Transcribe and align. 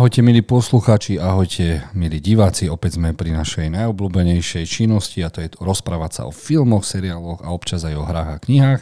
Ahojte 0.00 0.24
milí 0.24 0.40
poslucháči, 0.40 1.20
ahojte 1.20 1.84
milí 1.92 2.24
diváci, 2.24 2.72
opäť 2.72 2.96
sme 2.96 3.12
pri 3.12 3.36
našej 3.36 3.68
najobľúbenejšej 3.68 4.64
činnosti 4.64 5.20
a 5.20 5.28
to 5.28 5.44
je 5.44 5.52
rozprávať 5.60 6.10
sa 6.16 6.22
o 6.24 6.32
filmoch, 6.32 6.88
seriáloch 6.88 7.44
a 7.44 7.52
občas 7.52 7.84
aj 7.84 8.00
o 8.00 8.08
hrách 8.08 8.30
a 8.32 8.40
knihách. 8.40 8.80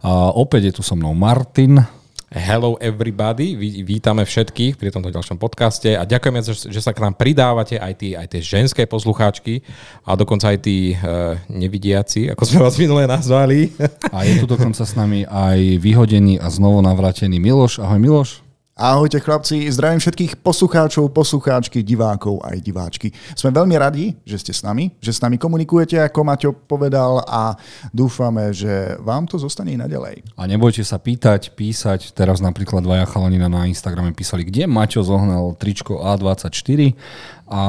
A 0.00 0.32
opäť 0.32 0.72
je 0.72 0.80
tu 0.80 0.80
so 0.80 0.96
mnou 0.96 1.12
Martin. 1.12 1.84
Hello 2.32 2.80
everybody, 2.80 3.52
vítame 3.84 4.24
všetkých 4.24 4.80
pri 4.80 4.88
tomto 4.88 5.12
ďalšom 5.12 5.36
podcaste 5.36 5.92
a 5.92 6.08
ďakujeme, 6.08 6.40
že 6.48 6.80
sa 6.80 6.96
k 6.96 7.04
nám 7.04 7.20
pridávate 7.20 7.76
aj, 7.76 8.00
tí, 8.00 8.16
aj 8.16 8.32
tie 8.32 8.40
ženské 8.40 8.88
poslucháčky 8.88 9.60
a 10.08 10.16
dokonca 10.16 10.48
aj 10.48 10.64
tí 10.64 10.96
uh, 10.96 11.36
nevidiaci, 11.52 12.32
ako 12.32 12.40
sme 12.40 12.64
vás 12.64 12.80
minulé 12.80 13.04
nazvali. 13.04 13.68
A 14.08 14.24
je 14.24 14.40
tu 14.40 14.48
dokonca 14.48 14.80
s 14.80 14.96
nami 14.96 15.28
aj 15.28 15.76
vyhodený 15.76 16.40
a 16.40 16.48
znovu 16.48 16.80
navrátený 16.80 17.36
Miloš. 17.36 17.84
Ahoj 17.84 18.00
Miloš. 18.00 18.43
Ahojte 18.74 19.22
chlapci, 19.22 19.70
zdravím 19.70 20.02
všetkých 20.02 20.42
poslucháčov, 20.42 21.14
poslucháčky, 21.14 21.86
divákov 21.86 22.42
aj 22.42 22.58
diváčky. 22.58 23.14
Sme 23.38 23.54
veľmi 23.54 23.78
radi, 23.78 24.18
že 24.26 24.42
ste 24.42 24.50
s 24.50 24.66
nami, 24.66 24.90
že 24.98 25.14
s 25.14 25.22
nami 25.22 25.38
komunikujete, 25.38 25.94
ako 26.02 26.20
Maťo 26.26 26.50
povedal 26.50 27.22
a 27.22 27.54
dúfame, 27.94 28.50
že 28.50 28.98
vám 28.98 29.30
to 29.30 29.38
zostane 29.38 29.70
i 29.70 29.78
naďalej. 29.78 30.26
A 30.34 30.50
nebojte 30.50 30.82
sa 30.82 30.98
pýtať, 30.98 31.54
písať. 31.54 32.18
Teraz 32.18 32.42
napríklad 32.42 32.82
dvaja 32.82 33.06
chalanina 33.06 33.46
na 33.46 33.70
Instagrame 33.70 34.10
písali, 34.10 34.42
kde 34.42 34.66
Maťo 34.66 35.06
zohnal 35.06 35.54
tričko 35.54 36.02
A24 36.02 36.98
a 37.44 37.60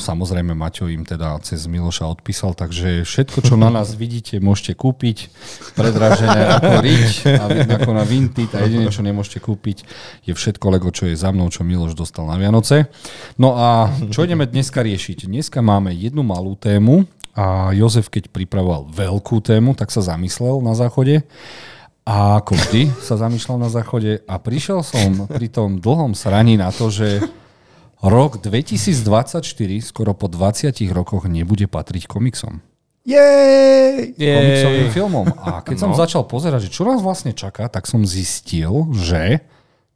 samozrejme 0.00 0.56
Maťo 0.56 0.88
im 0.88 1.04
teda 1.04 1.36
cez 1.44 1.68
Miloša 1.68 2.08
odpísal, 2.08 2.56
takže 2.56 3.04
všetko, 3.04 3.44
čo 3.44 3.60
na 3.60 3.68
nás 3.68 3.92
vidíte, 3.92 4.40
môžete 4.40 4.72
kúpiť 4.72 5.28
predražené 5.76 6.40
ako 6.56 6.74
rič 6.80 7.28
a 7.28 7.44
ako 7.52 7.90
na 7.92 8.04
Vinted 8.08 8.48
a 8.56 8.64
jediné, 8.64 8.88
čo 8.88 9.04
nemôžete 9.04 9.44
kúpiť, 9.44 9.84
je 10.24 10.32
všetko 10.32 10.64
Lego, 10.72 10.88
čo 10.88 11.04
je 11.04 11.20
za 11.20 11.36
mnou, 11.36 11.52
čo 11.52 11.68
Miloš 11.68 11.92
dostal 11.92 12.24
na 12.24 12.40
Vianoce. 12.40 12.88
No 13.36 13.60
a 13.60 13.92
čo 14.08 14.24
ideme 14.24 14.48
dneska 14.48 14.80
riešiť? 14.80 15.28
Dneska 15.28 15.60
máme 15.60 15.92
jednu 15.92 16.24
malú 16.24 16.56
tému 16.56 17.04
a 17.36 17.76
Jozef, 17.76 18.08
keď 18.08 18.32
pripravoval 18.32 18.88
veľkú 18.88 19.44
tému, 19.44 19.76
tak 19.76 19.92
sa 19.92 20.00
zamyslel 20.00 20.64
na 20.64 20.72
záchode 20.72 21.28
a 22.08 22.40
ako 22.40 22.56
vždy 22.56 22.88
sa 23.04 23.20
zamýšľal 23.20 23.58
na 23.60 23.68
záchode 23.68 24.24
a 24.24 24.34
prišiel 24.40 24.80
som 24.80 25.28
pri 25.28 25.52
tom 25.52 25.76
dlhom 25.76 26.16
sraní 26.16 26.56
na 26.56 26.72
to, 26.72 26.88
že 26.88 27.20
rok 28.00 28.40
2024, 28.40 29.44
skoro 29.84 30.16
po 30.16 30.26
20 30.26 30.72
rokoch, 30.92 31.28
nebude 31.28 31.68
patriť 31.68 32.08
komiksom. 32.08 32.64
Jej! 33.04 34.12
Komiksovým 34.16 34.88
filmom. 34.92 35.26
A 35.40 35.64
keď 35.64 35.76
no. 35.76 35.82
som 35.88 35.92
začal 35.96 36.28
pozerať, 36.28 36.68
že 36.68 36.74
čo 36.74 36.84
nás 36.84 37.00
vlastne 37.00 37.32
čaká, 37.32 37.68
tak 37.72 37.88
som 37.88 38.04
zistil, 38.04 38.92
že 38.92 39.40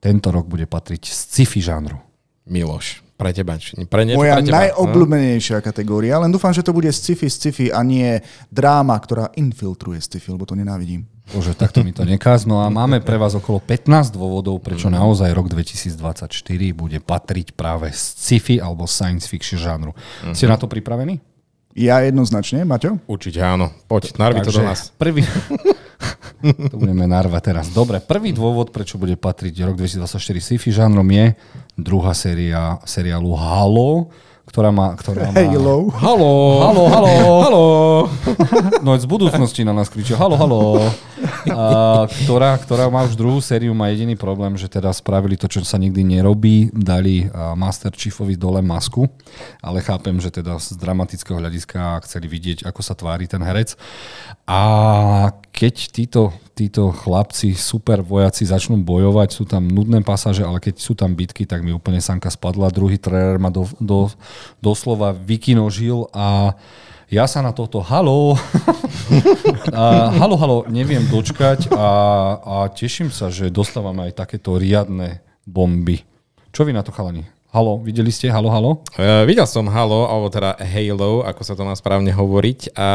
tento 0.01 0.33
rok 0.33 0.49
bude 0.49 0.65
patriť 0.65 1.09
sci-fi 1.09 1.61
žánru. 1.61 2.01
Miloš, 2.45 3.01
pre 3.17 3.33
teba. 3.33 3.57
Pre 3.57 4.03
niečo, 4.05 4.21
Moja 4.21 4.37
pre 4.37 4.45
teba. 4.45 4.57
najobľúbenejšia 4.69 5.65
kategória, 5.65 6.21
len 6.21 6.29
dúfam, 6.29 6.53
že 6.53 6.65
to 6.65 6.77
bude 6.77 6.93
sci-fi, 6.93 7.29
sci-fi 7.29 7.73
a 7.73 7.81
nie 7.81 8.21
dráma, 8.53 8.97
ktorá 9.01 9.33
infiltruje 9.37 10.01
sci-fi, 10.01 10.29
lebo 10.33 10.45
to 10.45 10.53
nenávidím. 10.53 11.09
Bože, 11.33 11.57
takto 11.57 11.81
mi 11.81 11.97
to 11.97 12.05
nekáz. 12.05 12.45
No 12.45 12.61
a 12.61 12.69
máme 12.69 13.01
pre 13.01 13.17
vás 13.17 13.33
okolo 13.33 13.57
15 13.57 14.13
dôvodov, 14.13 14.61
prečo 14.61 14.93
mm. 14.93 15.01
naozaj 15.01 15.33
rok 15.33 15.49
2024 15.49 16.29
bude 16.77 17.01
patriť 17.01 17.57
práve 17.57 17.89
sci-fi 17.97 18.61
alebo 18.61 18.85
science 18.85 19.25
fiction 19.25 19.57
žánru. 19.57 19.97
Mm-hmm. 19.97 20.37
Ste 20.37 20.47
na 20.53 20.61
to 20.61 20.69
pripravení? 20.69 21.25
Ja 21.75 21.99
jednoznačne, 22.07 22.63
Maťo? 22.63 23.03
Určite 23.11 23.43
áno. 23.43 23.73
Poď, 23.91 24.15
narvi 24.15 24.47
to 24.47 24.55
do 24.55 24.63
nás. 24.63 24.95
Prvý... 24.95 25.27
to 26.71 26.77
budeme 26.79 27.09
narvať 27.09 27.43
teraz. 27.51 27.67
Dobre, 27.75 27.99
prvý 27.99 28.31
dôvod, 28.31 28.71
prečo 28.71 28.95
bude 28.95 29.19
patriť 29.19 29.65
rok 29.67 29.75
2024 29.81 30.39
sci-fi 30.39 30.71
žánrom 30.71 31.09
je 31.11 31.35
druhá 31.75 32.15
séria 32.15 32.79
seriálu 32.87 33.35
Halo, 33.35 34.07
ktorá 34.45 34.71
má... 34.71 34.95
Ktorá 34.95 35.29
má... 35.29 35.35
Halo. 35.35 35.89
Halo. 35.93 36.33
Halo, 36.61 36.83
halo. 36.89 37.15
Halo. 37.43 37.65
No 38.85 38.95
z 38.97 39.09
budúcnosti 39.09 39.65
na 39.65 39.73
nás 39.73 39.89
kričia 39.89 40.15
halo, 40.21 40.37
halo. 40.37 40.61
A, 41.49 42.05
ktorá, 42.25 42.57
ktorá 42.61 42.93
má 42.93 43.05
už 43.09 43.17
druhú 43.17 43.41
sériu, 43.41 43.73
má 43.73 43.89
jediný 43.93 44.17
problém, 44.17 44.57
že 44.61 44.69
teda 44.69 44.93
spravili 44.93 45.41
to, 45.41 45.49
čo 45.49 45.65
sa 45.65 45.81
nikdy 45.81 46.05
nerobí, 46.05 46.69
dali 46.73 47.29
Master 47.57 47.93
Chiefovi 47.93 48.37
dole 48.37 48.61
masku, 48.61 49.09
ale 49.65 49.81
chápem, 49.81 50.17
že 50.21 50.29
teda 50.29 50.61
z 50.61 50.77
dramatického 50.77 51.41
hľadiska 51.41 52.05
chceli 52.05 52.29
vidieť, 52.29 52.69
ako 52.69 52.81
sa 52.85 52.93
tvári 52.93 53.25
ten 53.25 53.41
herec. 53.41 53.77
A 54.45 54.61
keď 55.55 55.75
títo, 55.95 56.35
títo 56.59 56.91
chlapci, 56.91 57.55
super 57.55 58.03
vojaci 58.03 58.43
začnú 58.43 58.75
bojovať, 58.83 59.29
sú 59.31 59.47
tam 59.47 59.71
nudné 59.71 60.03
pasáže, 60.03 60.43
ale 60.43 60.59
keď 60.59 60.83
sú 60.83 60.99
tam 60.99 61.15
bitky, 61.15 61.47
tak 61.47 61.63
mi 61.63 61.71
úplne 61.71 62.03
sanka 62.03 62.27
spadla. 62.27 62.75
Druhý 62.75 62.99
trailer 62.99 63.39
ma 63.39 63.55
do, 63.55 63.63
do, 63.79 64.11
doslova 64.59 65.15
vykinožil 65.15 66.11
a 66.11 66.59
ja 67.07 67.31
sa 67.31 67.39
na 67.39 67.55
toto 67.55 67.79
halo, 67.79 68.35
halo, 70.19 70.35
halo, 70.35 70.59
neviem 70.67 71.07
dočkať 71.07 71.71
a, 71.71 71.89
a 72.43 72.57
teším 72.75 73.15
sa, 73.15 73.31
že 73.31 73.47
dostávame 73.47 74.11
aj 74.11 74.27
takéto 74.27 74.59
riadne 74.59 75.23
bomby. 75.47 76.03
Čo 76.51 76.67
vy 76.67 76.75
na 76.75 76.83
to 76.83 76.91
chalani? 76.91 77.34
Halo, 77.55 77.79
videli 77.79 78.11
ste? 78.11 78.27
Halo, 78.35 78.51
halo? 78.51 78.83
Uh, 78.99 79.23
videl 79.31 79.47
som 79.47 79.63
Halo, 79.71 80.11
alebo 80.11 80.27
teda 80.27 80.59
Halo, 80.59 81.23
ako 81.23 81.47
sa 81.47 81.55
to 81.55 81.63
má 81.63 81.71
správne 81.79 82.11
hovoriť. 82.11 82.75
A 82.75 82.89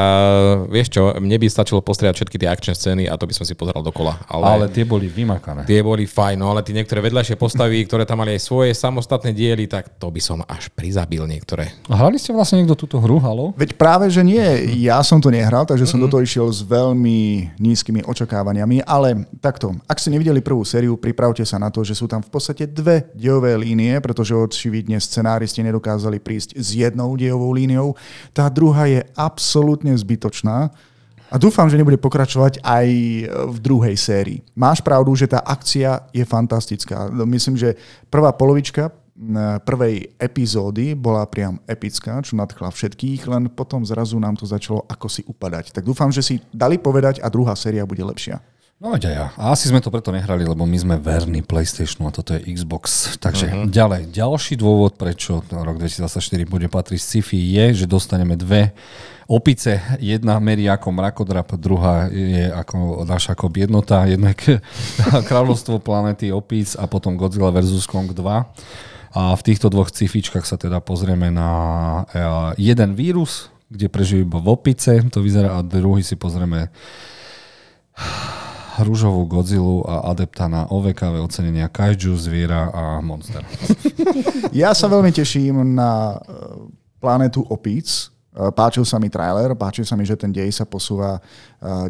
vieš 0.67 0.99
čo, 0.99 1.15
mne 1.15 1.39
by 1.39 1.47
stačilo 1.47 1.79
postriať 1.79 2.19
všetky 2.19 2.35
tie 2.35 2.51
akčné 2.51 2.75
scény 2.75 3.03
a 3.07 3.15
to 3.15 3.23
by 3.23 3.31
som 3.31 3.47
si 3.47 3.55
pozeral 3.55 3.79
dokola. 3.79 4.19
Ale, 4.27 4.43
ale 4.43 4.65
tie 4.67 4.83
boli 4.83 5.07
vymakané. 5.07 5.63
Tie 5.63 5.79
boli 5.79 6.03
fajn, 6.03 6.43
no 6.43 6.51
ale 6.51 6.67
tie 6.67 6.75
niektoré 6.75 6.99
vedľajšie 6.99 7.39
postavy, 7.39 7.87
ktoré 7.87 8.03
tam 8.03 8.19
mali 8.19 8.35
aj 8.35 8.43
svoje 8.43 8.75
samostatné 8.75 9.31
diely, 9.31 9.63
tak 9.71 9.95
to 9.95 10.11
by 10.11 10.19
som 10.19 10.43
až 10.43 10.67
prizabil 10.75 11.23
niektoré. 11.23 11.71
A 11.87 11.95
hrali 11.95 12.19
ste 12.19 12.35
vlastne 12.35 12.59
niekto 12.59 12.75
túto 12.75 12.99
hru, 12.99 13.15
Halo? 13.23 13.55
Veď 13.55 13.79
práve, 13.79 14.11
že 14.11 14.27
nie. 14.27 14.43
Ja 14.83 14.99
som 15.07 15.23
to 15.23 15.31
nehral, 15.31 15.63
takže 15.63 15.87
som 15.87 16.03
mm-hmm. 16.03 16.11
do 16.11 16.11
toho 16.19 16.27
išiel 16.27 16.51
s 16.51 16.67
veľmi 16.67 17.55
nízkymi 17.63 18.03
očakávaniami, 18.03 18.83
ale 18.83 19.23
takto, 19.39 19.71
ak 19.87 20.03
ste 20.03 20.11
nevideli 20.11 20.43
prvú 20.43 20.67
sériu, 20.67 20.99
pripravte 20.99 21.47
sa 21.47 21.55
na 21.55 21.71
to, 21.71 21.87
že 21.87 21.95
sú 21.95 22.11
tam 22.11 22.19
v 22.19 22.27
podstate 22.27 22.67
dve 22.67 23.07
dielové 23.15 23.55
línie, 23.55 24.03
pretože 24.03 24.48
očividne 24.49 24.97
scenáristi 24.97 25.61
nedokázali 25.61 26.17
prísť 26.17 26.57
s 26.57 26.73
jednou 26.73 27.13
dievou 27.13 27.53
líniou. 27.53 27.93
Tá 28.33 28.49
druhá 28.49 28.89
je 28.89 29.05
absolútne 29.13 29.93
zbytočná. 29.93 30.73
A 31.29 31.37
dúfam, 31.37 31.69
že 31.69 31.77
nebude 31.77 32.01
pokračovať 32.01 32.65
aj 32.65 32.87
v 33.29 33.57
druhej 33.61 33.93
sérii. 33.93 34.41
Máš 34.57 34.81
pravdu, 34.81 35.13
že 35.13 35.29
tá 35.29 35.37
akcia 35.45 36.09
je 36.09 36.25
fantastická. 36.25 37.05
Myslím, 37.21 37.53
že 37.53 37.77
prvá 38.09 38.33
polovička 38.33 38.89
prvej 39.61 40.15
epizódy 40.15 40.95
bola 40.95 41.27
priam 41.27 41.59
epická, 41.67 42.23
čo 42.23 42.39
nadchla 42.39 42.71
všetkých, 42.71 43.27
len 43.27 43.51
potom 43.51 43.83
zrazu 43.83 44.15
nám 44.15 44.39
to 44.39 44.47
začalo 44.47 44.87
ako 44.87 45.07
si 45.11 45.21
upadať. 45.27 45.75
Tak 45.75 45.83
dúfam, 45.83 46.07
že 46.07 46.23
si 46.23 46.41
dali 46.55 46.79
povedať 46.79 47.19
a 47.19 47.27
druhá 47.27 47.53
séria 47.53 47.83
bude 47.83 48.01
lepšia. 48.01 48.39
No 48.79 48.95
aj 48.95 49.03
ja. 49.03 49.35
A 49.35 49.51
asi 49.51 49.67
sme 49.67 49.83
to 49.83 49.91
preto 49.91 50.07
nehrali, 50.07 50.47
lebo 50.47 50.63
my 50.63 50.77
sme 50.79 50.95
verní 50.95 51.43
PlayStationu 51.43 52.07
a 52.07 52.15
toto 52.15 52.31
je 52.31 52.47
Xbox. 52.47 53.11
Takže 53.19 53.51
uh-huh. 53.51 53.67
ďalej. 53.67 54.07
Ďalší 54.07 54.55
dôvod, 54.55 54.95
prečo 54.95 55.43
rok 55.51 55.75
2024 55.83 56.47
bude 56.47 56.71
patriť 56.71 56.95
sci-fi 56.95 57.35
je, 57.35 57.83
že 57.83 57.85
dostaneme 57.91 58.39
dve 58.39 58.71
opice. 59.27 59.83
Jedna 59.99 60.39
merí 60.39 60.71
ako 60.71 60.95
mrakodrap, 60.95 61.59
druhá 61.59 62.07
je 62.07 62.47
ako 62.47 63.03
naša 63.03 63.35
ako 63.35 63.51
jednota. 63.51 64.07
Jedna 64.07 64.31
je 64.31 64.63
kráľovstvo 65.27 65.83
planety 65.83 66.31
opíc 66.31 66.79
a 66.79 66.87
potom 66.87 67.19
Godzilla 67.19 67.51
vs. 67.51 67.83
Kong 67.83 68.15
2. 68.15 68.15
A 69.11 69.35
v 69.35 69.41
týchto 69.43 69.67
dvoch 69.67 69.91
cifičkách 69.91 70.47
sa 70.47 70.55
teda 70.55 70.79
pozrieme 70.79 71.27
na 71.27 71.51
eh, 72.15 72.71
jeden 72.71 72.95
vírus, 72.95 73.51
kde 73.67 73.91
prežijú 73.91 74.23
iba 74.23 74.39
v 74.39 74.55
opice, 74.55 75.03
to 75.11 75.19
vyzerá, 75.19 75.59
a 75.59 75.67
druhý 75.67 75.99
si 75.99 76.15
pozrieme 76.15 76.71
rúžovú 78.83 79.25
Godzillu 79.29 79.83
a 79.87 80.11
adepta 80.11 80.47
na 80.47 80.65
OVKV 80.67 81.21
ocenenia 81.23 81.67
Kaiju, 81.69 82.15
Zviera 82.17 82.71
a 82.73 82.83
Monster. 83.03 83.43
Ja 84.49 84.73
sa 84.73 84.89
veľmi 84.89 85.13
teším 85.13 85.61
na 85.77 86.17
e, 86.17 86.17
planetu 86.97 87.45
opíc. 87.53 88.09
E, 88.33 88.49
páčil 88.49 88.81
sa 88.81 88.97
mi 88.97 89.05
trailer, 89.05 89.53
páčil 89.53 89.85
sa 89.85 89.93
mi, 89.93 90.01
že 90.01 90.17
ten 90.17 90.33
dej 90.33 90.49
sa 90.49 90.65
posúva 90.65 91.17
e, 91.17 91.21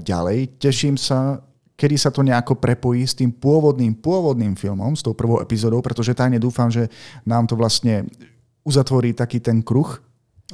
ďalej. 0.03 0.59
Teším 0.59 0.99
sa, 0.99 1.39
kedy 1.79 1.95
sa 1.95 2.11
to 2.11 2.19
nejako 2.19 2.59
prepojí 2.59 3.07
s 3.07 3.15
tým 3.15 3.31
pôvodným, 3.31 3.95
pôvodným 3.95 4.59
filmom, 4.59 4.91
s 4.91 4.99
tou 4.99 5.15
prvou 5.15 5.39
epizódou, 5.39 5.79
pretože 5.79 6.11
tajne 6.11 6.35
dúfam, 6.35 6.67
že 6.67 6.91
nám 7.23 7.47
to 7.47 7.55
vlastne 7.55 8.03
uzatvorí 8.67 9.15
taký 9.15 9.39
ten 9.39 9.63
kruh. 9.63 10.03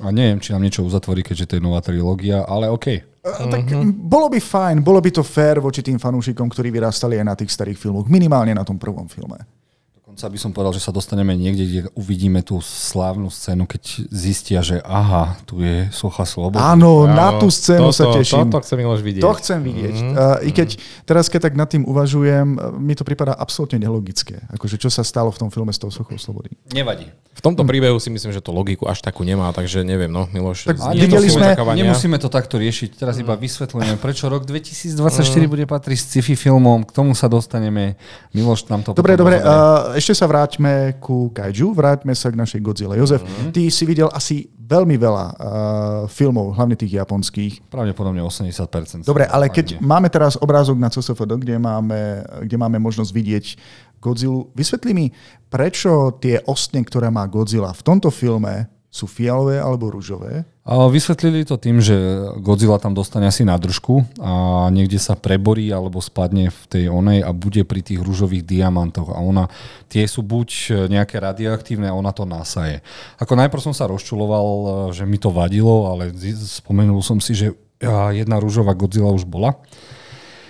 A 0.04 0.12
neviem, 0.12 0.44
či 0.44 0.52
nám 0.52 0.60
niečo 0.60 0.84
uzatvorí, 0.84 1.24
keďže 1.24 1.46
to 1.48 1.56
je 1.56 1.64
nová 1.64 1.80
trilógia, 1.80 2.44
ale 2.44 2.68
OK. 2.68 2.88
Uh, 3.24 3.48
tak 3.48 3.64
uh-huh. 3.72 3.96
bolo 3.96 4.28
by 4.28 4.44
fajn, 4.44 4.84
bolo 4.84 5.00
by 5.00 5.08
to 5.08 5.24
fér 5.24 5.64
voči 5.64 5.80
tým 5.80 5.96
fanúšikom, 5.96 6.52
ktorí 6.52 6.68
vyrastali 6.68 7.16
aj 7.16 7.26
na 7.26 7.36
tých 7.40 7.56
starých 7.56 7.80
filmoch, 7.80 8.12
minimálne 8.12 8.52
na 8.52 8.68
tom 8.68 8.76
prvom 8.76 9.08
filme. 9.08 9.40
Dokonca 10.16 10.32
by 10.32 10.40
som 10.40 10.56
povedal, 10.56 10.72
že 10.72 10.80
sa 10.80 10.96
dostaneme 10.96 11.36
niekde, 11.36 11.64
kde 11.68 11.82
uvidíme 11.92 12.40
tú 12.40 12.64
slávnu 12.64 13.28
scénu, 13.28 13.68
keď 13.68 14.08
zistia, 14.08 14.64
že 14.64 14.80
aha, 14.80 15.36
tu 15.44 15.60
je 15.60 15.92
socha 15.92 16.24
slobody. 16.24 16.64
Áno, 16.64 17.04
na 17.04 17.36
tú 17.36 17.52
scénu 17.52 17.92
toto, 17.92 18.00
sa 18.00 18.08
teším. 18.16 18.48
Toto 18.48 18.64
chcem 18.64 18.80
Miloš 18.80 19.04
vidieť. 19.04 19.24
To 19.28 19.36
chcem 19.36 19.60
vidieť. 19.60 19.96
Mm-hmm. 20.00 20.16
Uh, 20.16 20.48
I 20.48 20.56
keď 20.56 20.80
teraz, 21.04 21.28
keď 21.28 21.52
tak 21.52 21.60
nad 21.60 21.68
tým 21.68 21.84
uvažujem, 21.84 22.48
mi 22.80 22.96
to 22.96 23.04
pripadá 23.04 23.36
absolútne 23.36 23.76
nelogické. 23.76 24.40
Akože 24.56 24.80
čo 24.80 24.88
sa 24.88 25.04
stalo 25.04 25.36
v 25.36 25.40
tom 25.44 25.52
filme 25.52 25.76
s 25.76 25.84
tou 25.84 25.92
sochou 25.92 26.16
slobody. 26.16 26.56
Nevadí. 26.72 27.12
V 27.36 27.44
tomto 27.44 27.68
príbehu 27.68 28.00
si 28.00 28.08
myslím, 28.08 28.32
že 28.32 28.40
to 28.40 28.56
logiku 28.56 28.88
až 28.88 29.04
takú 29.04 29.28
nemá, 29.28 29.52
takže 29.52 29.84
neviem, 29.84 30.08
no, 30.08 30.32
Miloš. 30.32 30.72
Tak 30.72 30.96
videli 30.96 31.28
sme-. 31.28 31.52
Nemusíme 31.76 32.16
to 32.16 32.32
takto 32.32 32.56
riešiť, 32.56 32.96
teraz 32.96 33.20
iba 33.20 33.36
vysvetlujeme, 33.36 34.00
prečo 34.00 34.32
rok 34.32 34.48
2024 34.50 34.96
bude 35.52 35.68
patriť 35.68 36.00
sci-fi 36.00 36.40
filmom, 36.40 36.88
k 36.88 36.96
tomu 36.96 37.12
sa 37.12 37.28
dostaneme. 37.28 38.00
Miloš 38.32 38.72
nám 38.72 38.88
to 38.88 38.96
Dobre, 38.96 39.20
dobre, 39.20 39.44
uh, 39.44 40.00
ešte 40.06 40.22
sa 40.22 40.30
vráťme 40.30 41.02
ku 41.02 41.34
Kaiju, 41.34 41.74
vráťme 41.74 42.14
sa 42.14 42.30
k 42.30 42.38
našej 42.38 42.62
Godzilla. 42.62 42.94
Jozef, 42.94 43.26
mm-hmm. 43.26 43.50
ty 43.50 43.74
si 43.74 43.90
videl 43.90 44.06
asi 44.14 44.46
veľmi 44.54 45.02
veľa 45.02 45.26
uh, 45.34 45.36
filmov, 46.06 46.54
hlavne 46.54 46.78
tých 46.78 47.02
japonských. 47.02 47.74
Pravdepodobne 47.74 48.22
80%. 48.22 49.02
Dobre, 49.02 49.26
ale 49.26 49.50
keď 49.50 49.78
nie. 49.78 49.82
máme 49.82 50.06
teraz 50.14 50.38
obrázok 50.38 50.78
na 50.78 50.94
CSFD, 50.94 51.42
kde 51.42 51.58
máme, 51.58 52.22
kde 52.46 52.54
máme 52.54 52.78
možnosť 52.78 53.10
vidieť 53.10 53.46
Godzilla, 53.98 54.46
vysvetli 54.54 54.94
mi, 54.94 55.06
prečo 55.50 56.14
tie 56.22 56.38
ostne, 56.46 56.86
ktoré 56.86 57.10
má 57.10 57.26
Godzilla 57.26 57.74
v 57.74 57.82
tomto 57.82 58.14
filme, 58.14 58.70
sú 58.94 59.10
fialové 59.10 59.58
alebo 59.58 59.90
rúžové? 59.90 60.46
Vysvetlili 60.66 61.46
to 61.46 61.62
tým, 61.62 61.78
že 61.78 61.94
Godzilla 62.42 62.82
tam 62.82 62.98
dostane 62.98 63.30
asi 63.30 63.46
nádržku 63.46 64.02
a 64.18 64.66
niekde 64.74 64.98
sa 64.98 65.14
preborí 65.14 65.70
alebo 65.70 66.02
spadne 66.02 66.50
v 66.50 66.62
tej 66.66 66.84
onej 66.90 67.22
a 67.22 67.30
bude 67.38 67.62
pri 67.62 67.86
tých 67.86 68.02
rúžových 68.02 68.42
diamantoch. 68.42 69.14
A 69.14 69.22
ona, 69.22 69.46
tie 69.94 70.10
sú 70.10 70.26
buď 70.26 70.74
nejaké 70.90 71.22
radioaktívne 71.22 71.86
a 71.86 71.94
ona 71.94 72.10
to 72.10 72.26
nasaje. 72.26 72.82
Ako 73.22 73.38
najprv 73.38 73.62
som 73.62 73.78
sa 73.78 73.86
rozčuloval, 73.86 74.90
že 74.90 75.06
mi 75.06 75.22
to 75.22 75.30
vadilo, 75.30 75.86
ale 75.94 76.10
spomenul 76.34 77.06
som 77.06 77.22
si, 77.22 77.38
že 77.38 77.54
jedna 78.18 78.42
rúžová 78.42 78.74
Godzilla 78.74 79.14
už 79.14 79.30
bola. 79.30 79.62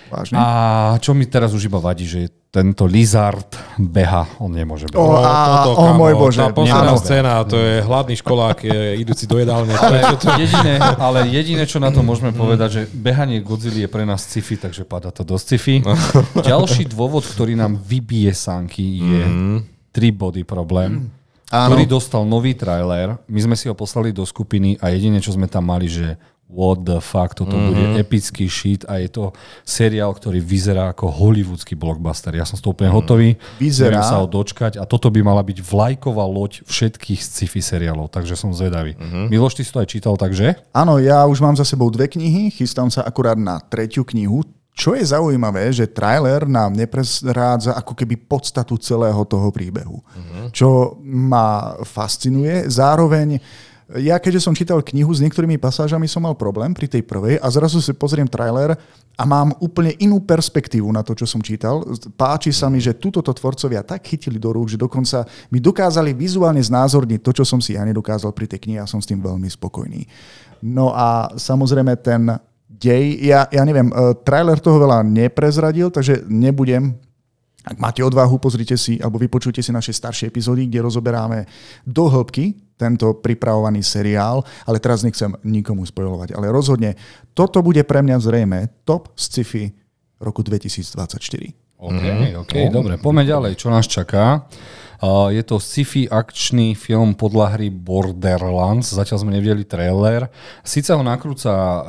Vážne? 0.06 0.34
A 0.34 0.44
čo 0.98 1.12
mi 1.12 1.24
teraz 1.24 1.50
už 1.50 1.66
iba 1.66 1.76
vadí, 1.76 2.02
že 2.02 2.26
tento 2.46 2.84
Lizard 2.84 3.44
beha, 3.76 4.24
on 4.38 4.48
nemôže 4.48 4.86
behať. 4.86 4.96
O, 4.96 5.12
a- 5.12 5.66
o 5.68 5.92
môj 5.92 6.14
Bože, 6.14 6.40
Tá 6.40 6.48
posledná 6.50 6.90
áno. 6.90 6.96
scéna, 6.96 7.32
to 7.42 7.54
je 7.54 7.80
hladný 7.80 8.16
školák 8.16 8.58
je, 8.60 8.80
idúci 8.96 9.24
do 9.24 9.36
jedálne. 9.36 9.76
Ale 9.76 10.00
jediné, 10.38 10.74
ale 10.96 11.18
jediné, 11.28 11.62
čo 11.62 11.76
na 11.76 11.90
to 11.90 12.00
môžeme 12.00 12.32
povedať, 12.32 12.68
že 12.70 12.82
behanie 12.88 13.44
Godzilla 13.44 13.84
je 13.84 13.88
pre 13.88 14.02
nás 14.02 14.22
sci-fi, 14.22 14.56
takže 14.58 14.82
padá 14.82 15.10
to 15.10 15.20
do 15.20 15.36
sci-fi. 15.36 15.84
Ďalší 16.48 16.88
dôvod, 16.88 17.28
ktorý 17.28 17.52
nám 17.52 17.76
vybije 17.76 18.32
sanky, 18.32 18.84
je 18.98 19.22
tri 19.90 20.08
body 20.08 20.44
problém, 20.44 21.12
Áno. 21.48 21.72
ktorý 21.72 21.84
dostal 21.84 22.24
nový 22.24 22.52
trailer. 22.52 23.20
My 23.26 23.40
sme 23.42 23.54
si 23.54 23.66
ho 23.66 23.74
poslali 23.74 24.10
do 24.10 24.24
skupiny 24.24 24.80
a 24.80 24.88
jediné, 24.88 25.20
čo 25.20 25.30
sme 25.30 25.44
tam 25.44 25.68
mali, 25.68 25.88
že 25.88 26.16
what 26.46 26.86
the 26.86 27.02
fuck, 27.02 27.34
toto 27.34 27.58
mm-hmm. 27.58 27.68
bude 27.74 27.84
epický 27.98 28.46
shit 28.46 28.86
a 28.86 29.02
je 29.02 29.10
to 29.10 29.34
seriál, 29.66 30.14
ktorý 30.14 30.38
vyzerá 30.38 30.94
ako 30.94 31.10
hollywoodsky 31.10 31.74
blockbuster. 31.74 32.32
Ja 32.38 32.46
som 32.46 32.54
z 32.54 32.62
toho 32.62 32.72
úplne 32.72 32.94
hotový. 32.94 33.34
Vyzerá. 33.58 33.98
Neviem 33.98 34.06
sa 34.06 34.22
ho 34.22 34.30
dočkať 34.30 34.78
a 34.78 34.86
toto 34.86 35.10
by 35.10 35.26
mala 35.26 35.42
byť 35.42 35.58
vlajková 35.58 36.22
loď 36.22 36.62
všetkých 36.64 37.18
sci-fi 37.18 37.58
seriálov, 37.58 38.14
takže 38.14 38.38
som 38.38 38.54
zvedavý. 38.54 38.94
Mm-hmm. 38.94 39.26
Miloš, 39.26 39.58
ty 39.58 39.62
si 39.66 39.74
to 39.74 39.82
aj 39.82 39.90
čítal, 39.90 40.14
takže? 40.14 40.54
Áno, 40.70 41.02
ja 41.02 41.26
už 41.26 41.42
mám 41.42 41.58
za 41.58 41.66
sebou 41.66 41.90
dve 41.90 42.06
knihy, 42.06 42.54
chystám 42.54 42.94
sa 42.94 43.02
akurát 43.02 43.36
na 43.36 43.58
tretiu 43.58 44.06
knihu. 44.06 44.46
Čo 44.76 44.92
je 44.92 45.08
zaujímavé, 45.08 45.72
že 45.72 45.88
trailer 45.88 46.44
nám 46.44 46.76
neprezrádza 46.76 47.72
ako 47.80 47.96
keby 47.96 48.28
podstatu 48.28 48.76
celého 48.76 49.24
toho 49.24 49.48
príbehu. 49.48 50.04
Uh-huh. 50.04 50.52
Čo 50.52 51.00
ma 51.00 51.80
fascinuje. 51.80 52.68
Zároveň 52.68 53.40
ja 53.94 54.18
keďže 54.18 54.42
som 54.42 54.56
čítal 54.58 54.82
knihu 54.82 55.14
s 55.14 55.22
niektorými 55.22 55.62
pasážami 55.62 56.10
som 56.10 56.26
mal 56.26 56.34
problém 56.34 56.74
pri 56.74 56.90
tej 56.90 57.06
prvej 57.06 57.38
a 57.38 57.46
zrazu 57.54 57.78
si 57.78 57.94
pozriem 57.94 58.26
trailer 58.26 58.74
a 59.14 59.22
mám 59.22 59.54
úplne 59.62 59.94
inú 60.02 60.18
perspektívu 60.18 60.90
na 60.90 61.06
to, 61.06 61.14
čo 61.14 61.22
som 61.22 61.38
čítal. 61.38 61.86
Páči 62.18 62.50
sa 62.50 62.66
mi, 62.66 62.82
že 62.82 62.98
túto 62.98 63.22
tvorcovia 63.22 63.86
tak 63.86 64.02
chytili 64.02 64.42
do 64.42 64.50
rúk, 64.50 64.66
že 64.66 64.74
dokonca 64.74 65.22
mi 65.54 65.62
dokázali 65.62 66.18
vizuálne 66.18 66.58
znázorniť 66.58 67.22
to, 67.22 67.30
čo 67.30 67.44
som 67.46 67.62
si 67.62 67.78
ja 67.78 67.86
nedokázal 67.86 68.34
pri 68.34 68.50
tej 68.50 68.66
knihe 68.66 68.82
a 68.82 68.90
som 68.90 68.98
s 68.98 69.06
tým 69.06 69.22
veľmi 69.22 69.46
spokojný. 69.46 70.02
No 70.66 70.90
a 70.90 71.30
samozrejme 71.38 71.94
ten 72.02 72.26
dej, 72.66 73.22
ja, 73.22 73.46
ja 73.54 73.62
neviem, 73.62 73.88
uh, 73.94 74.18
trailer 74.18 74.58
toho 74.58 74.82
veľa 74.82 75.06
neprezradil, 75.06 75.94
takže 75.94 76.26
nebudem 76.26 76.98
ak 77.66 77.82
máte 77.82 77.98
odvahu, 77.98 78.38
pozrite 78.38 78.78
si 78.78 79.02
alebo 79.02 79.18
vypočujte 79.18 79.58
si 79.58 79.74
naše 79.74 79.90
staršie 79.90 80.30
epizódy, 80.30 80.70
kde 80.70 80.86
rozoberáme 80.86 81.50
do 81.82 82.06
hĺbky 82.06 82.54
tento 82.78 83.18
pripravovaný 83.18 83.82
seriál, 83.82 84.46
ale 84.68 84.78
teraz 84.78 85.02
nechcem 85.02 85.34
nikomu 85.42 85.82
spojovať. 85.82 86.38
Ale 86.38 86.54
rozhodne, 86.54 86.94
toto 87.34 87.64
bude 87.66 87.82
pre 87.82 88.06
mňa 88.06 88.16
zrejme 88.22 88.58
top 88.86 89.10
sci-fi 89.18 89.74
roku 90.22 90.46
2024. 90.46 91.66
OK, 91.76 91.92
mm-hmm. 91.92 92.40
OK, 92.46 92.54
dobre, 92.72 92.94
poďme 93.02 93.24
ďalej. 93.26 93.52
Čo 93.58 93.68
nás 93.68 93.84
čaká? 93.90 94.46
Je 95.04 95.42
to 95.44 95.60
sci-fi 95.60 96.08
akčný 96.08 96.72
film 96.72 97.12
podľa 97.12 97.58
hry 97.58 97.68
Borderlands. 97.68 98.96
Zatiaľ 98.96 99.18
sme 99.20 99.34
nevideli 99.36 99.68
trailer. 99.68 100.32
Sice 100.64 100.96
ho 100.96 101.02
nakrúca 101.04 101.52
uh, 101.52 101.82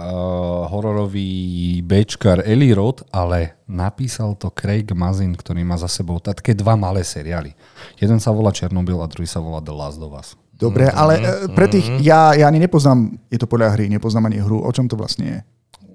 hororový 0.68 1.80
bečkar 1.88 2.44
Eli 2.44 2.76
Roth, 2.76 3.08
ale 3.16 3.64
napísal 3.68 4.36
to 4.36 4.52
Craig 4.52 4.92
Mazin, 4.92 5.36
ktorý 5.36 5.64
má 5.64 5.80
za 5.80 5.88
sebou 5.88 6.20
také 6.20 6.52
dva 6.52 6.76
malé 6.76 7.04
seriály. 7.04 7.56
Jeden 7.96 8.20
sa 8.20 8.36
volá 8.36 8.52
Černobyl 8.52 9.00
a 9.00 9.08
druhý 9.08 9.28
sa 9.28 9.40
volá 9.40 9.64
The 9.64 9.72
Last 9.72 10.04
of 10.04 10.12
Us. 10.12 10.36
Dobre, 10.58 10.90
ale 10.90 11.22
e, 11.22 11.26
pre 11.54 11.70
tých, 11.70 11.86
ja, 12.02 12.34
ja 12.34 12.50
ani 12.50 12.58
nepoznám, 12.58 13.14
je 13.30 13.38
to 13.38 13.46
podľa 13.46 13.78
hry, 13.78 13.94
nepoznám 13.94 14.26
ani 14.26 14.42
hru, 14.42 14.58
o 14.66 14.72
čom 14.74 14.90
to 14.90 14.98
vlastne 14.98 15.26
je. 15.30 15.40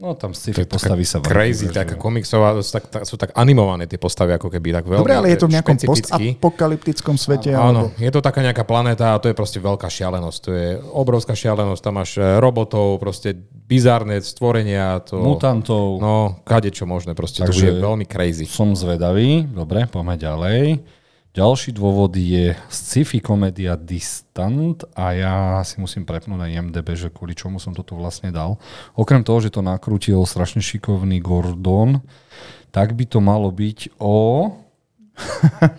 No 0.02 0.18
tam 0.18 0.34
sci-fi 0.34 0.66
postavy 0.66 1.06
sa 1.06 1.22
Crazy, 1.22 1.70
taká 1.70 1.94
komiksová, 1.94 2.58
sú 2.58 2.74
tak, 2.74 2.90
tak, 2.90 3.02
sú 3.06 3.14
tak 3.14 3.30
animované 3.38 3.86
tie 3.86 4.02
postavy, 4.02 4.34
ako 4.34 4.50
keby 4.50 4.74
tak 4.74 4.90
veľmi 4.90 4.98
Dobre, 4.98 5.14
ale 5.14 5.30
je 5.30 5.38
to 5.38 5.46
v 5.46 5.54
nejakom 5.54 5.78
postapokalyptickom 5.78 7.14
svete? 7.14 7.54
Áno, 7.54 7.86
alebo- 7.86 8.02
je 8.02 8.10
to 8.10 8.18
taká 8.18 8.42
nejaká 8.42 8.66
planéta 8.66 9.14
a 9.14 9.22
to 9.22 9.30
je 9.30 9.36
proste 9.38 9.62
veľká 9.62 9.86
šialenosť. 9.86 10.38
To 10.42 10.50
je 10.50 10.68
obrovská 10.90 11.38
šialenosť. 11.38 11.80
Tam 11.86 11.94
máš 12.02 12.18
e, 12.18 12.26
robotov, 12.42 12.98
proste 12.98 13.30
bizárne 13.70 14.18
stvorenia. 14.18 14.98
To, 15.06 15.22
Mutantov. 15.22 16.02
No, 16.02 16.42
kade 16.42 16.74
čo 16.74 16.82
možné. 16.82 17.14
Proste 17.14 17.46
to 17.46 17.54
Takže- 17.54 17.62
bude 17.62 17.74
veľmi 17.78 18.06
crazy. 18.10 18.42
Som 18.50 18.74
zvedavý. 18.74 19.46
Dobre, 19.46 19.86
poďme 19.86 20.18
ďalej. 20.18 20.82
Ďalší 21.32 21.72
dôvod 21.72 22.12
je 22.12 22.52
sci-fi 22.68 23.24
komédia 23.24 23.72
Distant 23.72 24.84
a 24.92 25.16
ja 25.16 25.36
si 25.64 25.80
musím 25.80 26.04
prepnúť 26.04 26.36
na 26.36 26.52
IMDB, 26.52 26.92
že 26.92 27.08
kvôli 27.08 27.32
čomu 27.32 27.56
som 27.56 27.72
toto 27.72 27.96
vlastne 27.96 28.28
dal. 28.28 28.60
Okrem 28.92 29.24
toho, 29.24 29.40
že 29.40 29.48
to 29.48 29.64
nakrútil 29.64 30.20
strašne 30.28 30.60
šikovný 30.60 31.24
Gordon, 31.24 32.04
tak 32.68 32.92
by 32.92 33.08
to 33.08 33.24
malo 33.24 33.48
byť 33.48 33.96
o... 33.96 34.52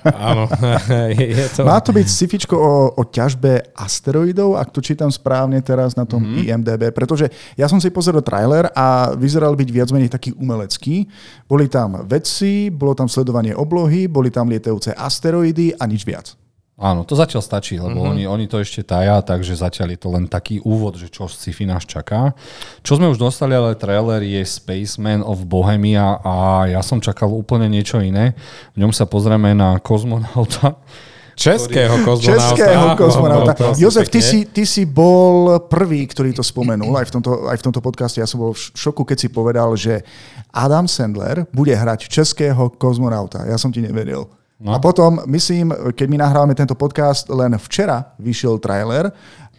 Áno, 0.03 0.45
je, 1.17 1.45
to... 1.53 1.65
Má 1.65 1.81
to 1.81 1.91
byť 1.93 2.07
scifičko 2.07 2.55
o, 2.55 2.73
o 2.97 3.03
ťažbe 3.05 3.73
asteroidov, 3.75 4.55
ak 4.57 4.69
to 4.69 4.79
čítam 4.79 5.09
správne 5.09 5.59
teraz 5.61 5.97
na 5.97 6.05
tom 6.05 6.23
Mhm. 6.23 6.29
mm-hmm. 6.29 6.49
IMDB, 6.49 6.83
pretože 6.95 7.27
ja 7.59 7.67
som 7.67 7.81
si 7.81 7.91
pozrel 7.91 8.23
trailer 8.23 8.71
a 8.71 9.11
vyzeral 9.13 9.53
byť 9.57 9.69
viac 9.69 9.89
menej 9.91 10.09
taký 10.13 10.31
umelecký. 10.37 11.05
Boli 11.45 11.67
tam 11.67 12.05
vedci, 12.07 12.71
bolo 12.71 12.95
tam 12.95 13.11
sledovanie 13.11 13.51
oblohy, 13.53 14.07
boli 14.07 14.31
tam 14.31 14.47
lietajúce 14.47 14.95
asteroidy 14.95 15.75
a 15.75 15.83
nič 15.85 16.07
viac. 16.07 16.33
Áno, 16.73 17.05
to 17.05 17.13
zatiaľ 17.13 17.45
stačí, 17.45 17.77
lebo 17.77 18.01
mm-hmm. 18.01 18.11
oni, 18.17 18.23
oni 18.25 18.45
to 18.49 18.57
ešte 18.57 18.81
taja, 18.81 19.21
takže 19.21 19.53
zatiaľ 19.53 19.93
je 19.93 19.99
to 20.01 20.09
len 20.09 20.25
taký 20.25 20.57
úvod, 20.65 20.97
že 20.97 21.05
čo 21.05 21.29
sci-fi 21.29 21.69
nás 21.69 21.85
čaká. 21.85 22.33
Čo 22.81 22.97
sme 22.97 23.13
už 23.13 23.21
dostali, 23.21 23.53
ale 23.53 23.77
trailer 23.77 24.25
je 24.25 24.41
Spaceman 24.41 25.21
of 25.21 25.45
Bohemia 25.45 26.17
a 26.25 26.65
ja 26.65 26.81
som 26.81 26.97
čakal 26.97 27.29
úplne 27.29 27.69
niečo 27.69 28.01
iné. 28.01 28.33
V 28.73 28.81
ňom 28.81 28.89
sa 28.89 29.05
pozrieme 29.05 29.53
na 29.53 29.77
kozmonauta, 29.77 30.81
Českého 31.35 31.97
kozmonauta. 32.05 32.57
Českého 32.57 32.87
kozmonauta. 32.97 33.53
prosím 33.53 33.83
Jozef, 33.89 34.09
ty 34.09 34.21
si, 34.21 34.45
ty 34.45 34.63
si 34.69 34.85
bol 34.85 35.57
prvý, 35.65 36.05
ktorý 36.05 36.33
to 36.33 36.45
spomenul 36.45 36.93
aj 36.93 37.09
v, 37.09 37.11
tomto, 37.17 37.31
aj 37.49 37.57
v 37.57 37.65
tomto 37.69 37.81
podcaste. 37.81 38.21
Ja 38.21 38.29
som 38.29 38.41
bol 38.41 38.53
v 38.53 38.61
šoku, 38.77 39.01
keď 39.01 39.17
si 39.17 39.27
povedal, 39.33 39.73
že 39.73 40.05
Adam 40.53 40.85
Sandler 40.85 41.49
bude 41.49 41.73
hrať 41.73 42.05
českého 42.05 42.69
kozmonauta. 42.77 43.45
Ja 43.49 43.57
som 43.57 43.73
ti 43.73 43.81
neveril. 43.81 44.29
No. 44.63 44.71
A 44.71 44.79
potom, 44.79 45.19
myslím, 45.27 45.75
keď 45.91 46.07
my 46.07 46.17
nahrávame 46.23 46.55
tento 46.55 46.71
podcast, 46.71 47.27
len 47.27 47.51
včera 47.59 48.15
vyšiel 48.15 48.63
trailer 48.63 49.11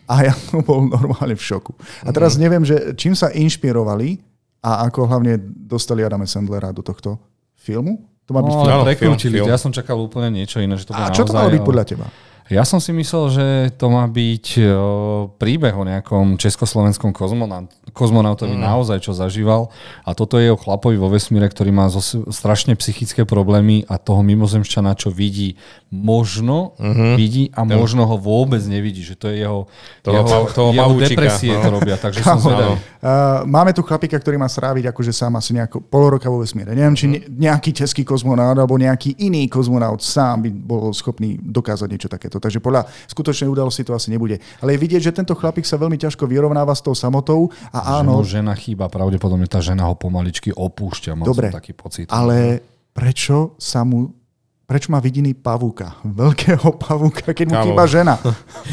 a 0.09 0.15
ja 0.25 0.33
bol 0.65 0.89
normálne 0.89 1.37
v 1.37 1.45
šoku. 1.45 1.77
A 2.01 2.09
teraz 2.09 2.41
neviem, 2.41 2.65
že 2.65 2.97
čím 2.97 3.13
sa 3.13 3.29
inšpirovali 3.29 4.25
a 4.65 4.89
ako 4.89 5.05
hlavne 5.05 5.37
dostali 5.45 6.01
Adama 6.01 6.25
Sandlera 6.25 6.73
do 6.73 6.81
tohto 6.81 7.21
filmu. 7.53 8.01
To 8.25 8.33
má 8.33 8.41
byť 8.41 8.53
No, 8.57 8.65
film. 8.97 9.17
film. 9.21 9.45
Ja 9.45 9.61
som 9.61 9.69
čakal 9.69 10.01
úplne 10.01 10.33
niečo 10.33 10.57
iné. 10.65 10.81
Že 10.81 10.89
to 10.89 10.93
A 10.97 11.13
čo 11.13 11.29
to 11.29 11.37
malo 11.37 11.53
byť 11.53 11.61
podľa 11.61 11.85
teba? 11.85 12.09
Ja 12.53 12.69
som 12.69 12.77
si 12.77 12.93
myslel, 12.93 13.25
že 13.33 13.47
to 13.81 13.89
má 13.89 14.05
byť 14.05 14.61
príbeh 15.41 15.73
o 15.73 15.89
nejakom 15.89 16.37
československom 16.37 17.17
kozmonaut, 17.17 17.73
kozmonautovi 17.97 18.53
mm. 18.53 18.61
naozaj, 18.61 19.01
čo 19.01 19.17
zažíval. 19.17 19.73
A 20.05 20.13
toto 20.13 20.37
je 20.37 20.53
o 20.53 20.61
chlapovi 20.61 21.01
vo 21.01 21.09
vesmíre, 21.09 21.49
ktorý 21.49 21.73
má 21.73 21.89
strašne 22.29 22.77
psychické 22.77 23.25
problémy 23.25 23.89
a 23.89 23.97
toho 23.97 24.21
mimozemšťana, 24.21 24.93
čo 24.93 25.09
vidí, 25.09 25.57
možno 25.95 26.75
mm-hmm. 26.75 27.15
vidí 27.15 27.45
a 27.55 27.63
možno 27.63 28.03
ho 28.03 28.19
vôbec 28.19 28.59
nevidí. 28.67 29.07
Že 29.07 29.15
to 29.15 29.27
je 29.31 29.37
jeho, 29.47 29.61
toho, 30.03 30.15
jeho, 30.19 30.39
toho 30.51 30.71
jeho 30.75 30.93
depresie 30.99 31.55
no. 31.55 31.63
to 31.63 31.69
robia. 31.71 31.95
Takže 31.95 32.21
som 32.27 32.43
zvedavý. 32.43 32.75
Uh, 32.75 33.47
máme 33.47 33.71
tu 33.71 33.87
chlapíka, 33.87 34.19
ktorý 34.19 34.43
má 34.43 34.51
stráviť 34.51 34.91
akože 34.91 35.15
sám 35.15 35.39
asi 35.39 35.55
nejako 35.55 35.87
pol 35.87 36.19
roka 36.19 36.27
vo 36.27 36.43
vesmíre. 36.43 36.75
Neviem, 36.75 36.99
či 36.99 37.07
ne, 37.07 37.23
nejaký 37.31 37.71
český 37.71 38.03
kozmonaut 38.03 38.59
alebo 38.59 38.75
nejaký 38.75 39.23
iný 39.23 39.47
kozmonaut 39.47 40.03
sám 40.03 40.43
by 40.43 40.51
bol 40.51 40.91
schopný 40.91 41.39
dokázať 41.39 41.89
niečo 41.89 42.11
takéto. 42.11 42.43
Takže 42.43 42.59
podľa 42.59 42.91
skutočnej 43.07 43.47
udalosti 43.47 43.87
to 43.87 43.95
asi 43.95 44.11
nebude. 44.11 44.43
Ale 44.59 44.75
je 44.75 44.79
vidieť, 44.83 45.03
že 45.09 45.13
tento 45.15 45.39
chlapík 45.39 45.63
sa 45.63 45.79
veľmi 45.79 45.95
ťažko 45.95 46.27
vyrovnáva 46.27 46.75
s 46.75 46.83
tou 46.83 46.97
samotou 46.97 47.55
a 47.71 48.03
áno. 48.03 48.19
Že 48.27 48.43
žena 48.43 48.55
chýba, 48.59 48.91
pravdepodobne 48.91 49.47
tá 49.47 49.63
žena 49.63 49.87
ho 49.87 49.95
pomaličky 49.95 50.51
opúšťa. 50.51 51.15
Mal 51.15 51.29
Dobre, 51.29 51.53
som 51.53 51.61
taký 51.63 51.73
pocit. 51.77 52.11
ale 52.11 52.65
prečo 52.97 53.55
sa 53.61 53.85
mu 53.85 54.24
prečo 54.65 54.89
má 54.89 54.99
vidiny 54.99 55.33
pavúka? 55.33 56.01
Veľkého 56.03 56.73
pavúka, 56.75 57.31
keď 57.31 57.47
mu 57.47 57.55
Kámo. 57.55 57.65
chýba 57.69 57.85
žena. 57.85 58.15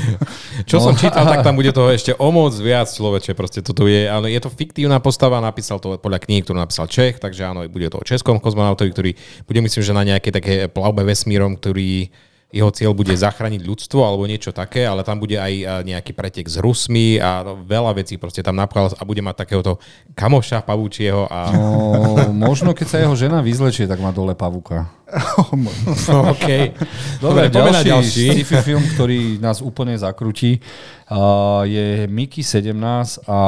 Čo 0.69 0.79
No. 0.79 0.83
som 0.87 0.95
čítal, 0.95 1.23
tak 1.23 1.43
tam 1.43 1.53
bude 1.53 1.69
toho 1.69 1.89
ešte 1.89 2.11
o 2.13 2.27
moc 2.29 2.55
viac 2.55 2.87
človeče. 2.87 3.31
Proste 3.33 3.59
toto 3.59 3.85
je, 3.85 4.07
ale 4.07 4.31
je 4.31 4.39
to 4.39 4.49
fiktívna 4.49 4.97
postava, 4.97 5.37
napísal 5.37 5.77
to 5.77 5.95
podľa 5.95 6.19
kníh, 6.21 6.41
ktorú 6.41 6.57
napísal 6.57 6.87
Čech, 6.87 7.19
takže 7.19 7.43
áno, 7.43 7.67
bude 7.67 7.87
to 7.87 7.99
o 7.99 8.05
českom 8.05 8.37
kozmonautovi, 8.37 8.89
ktorý 8.89 9.11
bude 9.43 9.59
myslím, 9.61 9.81
že 9.81 9.91
na 9.91 10.03
nejaké 10.03 10.31
také 10.31 10.65
plavbe 10.65 11.03
vesmírom, 11.03 11.55
ktorý 11.55 12.07
jeho 12.51 12.67
cieľ 12.67 12.91
bude 12.91 13.15
zachrániť 13.15 13.63
ľudstvo 13.63 14.03
alebo 14.03 14.27
niečo 14.27 14.51
také, 14.51 14.83
ale 14.83 15.07
tam 15.07 15.23
bude 15.23 15.39
aj 15.39 15.87
nejaký 15.87 16.11
pretek 16.11 16.51
s 16.51 16.59
Rusmi 16.59 17.15
a 17.15 17.47
no, 17.47 17.63
veľa 17.63 17.95
vecí 17.95 18.19
proste 18.19 18.43
tam 18.43 18.59
napchal 18.59 18.91
a 18.91 19.03
bude 19.07 19.23
mať 19.23 19.47
takéhoto 19.47 19.79
kamoša 20.19 20.59
pavúčieho 20.59 21.31
a 21.31 21.47
No, 21.55 22.27
možno 22.27 22.75
keď 22.75 22.87
sa 22.91 22.97
jeho 22.99 23.15
žena 23.15 23.39
vyzlečie, 23.39 23.87
tak 23.87 24.03
má 24.03 24.11
dole 24.11 24.35
pavúka. 24.35 24.91
Oh, 25.11 26.31
OK. 26.33 26.47
Dobre, 27.19 27.51
na 27.51 27.53
ďalší, 27.53 27.89
ďalší. 27.91 28.25
sci-fi 28.31 28.57
film, 28.63 28.83
ktorý 28.95 29.43
nás 29.43 29.59
úplne 29.59 29.93
zakrutí, 29.99 30.63
uh, 31.11 31.67
je 31.67 32.07
Mickey 32.07 32.39
17 32.41 33.27
a 33.27 33.39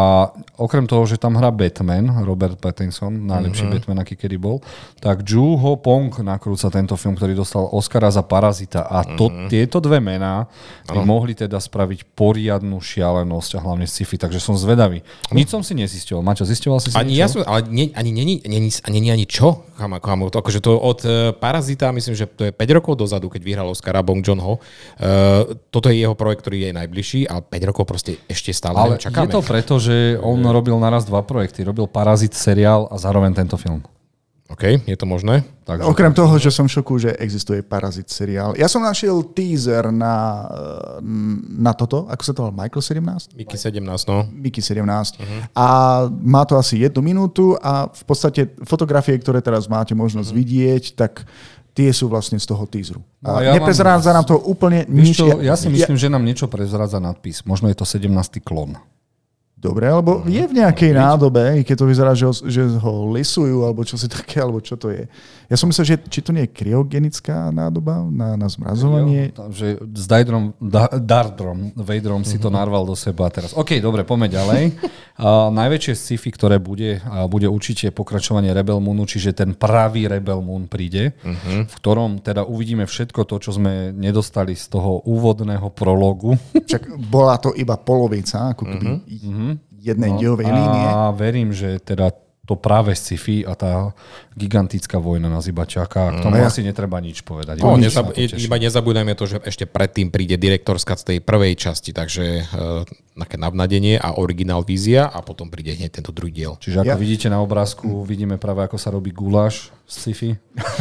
okrem 0.59 0.83
toho, 0.83 1.07
že 1.07 1.15
tam 1.15 1.39
hrá 1.39 1.49
Batman, 1.55 2.11
Robert 2.27 2.59
Pattinson, 2.59 3.15
najlepší 3.23 3.63
mm-hmm. 3.63 3.79
Batman, 3.79 3.99
aký 4.03 4.19
kedy 4.19 4.35
bol, 4.35 4.59
tak 4.99 5.23
Ju 5.23 5.55
Ho 5.55 5.79
Pong 5.79 6.11
nakrúca 6.19 6.67
tento 6.67 6.99
film, 6.99 7.15
ktorý 7.15 7.31
dostal 7.33 7.63
Oscara 7.71 8.11
za 8.11 8.21
Parazita 8.27 8.83
a 8.83 9.07
to, 9.07 9.31
mm-hmm. 9.31 9.47
tieto 9.47 9.79
dve 9.79 10.03
mená 10.03 10.51
by 10.91 10.99
mohli 11.01 11.31
teda 11.33 11.57
spraviť 11.57 12.11
poriadnu 12.11 12.83
šialenosť 12.83 13.51
a 13.57 13.59
hlavne 13.63 13.87
sci-fi, 13.87 14.19
takže 14.19 14.43
som 14.43 14.59
zvedavý. 14.59 14.99
Nič 15.31 15.47
som 15.47 15.63
si 15.63 15.71
nezistil. 15.73 16.19
Mačo, 16.19 16.43
zisťoval 16.43 16.79
si 16.83 16.91
Ani 16.93 17.15
ja 17.15 17.25
niečo? 17.25 17.39
som, 17.39 17.47
ale 17.47 17.65
nie, 17.71 17.87
ani 17.95 18.11
není 18.11 18.33
ani, 18.43 18.57
ani, 18.59 18.69
ani, 18.99 19.09
ani 19.11 19.25
čo, 19.29 19.63
kamo, 19.73 19.97
kamo, 19.99 20.29
to, 20.29 20.39
akože 20.39 20.59
to 20.61 20.77
od 20.77 20.99
uh, 21.03 21.11
Parazita, 21.33 21.89
myslím, 21.91 22.13
že 22.13 22.29
to 22.29 22.47
je 22.47 22.51
5 22.53 22.77
rokov 22.77 23.01
dozadu, 23.01 23.27
keď 23.29 23.41
vyhral 23.41 23.67
Oscara 23.69 24.05
Bong 24.05 24.21
Joon-ho. 24.21 24.57
Uh, 24.57 25.57
toto 25.73 25.89
je 25.89 26.01
jeho 26.01 26.13
projekt, 26.13 26.45
ktorý 26.45 26.69
je 26.69 26.71
najbližší, 26.77 27.19
ale 27.25 27.41
5 27.41 27.69
rokov 27.69 27.83
proste 27.89 28.21
ešte 28.29 28.53
stále 28.53 28.77
Ale 28.77 28.95
čakáme. 29.01 29.27
je 29.27 29.33
to 29.33 29.41
preto, 29.41 29.73
že 29.81 29.95
on 30.21 30.39
robil 30.45 30.77
naraz 30.77 31.03
dva 31.09 31.25
projekty. 31.25 31.65
Robil 31.65 31.89
Parazit 31.89 32.37
seriál 32.37 32.85
a 32.87 32.95
zároveň 33.01 33.33
tento 33.33 33.57
film. 33.57 33.81
OK, 34.53 34.85
je 34.85 34.93
to 34.93 35.09
možné? 35.09 35.41
Takže 35.65 35.81
Okrem 35.89 36.13
toho, 36.13 36.37
že 36.37 36.53
som 36.53 36.69
v 36.69 36.77
šoku, 36.77 37.01
že 37.01 37.09
existuje 37.17 37.65
Parazit 37.65 38.05
seriál. 38.13 38.53
Ja 38.53 38.69
som 38.69 38.85
našiel 38.85 39.25
teaser 39.33 39.89
na, 39.89 40.45
na 41.49 41.73
toto, 41.73 42.05
ako 42.05 42.21
sa 42.21 42.31
to 42.37 42.39
volá, 42.45 42.53
Michael 42.53 42.85
17? 43.01 43.33
Mickey 43.33 43.57
17, 43.57 43.81
no. 43.81 44.29
Mickey 44.29 44.61
17. 44.61 44.85
Uh-huh. 44.85 45.27
A 45.57 45.67
má 46.21 46.45
to 46.45 46.53
asi 46.53 46.85
jednu 46.85 47.01
minútu 47.01 47.57
a 47.65 47.89
v 47.89 48.03
podstate 48.05 48.53
fotografie, 48.61 49.17
ktoré 49.17 49.41
teraz 49.41 49.65
máte 49.65 49.97
možnosť 49.97 50.29
uh-huh. 50.29 50.41
vidieť, 50.45 50.83
tak 51.01 51.25
tie 51.73 51.89
sú 51.89 52.05
vlastne 52.05 52.37
z 52.37 52.45
toho 52.45 52.69
teaseru. 52.69 53.01
No 53.25 53.41
ja 53.41 53.49
ja 53.49 53.57
Neprezrádza 53.57 54.13
nám 54.13 54.29
to 54.29 54.37
úplne 54.37 54.85
nič. 54.85 55.17
Čo, 55.17 55.41
ja 55.41 55.57
si 55.57 55.73
myslím, 55.73 55.97
že 55.97 56.13
nám 56.13 56.21
niečo 56.21 56.45
prezradza 56.45 57.01
nadpis. 57.01 57.41
Možno 57.49 57.73
je 57.73 57.77
to 57.77 57.89
17. 57.89 58.05
klon. 58.45 58.77
Dobre, 59.63 59.87
lebo 59.87 60.27
je 60.27 60.43
v 60.43 60.59
nejakej 60.59 60.91
nádobe, 60.91 61.55
i 61.55 61.61
keď 61.63 61.75
to 61.79 61.87
vyzerá, 61.87 62.11
že 62.11 62.27
ho, 62.27 62.35
že 62.35 62.67
ho 62.83 62.93
lisujú, 63.15 63.63
alebo 63.63 63.87
čo 63.87 63.95
si 63.95 64.11
také, 64.19 64.43
alebo 64.43 64.59
čo 64.59 64.75
to 64.75 64.91
je. 64.91 65.07
Ja 65.47 65.55
som 65.55 65.71
myslel, 65.71 65.85
že 65.87 65.95
či 66.11 66.19
to 66.19 66.35
nie 66.35 66.43
je 66.43 66.51
kryogenická 66.51 67.47
nádoba 67.47 68.03
na, 68.11 68.35
na 68.35 68.51
zmrazovanie. 68.51 69.31
Takže 69.31 69.79
s 69.79 70.03
Daedrom, 70.03 70.51
da, 70.59 70.91
Dardrom, 70.99 71.71
Vaderom 71.79 72.27
si 72.27 72.35
to 72.41 72.51
narval 72.51 72.83
do 72.83 72.97
seba 72.97 73.31
teraz. 73.31 73.55
OK, 73.55 73.79
dobre, 73.79 74.03
poďme 74.03 74.27
ďalej. 74.27 74.63
Uh, 75.13 75.53
najväčšie 75.53 75.93
sci-fi, 75.93 76.33
ktoré 76.33 76.57
bude, 76.57 76.97
uh, 77.05 77.29
bude 77.29 77.45
určite 77.45 77.93
pokračovanie 77.93 78.49
Rebel 78.49 78.81
Moonu, 78.81 79.05
čiže 79.05 79.31
ten 79.31 79.53
pravý 79.53 80.09
Rebel 80.09 80.41
Moon 80.41 80.65
príde, 80.65 81.13
uh-huh. 81.21 81.69
v 81.69 81.73
ktorom 81.77 82.19
teda 82.19 82.43
uvidíme 82.49 82.89
všetko 82.89 83.23
to, 83.29 83.37
čo 83.37 83.53
sme 83.53 83.93
nedostali 83.93 84.57
z 84.57 84.73
toho 84.73 85.05
úvodného 85.05 85.69
prologu. 85.69 86.33
Však 86.57 86.97
bola 87.13 87.37
to 87.37 87.53
iba 87.53 87.77
polovica, 87.77 88.57
ako 88.57 88.63
keby 88.65 88.89
uh-huh. 88.89 89.52
Jednej 89.83 90.15
no, 90.15 90.19
diovej 90.23 90.47
línie. 90.47 90.85
A 90.87 91.11
verím, 91.11 91.51
že 91.51 91.83
teda 91.83 92.15
to 92.43 92.59
práve 92.59 92.91
sci-fi 92.91 93.47
a 93.47 93.55
tá 93.55 93.95
gigantická 94.35 94.99
vojna 94.99 95.31
nás 95.31 95.47
iba 95.47 95.63
čaká. 95.63 96.11
K 96.11 96.27
tomu 96.27 96.35
ja- 96.43 96.51
asi 96.51 96.59
netreba 96.59 96.99
nič 96.99 97.23
povedať. 97.23 97.63
No, 97.63 97.79
Iba 97.79 97.87
nezab- 97.87 98.11
iba 98.19 98.57
nezabúdajme 98.59 99.15
to, 99.15 99.23
že 99.31 99.37
ešte 99.47 99.63
predtým 99.63 100.11
príde 100.11 100.35
direktorská 100.35 100.99
z 100.99 101.03
tej 101.07 101.17
prvej 101.23 101.55
časti, 101.55 101.95
takže 101.95 102.43
uh, 102.43 102.83
také 103.15 103.39
navnadenie 103.39 103.95
a 103.95 104.19
originál 104.19 104.67
vízia 104.67 105.07
a 105.07 105.23
potom 105.23 105.47
príde 105.47 105.71
hneď 105.71 106.03
tento 106.03 106.11
druhý 106.11 106.35
diel. 106.35 106.53
Čiže 106.59 106.83
ako 106.83 106.91
Ja- 106.91 106.99
vidíte 106.99 107.27
na 107.31 107.39
obrázku, 107.39 108.03
vidíme 108.03 108.35
práve 108.35 108.67
ako 108.67 108.75
sa 108.75 108.91
robí 108.91 109.15
guláš 109.15 109.71
sci-fi. 109.93 110.33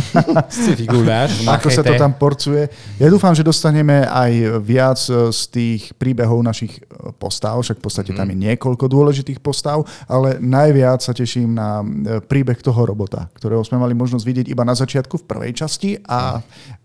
Sci-fi 0.53 0.85
guláš. 0.89 1.45
Ako 1.45 1.69
sa 1.69 1.85
to 1.85 1.93
tam 2.01 2.17
porcuje. 2.17 2.69
Ja 2.97 3.13
dúfam, 3.13 3.37
že 3.37 3.45
dostaneme 3.45 4.09
aj 4.09 4.33
viac 4.65 5.01
e, 5.09 5.29
z 5.29 5.41
tých 5.53 5.83
príbehov 6.01 6.41
našich 6.41 6.81
e, 6.81 7.13
postav, 7.21 7.61
však 7.61 7.81
v 7.81 7.85
podstate 7.85 8.11
tam 8.17 8.29
je 8.33 8.37
niekoľko 8.37 8.85
dôležitých 8.89 9.41
postav, 9.45 9.85
ale 10.09 10.41
najviac 10.41 11.05
sa 11.05 11.13
teším 11.13 11.53
na 11.53 11.85
e, 11.85 12.21
príbeh 12.25 12.61
toho 12.65 12.89
robota, 12.89 13.29
ktorého 13.37 13.61
sme 13.65 13.81
mali 13.81 13.93
možnosť 13.93 14.25
vidieť 14.25 14.47
iba 14.49 14.65
na 14.65 14.73
začiatku 14.73 15.21
v 15.21 15.29
prvej 15.29 15.53
časti 15.53 16.01
a 16.09 16.41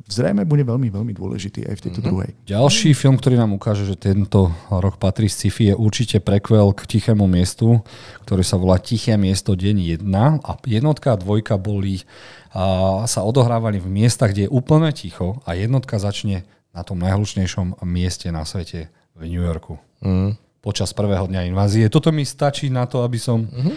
zrejme 0.08 0.48
bude 0.48 0.64
veľmi, 0.64 0.88
veľmi 0.88 1.14
dôležitý 1.14 1.68
aj 1.68 1.76
v 1.78 1.84
tejto 1.88 2.00
druhej. 2.00 2.32
Ďalší 2.48 2.96
film, 2.96 3.20
ktorý 3.20 3.36
nám 3.36 3.54
ukáže, 3.54 3.84
že 3.84 4.00
tento 4.00 4.50
rok 4.72 4.96
patrí 4.98 5.28
sci-fi, 5.28 5.72
je 5.72 5.76
určite 5.76 6.24
prequel 6.24 6.72
k 6.72 6.82
Tichému 6.88 7.28
miestu, 7.28 7.84
ktorý 8.24 8.44
sa 8.44 8.56
volá 8.56 8.80
Tiché 8.80 9.20
miesto 9.20 9.54
deň 9.54 10.02
1 10.02 10.48
a 10.48 10.52
jednotka 10.64 11.14
a 11.14 11.20
dvojka 11.20 11.60
boli 11.60 12.08
a 12.58 13.06
sa 13.06 13.22
odohrávali 13.22 13.78
v 13.78 13.86
miestach, 13.92 14.34
kde 14.34 14.48
je 14.48 14.54
úplne 14.54 14.90
ticho 14.90 15.44
a 15.46 15.54
jednotka 15.54 16.02
začne 16.02 16.48
na 16.74 16.82
tom 16.82 16.98
najhlučnejšom 17.04 17.86
mieste 17.86 18.34
na 18.34 18.48
svete 18.48 18.90
v 19.14 19.30
New 19.30 19.44
Yorku. 19.44 19.78
Mm. 20.02 20.40
Počas 20.64 20.90
prvého 20.98 21.30
dňa 21.30 21.46
invázie. 21.54 21.86
Toto 21.92 22.10
mi 22.10 22.26
stačí 22.26 22.74
na 22.74 22.90
to, 22.90 23.06
aby 23.06 23.22
som 23.22 23.46
mm-hmm. 23.46 23.76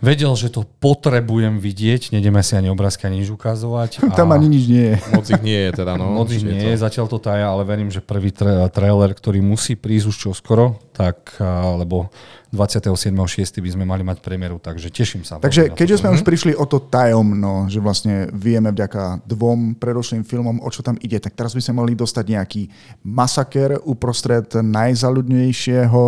Vedel, 0.00 0.32
že 0.36 0.52
to 0.52 0.64
potrebujem 0.80 1.56
vidieť. 1.58 2.12
Nedeme 2.12 2.44
si 2.44 2.56
ani 2.56 2.68
obrázky, 2.68 3.08
ani 3.08 3.24
nič 3.24 3.32
ukazovať. 3.32 4.04
Tam 4.18 4.32
ani 4.32 4.46
nič 4.48 4.64
nie 4.68 4.86
je. 4.92 4.96
Moc 5.12 5.26
ich 5.28 5.42
nie 5.42 5.60
je 5.68 5.70
teda, 5.72 5.96
no. 5.96 6.12
Moc 6.12 6.28
ich 6.32 6.44
je 6.44 6.48
nie 6.48 6.74
je, 6.74 6.76
zatiaľ 6.76 7.06
to 7.08 7.18
taja, 7.18 7.48
ale 7.48 7.64
verím, 7.64 7.88
že 7.88 8.04
prvý 8.04 8.32
tra- 8.32 8.68
trailer, 8.68 9.12
ktorý 9.12 9.40
musí 9.40 9.74
prísť 9.74 10.06
už 10.12 10.16
čoskoro, 10.16 10.76
tak, 10.92 11.36
lebo 11.76 12.08
27.6. 12.54 13.60
by 13.60 13.70
sme 13.74 13.84
mali 13.84 14.06
mať 14.06 14.22
premiéru, 14.22 14.62
takže 14.62 14.88
teším 14.88 15.26
sa. 15.26 15.42
Takže 15.42 15.74
keďže 15.74 15.98
to. 15.98 16.00
sme 16.00 16.14
už 16.16 16.22
prišli 16.22 16.52
o 16.56 16.64
to 16.64 16.78
tajomno, 16.78 17.66
že 17.66 17.82
vlastne 17.82 18.30
vieme 18.32 18.70
vďaka 18.70 19.26
dvom 19.26 19.76
predošlým 19.76 20.22
filmom, 20.22 20.62
o 20.62 20.68
čo 20.72 20.80
tam 20.80 20.96
ide, 21.02 21.18
tak 21.18 21.34
teraz 21.34 21.52
by 21.52 21.60
sme 21.60 21.84
mohli 21.84 21.98
dostať 21.98 22.24
nejaký 22.24 22.62
masaker 23.02 23.82
uprostred 23.82 24.48
najzaľudnejšieho 24.56 26.00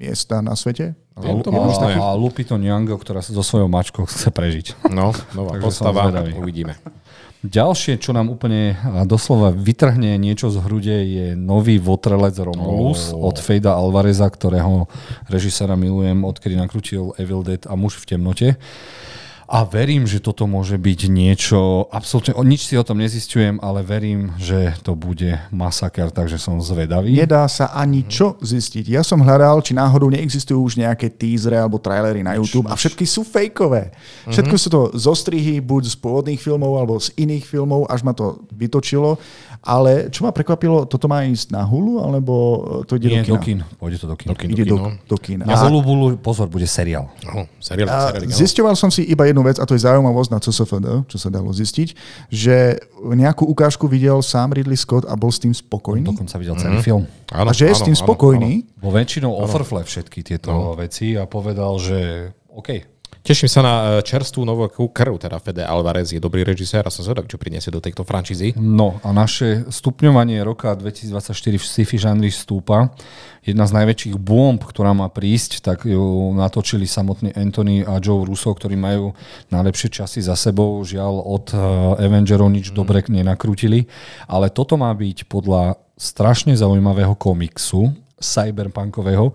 miesta 0.00 0.40
na 0.40 0.56
svete. 0.56 0.96
A, 1.20 1.28
Je 1.28 1.44
to 1.44 1.50
a, 1.50 1.56
možné. 1.56 1.92
a 1.94 2.12
Lupito 2.12 2.56
Nyong'o, 2.56 2.96
ktorá 2.96 3.20
sa 3.20 3.30
so 3.30 3.44
svojou 3.44 3.68
mačkou 3.68 4.04
chce 4.04 4.28
prežiť. 4.28 4.66
No, 4.88 5.12
nová 5.38 5.60
postava, 5.60 6.08
uvidíme. 6.34 6.80
Ďalšie, 7.40 7.96
čo 7.96 8.12
nám 8.12 8.28
úplne 8.28 8.76
doslova 9.08 9.48
vytrhne 9.48 10.20
niečo 10.20 10.52
z 10.52 10.60
hrude, 10.60 10.92
je 10.92 11.26
nový 11.32 11.80
votrelec 11.80 12.36
Romulus 12.36 13.16
Oh. 13.16 13.32
od 13.32 13.40
Fejda 13.40 13.72
Alvareza, 13.72 14.28
ktorého 14.28 14.92
režisera 15.24 15.72
milujem, 15.72 16.20
odkedy 16.20 16.52
nakrútil 16.52 17.16
Evil 17.16 17.40
Dead 17.40 17.64
a 17.64 17.72
Muž 17.80 17.96
v 17.96 18.12
temnote. 18.12 18.48
A 19.50 19.66
verím, 19.66 20.06
že 20.06 20.22
toto 20.22 20.46
môže 20.46 20.78
byť 20.78 21.10
niečo, 21.10 21.90
absolútne, 21.90 22.38
nič 22.46 22.70
si 22.70 22.78
o 22.78 22.86
tom 22.86 23.02
nezistujem, 23.02 23.58
ale 23.58 23.82
verím, 23.82 24.30
že 24.38 24.78
to 24.86 24.94
bude 24.94 25.42
masaker, 25.50 26.14
takže 26.14 26.38
som 26.38 26.62
zvedavý. 26.62 27.18
Nedá 27.18 27.50
sa 27.50 27.74
ani 27.74 28.06
čo 28.06 28.38
zistiť. 28.38 28.86
Ja 28.86 29.02
som 29.02 29.18
hľadal, 29.18 29.58
či 29.66 29.74
náhodou 29.74 30.06
neexistujú 30.06 30.70
už 30.70 30.78
nejaké 30.78 31.10
teasery 31.10 31.58
alebo 31.58 31.82
trailery 31.82 32.22
na 32.22 32.38
YouTube 32.38 32.70
a 32.70 32.78
všetky 32.78 33.02
sú 33.02 33.26
fejkové. 33.26 33.90
Všetko 34.30 34.54
sú 34.54 34.68
to 34.70 34.80
zostrihy 34.94 35.58
buď 35.58 35.82
z 35.90 35.96
pôvodných 35.98 36.38
filmov 36.38 36.78
alebo 36.78 37.02
z 37.02 37.10
iných 37.18 37.42
filmov, 37.42 37.90
až 37.90 38.06
ma 38.06 38.14
to 38.14 38.46
vytočilo. 38.54 39.18
Ale 39.60 40.08
čo 40.08 40.24
ma 40.24 40.32
prekvapilo, 40.32 40.88
toto 40.88 41.04
má 41.04 41.20
ísť 41.20 41.52
na 41.52 41.68
Hulu, 41.68 42.00
alebo 42.00 42.32
to 42.88 42.96
ide 42.96 43.12
Nie, 43.12 43.20
do 43.28 43.36
do 43.36 43.44
kina? 43.44 43.68
kin. 43.68 43.76
Pôjde 43.76 43.96
to 44.00 44.06
do 44.08 44.16
kin. 44.16 44.28
Do 44.32 44.36
kin, 44.36 44.48
Ide 44.50 44.64
do 44.64 44.72
do, 44.72 44.76
no. 44.80 44.88
do 45.04 45.16
kina. 45.20 45.44
A 45.44 45.54
Hulu, 45.68 45.84
Hulu, 45.84 46.06
pozor, 46.16 46.48
bude 46.48 46.64
seriál. 46.64 47.12
Oh, 47.28 47.44
seriál, 47.60 47.92
A 47.92 48.08
seriál, 48.16 48.32
zisťoval 48.32 48.72
som 48.72 48.88
si 48.88 49.04
iba 49.04 49.28
jednu 49.28 49.44
vec, 49.44 49.60
a 49.60 49.68
to 49.68 49.76
je 49.76 49.84
zaujímavosť 49.84 50.30
na 50.32 50.38
CSFD, 50.40 50.86
čo 51.04 51.16
sa 51.20 51.28
dalo 51.28 51.52
zistiť, 51.52 51.88
že 52.32 52.80
nejakú 53.04 53.44
ukážku 53.44 53.84
videl 53.84 54.24
sám 54.24 54.56
Ridley 54.56 54.80
Scott 54.80 55.04
a 55.04 55.12
bol 55.12 55.28
s 55.28 55.36
tým 55.36 55.52
spokojný. 55.52 56.08
Dokonca 56.08 56.40
videl 56.40 56.56
celý 56.56 56.80
film. 56.80 57.04
áno, 57.28 57.48
A 57.48 57.52
že 57.52 57.68
je 57.68 57.74
s 57.76 57.84
tým 57.84 57.92
áno, 57.92 58.00
áno, 58.00 58.04
spokojný. 58.08 58.52
Vo 58.80 58.88
väčšinou 58.88 59.28
offerfle 59.36 59.84
všetky 59.84 60.24
tieto 60.24 60.72
veci 60.72 61.20
a 61.20 61.28
povedal, 61.28 61.76
že 61.76 62.32
OK. 62.48 62.99
Teším 63.20 63.52
sa 63.52 63.60
na 63.60 63.74
e, 63.76 63.86
čerstvú 64.00 64.48
novú 64.48 64.64
krv, 64.88 65.20
teda 65.20 65.36
Fede 65.44 65.60
Alvarez 65.60 66.08
je 66.08 66.16
dobrý 66.16 66.40
režisér 66.40 66.88
a 66.88 66.90
som 66.90 67.04
zvedavý, 67.04 67.28
čo 67.28 67.36
priniesie 67.36 67.68
do 67.68 67.76
tejto 67.76 68.00
franšízy. 68.00 68.56
No 68.56 68.96
a 69.04 69.12
naše 69.12 69.68
stupňovanie 69.68 70.40
roka 70.40 70.72
2024 70.72 71.60
v 71.60 71.64
sci-fi 71.64 71.96
žánri 72.00 72.32
stúpa. 72.32 72.88
Jedna 73.44 73.68
z 73.68 73.76
najväčších 73.76 74.16
bomb, 74.16 74.64
ktorá 74.64 74.96
má 74.96 75.12
prísť, 75.12 75.60
tak 75.60 75.84
ju 75.84 76.32
natočili 76.32 76.88
samotný 76.88 77.36
Anthony 77.36 77.84
a 77.84 78.00
Joe 78.00 78.24
Russo, 78.24 78.56
ktorí 78.56 78.80
majú 78.80 79.12
najlepšie 79.52 80.00
časy 80.00 80.24
za 80.24 80.32
sebou. 80.32 80.80
Žiaľ, 80.80 81.14
od 81.20 81.46
eh, 81.52 81.60
Avengerov 82.08 82.48
nič 82.48 82.72
dobre 82.72 83.04
nenakrútili. 83.04 83.84
Ale 84.32 84.48
toto 84.48 84.80
má 84.80 84.88
byť 84.96 85.28
podľa 85.28 85.76
strašne 86.00 86.56
zaujímavého 86.56 87.12
komiksu, 87.20 87.92
cyberpunkového. 88.20 89.32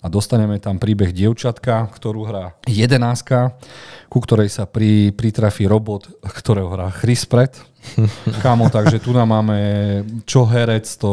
A 0.00 0.06
dostaneme 0.06 0.62
tam 0.62 0.78
príbeh 0.78 1.10
dievčatka, 1.10 1.90
ktorú 1.90 2.30
hrá 2.30 2.54
jedenáska, 2.70 3.58
ku 4.08 4.18
ktorej 4.24 4.48
sa 4.48 4.64
pri, 4.64 5.12
pritrafí 5.12 5.68
robot, 5.68 6.08
ktorého 6.24 6.72
hrá 6.72 6.88
Chris 6.92 7.28
Pratt. 7.28 7.60
Kámo, 8.44 8.68
takže 8.68 8.98
tu 8.98 9.14
nám 9.14 9.30
máme 9.30 9.58
čo 10.26 10.44
herec, 10.44 10.84
to... 10.98 11.10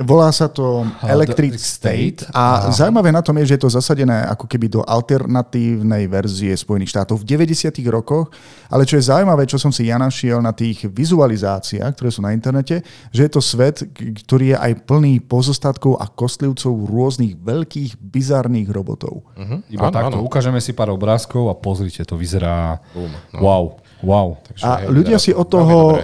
Volá 0.00 0.30
sa 0.32 0.48
to 0.48 0.86
Electric 1.02 1.58
State 1.58 2.24
a 2.30 2.70
zaujímavé 2.72 3.10
na 3.12 3.20
tom 3.20 3.36
je, 3.42 3.52
že 3.52 3.54
je 3.58 3.62
to 3.66 3.70
zasadené 3.74 4.24
ako 4.30 4.46
keby 4.46 4.70
do 4.70 4.80
alternatívnej 4.86 6.06
verzie 6.06 6.54
Spojených 6.54 6.94
štátov 6.94 7.22
v 7.22 7.36
90. 7.36 7.74
rokoch, 7.90 8.30
ale 8.70 8.86
čo 8.86 8.96
je 8.96 9.08
zaujímavé, 9.08 9.44
čo 9.50 9.58
som 9.60 9.74
si 9.74 9.90
ja 9.90 9.98
našiel 9.98 10.40
na 10.40 10.54
tých 10.54 10.86
vizualizáciách, 10.88 11.92
ktoré 11.98 12.08
sú 12.08 12.22
na 12.22 12.32
internete, 12.32 12.80
že 13.10 13.20
je 13.26 13.30
to 13.30 13.42
svet, 13.42 13.84
ktorý 14.26 14.54
je 14.54 14.58
aj 14.58 14.72
plný 14.86 15.20
pozostatkov 15.26 15.98
a 16.00 16.06
kostlivcov 16.08 16.86
rôznych 16.86 17.34
veľkých, 17.38 17.98
bizarných 18.00 18.68
robotov. 18.70 19.26
Uh-huh. 19.36 19.58
Iba 19.68 19.90
áno, 19.90 19.94
takto, 19.94 20.16
áno. 20.22 20.26
ukážeme 20.26 20.62
si 20.62 20.72
pár 20.72 20.94
obrázkov 20.94 21.50
a 21.50 21.54
pozrite, 21.58 22.06
to 22.06 22.14
vyzerá... 22.26 22.82
Boom, 22.90 23.14
no. 23.30 23.38
Wow, 23.38 23.62
wow. 24.02 24.28
Takže, 24.42 24.64
A 24.66 24.70
hej, 24.82 24.90
ľudia 24.90 25.18
vyzerá 25.22 25.24
si 25.24 25.30
od 25.30 25.46
toho 25.46 25.76
uh, 25.78 25.98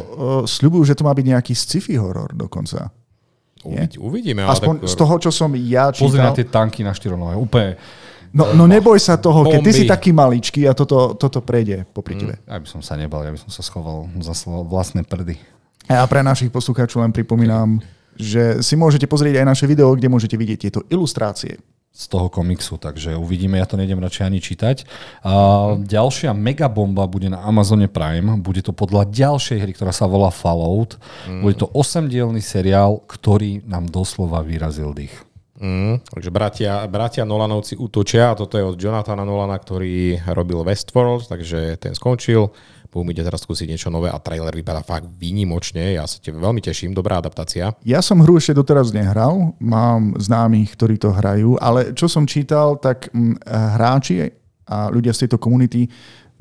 sľubujú, 0.46 0.86
že 0.86 0.94
to 0.94 1.02
má 1.02 1.10
byť 1.10 1.26
nejaký 1.26 1.52
sci-fi 1.58 1.98
horor 1.98 2.30
dokonca. 2.30 2.94
Uvidí, 3.66 3.98
uvidíme. 3.98 4.46
ale 4.46 4.54
Aspoň 4.54 4.74
tak, 4.82 4.90
z 4.90 4.94
toho, 4.98 5.14
čo 5.22 5.30
som 5.30 5.50
ja 5.54 5.90
Pozri 5.94 6.18
na 6.18 6.30
čítal. 6.30 6.38
tie 6.38 6.46
tanky 6.46 6.80
na 6.86 6.94
štyrolové. 6.94 7.34
Úplne, 7.34 7.70
No, 8.32 8.56
no 8.56 8.64
neboj 8.64 8.96
sa 8.96 9.20
toho, 9.20 9.44
keď 9.44 9.60
ty 9.60 9.70
Bomby. 9.70 9.80
si 9.84 9.84
taký 9.84 10.10
maličký 10.16 10.64
a 10.64 10.72
toto, 10.72 11.12
toto 11.20 11.44
prejde 11.44 11.84
popri 11.92 12.16
tebe. 12.16 12.40
ja 12.40 12.56
by 12.56 12.64
som 12.64 12.80
sa 12.80 12.96
nebal, 12.96 13.20
ja 13.20 13.28
by 13.28 13.36
som 13.36 13.52
sa 13.52 13.60
schoval 13.60 14.08
za 14.24 14.32
vlastné 14.64 15.04
prdy. 15.04 15.36
A 15.84 16.08
pre 16.08 16.24
našich 16.24 16.48
poslucháčov 16.48 17.04
len 17.04 17.12
pripomínam, 17.12 17.76
že 18.16 18.64
si 18.64 18.72
môžete 18.72 19.04
pozrieť 19.04 19.44
aj 19.44 19.46
naše 19.52 19.64
video, 19.68 19.92
kde 19.92 20.08
môžete 20.08 20.32
vidieť 20.40 20.58
tieto 20.64 20.80
ilustrácie. 20.88 21.60
Z 21.92 22.04
toho 22.08 22.32
komiksu, 22.32 22.80
takže 22.80 23.20
uvidíme, 23.20 23.60
ja 23.60 23.68
to 23.68 23.76
nejdem 23.76 24.00
radšej 24.00 24.24
ani 24.24 24.40
čítať. 24.40 24.76
A 25.28 25.32
ďalšia 25.76 26.32
megabomba 26.32 27.04
bude 27.04 27.28
na 27.28 27.44
Amazone 27.44 27.84
Prime, 27.84 28.40
bude 28.40 28.64
to 28.64 28.72
podľa 28.72 29.12
ďalšej 29.12 29.60
hry, 29.60 29.72
ktorá 29.76 29.92
sa 29.92 30.08
volá 30.08 30.32
Fallout. 30.32 30.96
Bude 31.28 31.60
to 31.60 31.68
8-dielný 31.68 32.40
seriál, 32.40 33.04
ktorý 33.04 33.60
nám 33.68 33.92
doslova 33.92 34.40
vyrazil 34.40 34.96
dých. 34.96 35.12
Mm, 35.62 36.02
takže 36.02 36.30
bratia, 36.34 36.82
bratia 36.90 37.22
Nolanovci 37.22 37.78
útočia 37.78 38.34
a 38.34 38.38
toto 38.40 38.58
je 38.58 38.66
od 38.66 38.74
Jonathana 38.74 39.22
Nolana, 39.22 39.54
ktorý 39.54 40.18
robil 40.34 40.58
Westworld, 40.66 41.30
takže 41.30 41.78
ten 41.78 41.94
skončil. 41.94 42.50
Boom 42.92 43.08
ide 43.08 43.24
teraz 43.24 43.40
skúsiť 43.48 43.72
niečo 43.72 43.88
nové 43.88 44.12
a 44.12 44.20
trailer 44.20 44.52
vypadá 44.52 44.84
fakt 44.84 45.08
výnimočne. 45.16 45.96
Ja 45.96 46.04
sa 46.04 46.20
te 46.20 46.28
veľmi 46.28 46.60
teším, 46.60 46.92
dobrá 46.92 47.24
adaptácia. 47.24 47.72
Ja 47.88 48.04
som 48.04 48.20
hru 48.20 48.36
ešte 48.36 48.52
doteraz 48.52 48.92
nehral, 48.92 49.56
mám 49.56 50.12
známych, 50.20 50.76
ktorí 50.76 51.00
to 51.00 51.08
hrajú, 51.08 51.56
ale 51.56 51.96
čo 51.96 52.04
som 52.04 52.28
čítal, 52.28 52.76
tak 52.76 53.08
mm, 53.08 53.40
hráči 53.48 54.28
a 54.68 54.92
ľudia 54.92 55.16
z 55.16 55.24
tejto 55.24 55.40
komunity 55.40 55.88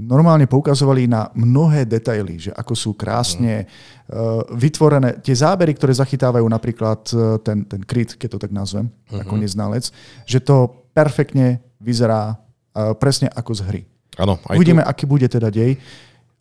normálne 0.01 0.49
poukazovali 0.49 1.05
na 1.05 1.29
mnohé 1.37 1.85
detaily, 1.85 2.49
že 2.49 2.51
ako 2.51 2.73
sú 2.73 2.89
krásne 2.97 3.63
uh, 3.63 4.43
vytvorené, 4.51 5.21
tie 5.21 5.37
zábery, 5.37 5.77
ktoré 5.77 5.93
zachytávajú 5.93 6.45
napríklad 6.49 7.01
uh, 7.13 7.37
ten, 7.39 7.63
ten 7.69 7.81
kryt, 7.85 8.17
keď 8.17 8.37
to 8.37 8.39
tak 8.41 8.51
nazvem, 8.51 8.89
ako 9.13 9.37
neznalec, 9.37 9.93
že 10.25 10.41
to 10.41 10.67
perfektne 10.91 11.61
vyzerá 11.77 12.33
uh, 12.33 12.97
presne 12.97 13.29
ako 13.29 13.51
z 13.53 13.61
hry. 13.69 13.81
Áno, 14.19 14.41
aj 14.49 14.57
Uvidíme, 14.57 14.83
tu. 14.83 14.89
aký 14.89 15.05
bude 15.07 15.27
teda 15.29 15.47
dej. 15.47 15.79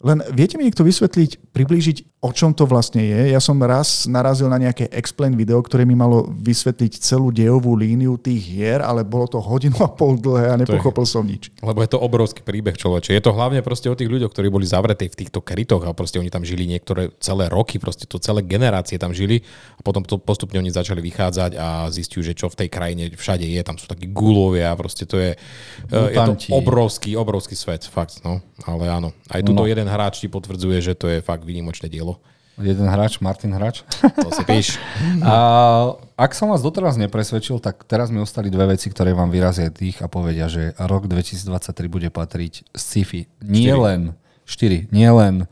Len 0.00 0.24
viete 0.32 0.56
mi 0.56 0.64
niekto 0.64 0.80
vysvetliť, 0.80 1.52
priblížiť, 1.52 2.24
o 2.24 2.32
čom 2.32 2.56
to 2.56 2.64
vlastne 2.64 3.04
je? 3.04 3.36
Ja 3.36 3.40
som 3.40 3.60
raz 3.60 4.08
narazil 4.08 4.48
na 4.48 4.56
nejaké 4.56 4.88
explain 4.96 5.36
video, 5.36 5.60
ktoré 5.60 5.84
mi 5.84 5.92
malo 5.92 6.24
vysvetliť 6.40 7.04
celú 7.04 7.28
dejovú 7.28 7.76
líniu 7.76 8.16
tých 8.16 8.40
hier, 8.40 8.80
ale 8.80 9.04
bolo 9.04 9.28
to 9.28 9.36
hodinu 9.44 9.76
a 9.84 9.92
pol 9.92 10.16
dlhé 10.16 10.52
a 10.52 10.56
nepochopil 10.56 11.04
som 11.04 11.20
nič. 11.20 11.52
Lebo 11.60 11.84
je 11.84 11.92
to 11.92 12.00
obrovský 12.00 12.40
príbeh 12.40 12.80
človeče. 12.80 13.12
Je 13.12 13.20
to 13.20 13.36
hlavne 13.36 13.60
proste 13.60 13.92
o 13.92 13.96
tých 13.96 14.08
ľuďoch, 14.08 14.32
ktorí 14.32 14.48
boli 14.48 14.64
zavretí 14.64 15.04
v 15.12 15.20
týchto 15.20 15.44
krytoch 15.44 15.84
a 15.84 15.92
proste 15.92 16.16
oni 16.16 16.32
tam 16.32 16.48
žili 16.48 16.64
niektoré 16.64 17.12
celé 17.20 17.52
roky, 17.52 17.76
proste 17.76 18.08
to 18.08 18.16
celé 18.16 18.40
generácie 18.40 18.96
tam 18.96 19.12
žili 19.12 19.44
a 19.76 19.84
potom 19.84 20.00
to 20.00 20.16
postupne 20.16 20.56
oni 20.64 20.72
začali 20.72 21.04
vychádzať 21.04 21.60
a 21.60 21.92
zistujú, 21.92 22.24
že 22.24 22.32
čo 22.32 22.48
v 22.48 22.56
tej 22.64 22.68
krajine 22.72 23.12
všade 23.12 23.44
je, 23.44 23.60
tam 23.60 23.76
sú 23.76 23.84
takí 23.84 24.08
gulovia, 24.08 24.72
proste 24.80 25.04
to 25.04 25.20
je, 25.20 25.36
eh, 25.36 26.08
je 26.08 26.18
to 26.24 26.56
obrovský, 26.56 27.20
obrovský 27.20 27.52
svet, 27.52 27.84
fakt, 27.84 28.24
no. 28.24 28.40
Ale 28.64 28.88
áno, 28.88 29.12
aj 29.28 29.40
tuto 29.44 29.64
No. 29.64 29.68
jeden 29.68 29.88
hráč 29.90 30.22
ti 30.22 30.28
potvrdzuje, 30.30 30.78
že 30.78 30.94
to 30.94 31.10
je 31.10 31.18
fakt 31.18 31.42
výnimočné 31.42 31.90
dielo. 31.90 32.22
Jeden 32.60 32.84
hráč, 32.92 33.24
Martin 33.24 33.56
Hráč. 33.56 33.88
To 34.20 34.28
si 34.36 34.44
píš. 34.44 34.76
A 35.24 35.34
ak 36.12 36.36
som 36.36 36.52
vás 36.52 36.60
doteraz 36.60 37.00
nepresvedčil, 37.00 37.56
tak 37.56 37.88
teraz 37.88 38.12
mi 38.12 38.20
ostali 38.20 38.52
dve 38.52 38.76
veci, 38.76 38.92
ktoré 38.92 39.16
vám 39.16 39.32
vyrazia 39.32 39.72
dých 39.72 40.04
a 40.04 40.12
povedia, 40.12 40.44
že 40.44 40.76
rok 40.76 41.08
2023 41.08 41.40
bude 41.88 42.12
patriť 42.12 42.68
sci-fi. 42.76 43.24
Nie 43.40 43.72
Štyri. 43.72 43.80
len, 43.80 44.00
štyri, 44.44 44.78
nie 44.92 45.08
len 45.08 45.48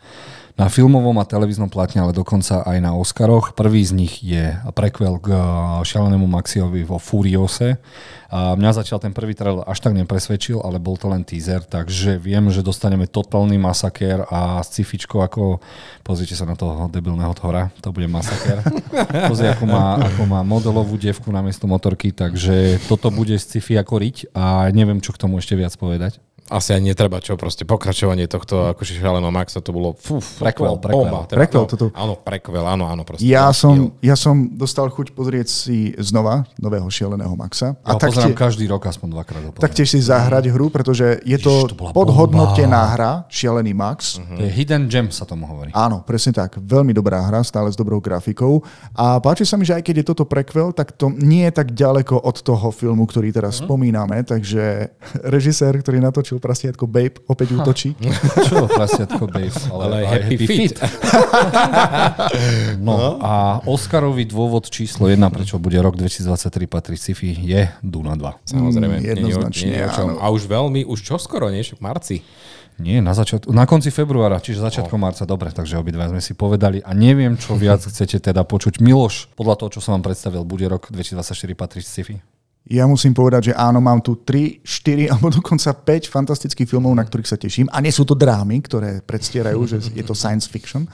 na 0.58 0.66
filmovom 0.66 1.14
a 1.22 1.24
televíznom 1.24 1.70
platne, 1.70 2.02
ale 2.02 2.10
dokonca 2.10 2.66
aj 2.66 2.78
na 2.82 2.90
Oscaroch. 2.98 3.54
Prvý 3.54 3.86
z 3.86 3.94
nich 3.94 4.26
je 4.26 4.58
prequel 4.74 5.22
k 5.22 5.30
uh, 5.30 5.78
šialenému 5.86 6.26
Maxiovi 6.26 6.82
vo 6.82 6.98
Furiose. 6.98 7.78
A 8.28 8.58
mňa 8.58 8.82
zatiaľ 8.82 8.98
ten 9.00 9.14
prvý 9.14 9.38
trailer 9.38 9.62
až 9.64 9.80
tak 9.80 9.94
nepresvedčil, 9.94 10.60
ale 10.60 10.82
bol 10.82 10.98
to 10.98 11.08
len 11.08 11.24
teaser, 11.24 11.64
takže 11.64 12.20
viem, 12.20 12.50
že 12.52 12.60
dostaneme 12.60 13.08
totálny 13.08 13.56
masaker 13.56 14.28
a 14.28 14.60
scifičko 14.60 15.24
ako, 15.24 15.64
pozrite 16.04 16.36
sa 16.36 16.44
na 16.44 16.52
toho 16.52 16.92
debilného 16.92 17.32
thora, 17.32 17.72
to 17.80 17.88
bude 17.88 18.04
masaker. 18.04 18.60
Pozri, 19.32 19.48
ako 19.48 19.64
má, 19.64 19.96
ako 20.04 20.28
má 20.28 20.44
modelovú 20.44 21.00
devku 21.00 21.32
namiesto 21.32 21.64
motorky, 21.64 22.12
takže 22.12 22.76
toto 22.84 23.08
bude 23.08 23.32
sci-fi 23.32 23.80
ako 23.80 23.96
riť 23.96 24.16
a 24.36 24.68
neviem, 24.76 25.00
čo 25.00 25.16
k 25.16 25.24
tomu 25.24 25.40
ešte 25.40 25.56
viac 25.56 25.72
povedať. 25.80 26.20
Asi 26.48 26.72
aj 26.72 26.80
netreba 26.80 27.20
čo, 27.20 27.36
proste 27.36 27.68
pokračovanie 27.68 28.24
tohto 28.24 28.72
akože 28.72 28.96
šaleného 28.96 29.28
Maxa, 29.28 29.60
to 29.60 29.70
bolo 29.70 29.92
fú, 29.94 30.16
Prequel, 30.18 30.80
prequel. 30.80 30.96
bomba. 30.96 31.20
Teda, 31.28 31.44
Prequel, 31.44 31.62
no, 31.64 31.68
toto. 31.68 31.86
Áno, 31.92 32.14
prequel, 32.16 32.64
áno, 32.64 32.84
áno. 32.88 33.02
Proste 33.04 33.22
Ja 33.22 33.52
som, 33.52 33.92
ja 34.00 34.16
som 34.16 34.48
dostal 34.56 34.88
chuť 34.88 35.12
pozrieť 35.12 35.48
si 35.48 35.92
znova 36.00 36.48
nového 36.56 36.88
šialeného 36.88 37.32
Maxa. 37.36 37.76
Ja 37.84 37.94
ho 37.94 38.00
pozerám 38.00 38.32
každý 38.32 38.64
rok 38.64 38.80
aspoň 38.88 39.08
dvakrát. 39.12 39.42
ho 39.44 39.50
taktiež 39.52 39.92
si 39.92 40.00
zahrať 40.00 40.48
hru, 40.48 40.72
pretože 40.72 41.20
je 41.22 41.36
to, 41.36 41.68
Ježiš, 41.68 41.76
to 41.76 41.92
podhodnotená 41.92 42.96
hra, 42.96 43.12
šialený 43.28 43.76
Max. 43.76 44.16
To 44.16 44.40
je 44.40 44.48
Hidden 44.48 44.88
Gem 44.88 45.12
sa 45.12 45.28
tomu 45.28 45.44
hovorí. 45.44 45.68
Áno, 45.76 46.00
presne 46.00 46.32
tak. 46.32 46.56
Veľmi 46.56 46.96
dobrá 46.96 47.20
hra, 47.28 47.44
stále 47.44 47.68
s 47.68 47.76
dobrou 47.76 48.00
grafikou. 48.00 48.64
A 48.96 49.20
páči 49.20 49.44
sa 49.44 49.60
mi, 49.60 49.68
že 49.68 49.76
aj 49.76 49.84
keď 49.84 49.94
je 50.00 50.06
toto 50.08 50.24
prequel, 50.24 50.72
tak 50.72 50.96
to 50.96 51.12
nie 51.12 51.44
je 51.46 51.52
tak 51.52 51.76
ďaleko 51.76 52.24
od 52.24 52.36
toho 52.40 52.72
filmu, 52.72 53.04
ktorý 53.04 53.28
teraz 53.30 53.60
spomíname. 53.60 54.24
Takže 54.24 54.96
režisér, 55.34 55.76
ktorý 55.78 56.00
natočil 56.00 56.37
prasiatko 56.38 56.86
Babe, 56.86 57.18
opäť 57.26 57.54
útočí. 57.54 57.94
Čo 58.48 58.66
prasiatko, 58.66 59.26
babe? 59.28 59.52
Ale 59.70 59.84
aj 60.02 60.04
Happy 60.10 60.36
Feet. 60.42 60.76
No 62.78 63.18
a 63.20 63.60
Oscarový 63.64 64.24
dôvod 64.24 64.68
číslo 64.68 65.08
jedna, 65.10 65.28
prečo 65.28 65.58
bude 65.58 65.76
rok 65.78 65.98
2023 65.98 66.66
patriť 66.66 66.98
sci-fi, 66.98 67.30
je 67.34 67.68
Duna 67.82 68.14
2. 68.16 68.48
Samozrejme, 68.48 68.86
Mm, 68.88 69.04
nie, 69.04 69.04
nie, 69.04 69.14
jednoznačne, 69.20 69.68
nie, 69.68 69.78
nie, 69.78 69.84
áno. 69.84 70.16
A 70.18 70.26
už 70.32 70.48
veľmi, 70.48 70.80
už 70.86 71.04
čoskoro, 71.04 71.52
nie? 71.52 71.60
Však 71.60 71.78
v 71.78 71.84
marci. 71.84 72.16
Nie, 72.78 73.02
na, 73.02 73.10
začiatku, 73.10 73.50
na 73.50 73.66
konci 73.66 73.90
februára, 73.90 74.38
čiže 74.38 74.62
začiatkom 74.62 75.02
marca, 75.02 75.26
dobre, 75.26 75.50
takže 75.50 75.82
obidva 75.82 76.06
sme 76.06 76.22
si 76.22 76.30
povedali 76.32 76.78
a 76.78 76.94
neviem, 76.94 77.34
čo 77.34 77.58
viac 77.58 77.82
chcete 77.82 78.22
teda 78.22 78.46
počuť. 78.46 78.78
Miloš, 78.78 79.34
podľa 79.34 79.54
toho, 79.58 79.70
čo 79.74 79.80
som 79.82 79.98
vám 79.98 80.06
predstavil, 80.06 80.46
bude 80.46 80.62
rok 80.70 80.86
2024 80.94 81.58
patriť 81.58 81.84
sci-fi? 81.84 82.16
Ja 82.68 82.84
musím 82.84 83.16
povedať, 83.16 83.50
že 83.50 83.54
áno, 83.56 83.80
mám 83.80 84.04
tu 84.04 84.20
3, 84.20 84.60
4 84.60 85.08
alebo 85.16 85.32
dokonca 85.32 85.72
5 85.72 86.12
fantastických 86.12 86.68
filmov, 86.68 86.92
na 86.92 87.04
ktorých 87.04 87.30
sa 87.32 87.40
teším. 87.40 87.72
A 87.72 87.80
nie 87.80 87.88
sú 87.88 88.04
to 88.04 88.12
drámy, 88.12 88.60
ktoré 88.60 89.00
predstierajú, 89.00 89.60
že 89.64 89.76
je 89.96 90.04
to 90.04 90.12
science 90.12 90.44
fiction. 90.44 90.84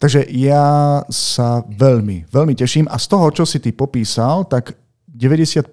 Takže 0.00 0.24
ja 0.32 1.04
sa 1.12 1.60
veľmi, 1.68 2.32
veľmi 2.32 2.54
teším. 2.56 2.88
A 2.88 2.96
z 2.96 3.06
toho, 3.12 3.28
čo 3.36 3.44
si 3.44 3.60
ty 3.60 3.76
popísal, 3.76 4.48
tak 4.48 4.80
90% 5.12 5.68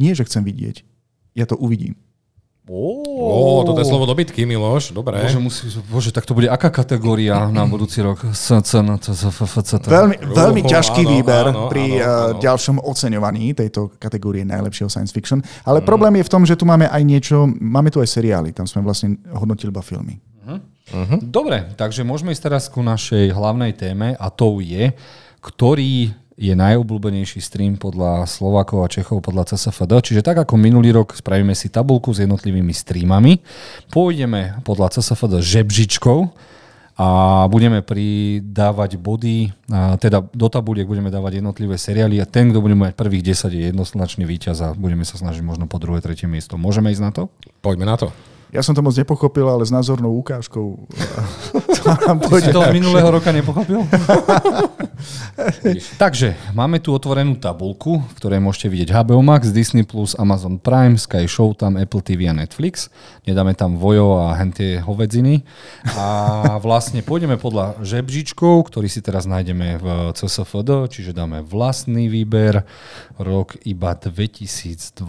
nie, 0.00 0.12
že 0.16 0.24
chcem 0.24 0.40
vidieť. 0.40 0.80
Ja 1.36 1.44
to 1.44 1.60
uvidím. 1.60 1.96
Ó, 2.70 3.66
toto 3.66 3.82
je 3.82 3.86
slovo 3.90 4.06
dobytky, 4.06 4.46
Miloš. 4.46 4.94
Dobre. 4.94 5.18
Bože, 5.18 5.42
musí, 5.42 5.66
bože, 5.90 6.14
tak 6.14 6.22
to 6.22 6.30
bude 6.30 6.46
aká 6.46 6.70
kategória 6.70 7.50
na 7.50 7.66
budúci 7.66 7.98
rok? 7.98 8.22
Veľmi, 9.90 10.16
veľmi 10.22 10.62
ťažký 10.62 11.02
výber 11.02 11.50
pri 11.66 11.98
eh, 11.98 12.06
ďalšom 12.38 12.78
oceňovaní 12.78 13.50
tejto 13.52 13.90
kategórie 13.98 14.46
najlepšieho 14.46 14.86
science 14.86 15.10
fiction. 15.10 15.42
Ale 15.66 15.82
Mhm. 15.82 15.86
problém 15.86 16.14
je 16.22 16.24
v 16.24 16.32
tom, 16.32 16.42
že 16.46 16.54
tu 16.54 16.62
máme 16.62 16.86
aj 16.86 17.02
niečo, 17.02 17.50
máme 17.50 17.90
tu 17.90 17.98
aj 17.98 18.06
seriály, 18.06 18.54
tam 18.54 18.70
sme 18.70 18.86
vlastne 18.86 19.18
hodnotili 19.34 19.74
iba 19.74 19.82
filmy. 19.82 20.22
Dobre, 21.18 21.72
takže 21.74 22.02
môžeme 22.02 22.30
ísť 22.30 22.42
teraz 22.46 22.70
ku 22.70 22.82
našej 22.82 23.32
hlavnej 23.32 23.72
téme 23.72 24.12
a 24.14 24.26
tou 24.28 24.60
je, 24.60 24.92
ktorý 25.40 26.12
je 26.36 26.54
najobľúbenejší 26.56 27.44
stream 27.44 27.76
podľa 27.76 28.24
Slovákov 28.24 28.84
a 28.84 28.88
Čechov 28.88 29.20
podľa 29.20 29.52
CSFD. 29.52 29.92
Čiže 30.00 30.22
tak 30.24 30.40
ako 30.42 30.56
minulý 30.56 30.96
rok 30.96 31.12
spravíme 31.12 31.52
si 31.52 31.68
tabulku 31.68 32.10
s 32.12 32.24
jednotlivými 32.24 32.72
streamami, 32.72 33.44
pôjdeme 33.92 34.64
podľa 34.64 34.96
CSFD 34.96 35.44
žebžičkou 35.44 36.18
a 36.92 37.08
budeme 37.48 37.80
pridávať 37.80 39.00
body, 39.00 39.48
teda 39.96 40.28
do 40.28 40.48
tabuliek 40.52 40.84
budeme 40.84 41.08
dávať 41.08 41.40
jednotlivé 41.40 41.80
seriály 41.80 42.20
a 42.20 42.28
ten, 42.28 42.52
kto 42.52 42.60
bude 42.60 42.76
mať 42.76 42.92
prvých 42.96 43.32
10 43.32 43.48
je 43.48 43.62
jednoznačný 43.72 44.28
víťaz 44.28 44.60
a 44.60 44.68
budeme 44.76 45.04
sa 45.04 45.16
snažiť 45.16 45.40
možno 45.40 45.64
po 45.68 45.80
druhé, 45.80 46.04
tretie 46.04 46.28
miesto. 46.28 46.60
Môžeme 46.60 46.92
ísť 46.92 47.02
na 47.02 47.12
to? 47.12 47.22
Poďme 47.64 47.88
na 47.88 47.96
to. 47.96 48.12
Ja 48.52 48.60
som 48.60 48.76
to 48.76 48.84
moc 48.84 48.92
nepochopil, 48.92 49.48
ale 49.48 49.64
s 49.64 49.72
názornou 49.72 50.12
ukážkou 50.20 50.76
to 51.82 51.90
nám 52.06 52.18
si 52.38 52.52
to 52.52 52.60
z 52.62 52.70
minulého 52.72 53.08
roka 53.10 53.32
nepochopil? 53.32 53.82
Takže, 56.02 56.38
máme 56.54 56.78
tu 56.78 56.94
otvorenú 56.94 57.34
tabulku, 57.34 57.98
v 57.98 58.12
ktorej 58.18 58.38
môžete 58.38 58.70
vidieť 58.70 58.88
HBO 58.94 59.18
Max, 59.24 59.50
Disney+, 59.50 59.82
Amazon 60.18 60.62
Prime, 60.62 60.94
Sky 60.94 61.26
Showtime, 61.26 61.82
Apple 61.82 62.02
TV 62.04 62.30
a 62.30 62.34
Netflix. 62.34 62.86
Nedáme 63.26 63.58
tam 63.58 63.74
Vojo 63.80 64.22
a 64.22 64.38
hentie 64.38 64.78
hovedziny. 64.78 65.42
A 65.98 66.06
vlastne 66.66 67.02
pôjdeme 67.02 67.34
podľa 67.40 67.82
žebžičkov, 67.82 68.70
ktorý 68.70 68.86
si 68.86 69.02
teraz 69.02 69.26
nájdeme 69.26 69.82
v 69.82 69.86
CSFD, 70.14 70.70
čiže 70.92 71.10
dáme 71.10 71.42
vlastný 71.42 72.06
výber, 72.06 72.62
rok 73.18 73.58
iba 73.66 73.94
2023 73.98 75.02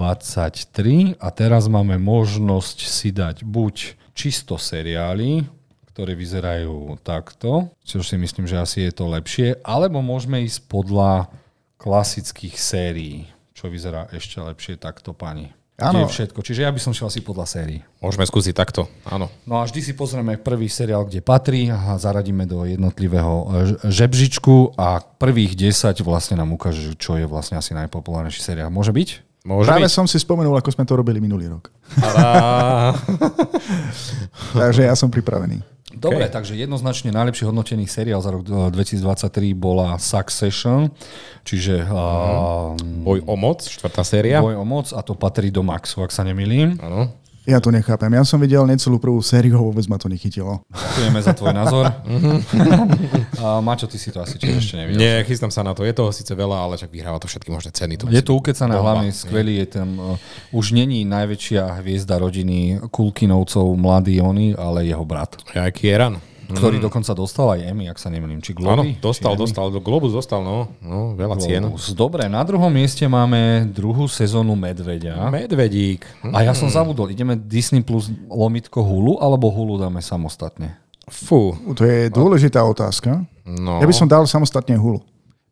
a 1.21 1.27
teraz 1.29 1.69
máme 1.69 2.01
možnosť 2.01 2.77
si 2.86 3.10
dať 3.13 3.33
buď 3.41 3.98
čisto 4.13 4.62
seriály, 4.62 5.50
ktoré 5.89 6.13
vyzerajú 6.13 7.02
takto, 7.02 7.74
čo 7.82 8.06
si 8.06 8.17
myslím, 8.17 8.46
že 8.46 8.62
asi 8.62 8.86
je 8.86 8.93
to 8.93 9.10
lepšie, 9.10 9.58
alebo 9.65 10.02
môžeme 10.06 10.46
ísť 10.46 10.69
podľa 10.69 11.30
klasických 11.82 12.56
sérií, 12.58 13.30
čo 13.58 13.69
vyzerá 13.69 14.10
ešte 14.13 14.38
lepšie 14.38 14.78
takto, 14.78 15.17
pani. 15.17 15.54
Áno. 15.82 16.06
je 16.06 16.13
všetko. 16.13 16.46
Čiže 16.46 16.69
ja 16.69 16.72
by 16.72 16.78
som 16.78 16.93
šiel 16.93 17.10
asi 17.10 17.26
podľa 17.26 17.50
sérií. 17.50 17.82
Môžeme 17.98 18.30
skúsiť 18.30 18.54
takto. 18.54 18.86
Áno. 19.10 19.34
No 19.50 19.58
a 19.58 19.65
vždy 19.65 19.82
si 19.82 19.93
pozrieme 19.98 20.38
prvý 20.38 20.69
seriál, 20.69 21.10
kde 21.10 21.26
patrí 21.26 21.74
a 21.74 21.98
zaradíme 21.98 22.46
do 22.46 22.62
jednotlivého 22.69 23.34
e, 23.34 23.46
žebžičku 23.89 24.78
a 24.78 25.02
prvých 25.02 25.58
10 25.58 25.98
vlastne 26.06 26.38
nám 26.38 26.54
ukáže, 26.54 26.93
čo 26.93 27.17
je 27.17 27.26
vlastne 27.26 27.58
asi 27.58 27.74
najpopulárnejší 27.74 28.41
seriál. 28.54 28.69
Môže 28.69 28.93
byť? 28.93 29.33
Môže 29.43 29.67
Práve 29.67 29.91
byť. 29.91 29.95
som 29.95 30.08
si 30.08 30.15
spomenul, 30.23 30.56
ako 30.56 30.71
sme 30.71 30.88
to 30.88 30.95
robili 30.95 31.19
minulý 31.19 31.51
rok. 31.51 31.67
Takže 34.63 34.88
ja 34.88 34.95
som 34.95 35.12
pripravený. 35.12 35.60
Dobre, 35.93 36.25
takže 36.25 36.58
jednoznačne 36.58 37.13
najlepší 37.13 37.45
hodnotený 37.45 37.86
seriál 37.86 38.17
za 38.17 38.34
rok 38.34 38.49
e, 38.49 38.73
2023 38.73 39.53
bola 39.53 39.93
Succession, 40.01 40.89
čiže 41.45 41.86
uh, 41.86 42.73
Boj 43.06 43.21
o 43.29 43.36
moc, 43.38 43.62
štvrtá 43.62 44.01
séria. 44.01 44.41
Boj 44.41 44.58
o 44.58 44.65
moc 44.65 44.89
a 44.89 45.06
to 45.06 45.13
patrí 45.13 45.53
do 45.53 45.62
Maxu, 45.62 46.01
ak 46.01 46.10
sa 46.10 46.25
nemýlim. 46.25 46.82
Áno. 46.82 47.13
Ja 47.43 47.60
to 47.60 47.75
nechápem. 47.75 48.08
Ja 48.15 48.23
som 48.23 48.39
videl 48.39 48.63
necelú 48.63 49.03
prvú 49.03 49.19
sériu, 49.19 49.60
vôbec 49.60 49.84
ma 49.91 49.99
to 49.99 50.08
nechytilo. 50.08 50.63
Ďakujeme 50.71 51.19
za 51.19 51.34
tvoj 51.36 51.51
názor. 51.51 51.91
a 53.43 53.60
Mačo, 53.60 53.84
ty 53.91 53.99
si 53.99 54.15
to 54.15 54.23
asi 54.23 54.39
tiež 54.39 54.63
ešte 54.63 54.79
nevidel. 54.79 55.03
Nie, 55.03 55.27
chystám 55.27 55.51
sa 55.51 55.60
na 55.60 55.75
to. 55.75 55.84
Je 55.84 55.91
toho 55.91 56.15
síce 56.15 56.32
veľa, 56.32 56.63
ale 56.63 56.79
však 56.79 56.88
vyhráva 56.88 57.19
to 57.19 57.27
všetky 57.27 57.51
možné 57.51 57.75
ceny. 57.75 57.99
To 57.99 58.08
Je 58.08 58.23
to 58.23 58.39
ukecané, 58.39 58.79
hlavne 58.79 59.12
skvelý 59.12 59.60
je 59.67 59.67
ten, 59.75 59.89
uh, 59.99 60.15
už 60.56 60.71
není 60.71 61.03
najväčšia 61.03 61.84
hviezda 61.84 62.15
rodiny 62.15 62.79
Kulkinovcov, 62.88 63.75
mladý 63.75 64.23
Oni, 64.23 64.56
ale 64.56 64.88
jeho 64.88 65.03
brat, 65.03 65.36
Ja 65.51 65.67
aj 65.67 65.75
Kieran. 65.75 66.23
Ktorý 66.51 66.84
dokonca 66.84 67.15
dostal 67.15 67.56
aj 67.56 67.63
Emmy, 67.63 67.88
ak 67.88 67.95
sa 67.95 68.12
nemýlim, 68.12 68.43
či 68.43 68.51
Áno, 68.60 68.84
Globy? 68.84 68.99
dostal, 68.99 69.34
či 69.34 69.39
Emmy? 69.39 69.43
dostal. 69.47 69.65
Globus 69.79 70.12
dostal, 70.12 70.39
no. 70.43 70.67
no 70.84 71.15
veľa 71.15 71.36
cien. 71.39 71.63
Globus. 71.63 71.95
Dobre, 71.95 72.27
na 72.27 72.43
druhom 72.43 72.67
mieste 72.67 73.08
máme 73.08 73.69
druhú 73.71 74.12
sezónu 74.12 74.58
Medveďa. 74.60 75.32
Medvedík. 75.32 76.03
A 76.36 76.43
ja 76.43 76.51
som 76.51 76.67
zabudol, 76.67 77.08
ideme 77.08 77.39
Disney 77.39 77.79
plus 77.79 78.12
lomitko 78.27 78.84
Hulu, 78.84 79.21
alebo 79.23 79.47
Hulu 79.47 79.79
dáme 79.79 80.03
samostatne? 80.03 80.75
Fú. 81.08 81.56
To 81.75 81.84
je 81.84 82.08
dôležitá 82.08 82.63
otázka. 82.63 83.27
No. 83.43 83.84
Ja 83.84 83.86
by 83.88 83.95
som 83.95 84.08
dal 84.08 84.23
samostatne 84.23 84.79
hulu. 84.79 85.03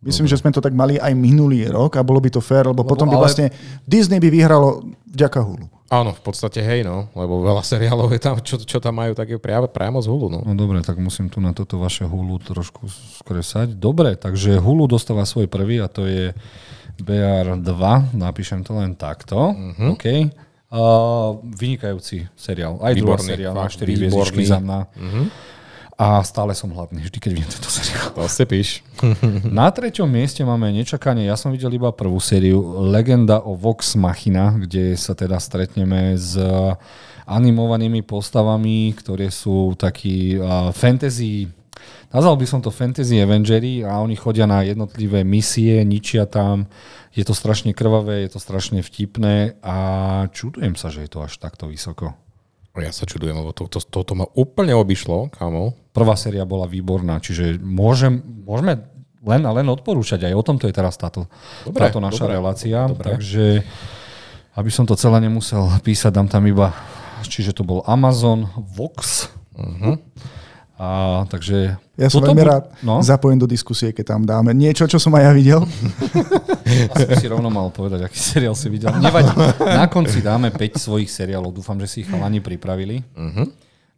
Myslím, 0.01 0.25
že 0.25 0.39
sme 0.39 0.49
to 0.49 0.63
tak 0.63 0.73
mali 0.73 0.97
aj 0.97 1.13
minulý 1.13 1.67
rok 1.69 1.93
a 1.93 2.01
bolo 2.01 2.17
by 2.17 2.31
to 2.33 2.41
fér, 2.41 2.71
lebo, 2.71 2.81
potom 2.81 3.05
by 3.05 3.19
ale- 3.19 3.23
vlastne 3.27 3.45
Disney 3.85 4.17
by 4.17 4.31
vyhralo 4.31 4.81
vďaka 5.11 5.43
hulu. 5.43 5.67
Áno, 5.91 6.15
v 6.15 6.23
podstate 6.23 6.63
hej, 6.63 6.87
no. 6.87 7.11
Lebo 7.11 7.43
veľa 7.43 7.67
seriálov 7.67 8.15
je 8.15 8.21
tam, 8.23 8.39
čo, 8.39 8.55
čo 8.63 8.79
tam 8.79 8.95
majú, 9.03 9.11
tak 9.11 9.27
je 9.27 9.35
priamo, 9.35 9.67
priamo 9.67 9.99
z 9.99 10.07
hulu, 10.07 10.31
no. 10.31 10.39
No 10.39 10.55
dobre, 10.55 10.79
tak 10.79 10.95
musím 11.03 11.27
tu 11.27 11.43
na 11.43 11.51
toto 11.51 11.75
vaše 11.83 12.07
Hulu 12.07 12.39
trošku 12.39 12.87
skresať. 13.19 13.75
Dobre, 13.75 14.15
takže 14.15 14.55
Hulu 14.55 14.87
dostáva 14.87 15.27
svoj 15.27 15.51
prvý 15.51 15.83
a 15.83 15.91
to 15.91 16.07
je 16.07 16.31
BR2, 16.95 18.15
napíšem 18.15 18.63
to 18.63 18.71
len 18.79 18.95
takto. 18.95 19.51
Uh-huh. 19.51 19.99
OK. 19.99 20.31
Uh, 20.71 21.43
vynikajúci 21.59 22.31
seriál. 22.39 22.79
Aj 22.79 22.95
druhá 22.95 23.19
Výborný, 23.19 23.27
seriál, 23.27 23.51
má 23.51 23.67
fakt, 23.67 23.83
4 23.83 23.91
hviezdičky 23.91 24.47
za 24.47 24.63
mňa. 24.63 24.79
Uh-huh. 24.95 25.25
A 26.01 26.25
stále 26.25 26.57
som 26.57 26.73
hladný, 26.73 27.05
vždy 27.05 27.17
keď 27.21 27.29
vidím 27.29 27.51
tento 27.53 27.69
seriál. 27.69 28.09
To 28.17 28.25
si 28.25 28.41
píš. 28.49 28.81
Na 29.45 29.69
treťom 29.69 30.09
mieste 30.09 30.41
máme 30.41 30.73
nečakanie, 30.73 31.29
ja 31.29 31.37
som 31.37 31.53
videl 31.53 31.77
iba 31.77 31.93
prvú 31.93 32.17
sériu 32.17 32.57
Legenda 32.89 33.37
o 33.45 33.53
Vox 33.53 33.93
Machina, 33.93 34.57
kde 34.57 34.97
sa 34.97 35.13
teda 35.13 35.37
stretneme 35.37 36.17
s 36.17 36.33
animovanými 37.29 38.01
postavami, 38.01 38.97
ktoré 38.97 39.29
sú 39.29 39.77
takí 39.77 40.41
uh, 40.41 40.73
fantasy 40.73 41.53
Nazval 42.11 42.35
by 42.35 42.45
som 42.45 42.59
to 42.59 42.75
Fantasy 42.75 43.23
Avengery 43.23 43.87
a 43.87 44.03
oni 44.03 44.19
chodia 44.19 44.43
na 44.43 44.59
jednotlivé 44.67 45.23
misie, 45.23 45.79
ničia 45.87 46.27
tam, 46.27 46.67
je 47.15 47.23
to 47.23 47.31
strašne 47.31 47.71
krvavé, 47.71 48.27
je 48.27 48.35
to 48.35 48.39
strašne 48.43 48.83
vtipné 48.83 49.55
a 49.63 49.75
čudujem 50.35 50.75
sa, 50.75 50.91
že 50.91 51.07
je 51.07 51.09
to 51.09 51.23
až 51.23 51.39
takto 51.39 51.71
vysoko. 51.71 52.11
Ja 52.79 52.95
sa 52.95 53.03
čudujem, 53.03 53.35
lebo 53.35 53.51
to, 53.51 53.67
to, 53.67 53.83
toto 53.83 54.15
ma 54.15 54.23
úplne 54.31 54.71
obišlo, 54.71 55.35
kamo. 55.35 55.75
Prvá 55.91 56.15
séria 56.15 56.47
bola 56.47 56.71
výborná, 56.71 57.19
čiže 57.19 57.59
môžem, 57.59 58.23
môžeme 58.47 58.87
len 59.21 59.43
a 59.43 59.51
len 59.51 59.67
odporúčať. 59.67 60.23
Aj 60.23 60.33
o 60.33 60.39
tomto 60.39 60.71
je 60.71 60.73
teraz 60.73 60.95
táto, 60.95 61.27
Dobre, 61.67 61.83
táto 61.83 61.99
naša 61.99 62.25
dobre, 62.25 62.35
relácia. 62.39 62.79
dobre. 62.87 63.05
Takže 63.11 63.45
aby 64.55 64.69
som 64.71 64.83
to 64.87 64.95
celé 64.95 65.23
nemusel 65.23 65.67
písať, 65.83 66.11
dám 66.11 66.27
tam 66.31 66.43
iba, 66.47 66.71
čiže 67.23 67.55
to 67.55 67.63
bol 67.67 67.83
Amazon 67.87 68.47
Vox. 68.55 69.27
Uh-huh. 69.55 69.99
A, 70.81 71.29
takže 71.29 71.77
Ja 71.93 72.09
som 72.09 72.25
veľmi 72.25 72.41
rád 72.41 72.73
No, 72.81 73.05
zapojím 73.05 73.37
do 73.37 73.45
diskusie, 73.45 73.93
keď 73.93 74.17
tam 74.17 74.21
dáme 74.25 74.49
niečo, 74.49 74.89
čo 74.89 74.97
som 74.97 75.13
aj 75.13 75.29
ja 75.29 75.31
videl. 75.37 75.61
asi 76.97 77.21
si 77.21 77.27
rovno 77.29 77.53
mal 77.53 77.69
povedať, 77.69 78.09
aký 78.09 78.17
seriál 78.17 78.57
si 78.57 78.65
videl. 78.65 78.89
Nevadí. 78.97 79.29
Na 79.61 79.85
konci 79.85 80.25
dáme 80.25 80.49
5 80.49 80.81
svojich 80.81 81.13
seriálov. 81.13 81.53
Dúfam, 81.53 81.77
že 81.77 81.85
si 81.85 81.97
ich 82.01 82.09
chalani 82.09 82.41
pripravili. 82.41 83.05
Uh-huh. 83.13 83.45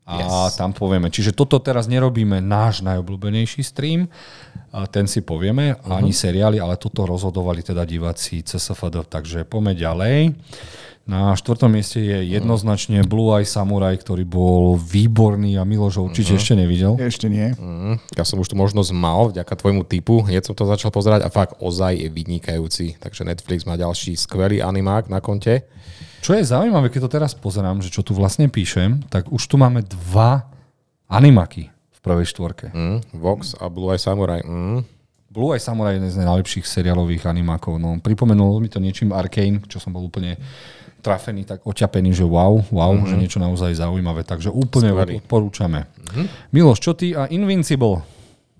A 0.03 0.51
yes. 0.51 0.59
tam 0.59 0.75
povieme. 0.75 1.07
Čiže 1.07 1.31
toto 1.31 1.55
teraz 1.63 1.87
nerobíme 1.87 2.43
náš 2.43 2.83
najobľúbenejší 2.83 3.63
stream, 3.63 4.11
a 4.75 4.83
ten 4.83 5.07
si 5.07 5.23
povieme, 5.23 5.79
uh-huh. 5.79 6.03
ani 6.03 6.11
seriály, 6.11 6.59
ale 6.59 6.75
toto 6.75 7.07
rozhodovali 7.07 7.63
teda 7.63 7.87
diváci 7.87 8.43
CSFD. 8.43 9.07
Takže 9.07 9.47
poďme 9.47 9.71
ďalej. 9.79 10.35
Na 11.03 11.35
štvrtom 11.35 11.67
mieste 11.67 11.99
je 11.99 12.31
jednoznačne 12.31 13.03
Blue 13.03 13.35
Eye 13.35 13.43
Samurai, 13.43 13.99
ktorý 13.99 14.23
bol 14.23 14.79
výborný 14.79 15.59
a 15.59 15.67
Miloš 15.67 15.99
ho 15.99 16.07
určite 16.07 16.31
uh-huh. 16.31 16.39
ešte 16.39 16.55
nevidel. 16.55 16.95
Ešte 16.95 17.27
nie. 17.27 17.51
Mm, 17.59 17.99
ja 18.15 18.23
som 18.23 18.39
už 18.39 18.47
tu 18.47 18.55
možnosť 18.55 18.95
mal 18.95 19.27
vďaka 19.27 19.51
tvojmu 19.51 19.83
typu, 19.83 20.23
hneď 20.23 20.47
som 20.47 20.55
to 20.55 20.63
začal 20.63 20.95
pozerať 20.95 21.27
a 21.27 21.29
fakt 21.29 21.59
ozaj 21.59 21.99
je 21.99 22.07
vynikajúci. 22.07 23.03
Takže 23.03 23.27
Netflix 23.27 23.67
má 23.67 23.75
ďalší 23.75 24.15
skvelý 24.15 24.63
animák 24.63 25.11
na 25.11 25.19
konte. 25.19 25.67
Čo 26.23 26.39
je 26.39 26.47
zaujímavé, 26.47 26.87
keď 26.87 27.11
to 27.11 27.15
teraz 27.19 27.35
pozerám, 27.35 27.83
že 27.83 27.91
čo 27.91 27.99
tu 27.99 28.15
vlastne 28.15 28.47
píšem, 28.47 29.03
tak 29.11 29.27
už 29.27 29.43
tu 29.43 29.59
máme 29.59 29.83
dva 29.83 30.47
animaky 31.11 31.67
v 31.67 31.99
prvej 31.99 32.31
štvorke. 32.31 32.71
Mm, 32.71 33.03
Vox 33.19 33.59
a 33.59 33.67
Blue 33.67 33.91
Eye 33.91 33.99
Samurai. 33.99 34.39
Mm. 34.39 34.87
Blue 35.27 35.51
Eye 35.51 35.59
Samurai 35.59 35.97
je 35.97 35.99
jeden 35.99 36.15
z 36.15 36.23
najlepších 36.23 36.63
seriálových 36.63 37.27
animákov. 37.27 37.75
No, 37.75 37.99
pripomenulo 37.99 38.63
mi 38.63 38.71
to 38.71 38.79
niečím 38.79 39.11
Arcane, 39.11 39.59
čo 39.67 39.83
som 39.83 39.91
bol 39.91 40.07
úplne 40.07 40.39
trafený, 41.03 41.43
tak 41.43 41.59
oťapený, 41.67 42.15
že 42.15 42.23
wow, 42.23 42.63
wow, 42.71 42.95
mm-hmm. 42.95 43.09
že 43.11 43.15
niečo 43.19 43.39
naozaj 43.43 43.75
zaujímavé. 43.75 44.23
Takže 44.23 44.47
úplne 44.47 44.95
Skvelý. 44.95 45.19
odporúčame. 45.19 45.83
Mm-hmm. 45.83 46.25
Miloš, 46.55 46.79
čo 46.79 46.95
ty 46.95 47.11
a 47.11 47.27
Invincible? 47.27 47.99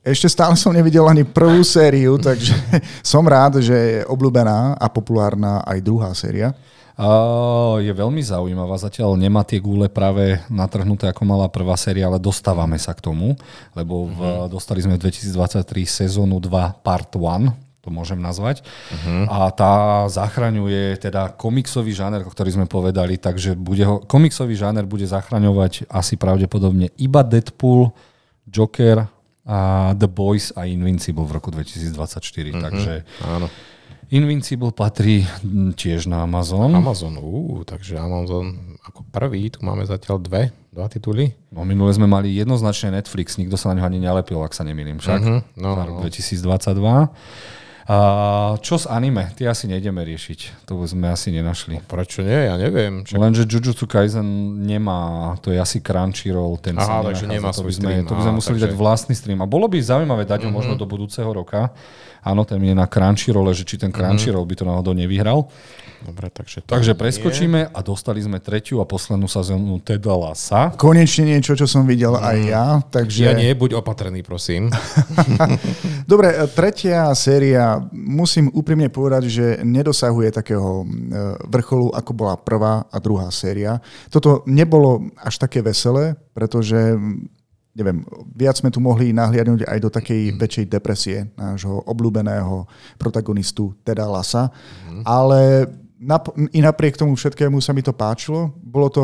Ešte 0.03 0.27
stále 0.27 0.59
som 0.59 0.75
nevidel 0.75 1.07
ani 1.07 1.23
prvú 1.23 1.63
sériu, 1.63 2.19
takže 2.19 2.51
som 3.15 3.23
rád, 3.23 3.63
že 3.63 3.71
je 3.71 3.99
obľúbená 4.11 4.75
a 4.75 4.85
populárna 4.91 5.63
aj 5.63 5.79
druhá 5.79 6.11
séria. 6.11 6.51
Uh, 6.93 7.81
je 7.81 7.89
veľmi 7.89 8.21
zaujímavá, 8.21 8.77
zatiaľ 8.77 9.17
nemá 9.17 9.41
tie 9.41 9.57
gúle 9.57 9.89
práve 9.89 10.37
natrhnuté 10.45 11.09
ako 11.09 11.25
mala 11.25 11.49
prvá 11.49 11.73
séria, 11.73 12.05
ale 12.05 12.21
dostávame 12.21 12.77
sa 12.77 12.93
k 12.93 13.01
tomu, 13.01 13.33
lebo 13.73 14.13
v, 14.13 14.45
dostali 14.45 14.77
sme 14.77 15.01
v 15.01 15.09
2023 15.09 15.65
sezónu 15.89 16.37
2 16.37 16.85
part 16.85 17.09
1, 17.09 17.49
to 17.83 17.91
môžem 17.91 18.23
nazvať. 18.23 18.63
Uh-huh. 18.63 19.27
A 19.27 19.51
tá 19.51 20.07
zachraňuje 20.07 21.03
teda 21.03 21.35
komiksový 21.35 21.91
žáner, 21.91 22.23
o 22.23 22.31
ktorý 22.31 22.55
sme 22.55 22.65
povedali, 22.65 23.19
takže 23.19 23.59
bude 23.59 23.83
ho, 23.83 23.99
komiksový 23.99 24.55
žáner 24.55 24.87
bude 24.87 25.03
zachraňovať 25.03 25.91
asi 25.91 26.15
pravdepodobne 26.15 26.95
iba 26.95 27.21
Deadpool, 27.27 27.91
Joker 28.47 29.11
a 29.43 29.91
The 29.99 30.07
Boys 30.07 30.55
a 30.55 30.63
Invincible 30.63 31.27
v 31.27 31.35
roku 31.35 31.51
2024. 31.51 31.91
Uh-huh. 31.91 32.63
Takže 32.63 32.93
Áno. 33.27 33.51
Invincible 34.13 34.69
patrí 34.69 35.25
mm, 35.25 35.73
tiež 35.73 36.05
na 36.05 36.21
Amazon. 36.21 36.69
Amazon, 36.69 37.17
ú, 37.17 37.65
takže 37.65 37.97
Amazon 37.97 38.77
ako 38.85 39.07
prvý, 39.09 39.49
tu 39.49 39.65
máme 39.65 39.81
zatiaľ 39.87 40.21
dve, 40.21 40.53
dva 40.69 40.85
tituly. 40.85 41.33
No 41.49 41.65
minule 41.65 41.89
sme 41.95 42.05
mali 42.05 42.35
jednoznačne 42.35 42.93
Netflix, 42.93 43.41
nikto 43.41 43.57
sa 43.57 43.71
na 43.73 43.81
ňo 43.81 43.83
ani 43.89 43.99
nelepil, 44.03 44.37
ak 44.45 44.53
sa 44.53 44.61
nemýlim 44.61 45.01
však. 45.01 45.19
Mhm, 45.23 45.39
no, 45.57 45.69
za 45.73 45.83
rok 45.89 45.95
no. 45.97 46.05
2022. 46.05 47.62
A 47.83 47.97
čo 48.63 48.79
s 48.79 48.87
anime? 48.87 49.27
Ty 49.35 49.51
asi 49.51 49.67
nejdeme 49.67 49.99
riešiť. 50.01 50.63
To 50.65 50.79
sme 50.87 51.11
asi 51.11 51.35
nenašli. 51.35 51.83
Prečo 51.83 52.23
nie? 52.23 52.47
Ja 52.47 52.55
neviem. 52.55 53.03
Čo... 53.03 53.19
Lenže 53.19 53.43
Jujutsu 53.43 53.83
Kaisen 53.85 54.23
nemá, 54.63 55.35
to 55.43 55.51
je 55.51 55.59
asi 55.59 55.83
Crunchyroll, 55.83 56.55
ten 56.57 56.79
Aha, 56.79 57.03
sa 57.03 57.11
takže 57.11 57.27
nemá 57.27 57.51
to 57.51 57.59
by 57.59 57.73
sme, 57.75 57.91
stream. 57.91 58.07
To 58.07 58.15
by 58.15 58.21
sme 58.23 58.33
Á, 58.33 58.39
museli 58.39 58.55
takže- 58.55 58.65
dať 58.65 58.73
vlastný 58.73 59.13
stream. 59.13 59.39
A 59.39 59.47
bolo 59.47 59.67
by 59.67 59.75
zaujímavé 59.77 60.23
dať 60.23 60.47
ho 60.47 60.49
Mhm. 60.49 60.55
možno 60.55 60.73
do 60.79 60.87
budúceho 60.87 61.27
roka. 61.27 61.75
Áno, 62.23 62.47
ten 62.47 62.63
je 62.63 62.71
na 62.71 62.87
Crunchyrolle, 62.87 63.51
že 63.51 63.67
či 63.67 63.75
ten 63.75 63.91
Crunchyroll 63.91 64.47
by 64.47 64.55
to 64.55 64.63
náhodou 64.63 64.95
nevyhral. 64.95 65.51
Dobre, 66.03 66.27
takže... 66.27 66.67
to 66.67 66.75
Takže 66.75 66.93
nie. 66.93 66.99
preskočíme 66.99 67.59
a 67.71 67.79
dostali 67.79 68.19
sme 68.19 68.43
tretiu 68.43 68.83
a 68.83 68.85
poslednú 68.85 69.31
sezónu 69.31 69.79
Teda 69.79 70.11
Lasa. 70.11 70.75
Konečne 70.75 71.31
niečo, 71.31 71.55
čo 71.55 71.63
som 71.63 71.87
videl 71.87 72.19
aj 72.19 72.37
ja. 72.43 72.65
Takže... 72.91 73.23
Ja 73.23 73.33
nie, 73.33 73.55
buď 73.55 73.79
opatrný, 73.79 74.19
prosím. 74.19 74.67
Dobre, 76.11 76.35
e, 76.35 76.47
tretia 76.51 77.07
séria, 77.15 77.79
musím 77.95 78.51
úprimne 78.51 78.91
povedať, 78.91 79.23
že 79.31 79.45
nedosahuje 79.63 80.35
takého 80.35 80.83
e, 80.83 80.85
vrcholu, 81.47 81.95
ako 81.95 82.11
bola 82.11 82.35
prvá 82.35 82.83
a 82.91 82.97
druhá 82.99 83.31
séria. 83.31 83.79
Toto 84.11 84.43
nebolo 84.43 85.07
až 85.15 85.39
také 85.39 85.63
veselé, 85.63 86.19
pretože 86.35 86.99
neviem, 87.73 88.05
viac 88.37 88.53
sme 88.61 88.69
tu 88.69 88.77
mohli 88.77 89.09
nahliadnúť 89.11 89.65
aj 89.65 89.79
do 89.81 89.89
takej 89.89 90.37
väčšej 90.37 90.65
depresie 90.69 91.17
nášho 91.33 91.81
obľúbeného 91.89 92.69
protagonistu 93.01 93.73
Teda 93.81 94.05
Lasa. 94.05 94.53
Ale 95.01 95.65
nap- 96.03 96.35
i 96.35 96.59
napriek 96.59 96.99
tomu 96.99 97.15
všetkému 97.15 97.63
sa 97.63 97.71
mi 97.71 97.81
to 97.81 97.95
páčilo. 97.95 98.51
Bolo 98.59 98.91
to 98.91 99.03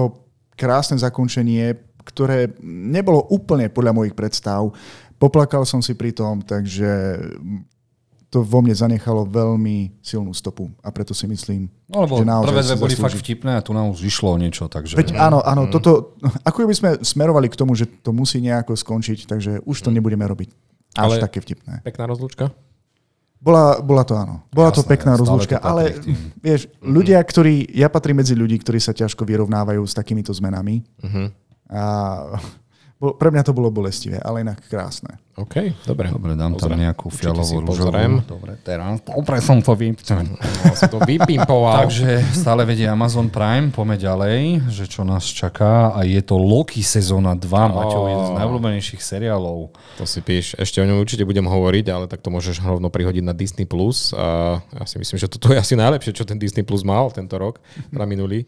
krásne 0.53 0.99
zakončenie, 0.99 1.73
ktoré 2.03 2.51
nebolo 2.63 3.23
úplne 3.31 3.71
podľa 3.71 3.95
mojich 3.95 4.15
predstav. 4.15 4.67
Poplakal 5.19 5.63
som 5.63 5.79
si 5.79 5.95
pri 5.95 6.12
tom, 6.12 6.43
takže 6.43 7.19
to 8.29 8.45
vo 8.45 8.62
mne 8.62 8.77
zanechalo 8.77 9.25
veľmi 9.25 9.97
silnú 10.05 10.29
stopu 10.38 10.69
a 10.85 10.93
preto 10.93 11.17
si 11.17 11.25
myslím, 11.25 11.65
No 11.89 12.05
lebo 12.05 12.21
že 12.21 12.29
naozaj 12.29 12.45
prvé 12.53 12.62
dve 12.62 12.75
boli 12.77 12.93
fakt 12.93 13.17
vtipné 13.17 13.57
a 13.57 13.65
tu 13.65 13.73
nám 13.73 13.89
už 13.89 14.05
vyšlo 14.05 14.38
niečo. 14.38 14.69
Takže... 14.69 14.93
Veď 14.93 15.17
áno, 15.17 15.41
áno, 15.41 15.65
toto, 15.65 16.13
ako 16.45 16.69
by 16.69 16.75
sme 16.77 16.89
smerovali 17.01 17.49
k 17.49 17.57
tomu, 17.57 17.73
že 17.73 17.89
to 17.89 18.13
musí 18.13 18.38
nejako 18.38 18.77
skončiť, 18.77 19.25
takže 19.25 19.51
už 19.65 19.77
to 19.81 19.89
nebudeme 19.89 20.21
robiť 20.29 20.53
až 20.93 21.17
Ale- 21.17 21.25
také 21.25 21.41
vtipné. 21.41 21.81
Pekná 21.81 22.05
rozlúčka. 22.05 22.53
Bola, 23.39 23.80
bola 23.80 24.04
to 24.04 24.19
áno. 24.19 24.43
Bola 24.52 24.67
to 24.67 24.84
Jasné, 24.84 24.91
pekná 24.91 25.15
stále 25.15 25.21
rozlúčka, 25.23 25.56
to 25.56 25.63
ale 25.63 25.95
vieš, 26.43 26.67
ľudia, 26.84 27.23
ktorí, 27.23 27.71
ja 27.71 27.88
patrím 27.88 28.19
medzi 28.19 28.36
ľudí, 28.36 28.60
ktorí 28.60 28.84
sa 28.84 28.91
ťažko 28.91 29.23
vyrovnávajú 29.23 29.80
s 29.88 29.95
takýmito 29.95 30.36
zmenami. 30.36 30.84
Uh-huh. 30.99 31.32
A 31.71 31.84
pre 32.99 33.31
mňa 33.31 33.47
to 33.47 33.55
bolo 33.55 33.71
bolestivé, 33.71 34.19
ale 34.19 34.43
inak 34.43 34.59
krásne. 34.67 35.15
OK, 35.39 35.88
dobre. 35.88 36.12
Dobre, 36.12 36.35
dám 36.35 36.59
tam 36.59 36.67
Pozriem. 36.67 36.83
nejakú 36.83 37.07
Určite 37.07 37.23
si 37.23 37.23
fialovú 37.31 37.55
rúžovú. 37.63 38.19
Dobre, 38.27 38.59
teraz. 38.59 38.99
Dobre 39.07 39.39
som 39.39 39.63
to 39.63 39.71
vypčal. 39.71 40.27
No, 40.27 40.35
si 40.75 40.83
to 40.91 40.99
vypimpoval. 40.99 41.79
Takže 41.88 42.19
stále 42.35 42.67
vedie 42.67 42.83
Amazon 42.91 43.31
Prime, 43.31 43.71
poďme 43.71 43.95
ďalej, 43.95 44.67
že 44.67 44.83
čo 44.91 45.07
nás 45.07 45.23
čaká 45.23 45.95
a 45.95 46.03
je 46.03 46.19
to 46.19 46.35
Loki 46.35 46.83
sezóna 46.83 47.39
2, 47.39 47.47
Maťo, 47.47 48.12
jeden 48.12 48.25
z 48.27 48.33
najobľúbenejších 48.35 48.99
seriálov. 48.99 49.71
To 49.95 50.03
si 50.03 50.19
píš. 50.19 50.59
Ešte 50.59 50.83
o 50.83 50.85
ňom 50.91 50.99
určite 50.99 51.23
budem 51.23 51.47
hovoriť, 51.47 51.85
ale 51.88 52.12
tak 52.12 52.19
to 52.19 52.27
môžeš 52.27 52.59
rovno 52.59 52.91
prihodiť 52.91 53.23
na 53.23 53.31
Disney+. 53.31 53.63
Plus. 53.63 54.12
A 54.12 54.59
ja 54.75 54.83
si 54.83 54.99
myslím, 54.99 55.15
že 55.23 55.31
toto 55.31 55.55
je 55.55 55.62
asi 55.62 55.79
najlepšie, 55.79 56.12
čo 56.12 56.27
ten 56.27 56.35
Disney 56.35 56.67
Plus 56.67 56.83
mal 56.83 57.15
tento 57.15 57.39
rok, 57.39 57.63
na 57.95 58.03
minulý. 58.03 58.43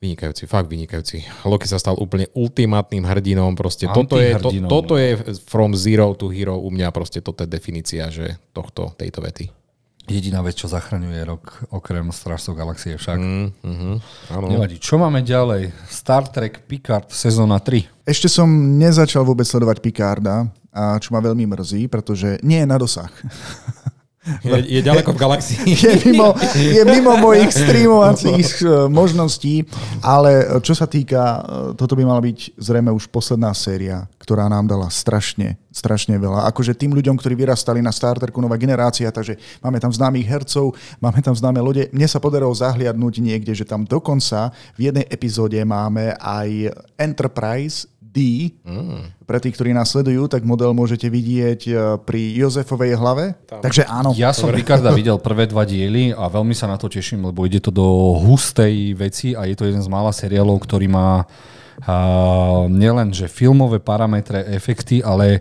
Vynikajúci, 0.00 0.48
fakt 0.48 0.72
vynikajúci. 0.72 1.28
Loki 1.44 1.68
sa 1.68 1.76
stal 1.76 1.92
úplne 2.00 2.24
ultimátnym 2.32 3.04
hrdinom. 3.04 3.52
Proste 3.52 3.84
toto 3.84 4.16
je, 4.16 4.32
to, 4.32 4.48
Antihrdinom. 4.48 4.70
toto 4.72 4.96
je 4.96 5.36
from 5.44 5.76
zero 5.76 6.16
to 6.16 6.32
hero 6.32 6.56
u 6.56 6.72
mňa. 6.72 6.88
Proste 6.88 7.20
toto 7.20 7.44
je 7.44 7.52
definícia, 7.52 8.08
že 8.08 8.40
tohto, 8.56 8.96
tejto 8.96 9.20
vety. 9.20 9.52
Jediná 10.08 10.40
vec, 10.40 10.56
čo 10.56 10.72
zachraňuje 10.72 11.20
rok, 11.28 11.68
okrem 11.68 12.08
Strážcov 12.16 12.56
galaxie 12.56 12.96
však. 12.96 13.18
Mm, 13.20 13.48
uh-huh. 13.60 13.94
Áno. 14.32 14.48
Nevadí. 14.48 14.80
Čo 14.80 14.96
máme 14.96 15.20
ďalej? 15.20 15.68
Star 15.92 16.24
Trek 16.32 16.64
Picard 16.64 17.12
sezóna 17.12 17.60
3. 17.60 18.08
Ešte 18.08 18.32
som 18.32 18.48
nezačal 18.80 19.20
vôbec 19.28 19.44
sledovať 19.44 19.84
Picarda, 19.84 20.48
a 20.72 20.96
čo 20.96 21.12
ma 21.12 21.20
veľmi 21.20 21.44
mrzí, 21.44 21.92
pretože 21.92 22.40
nie 22.40 22.64
je 22.64 22.66
na 22.72 22.80
dosah. 22.80 23.12
Je, 24.42 24.78
je 24.78 24.80
ďaleko 24.80 25.12
v 25.14 25.18
galaxii. 25.18 25.58
je 25.86 25.94
mimo, 26.06 26.34
je 26.54 26.82
mimo 26.86 27.16
mojich 27.18 27.50
streamovacích 27.50 28.48
eh, 28.62 28.68
možností, 28.86 29.66
ale 30.00 30.60
čo 30.64 30.74
sa 30.74 30.86
týka, 30.86 31.20
eh, 31.20 31.40
toto 31.74 31.98
by 31.98 32.02
mala 32.06 32.22
byť 32.22 32.58
zrejme 32.58 32.90
už 32.94 33.10
posledná 33.10 33.50
séria, 33.52 34.06
ktorá 34.20 34.46
nám 34.46 34.70
dala 34.70 34.88
strašne, 34.88 35.58
strašne 35.74 36.14
veľa. 36.16 36.46
Akože 36.50 36.76
tým 36.76 36.94
ľuďom, 36.94 37.18
ktorí 37.18 37.34
vyrastali 37.34 37.82
na 37.82 37.90
Star 37.90 38.18
Treku 38.18 38.38
nová 38.38 38.54
generácia, 38.60 39.10
takže 39.10 39.36
máme 39.60 39.82
tam 39.82 39.90
známych 39.90 40.26
hercov, 40.26 40.74
máme 41.02 41.20
tam 41.20 41.34
známe 41.34 41.60
lode. 41.60 41.90
Mne 41.90 42.06
sa 42.06 42.22
podarilo 42.22 42.52
zahliadnúť 42.54 43.14
niekde, 43.22 43.52
že 43.54 43.66
tam 43.66 43.82
dokonca 43.84 44.54
v 44.78 44.90
jednej 44.90 45.06
epizóde 45.10 45.58
máme 45.66 46.14
aj 46.18 46.74
Enterprise 46.98 47.90
D. 48.10 48.50
Mm. 48.66 49.14
Pre 49.22 49.38
tých, 49.38 49.54
ktorí 49.54 49.70
nás 49.70 49.94
sledujú, 49.94 50.26
tak 50.26 50.42
model 50.42 50.74
môžete 50.74 51.06
vidieť 51.06 51.60
eh, 51.70 51.74
pri 52.02 52.20
Jozefovej 52.34 52.98
hlave. 52.98 53.38
Tam. 53.46 53.62
Takže 53.62 53.86
áno. 53.86 54.10
Ja 54.18 54.34
som 54.34 54.50
Picarda 54.50 54.90
videl 55.00 55.16
prvé 55.22 55.46
dva 55.46 55.62
diely 55.62 56.10
a 56.10 56.26
veľmi 56.26 56.52
sa 56.52 56.66
na 56.66 56.74
to 56.74 56.90
teším, 56.90 57.30
lebo 57.30 57.46
ide 57.46 57.62
to 57.62 57.70
do 57.70 58.18
hustej 58.18 58.98
veci 58.98 59.38
a 59.38 59.46
je 59.46 59.54
to 59.54 59.70
jeden 59.70 59.80
z 59.80 59.86
mála 59.86 60.10
seriálov, 60.10 60.58
ktorý 60.66 60.90
má 60.90 61.22
uh, 61.22 62.66
nielen 62.66 63.14
že 63.14 63.30
filmové 63.30 63.78
parametre, 63.78 64.42
efekty, 64.50 64.98
ale 65.06 65.38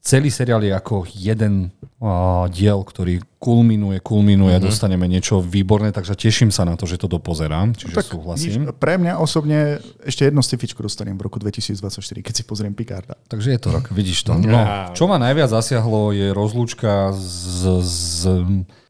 celý 0.00 0.28
seriál 0.28 0.60
je 0.60 0.72
ako 0.72 1.04
jeden 1.06 1.68
uh, 1.96 2.48
diel, 2.48 2.80
ktorý 2.80 3.20
kulminuje, 3.36 4.00
kulminuje 4.00 4.52
Mhm. 4.52 4.58
a 4.58 4.66
dostaneme 4.66 5.04
niečo 5.04 5.38
výborné, 5.38 5.90
takže 5.90 6.12
teším 6.14 6.48
sa 6.48 6.62
na 6.62 6.72
to, 6.72 6.84
že 6.84 6.96
to 6.96 7.06
dopozerám, 7.06 7.72
čiže 7.72 7.94
Tak 7.94 8.08
súhlasím. 8.10 8.64
nič, 8.64 8.74
pre 8.74 8.96
mňa 8.96 9.16
osobne 9.16 9.76
ešte 10.02 10.24
jedno 10.24 10.40
stifičko 10.40 10.80
dostanem 10.80 11.14
v 11.14 11.22
roku 11.22 11.36
2024, 11.36 11.84
keď 12.18 12.34
si 12.34 12.42
pozriem 12.42 12.72
Picarda. 12.72 13.16
Takže 13.26 13.48
je 13.50 13.60
to 13.60 13.68
rok, 13.70 13.88
vidíš 13.90 14.22
to. 14.22 14.36
No, 14.36 14.60
čo 14.90 15.04
ma 15.04 15.16
najviac 15.16 15.48
zasiahlo 15.50 16.10
je 16.10 16.28
rozlúčka 16.30 17.12
s, 17.12 17.60
s, 17.80 18.24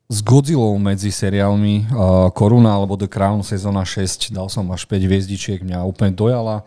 s 0.06 0.18
Godzillou 0.20 0.74
medzi 0.76 1.08
seriálmi 1.08 1.86
uh, 1.86 1.94
Koruna 2.30 2.70
alebo 2.72 2.94
The 2.94 3.06
Crown 3.06 3.42
sezóna 3.42 3.82
6. 3.82 4.30
Dal 4.30 4.46
som 4.46 4.66
až 4.68 4.82
5 4.84 4.98
hviezdičiek, 5.00 5.58
mňa 5.60 5.82
úplne 5.84 6.10
dojala. 6.10 6.66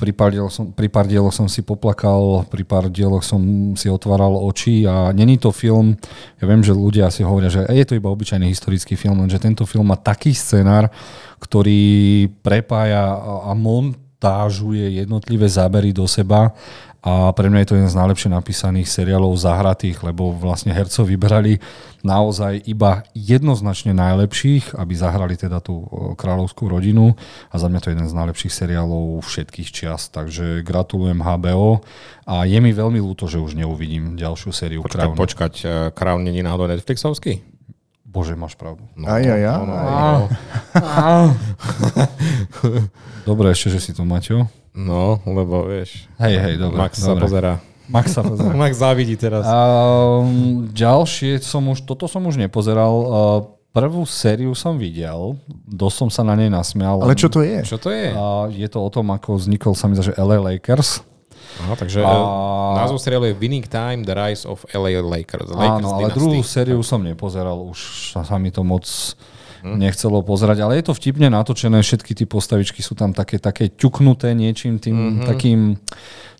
Pri 0.00 0.16
pár, 0.16 0.32
som, 0.48 0.72
pri 0.72 0.88
pár 0.88 1.04
dieloch 1.04 1.36
som 1.36 1.44
si 1.44 1.60
poplakal, 1.60 2.48
pri 2.48 2.64
pár 2.64 2.88
dieloch 2.88 3.20
som 3.20 3.76
si 3.76 3.92
otváral 3.92 4.32
oči 4.32 4.88
a 4.88 5.12
není 5.12 5.36
to 5.36 5.52
film, 5.52 5.92
ja 6.40 6.48
viem, 6.48 6.64
že 6.64 6.72
ľudia 6.72 7.12
si 7.12 7.20
hovoria, 7.20 7.52
že 7.52 7.68
je 7.68 7.84
to 7.84 7.92
iba 8.00 8.08
obyčajný 8.08 8.48
historický 8.48 8.96
film, 8.96 9.20
lenže 9.20 9.36
tento 9.36 9.68
film 9.68 9.92
má 9.92 10.00
taký 10.00 10.32
scenár, 10.32 10.88
ktorý 11.36 12.32
prepája 12.40 13.12
a 13.44 13.52
montážuje 13.52 15.04
jednotlivé 15.04 15.44
zábery 15.44 15.92
do 15.92 16.08
seba 16.08 16.56
a 17.00 17.32
pre 17.32 17.48
mňa 17.48 17.64
je 17.64 17.68
to 17.68 17.76
jeden 17.80 17.88
z 17.88 17.96
najlepšie 17.96 18.28
napísaných 18.28 18.84
seriálov 18.84 19.32
zahratých, 19.32 20.04
lebo 20.04 20.36
vlastne 20.36 20.68
hercov 20.68 21.08
vybrali 21.08 21.56
naozaj 22.00 22.60
iba 22.68 23.04
jednoznačne 23.12 23.96
najlepších, 23.96 24.76
aby 24.76 24.92
zahrali 24.92 25.32
teda 25.36 25.64
tú 25.64 25.80
kráľovskú 26.16 26.68
rodinu 26.68 27.16
a 27.48 27.56
za 27.56 27.72
mňa 27.72 27.80
to 27.80 27.88
je 27.88 27.94
jeden 27.96 28.08
z 28.08 28.16
najlepších 28.20 28.52
seriálov 28.52 29.24
všetkých 29.24 29.68
čias, 29.72 30.12
takže 30.12 30.60
gratulujem 30.60 31.20
HBO 31.20 31.80
a 32.28 32.44
je 32.44 32.60
mi 32.60 32.72
veľmi 32.72 33.00
ľúto, 33.00 33.28
že 33.28 33.40
už 33.40 33.56
neuvidím 33.56 34.20
ďalšiu 34.20 34.52
sériu 34.52 34.80
Počkať, 34.84 35.00
Crown. 35.00 35.16
počkať, 35.16 35.52
Crown 35.96 36.20
není 36.20 36.44
náhodou 36.44 36.68
Netflixovský? 36.68 37.40
Bože, 38.04 38.34
máš 38.34 38.58
pravdu. 38.58 38.82
No, 38.98 39.06
Aj, 39.06 39.22
aj, 39.22 39.38
aj. 39.38 39.56
no, 39.56 39.64
no, 39.70 39.78
no. 40.82 41.14
Dobre, 43.22 43.54
ešte, 43.54 43.70
že 43.70 43.80
si 43.80 43.90
tu, 43.94 44.02
Maťo. 44.02 44.50
No, 44.72 45.18
lebo 45.24 45.66
vieš, 45.66 46.06
Hej, 46.18 46.34
hej, 46.38 46.54
dobre. 46.56 46.78
Max 46.78 47.00
sa 47.00 47.12
dobre. 47.12 47.24
pozera. 47.26 47.52
Max 47.90 48.06
sa 48.14 48.22
pozera. 48.22 48.54
Max 48.62 48.72
závidí 48.78 49.18
teraz. 49.18 49.42
Um, 49.46 50.70
ďalšie 50.70 51.42
som 51.42 51.66
už, 51.66 51.82
toto 51.82 52.06
som 52.06 52.22
už 52.26 52.38
nepozeral. 52.38 52.94
Uh, 52.94 53.40
prvú 53.70 54.02
sériu 54.02 54.50
som 54.58 54.74
videl, 54.74 55.38
dosť 55.66 55.96
som 56.06 56.08
sa 56.10 56.22
na 56.26 56.34
nej 56.34 56.50
nasmial. 56.50 57.02
Ale 57.02 57.14
čo 57.14 57.30
to 57.30 57.42
je? 57.42 57.62
Čo 57.62 57.78
to 57.78 57.94
je? 57.94 58.10
A 58.10 58.50
je 58.50 58.66
to 58.66 58.82
o 58.82 58.90
tom, 58.90 59.10
ako 59.14 59.38
vznikol 59.38 59.78
sa 59.78 59.86
mi 59.86 59.94
zdá, 59.94 60.10
že 60.10 60.18
LA 60.18 60.58
Lakers. 60.58 61.06
Aha, 61.66 61.74
takže 61.74 62.02
A- 62.02 62.10
a... 62.10 62.86
názov 62.86 63.02
seriálu 63.02 63.30
je 63.30 63.34
Winning 63.34 63.66
Time, 63.66 64.06
The 64.06 64.14
Rise 64.14 64.46
of 64.46 64.62
LA 64.70 65.02
Lakers. 65.02 65.50
Lakers 65.50 65.82
Áno, 65.82 65.98
ale 65.98 66.10
Dynasty. 66.10 66.18
druhú 66.18 66.40
sériu 66.46 66.78
som 66.82 67.02
nepozeral, 67.02 67.58
už 67.62 68.10
sa, 68.14 68.22
sa 68.22 68.38
mi 68.38 68.54
to 68.54 68.62
moc 68.62 68.86
nechcelo 69.64 70.24
pozerať, 70.24 70.64
ale 70.64 70.80
je 70.80 70.84
to 70.88 70.96
vtipne 70.96 71.28
natočené, 71.28 71.80
všetky 71.84 72.16
tie 72.16 72.26
postavičky 72.26 72.80
sú 72.80 72.96
tam 72.96 73.12
také, 73.12 73.36
také 73.36 73.68
ťuknuté 73.68 74.32
niečím 74.32 74.80
tým 74.80 74.96
mm-hmm. 74.96 75.26
takým, 75.28 75.60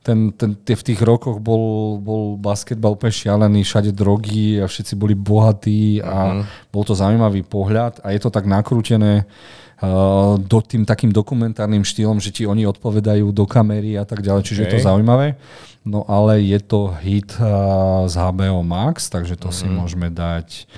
ten, 0.01 0.33
ten, 0.33 0.57
tie 0.57 0.77
v 0.77 0.87
tých 0.93 1.01
rokoch 1.05 1.39
bol, 1.45 1.97
bol 2.01 2.41
basketbal 2.41 2.97
úplne 2.97 3.13
šialený, 3.13 3.61
všade 3.65 3.93
drogy 3.93 4.61
a 4.61 4.65
všetci 4.65 4.97
boli 4.97 5.13
bohatí 5.13 6.01
a 6.01 6.45
bol 6.73 6.83
to 6.89 6.97
zaujímavý 6.97 7.45
pohľad 7.45 8.01
a 8.01 8.17
je 8.17 8.21
to 8.25 8.33
tak 8.33 8.49
nakrútené 8.49 9.29
uh, 9.29 10.41
do, 10.41 10.59
tým 10.65 10.89
takým 10.89 11.13
dokumentárnym 11.13 11.85
štýlom, 11.85 12.17
že 12.17 12.33
ti 12.33 12.49
oni 12.49 12.65
odpovedajú 12.65 13.29
do 13.29 13.45
kamery 13.45 14.01
a 14.01 14.09
tak 14.09 14.25
ďalej, 14.25 14.43
čiže 14.49 14.61
je 14.65 14.71
to 14.77 14.89
zaujímavé. 14.89 15.37
No 15.85 16.05
ale 16.09 16.45
je 16.45 16.61
to 16.61 16.93
hit 17.01 17.37
uh, 17.41 18.05
z 18.09 18.17
HBO 18.17 18.65
Max, 18.65 19.13
takže 19.13 19.37
to 19.37 19.53
si 19.53 19.69
môžeme 19.69 20.13
dať 20.13 20.69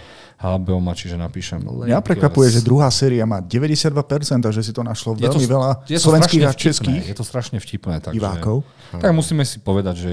HBO 0.43 0.83
Max, 0.83 1.07
čiže 1.07 1.15
napíšem. 1.15 1.63
Mňa 1.63 2.03
prekvapuje, 2.03 2.51
že 2.51 2.61
druhá 2.61 2.91
séria 2.91 3.23
má 3.23 3.39
92% 3.39 3.95
a 4.43 4.51
že 4.51 4.67
si 4.67 4.75
to 4.75 4.83
našlo 4.83 5.15
Je 5.15 5.31
to- 5.31 5.39
veľa 5.39 5.87
je 5.87 5.95
to 5.97 6.03
slovenských 6.03 6.43
a 6.43 6.51
vtipné, 6.51 6.59
českých 6.59 7.05
Je 7.07 7.15
to 7.15 7.23
strašne 7.23 7.63
vtipné. 7.63 8.03
Takže, 8.03 8.19
divákov. 8.19 8.67
Tak 8.93 9.15
musíme 9.15 9.47
si 9.47 9.57
povedať, 9.57 10.03
že 10.03 10.13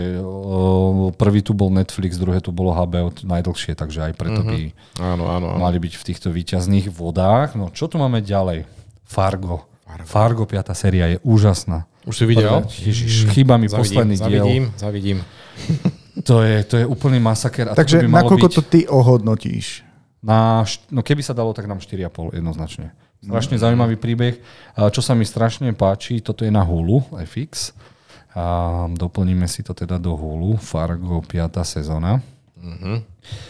prvý 1.18 1.42
tu 1.42 1.58
bol 1.58 1.74
Netflix, 1.74 2.15
druhé 2.15 2.39
tu 2.39 2.54
bolo 2.54 2.72
HBO 2.72 3.10
najdlhšie, 3.12 3.74
takže 3.74 4.06
aj 4.06 4.13
preto 4.13 4.46
by 4.46 4.70
Áno, 5.02 5.26
áno, 5.28 5.52
áno. 5.52 5.60
mali 5.60 5.82
byť 5.82 5.94
v 5.98 6.04
týchto 6.06 6.30
výťazných 6.30 6.88
vodách. 6.88 7.58
No 7.58 7.74
čo 7.74 7.89
tu 7.89 7.98
máme 7.98 8.22
ďalej? 8.22 8.70
Fargo. 9.04 9.65
Fargo, 10.06 10.46
piata 10.46 10.78
séria 10.78 11.10
je 11.10 11.18
úžasná. 11.26 11.89
Už 12.06 12.13
si 12.13 12.26
videl? 12.30 12.62
Ježiš, 12.70 13.34
chýba 13.34 13.58
mi 13.58 13.65
posledný 13.65 14.13
diel. 14.15 14.46
zavidím, 14.46 14.63
zavidím. 14.78 15.18
To 16.24 16.44
je, 16.46 16.63
to 16.63 16.76
je 16.78 16.86
úplný 16.86 17.18
masaker. 17.18 17.72
A 17.72 17.74
Takže 17.74 17.98
toto 17.98 18.06
by 18.06 18.10
malo 18.12 18.22
nakoľko 18.28 18.48
byť 18.48 18.56
to 18.56 18.62
ty 18.62 18.80
ohodnotíš? 18.86 19.65
Na, 20.19 20.67
no 20.91 20.99
keby 20.99 21.23
sa 21.23 21.32
dalo, 21.32 21.55
tak 21.55 21.67
nám 21.67 21.79
4,5 21.79 22.36
jednoznačne. 22.36 22.91
Strašne 23.19 23.60
zaujímavý 23.60 23.99
príbeh. 23.99 24.39
Čo 24.79 25.03
sa 25.03 25.12
mi 25.12 25.27
strašne 25.27 25.75
páči, 25.75 26.23
toto 26.23 26.47
je 26.47 26.51
na 26.51 26.63
Hulu, 26.63 27.03
FX. 27.27 27.75
A 28.32 28.88
doplníme 28.95 29.43
si 29.49 29.60
to 29.60 29.75
teda 29.75 29.99
do 29.99 30.15
Hulu, 30.15 30.55
Fargo 30.55 31.19
5. 31.19 31.60
sezóna. 31.67 32.23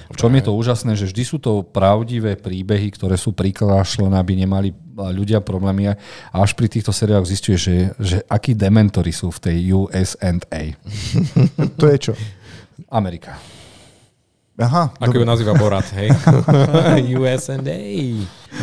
V 0.10 0.17
čom 0.17 0.29
je 0.34 0.43
to 0.45 0.53
úžasné, 0.53 0.93
že 0.93 1.10
vždy 1.10 1.23
sú 1.25 1.38
to 1.41 1.65
pravdivé 1.65 2.38
príbehy, 2.38 2.93
ktoré 2.93 3.17
sú 3.17 3.34
priklášlené, 3.34 4.17
aby 4.17 4.38
nemali 4.38 4.69
ľudia 4.93 5.41
problémy. 5.41 5.93
A 5.93 5.97
až 6.34 6.53
pri 6.53 6.69
týchto 6.69 6.93
seriáloch 6.93 7.29
zistuje, 7.29 7.58
že, 7.58 7.75
že 7.97 8.17
akí 8.29 8.53
dementory 8.53 9.13
sú 9.13 9.34
v 9.34 9.39
tej 9.41 9.58
USA. 9.73 10.34
To 11.82 11.86
je 11.89 11.97
čo? 12.10 12.13
Amerika. 12.89 13.38
Aha, 14.60 14.91
Ako 14.93 15.15
ju 15.15 15.24
dobre. 15.24 15.32
nazýva 15.32 15.54
Borat, 15.56 15.88
hej? 15.98 16.12
USA. 17.15 17.56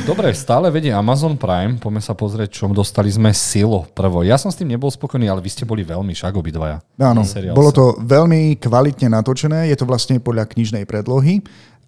Dobre, 0.05 0.29
stále 0.31 0.69
vedie 0.69 0.93
Amazon 0.93 1.35
Prime. 1.35 1.81
Poďme 1.81 1.99
sa 1.99 2.13
pozrieť, 2.13 2.53
čo 2.53 2.69
dostali 2.69 3.09
sme 3.09 3.33
Silo 3.33 3.89
prvo. 3.89 4.21
Ja 4.21 4.37
som 4.37 4.53
s 4.53 4.61
tým 4.61 4.69
nebol 4.69 4.87
spokojný, 4.87 5.25
ale 5.25 5.41
vy 5.41 5.49
ste 5.49 5.65
boli 5.65 5.81
veľmi 5.81 6.13
však 6.13 6.37
obidvaja. 6.37 6.85
Áno, 6.97 7.25
bolo 7.51 7.71
sa- 7.71 7.75
to 7.75 7.85
veľmi 7.99 8.61
kvalitne 8.61 9.09
natočené, 9.09 9.67
je 9.67 9.77
to 9.77 9.85
vlastne 9.85 10.21
podľa 10.21 10.45
knižnej 10.47 10.85
predlohy 10.85 11.41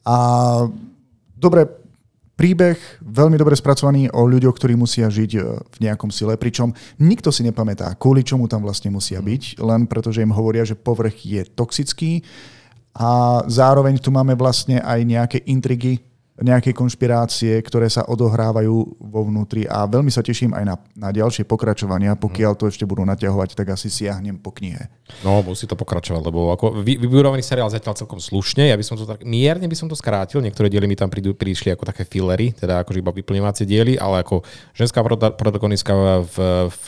a 0.02 0.16
dobre, 1.34 1.68
príbeh 2.32 2.78
veľmi 3.02 3.34
dobre 3.34 3.52
spracovaný 3.52 4.08
o 4.08 4.22
ľuďoch, 4.22 4.54
ktorí 4.54 4.72
musia 4.72 5.10
žiť 5.10 5.30
e, 5.32 5.40
v 5.58 5.78
nejakom 5.82 6.06
sile, 6.08 6.38
pričom 6.38 6.70
nikto 6.96 7.28
si 7.28 7.42
nepamätá, 7.42 7.92
kvôli 7.92 8.22
čomu 8.22 8.46
tam 8.46 8.62
vlastne 8.62 8.88
musia 8.88 9.18
byť, 9.18 9.58
len 9.58 9.84
preto, 9.84 10.14
že 10.14 10.22
im 10.22 10.30
hovoria, 10.30 10.62
že 10.62 10.78
povrch 10.78 11.18
je 11.18 11.42
toxický 11.44 12.22
a 12.98 13.40
zároveň 13.46 14.02
tu 14.02 14.10
máme 14.10 14.34
vlastne 14.34 14.82
aj 14.82 15.00
nejaké 15.06 15.38
intrigy, 15.46 16.02
nejaké 16.38 16.70
konšpirácie, 16.70 17.58
ktoré 17.66 17.90
sa 17.90 18.06
odohrávajú 18.06 18.76
vo 19.02 19.20
vnútri 19.26 19.66
a 19.66 19.84
veľmi 19.90 20.08
sa 20.08 20.22
teším 20.22 20.54
aj 20.54 20.64
na, 20.64 20.74
na 20.94 21.08
ďalšie 21.10 21.42
pokračovania. 21.44 22.14
Pokiaľ 22.14 22.52
to 22.54 22.70
ešte 22.70 22.86
budú 22.86 23.02
naťahovať, 23.02 23.58
tak 23.58 23.74
asi 23.74 23.90
siahnem 23.90 24.38
po 24.38 24.54
knihe. 24.54 24.86
No, 25.26 25.42
musí 25.42 25.66
to 25.66 25.74
pokračovať, 25.74 26.22
lebo 26.22 26.54
ako 26.54 26.84
vy, 26.84 26.94
vybudovaný 27.00 27.42
seriál 27.42 27.72
zatiaľ 27.72 27.98
celkom 27.98 28.22
slušne. 28.22 28.70
Ja 28.70 28.78
by 28.78 28.84
som 28.86 28.94
to 28.94 29.08
tak, 29.08 29.26
mierne 29.26 29.66
by 29.66 29.76
som 29.76 29.90
to 29.90 29.98
skrátil. 29.98 30.38
Niektoré 30.38 30.70
diely 30.70 30.86
mi 30.86 30.94
tam 30.94 31.10
prídu, 31.10 31.34
prišli 31.34 31.74
ako 31.74 31.84
také 31.90 32.06
fillery, 32.06 32.54
teda 32.54 32.86
akože 32.86 33.02
iba 33.02 33.10
vyplňovacie 33.10 33.66
diely, 33.66 33.98
ale 33.98 34.22
ako 34.22 34.46
ženská 34.78 35.02
prota- 35.02 35.34
protagonistka 35.34 35.96
v, 35.96 36.06
v, 36.22 36.36
v, 36.70 36.82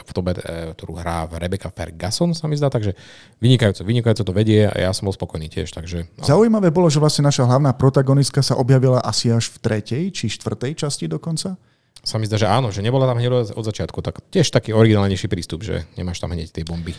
v, 0.00 0.12
tobe, 0.16 0.32
e, 0.38 0.72
ktorú 0.72 0.96
hrá 0.96 1.28
Rebecca 1.36 1.68
Ferguson, 1.68 2.32
sa 2.32 2.48
mi 2.48 2.56
zdá, 2.56 2.72
takže 2.72 2.96
vynikajúco, 3.42 3.84
vynikajúco 3.84 4.22
to 4.24 4.32
vedie 4.32 4.64
a 4.64 4.74
ja 4.78 4.90
som 4.94 5.10
bol 5.10 5.14
spokojný 5.14 5.50
tiež, 5.50 5.74
takže 5.74 6.08
no. 6.16 6.24
Zaujímavé 6.24 6.70
bolo, 6.70 6.86
že 6.88 7.02
vlastne 7.02 7.26
naša 7.26 7.44
hlavná 7.44 7.74
protagonistka 7.74 8.40
sa 8.40 8.54
objavila 8.54 8.77
asi 9.02 9.34
až 9.34 9.50
v 9.50 9.56
tretej 9.58 10.04
či 10.14 10.30
štvrtej 10.30 10.78
časti 10.78 11.10
dokonca. 11.10 11.58
sa 11.98 12.16
mi 12.16 12.30
zdá, 12.30 12.38
že 12.38 12.46
áno, 12.46 12.70
že 12.70 12.80
nebola 12.80 13.10
tam 13.10 13.18
hneď 13.18 13.50
od- 13.50 13.66
začiatku, 13.66 13.98
tak 14.00 14.22
tiež 14.30 14.48
taký 14.54 14.70
originálnejší 14.72 15.26
prístup, 15.26 15.66
že 15.66 15.84
nemáš 15.98 16.22
tam 16.22 16.30
hneď 16.30 16.54
tie 16.54 16.62
bomby. 16.64 16.94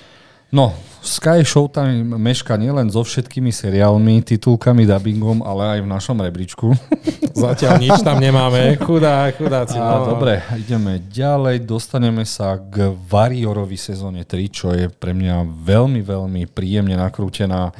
No, 0.50 0.74
Sky 1.00 1.46
Showtime 1.46 2.04
meška 2.18 2.60
nielen 2.60 2.92
so 2.92 3.06
všetkými 3.06 3.54
seriálmi, 3.54 4.26
titulkami, 4.26 4.84
dubbingom, 4.84 5.46
ale 5.46 5.78
aj 5.78 5.80
v 5.86 5.92
našom 5.94 6.18
rebríčku. 6.20 6.76
Zatiaľ 7.38 7.80
nič 7.80 8.02
tam 8.04 8.20
nemáme, 8.20 8.76
chudá, 8.82 9.30
chudáci. 9.32 9.80
A, 9.80 10.04
no. 10.04 10.18
dobre, 10.18 10.44
ideme 10.60 11.00
ďalej. 11.08 11.64
Dostaneme 11.64 12.26
sa 12.26 12.58
k 12.58 12.92
Warriorovi 12.92 13.78
sezóne 13.80 14.28
3, 14.28 14.50
čo 14.50 14.74
je 14.76 14.90
pre 14.90 15.16
mňa 15.16 15.46
veľmi, 15.46 16.02
veľmi 16.04 16.50
príjemne 16.52 16.98
nakrútená 17.00 17.72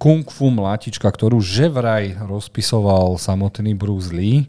kung 0.00 0.22
fu 0.28 0.52
mlátička, 0.52 1.10
ktorú 1.10 1.42
že 1.42 1.72
vraj 1.72 2.14
rozpisoval 2.22 3.18
samotný 3.18 3.74
Bruce 3.74 4.14
Lee. 4.14 4.46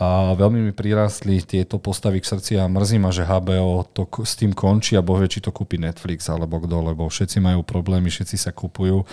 A 0.00 0.32
veľmi 0.32 0.64
mi 0.64 0.72
prirastli 0.72 1.44
tieto 1.44 1.76
postavy 1.76 2.24
k 2.24 2.28
srdci 2.32 2.56
a 2.56 2.64
mrzí 2.64 2.96
ma, 2.96 3.12
že 3.12 3.28
HBO 3.28 3.84
to 3.84 4.08
s 4.24 4.32
tým 4.32 4.56
končí 4.56 4.96
a 4.96 5.04
boh 5.04 5.20
vie, 5.20 5.28
či 5.28 5.44
to 5.44 5.52
kúpi 5.52 5.76
Netflix 5.76 6.24
alebo 6.32 6.56
kto, 6.56 6.80
lebo 6.80 7.04
všetci 7.04 7.36
majú 7.36 7.60
problémy, 7.60 8.08
všetci 8.08 8.36
sa 8.40 8.56
kupujú. 8.56 9.04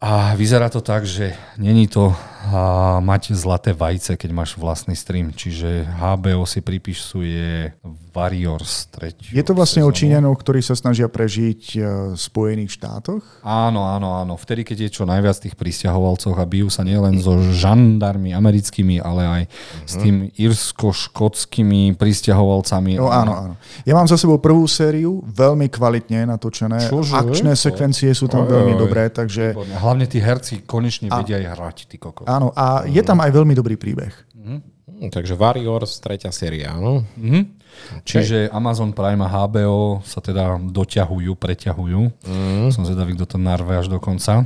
A 0.00 0.32
vyzerá 0.32 0.72
to 0.72 0.80
tak, 0.80 1.04
že 1.04 1.36
není 1.60 1.84
to 1.84 2.16
a, 2.48 3.04
mať 3.04 3.36
zlaté 3.36 3.76
vajce, 3.76 4.16
keď 4.16 4.30
máš 4.32 4.56
vlastný 4.56 4.96
stream. 4.96 5.28
Čiže 5.28 5.84
HBO 6.00 6.48
si 6.48 6.64
pripisuje 6.64 7.76
Warriors 8.10 8.88
3. 8.96 9.30
Je 9.30 9.44
to 9.44 9.52
vlastne 9.52 9.84
o 9.84 9.92
Číňanov, 9.92 10.40
ktorí 10.40 10.64
sa 10.64 10.74
snažia 10.74 11.06
prežiť 11.06 11.60
e, 11.76 11.78
v 12.12 12.18
Spojených 12.18 12.80
štátoch. 12.80 13.22
Áno, 13.44 13.86
áno, 13.86 14.16
áno. 14.18 14.34
Vtedy, 14.40 14.64
keď 14.64 14.88
je 14.88 14.94
čo 14.96 15.04
najviac 15.06 15.36
tých 15.36 15.54
pristahovalcov 15.54 16.34
a 16.34 16.48
bijú 16.48 16.72
sa 16.72 16.82
nielen 16.82 17.20
so 17.22 17.38
žandarmi 17.52 18.34
americkými, 18.34 18.98
ale 18.98 19.22
aj 19.28 19.42
s 19.86 19.94
tým 20.00 20.32
írsko-škótskymi 20.34 21.94
pristahovalcami. 21.94 22.98
No 22.98 23.12
áno, 23.12 23.32
áno. 23.36 23.54
Ja 23.86 23.94
mám 23.94 24.08
za 24.10 24.18
sebou 24.18 24.42
prvú 24.42 24.66
sériu, 24.66 25.22
veľmi 25.28 25.70
kvalitne 25.70 26.24
natočené. 26.24 26.90
Čože? 26.90 27.14
Akčné 27.14 27.52
sekvencie 27.54 28.10
sú 28.16 28.26
tam 28.26 28.48
Oj, 28.48 28.58
veľmi 28.58 28.74
oj. 28.74 28.80
dobré, 28.80 29.06
takže 29.12 29.54
Výborne. 29.54 29.76
Hlavne 29.90 30.06
tí 30.06 30.22
herci 30.22 30.62
konečne 30.62 31.10
vedia 31.10 31.42
aj 31.42 31.46
hrať, 31.58 31.76
ty 31.90 31.98
koko. 31.98 32.30
áno. 32.30 32.54
A 32.54 32.86
je 32.86 33.02
tam 33.02 33.18
aj 33.18 33.34
veľmi 33.34 33.58
dobrý 33.58 33.74
príbeh. 33.74 34.14
Hm, 34.38 35.10
takže 35.10 35.34
Warriors, 35.34 35.98
tretia 35.98 36.30
séria, 36.30 36.78
áno. 36.78 37.02
Mhm. 37.18 37.58
Čiže 38.06 38.50
Amazon 38.50 38.94
Prime 38.94 39.22
a 39.24 39.30
HBO 39.30 40.02
sa 40.02 40.18
teda 40.18 40.58
doťahujú, 40.58 41.32
preťahujú. 41.38 42.00
Mm. 42.26 42.68
Som 42.74 42.82
zvedavý, 42.84 43.14
kto 43.14 43.34
to 43.34 43.38
narve 43.38 43.78
až 43.78 43.86
do 43.86 44.02
konca. 44.02 44.44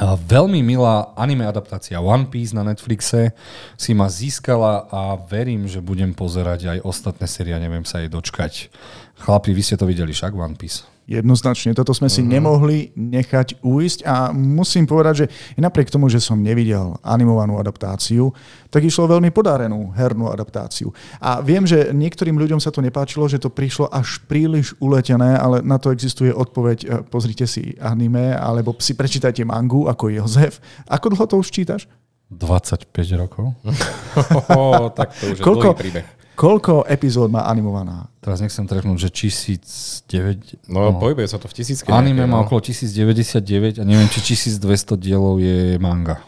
A 0.00 0.16
veľmi 0.16 0.64
milá 0.64 1.12
anime 1.20 1.44
adaptácia 1.44 2.00
One 2.00 2.24
Piece 2.24 2.56
na 2.56 2.64
Netflixe 2.64 3.36
si 3.76 3.92
ma 3.92 4.08
získala 4.08 4.88
a 4.88 5.20
verím, 5.20 5.68
že 5.68 5.84
budem 5.84 6.16
pozerať 6.16 6.64
aj 6.64 6.78
ostatné 6.80 7.28
série, 7.28 7.52
a 7.52 7.60
neviem 7.60 7.84
sa 7.84 8.00
jej 8.00 8.08
dočkať. 8.08 8.72
Chlapi, 9.20 9.52
vy 9.52 9.60
ste 9.60 9.76
to 9.76 9.84
videli 9.84 10.16
však 10.16 10.32
One 10.32 10.56
Piece? 10.56 10.88
Jednoznačne, 11.02 11.74
toto 11.74 11.90
sme 11.90 12.06
si 12.06 12.22
Mhm. 12.22 12.28
nemohli 12.30 12.78
nechať 12.94 13.58
uísť 13.60 14.06
a 14.06 14.30
musím 14.30 14.86
povedať, 14.86 15.14
že 15.14 15.26
i 15.54 15.60
napriek 15.60 15.90
tomu, 15.90 16.06
že 16.06 16.22
som 16.22 16.38
nevidel 16.38 16.94
animovanú 17.02 17.58
adaptáciu, 17.58 18.30
tak 18.70 18.86
išlo 18.86 19.10
veľmi 19.10 19.34
podarenú 19.34 19.90
hernú 19.92 20.30
adaptáciu. 20.30 20.94
A 21.18 21.42
viem, 21.42 21.66
že 21.66 21.90
niektorým 21.90 22.38
ľuďom 22.38 22.62
sa 22.62 22.70
to 22.70 22.78
nepáčilo, 22.80 23.26
že 23.26 23.42
to 23.42 23.50
prišlo 23.50 23.90
až 23.90 24.22
príliš 24.24 24.78
uletené, 24.78 25.34
ale 25.36 25.58
na 25.60 25.76
to 25.76 25.90
existuje 25.90 26.30
odpoveď, 26.30 26.78
e, 26.80 26.88
pozrite 27.04 27.44
si 27.50 27.74
anime, 27.82 28.32
alebo 28.32 28.72
si 28.78 28.94
prečítajte 28.94 29.42
mangu 29.44 29.90
ako 29.90 30.06
Jozef. 30.08 30.62
Ako 30.86 31.12
dlho 31.12 31.26
to 31.26 31.36
už 31.42 31.50
čítaš? 31.50 31.90
25 32.30 32.88
rokov. 33.18 33.52
Oh, 34.54 34.88
tak 34.88 35.12
to 35.18 35.34
už 35.34 35.38
je 35.38 35.44
Koľko, 35.44 35.74
dlhý 35.74 35.82
príbeh. 35.82 36.06
Koľko 36.34 36.84
epizód 36.88 37.28
má 37.30 37.44
animovaná? 37.46 38.08
Teraz 38.22 38.38
nechcem 38.38 38.62
trefnúť, 38.66 39.10
že 39.10 39.10
1009... 39.10 40.70
No, 40.70 40.94
pohybuje 40.96 41.26
sa 41.26 41.42
to 41.42 41.50
v 41.50 41.54
tisícke. 41.58 41.90
Anime 41.90 42.22
nejaké, 42.22 42.30
má 42.30 42.38
no. 42.40 42.44
okolo 42.46 42.60
1099 42.62 43.82
a 43.82 43.84
neviem, 43.86 44.08
či 44.10 44.34
1200 44.34 44.94
dielov 44.94 45.42
je 45.42 45.76
manga. 45.82 46.22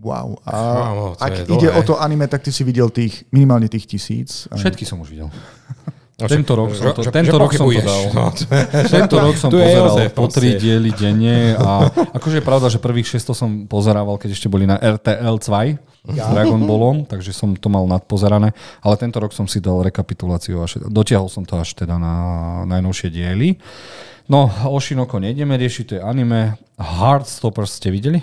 Wow. 0.00 0.40
A 0.48 0.52
Kámo, 0.52 1.06
to 1.16 1.24
ak 1.24 1.32
je 1.32 1.42
ide 1.44 1.68
dlhé. 1.68 1.76
o 1.76 1.80
to 1.84 1.94
anime, 2.00 2.24
tak 2.24 2.40
ty 2.40 2.48
si 2.52 2.64
videl 2.64 2.88
tých, 2.88 3.28
minimálne 3.32 3.68
tých 3.68 3.84
tisíc. 3.84 4.48
Všetky 4.48 4.88
som 4.88 5.00
už 5.04 5.12
videl. 5.12 5.28
No, 6.20 6.28
Tento 6.28 6.52
rok 6.52 6.76
som 6.76 6.92
to- 6.92 7.08
tento 7.08 7.36
rok 7.40 7.48
som 7.56 7.64
to 7.64 7.80
dal. 7.80 8.02
No, 8.12 8.28
to 8.28 8.44
je- 8.44 8.68
Tento 8.92 9.16
rok 9.16 9.34
som 9.40 9.48
pozeral 9.48 9.96
Jozef, 9.96 10.12
po 10.12 10.28
tri 10.28 10.60
diely 10.60 10.92
denne 10.92 11.56
a 11.56 11.88
akože 12.12 12.40
je 12.40 12.44
pravda, 12.44 12.68
že 12.68 12.76
prvých 12.76 13.08
600 13.16 13.32
som 13.32 13.48
pozerával, 13.64 14.20
keď 14.20 14.36
ešte 14.36 14.52
boli 14.52 14.68
na 14.68 14.76
RTL 14.76 15.40
2 15.40 15.80
s 16.06 16.26
Dragon 16.32 16.64
Ballom, 16.64 17.04
takže 17.04 17.36
som 17.36 17.52
to 17.52 17.68
mal 17.68 17.84
nadpozerané, 17.84 18.56
ale 18.80 18.94
tento 18.96 19.20
rok 19.20 19.36
som 19.36 19.44
si 19.44 19.60
dal 19.60 19.84
rekapituláciu, 19.84 20.64
až, 20.64 20.80
dotiahol 20.88 21.28
som 21.28 21.44
to 21.44 21.60
až 21.60 21.76
teda 21.76 22.00
na 22.00 22.14
najnovšie 22.64 23.12
diely. 23.12 23.60
No, 24.30 24.48
Oshinoko 24.48 25.18
nejdeme 25.18 25.58
riešiť, 25.58 25.84
to 25.84 25.94
je 25.98 26.02
anime. 26.06 26.56
Heartstoppers 26.78 27.76
ste 27.76 27.90
videli? 27.90 28.22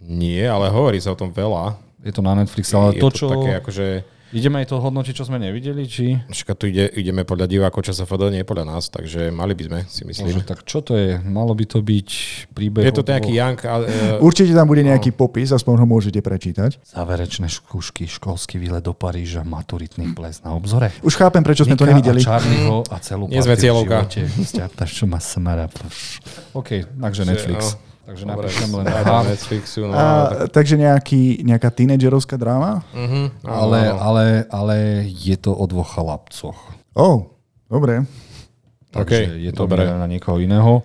Nie, 0.00 0.48
ale 0.48 0.72
hovorí 0.72 0.96
sa 1.02 1.12
o 1.12 1.18
tom 1.18 1.34
veľa. 1.34 1.76
Je 2.00 2.12
to 2.14 2.24
na 2.24 2.32
Netflixe, 2.38 2.72
ale 2.72 2.96
je 2.96 3.02
to, 3.04 3.10
to 3.12 3.18
čo... 3.18 3.26
také 3.28 3.50
akože... 3.60 3.86
Ideme 4.30 4.62
aj 4.62 4.70
to 4.70 4.78
hodnotiť, 4.78 5.10
čo 5.10 5.26
sme 5.26 5.42
nevideli, 5.42 5.82
či... 5.90 6.14
Však 6.30 6.54
tu 6.54 6.70
ide, 6.70 6.86
ideme 6.94 7.26
podľa 7.26 7.50
divákov 7.50 7.82
ČSFD, 7.82 8.30
nie 8.30 8.46
podľa 8.46 8.78
nás, 8.78 8.86
takže 8.86 9.34
mali 9.34 9.58
by 9.58 9.62
sme, 9.66 9.78
si 9.90 10.06
myslím. 10.06 10.38
Bože, 10.38 10.46
tak 10.46 10.62
čo 10.62 10.78
to 10.86 10.94
je? 10.94 11.18
Malo 11.26 11.50
by 11.50 11.66
to 11.66 11.82
byť 11.82 12.08
príbeh... 12.54 12.86
Je 12.86 12.94
to 12.94 13.02
nejaký 13.02 13.34
Young... 13.34 13.58
Uh, 13.58 14.22
Určite 14.22 14.54
tam 14.54 14.70
bude 14.70 14.86
No. 14.86 14.94
nejaký 14.94 15.10
popis, 15.10 15.50
aspoň 15.50 15.82
ho 15.82 15.86
môžete 15.90 16.22
prečítať. 16.22 16.78
Záverečné 16.94 17.50
skúšky, 17.50 18.06
školský 18.06 18.62
výlet 18.62 18.86
do 18.86 18.94
Paríža, 18.94 19.42
maturitný 19.42 20.14
ples 20.14 20.38
na 20.46 20.54
obzore. 20.54 20.94
Už 21.02 21.18
chápem, 21.18 21.42
prečo 21.42 21.66
sme 21.66 21.74
to 21.74 21.82
Nika 21.82 21.98
nevideli. 21.98 22.22
A 22.22 22.38
a 22.86 22.96
celú 23.02 23.26
Nie 23.26 23.42
sme 23.42 23.58
cieľovka. 23.58 24.06
čo 24.86 25.04
má 25.10 25.18
smara. 25.18 25.66
OK, 26.54 26.86
takže 26.86 27.26
Netflix. 27.26 27.89
Takže 28.06 28.24
Dobre, 28.26 28.48
napíšem 28.48 28.70
len 28.74 28.84
na 28.90 29.22
Netflixu, 29.22 29.80
no, 29.86 29.94
A, 29.94 30.04
tak, 30.48 30.62
takže 30.62 30.74
nejaký, 30.80 31.46
nejaká 31.46 31.70
tínedžerovská 31.70 32.34
dráma? 32.34 32.82
uh-huh, 32.90 33.30
ale, 33.46 33.80
ale, 33.92 34.24
ale 34.50 34.76
je 35.06 35.36
to 35.38 35.54
o 35.54 35.64
dvoch 35.68 35.94
chlapcoch. 35.94 36.58
Oh, 36.96 37.30
dobre. 37.70 38.08
Takže 38.90 39.04
OK, 39.04 39.12
je 39.46 39.52
to 39.54 39.64
dobre. 39.68 39.86
na 39.86 40.08
niekoho 40.10 40.42
iného. 40.42 40.82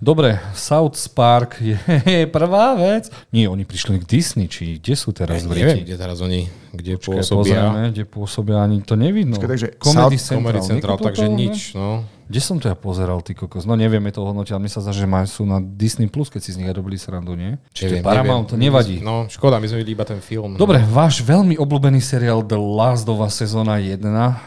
Dobre, 0.00 0.40
South 0.56 0.96
Park 1.12 1.60
je 2.08 2.24
prvá 2.30 2.72
vec. 2.72 3.12
Nie, 3.34 3.52
oni 3.52 3.68
prišli 3.68 4.00
k 4.00 4.08
Disney, 4.08 4.48
či 4.48 4.80
kde 4.80 4.94
sú 4.96 5.12
teraz 5.12 5.44
v 5.44 5.60
neviem, 5.60 5.84
kde 5.84 5.96
teraz 6.00 6.24
oni, 6.24 6.48
kde 6.72 6.92
Počkaj, 6.94 7.10
pôsobia. 7.16 7.36
pozrieme, 7.36 7.82
kde 7.90 8.04
pôsobia, 8.04 8.56
ani 8.60 8.78
to 8.80 8.94
nevidno. 8.94 9.34
Počkaj, 9.34 9.50
takže 9.50 9.68
Comedy 9.76 10.14
South- 10.14 10.24
Central. 10.24 10.38
Comedy 10.40 10.60
Central, 10.62 10.94
Niekto 10.94 11.06
takže 11.06 11.24
toto, 11.24 11.36
nič. 11.36 11.56
No. 11.72 11.88
Kde 12.24 12.38
som 12.38 12.56
to 12.56 12.66
ja 12.66 12.76
pozeral, 12.76 13.18
ty 13.18 13.34
kokos? 13.34 13.66
No 13.66 13.74
nevieme 13.74 14.06
to 14.08 14.22
hodnotiť, 14.22 14.52
ale 14.52 14.62
mne 14.62 14.70
sa 14.70 14.78
zdá, 14.78 14.92
že 14.92 15.02
majú, 15.02 15.26
sú 15.26 15.42
na 15.42 15.58
Disney+, 15.58 16.06
Plus, 16.06 16.26
keď 16.26 16.40
si 16.40 16.54
z 16.54 16.62
nich 16.62 16.70
aj 16.70 16.76
robili 16.76 16.94
srandu, 16.94 17.34
nie? 17.34 17.58
Či 17.68 17.80
to 17.80 17.86
je 17.88 17.90
Neviem, 17.92 18.06
Paramount, 18.06 18.48
neviem. 18.48 18.62
nevadí. 18.64 18.96
No, 19.00 19.26
škoda, 19.26 19.58
my 19.58 19.66
sme 19.66 19.82
videli 19.82 19.92
iba 19.92 20.06
ten 20.06 20.18
film. 20.20 20.54
Dobre, 20.54 20.78
váš 20.80 21.20
veľmi 21.20 21.58
obľúbený 21.58 21.98
seriál 21.98 22.40
The 22.40 22.54
Last 22.54 23.02
of 23.04 23.18
Us 23.18 23.34
sezóna 23.34 23.76
1. 23.76 23.98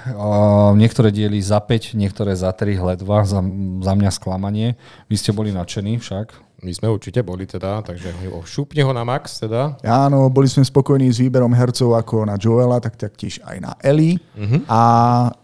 A 0.07 0.27
niektoré 0.71 1.11
diely 1.11 1.35
za 1.37 1.59
5, 1.59 1.91
niektoré 1.93 2.31
za 2.31 2.49
3, 2.49 2.71
hledva, 2.73 3.21
za, 3.21 3.43
za 3.79 3.91
mňa 3.91 4.11
sklamanie. 4.11 4.79
Vy 5.05 5.15
ste 5.17 5.29
boli 5.29 5.51
nadšení 5.51 5.99
však. 5.99 6.52
My 6.63 6.71
sme 6.71 6.87
určite 6.87 7.19
boli 7.19 7.43
teda, 7.43 7.79
takže 7.79 8.09
ho- 8.23 8.41
šupne 8.41 8.81
ho 8.81 8.89
na 8.89 9.03
max 9.03 9.37
teda. 9.37 9.75
Áno, 9.81 10.27
boli 10.27 10.47
sme 10.47 10.63
spokojní 10.63 11.05
s 11.05 11.19
výberom 11.19 11.51
hercov 11.51 11.93
ako 11.93 12.23
na 12.23 12.35
Joela, 12.35 12.79
tak 12.79 12.95
taktiež 12.95 13.37
aj 13.41 13.57
na 13.59 13.71
Ellie. 13.77 14.15
Mhm. 14.33 14.63
A 14.65 14.79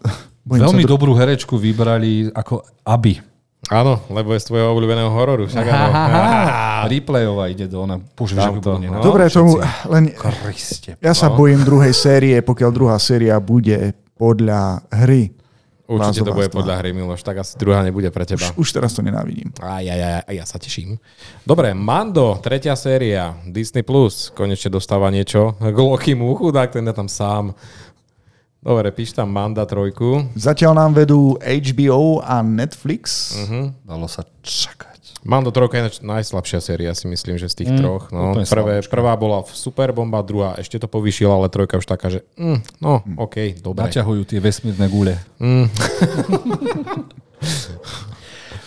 Veľmi 0.50 0.82
dru- 0.82 0.90
dobrú 0.90 1.12
herečku 1.12 1.54
vybrali 1.54 2.26
ako 2.26 2.64
Abby. 2.82 3.20
Áno, 3.68 4.02
lebo 4.08 4.32
je 4.32 4.40
z 4.40 4.48
tvojho 4.48 4.72
obľúbeného 4.72 5.12
hororu. 5.12 5.44
Však 5.44 5.62
áno. 5.62 5.92
Replayová 6.90 7.44
ide 7.46 7.68
do 7.68 7.84
ona. 7.84 8.00
Tamto, 8.00 8.40
ako 8.72 8.80
no. 8.80 8.98
Dobre, 8.98 9.28
tomu 9.28 9.60
len... 9.94 10.10
Kriste. 10.10 10.96
Ja 10.98 11.12
sa 11.12 11.28
No. 11.28 11.36
bojím 11.36 11.60
druhej 11.60 11.92
série, 11.92 12.40
pokiaľ 12.40 12.70
druhá 12.72 12.96
séria 12.96 13.36
bude 13.36 13.76
podľa 14.16 14.80
hry. 14.90 15.30
Určite 15.90 16.22
to 16.22 16.30
bude 16.30 16.54
2. 16.54 16.54
podľa 16.54 16.74
hry, 16.78 16.94
Miloš, 16.94 17.26
tak 17.26 17.42
asi 17.42 17.58
druhá 17.58 17.82
nebude 17.82 18.06
pre 18.14 18.22
teba. 18.22 18.46
Už, 18.54 18.62
už 18.62 18.68
teraz 18.78 18.94
to 18.94 19.02
nenávidím. 19.02 19.50
Aj, 19.58 19.82
aj, 19.82 20.00
aj, 20.00 20.14
aj, 20.22 20.34
ja 20.38 20.44
sa 20.46 20.62
teším. 20.62 21.02
Dobre, 21.42 21.74
Mando, 21.74 22.38
tretia 22.38 22.78
séria, 22.78 23.34
Disney+, 23.42 23.82
Plus, 23.82 24.30
konečne 24.30 24.70
dostáva 24.70 25.10
niečo 25.10 25.58
k 25.58 25.74
Lokimu, 25.74 26.30
chudák, 26.38 26.70
ten 26.70 26.86
je 26.86 26.94
tam 26.94 27.10
sám. 27.10 27.50
Dobre, 28.60 28.92
píš 28.92 29.16
tam 29.16 29.32
Manda 29.32 29.64
trojku. 29.64 30.30
Zatiaľ 30.36 30.84
nám 30.84 30.92
vedú 30.92 31.34
HBO 31.40 32.20
a 32.20 32.44
Netflix. 32.44 33.34
Mhm. 33.48 33.88
Dalo 33.88 34.06
sa 34.06 34.22
čakať. 34.44 34.89
Mando 35.20 35.52
trojka 35.52 35.76
je 35.76 36.00
najslabšia 36.00 36.64
séria, 36.64 36.96
si 36.96 37.04
myslím, 37.04 37.36
že 37.36 37.52
z 37.52 37.64
tých 37.64 37.70
mm, 37.76 37.78
troch. 37.78 38.08
No, 38.08 38.32
prvé, 38.40 38.80
prvá 38.88 39.12
bola 39.20 39.44
v 39.44 39.52
super 39.52 39.92
bomba, 39.92 40.24
druhá 40.24 40.56
ešte 40.56 40.80
to 40.80 40.88
povýšila, 40.88 41.36
ale 41.36 41.52
trojka 41.52 41.76
už 41.76 41.84
taká, 41.84 42.08
že 42.08 42.24
mm, 42.40 42.80
no, 42.80 43.04
OK, 43.20 43.60
dobre. 43.60 43.84
Naťahujú 43.84 44.24
tie 44.24 44.40
vesmírne 44.40 44.88
gule. 44.88 45.20
Mm. 45.36 45.68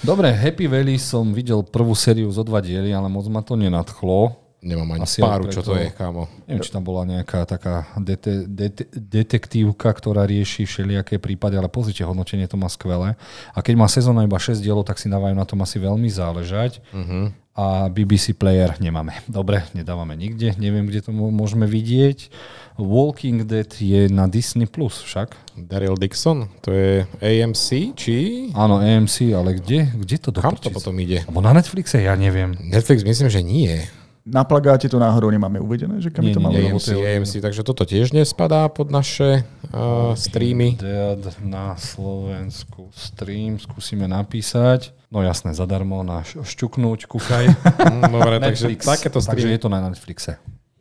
Dobre, 0.03 0.35
Happy 0.35 0.67
Valley 0.67 0.99
som 0.99 1.31
videl 1.31 1.63
prvú 1.63 1.95
sériu 1.95 2.27
zo 2.27 2.43
dva 2.43 2.59
diely, 2.59 2.91
ale 2.91 3.07
moc 3.07 3.23
ma 3.31 3.39
to 3.39 3.55
nenadchlo. 3.55 4.35
Nemám 4.63 4.95
ani 4.95 5.03
Asi 5.03 5.19
páru, 5.19 5.51
čo 5.51 5.59
preto. 5.59 5.69
to 5.69 5.73
je, 5.75 5.91
kámo. 5.91 6.31
Neviem, 6.47 6.63
či 6.63 6.71
tam 6.71 6.87
bola 6.87 7.03
nejaká 7.03 7.43
taká 7.43 7.83
dete, 7.99 8.47
dete, 8.47 8.87
detektívka, 8.95 9.91
ktorá 9.91 10.23
rieši 10.23 10.63
všelijaké 10.63 11.19
prípady, 11.19 11.59
ale 11.59 11.67
pozrite, 11.67 12.07
hodnotenie 12.07 12.47
to 12.47 12.55
má 12.55 12.71
skvelé. 12.71 13.19
A 13.51 13.59
keď 13.59 13.75
má 13.75 13.91
sezóna 13.91 14.23
iba 14.23 14.39
6 14.39 14.63
dielov, 14.63 14.87
tak 14.87 15.03
si 15.03 15.11
dávajú 15.11 15.35
na 15.35 15.43
tom 15.43 15.59
asi 15.67 15.83
veľmi 15.83 16.07
záležať. 16.07 16.79
Uh-huh. 16.95 17.35
A 17.53 17.85
BBC 17.91 18.33
Player 18.33 18.73
nemáme. 18.79 19.19
Dobre, 19.27 19.67
nedávame 19.75 20.15
nikde, 20.15 20.55
neviem, 20.55 20.87
kde 20.87 21.05
to 21.05 21.11
mô- 21.11 21.29
môžeme 21.29 21.67
vidieť. 21.67 22.31
Walking 22.79 23.45
Dead 23.45 23.69
je 23.69 24.09
na 24.09 24.25
Disney 24.31 24.65
Plus 24.65 25.03
však. 25.03 25.35
Daryl 25.59 25.93
Dixon, 25.99 26.49
to 26.65 26.73
je 26.73 27.05
AMC, 27.21 27.93
či... 27.93 28.15
Áno, 28.57 28.81
AMC, 28.81 29.35
ale 29.37 29.59
kde? 29.59 29.91
Kde 29.93 30.15
to 30.17 30.33
do 30.33 30.41
Kam 30.41 30.57
to 30.57 30.73
potom 30.73 30.97
ide? 30.97 31.21
Alebo 31.27 31.45
na 31.45 31.53
Netflixe, 31.53 32.01
ja 32.01 32.17
neviem. 32.17 32.57
Netflix 32.57 33.05
myslím, 33.05 33.29
že 33.29 33.45
nie. 33.45 33.85
Na 34.23 34.47
plagáte 34.47 34.87
to 34.87 35.03
náhodou 35.03 35.27
nemáme 35.27 35.59
uvedené, 35.59 35.99
že 35.99 36.07
kam 36.07 36.23
Nie, 36.23 36.31
to 36.31 36.39
lebo 36.39 36.79
AMC, 36.79 36.95
AMC, 36.95 37.43
takže 37.43 37.59
toto 37.59 37.83
tiež 37.83 38.15
nespadá 38.15 38.63
pod 38.71 38.87
naše 38.87 39.43
uh, 39.75 40.15
streamy. 40.15 40.79
Dead 40.79 41.19
na 41.43 41.75
Slovensku 41.75 42.87
stream, 42.95 43.59
skúsime 43.59 44.07
napísať. 44.07 44.95
No 45.11 45.19
jasné, 45.19 45.51
zadarmo 45.51 46.07
na 46.07 46.23
šťuknúť, 46.23 47.03
kúkaj. 47.03 47.51
Mm, 47.51 48.15
Dobre, 48.15 48.35
takže 48.39 48.71
takéto 48.79 49.19
takže 49.19 49.27
streamy. 49.27 49.53
je 49.53 49.59
to 49.59 49.67
na 49.67 49.79
Netflixe. 49.91 50.31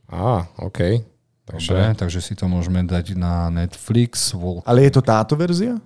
Á, 0.06 0.46
OK. 0.62 1.02
Takže 1.42 1.74
Dobre, 1.74 1.98
takže 1.98 2.18
si 2.22 2.38
to 2.38 2.46
môžeme 2.46 2.86
dať 2.86 3.18
na 3.18 3.50
Netflix. 3.50 4.30
Vol- 4.38 4.62
Ale 4.62 4.86
je 4.86 4.94
to 4.94 5.02
táto 5.02 5.34
verzia? 5.34 5.82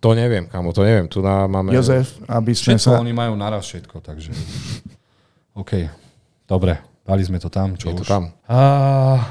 To 0.00 0.16
neviem, 0.16 0.48
kamo, 0.48 0.72
to 0.72 0.80
neviem. 0.80 1.12
Tu 1.12 1.20
máme... 1.20 1.76
Jozef, 1.76 2.16
aby 2.24 2.56
sme 2.56 2.80
Všetko 2.80 2.96
sa... 2.96 3.02
oni 3.04 3.12
majú 3.12 3.36
naraz 3.36 3.68
všetko, 3.68 4.00
takže... 4.00 4.32
OK, 5.60 6.03
dobre, 6.44 6.76
dali 7.00 7.20
sme 7.20 7.36
to 7.36 7.46
tam, 7.46 7.74
čo 7.74 7.88
Je 7.88 7.94
to 7.94 8.00
už. 8.00 8.08
tam. 8.08 8.32
Á, 8.44 8.60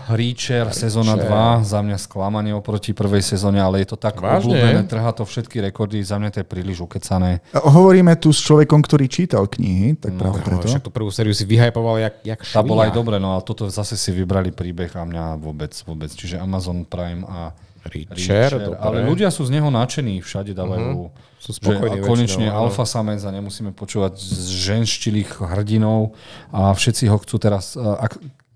Reacher, 0.10 0.70
sezóna 0.70 1.14
Reacher. 1.14 1.62
2, 1.62 1.66
za 1.66 1.80
mňa 1.80 1.98
sklamanie 1.98 2.52
oproti 2.52 2.92
prvej 2.92 3.22
sezóne, 3.24 3.58
ale 3.58 3.82
je 3.82 3.90
to 3.90 3.98
tak 3.98 4.18
Vážne? 4.18 4.46
obľúbené, 4.52 4.82
trhá 4.84 5.10
to 5.12 5.24
všetky 5.24 5.58
rekordy, 5.64 5.98
za 6.00 6.16
mňa 6.16 6.30
to 6.30 6.38
je 6.40 6.48
príliš 6.48 6.78
ukecané. 6.80 7.42
Hovoríme 7.52 8.14
tu 8.16 8.30
s 8.30 8.40
človekom, 8.40 8.78
ktorý 8.80 9.06
čítal 9.08 9.46
knihy, 9.46 9.96
tak 9.96 10.14
práve 10.14 10.38
No, 10.38 10.46
preto. 10.46 10.66
však 10.68 10.82
tú 10.82 10.92
prvú 10.92 11.10
sériu 11.10 11.32
si 11.32 11.44
vyhypoval 11.44 11.98
jak, 12.00 12.16
jak 12.24 12.40
Tá 12.44 12.62
bola 12.62 12.86
aj 12.86 12.94
dobre, 12.94 13.18
no 13.18 13.34
ale 13.34 13.42
toto 13.42 13.66
zase 13.68 13.94
si 13.94 14.10
vybrali 14.10 14.50
príbeh 14.50 14.92
a 14.92 15.02
mňa 15.02 15.24
vôbec, 15.36 15.74
vôbec. 15.84 16.10
Čiže 16.10 16.38
Amazon 16.38 16.84
Prime 16.84 17.24
a 17.24 17.54
Reacher, 17.84 18.54
dobre. 18.64 18.80
Ale 18.80 18.98
ľudia 19.04 19.28
sú 19.28 19.44
z 19.44 19.52
neho 19.52 19.68
nadšení, 19.68 20.20
všade 20.20 20.54
dávajú, 20.54 21.12
Sú 21.44 21.52
že 21.52 21.60
spokojní 21.60 22.00
a 22.00 22.08
konečne 22.08 22.48
väčšinou, 22.48 22.64
alfa 22.72 22.88
samec 22.88 23.20
a 23.20 23.30
nemusíme 23.36 23.76
počúvať 23.76 24.16
z 24.16 24.48
ženštilých 24.64 25.44
hrdinov 25.44 26.16
a 26.56 26.72
všetci 26.72 27.12
ho 27.12 27.20
chcú 27.20 27.36
teraz 27.36 27.76
uh, 27.76 28.00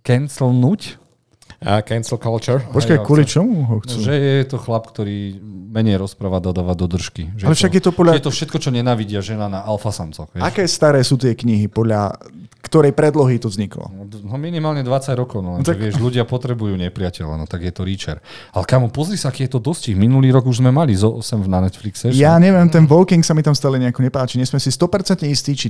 cancelnúť. 0.08 0.96
A 1.58 1.82
cancel 1.82 2.22
culture. 2.22 2.62
Počkaj, 2.70 3.02
kvôli 3.02 3.26
čomu 3.26 3.66
ho 3.66 3.82
chcú? 3.82 3.98
Že 3.98 4.14
je 4.14 4.46
to 4.46 4.62
chlap, 4.62 4.94
ktorý 4.94 5.42
menej 5.74 5.98
rozpráva, 5.98 6.38
dodáva 6.38 6.78
do 6.78 6.86
držky. 6.86 7.34
Že 7.34 7.44
Ale 7.50 7.56
však 7.58 7.74
je 7.76 7.84
to 7.84 7.92
podľa- 7.92 8.14
Je 8.14 8.28
to 8.30 8.34
všetko, 8.36 8.58
čo 8.62 8.70
nenávidia 8.70 9.26
žena 9.26 9.50
na 9.50 9.66
alfa 9.66 9.90
samcoch. 9.90 10.30
Vieš? 10.38 10.44
Aké 10.46 10.64
staré 10.70 11.02
sú 11.02 11.18
tie 11.18 11.34
knihy, 11.34 11.66
podľa 11.66 12.14
ktorej 12.68 12.92
predlohy 12.92 13.40
to 13.40 13.48
vzniklo? 13.48 13.88
No 14.28 14.36
minimálne 14.36 14.84
20 14.84 15.16
rokov, 15.16 15.40
no, 15.40 15.64
tak- 15.64 15.80
tak... 15.80 15.88
vieš, 15.88 15.98
ľudia 15.98 16.28
potrebujú 16.28 16.76
nepriateľa, 16.76 17.40
no 17.40 17.46
tak 17.48 17.64
je 17.64 17.72
to 17.72 17.88
Reacher. 17.88 18.20
Ale 18.52 18.68
kamo, 18.68 18.92
pozri 18.92 19.16
sa, 19.16 19.32
aký 19.32 19.48
je 19.48 19.56
to 19.56 19.60
dostih. 19.64 19.96
Minulý 19.96 20.36
rok 20.36 20.46
už 20.46 20.60
sme 20.60 20.70
mali 20.70 20.94
zo 20.94 21.16
8 21.16 21.48
na 21.48 21.64
Netflixe. 21.64 22.12
Ja 22.12 22.36
neviem, 22.38 22.68
ten 22.68 22.84
Walking 22.86 23.24
sa 23.24 23.32
mi 23.32 23.42
tam 23.42 23.56
stále 23.56 23.80
nejako 23.80 24.04
nepáči. 24.04 24.36
Nie 24.38 24.46
sme 24.46 24.60
si 24.60 24.70
100% 24.70 25.24
istí, 25.26 25.56
či 25.56 25.68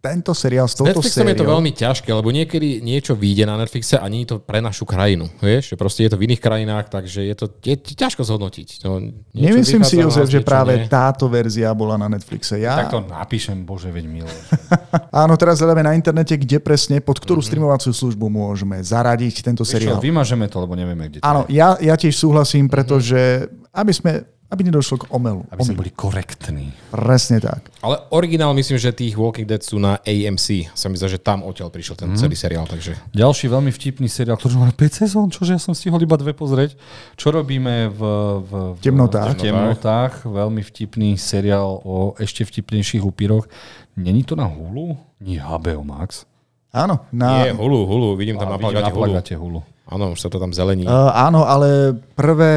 tento 0.00 0.32
seriál 0.32 0.64
s 0.64 0.74
touto 0.74 0.96
Netflixom 0.96 1.22
je 1.22 1.36
to 1.36 1.44
sériou... 1.44 1.52
veľmi 1.54 1.70
ťažké, 1.70 2.08
lebo 2.10 2.28
niekedy 2.28 2.80
niečo 2.80 3.12
vyjde 3.12 3.44
na 3.44 3.54
Netflixe 3.54 3.94
a 3.94 4.06
nie 4.06 4.24
je 4.24 4.32
to 4.32 4.36
pre 4.38 4.58
našu 4.58 4.82
krajinu. 4.82 5.28
Vieš, 5.38 5.72
že 5.72 5.76
proste 5.76 6.02
je 6.02 6.10
to 6.10 6.16
v 6.16 6.24
iných 6.24 6.40
krajinách, 6.40 6.88
takže 6.88 7.20
je 7.22 7.34
to 7.36 7.46
je 7.60 7.76
ťažko 7.76 8.24
zhodnotiť. 8.24 8.80
To 8.80 8.96
Nemyslím 9.30 9.84
si, 9.84 10.00
Jozef, 10.00 10.24
nás, 10.24 10.32
že 10.32 10.40
práve 10.40 10.72
nie. 10.74 10.88
táto 10.88 11.28
verzia 11.28 11.68
bola 11.70 11.94
na 11.94 12.08
Netflixe. 12.08 12.56
Ja... 12.56 12.80
Tak 12.80 12.90
to 12.90 13.04
napíšem, 13.04 13.60
bože, 13.60 13.88
veď 13.88 14.08
milé. 14.08 14.32
Áno, 15.12 15.36
teraz 15.36 15.60
hľadáme 15.60 15.84
na 15.84 15.92
internete, 15.92 16.32
kde 16.34 16.56
presne, 16.58 16.98
pod 16.98 17.20
Mhm. 17.20 17.24
ktorú 17.28 17.40
streamovaciu 17.40 17.92
službu 17.92 18.26
môžeme 18.26 18.80
zaradiť 18.80 19.44
tento 19.44 19.62
Vieš 19.62 19.70
čo, 19.70 19.74
seriál. 19.76 20.00
vymažeme 20.00 20.48
to, 20.48 20.56
lebo 20.58 20.72
nevieme, 20.72 21.06
kde 21.06 21.20
to 21.20 21.24
Áno, 21.24 21.44
je. 21.44 21.54
ja, 21.54 21.76
ja 21.76 21.94
tiež 21.94 22.16
súhlasím, 22.16 22.66
pretože 22.66 23.44
aby 23.70 23.92
sme 23.92 24.24
aby 24.50 24.66
nedošlo 24.66 25.06
k 25.06 25.14
omelu. 25.14 25.46
Aby 25.54 25.62
sme 25.62 25.78
boli 25.78 25.94
korektní. 25.94 26.74
Presne 26.90 27.38
tak. 27.38 27.70
Ale 27.86 28.02
originál 28.10 28.50
myslím, 28.58 28.82
že 28.82 28.90
tých 28.90 29.14
Walking 29.14 29.46
Dead 29.46 29.62
sú 29.62 29.78
na 29.78 30.02
AMC. 30.02 30.74
Sa 30.74 30.90
mi 30.90 30.98
zdá, 30.98 31.06
že 31.06 31.22
tam 31.22 31.46
odtiaľ 31.46 31.70
prišiel 31.70 31.94
ten 31.94 32.10
celý 32.18 32.34
seriál, 32.34 32.66
takže... 32.66 32.98
Ďalší 33.14 33.46
veľmi 33.46 33.70
vtipný 33.70 34.10
seriál, 34.10 34.34
ktorý 34.34 34.58
má 34.58 34.74
5 34.74 35.00
sezón, 35.06 35.30
čože 35.30 35.54
ja 35.54 35.60
som 35.62 35.70
stihol 35.70 36.02
iba 36.02 36.18
dve 36.18 36.34
pozrieť. 36.34 36.74
Čo 37.14 37.30
robíme 37.30 37.94
v, 37.94 38.00
v, 38.42 38.50
v 38.74 38.78
Temnotách. 38.82 39.38
V 39.38 39.46
temnotách. 39.46 40.26
Veľmi 40.26 40.66
vtipný 40.66 41.14
seriál 41.14 41.78
o 41.86 42.18
ešte 42.18 42.42
vtipnejších 42.42 43.06
upíroch. 43.06 43.46
Není 43.94 44.26
to 44.26 44.34
na 44.34 44.50
Hulu? 44.50 44.98
Nie, 45.22 45.38
HBO 45.38 45.86
Max. 45.86 46.29
Áno, 46.70 47.02
Nie, 47.10 47.50
na, 47.50 47.58
Hulu, 47.58 47.82
Hulu, 47.82 48.08
vidím 48.14 48.38
tam 48.38 48.46
A 48.46 48.54
na 48.54 48.58
plagáte 48.62 48.86
na 48.86 48.94
Hulu. 48.94 49.02
plagáte 49.10 49.34
Hulu. 49.34 49.60
Áno, 49.90 50.14
už 50.14 50.22
sa 50.22 50.30
to 50.30 50.38
tam 50.38 50.54
zelení. 50.54 50.86
Uh, 50.86 51.10
áno, 51.10 51.42
ale 51.42 51.98
prvé, 52.14 52.54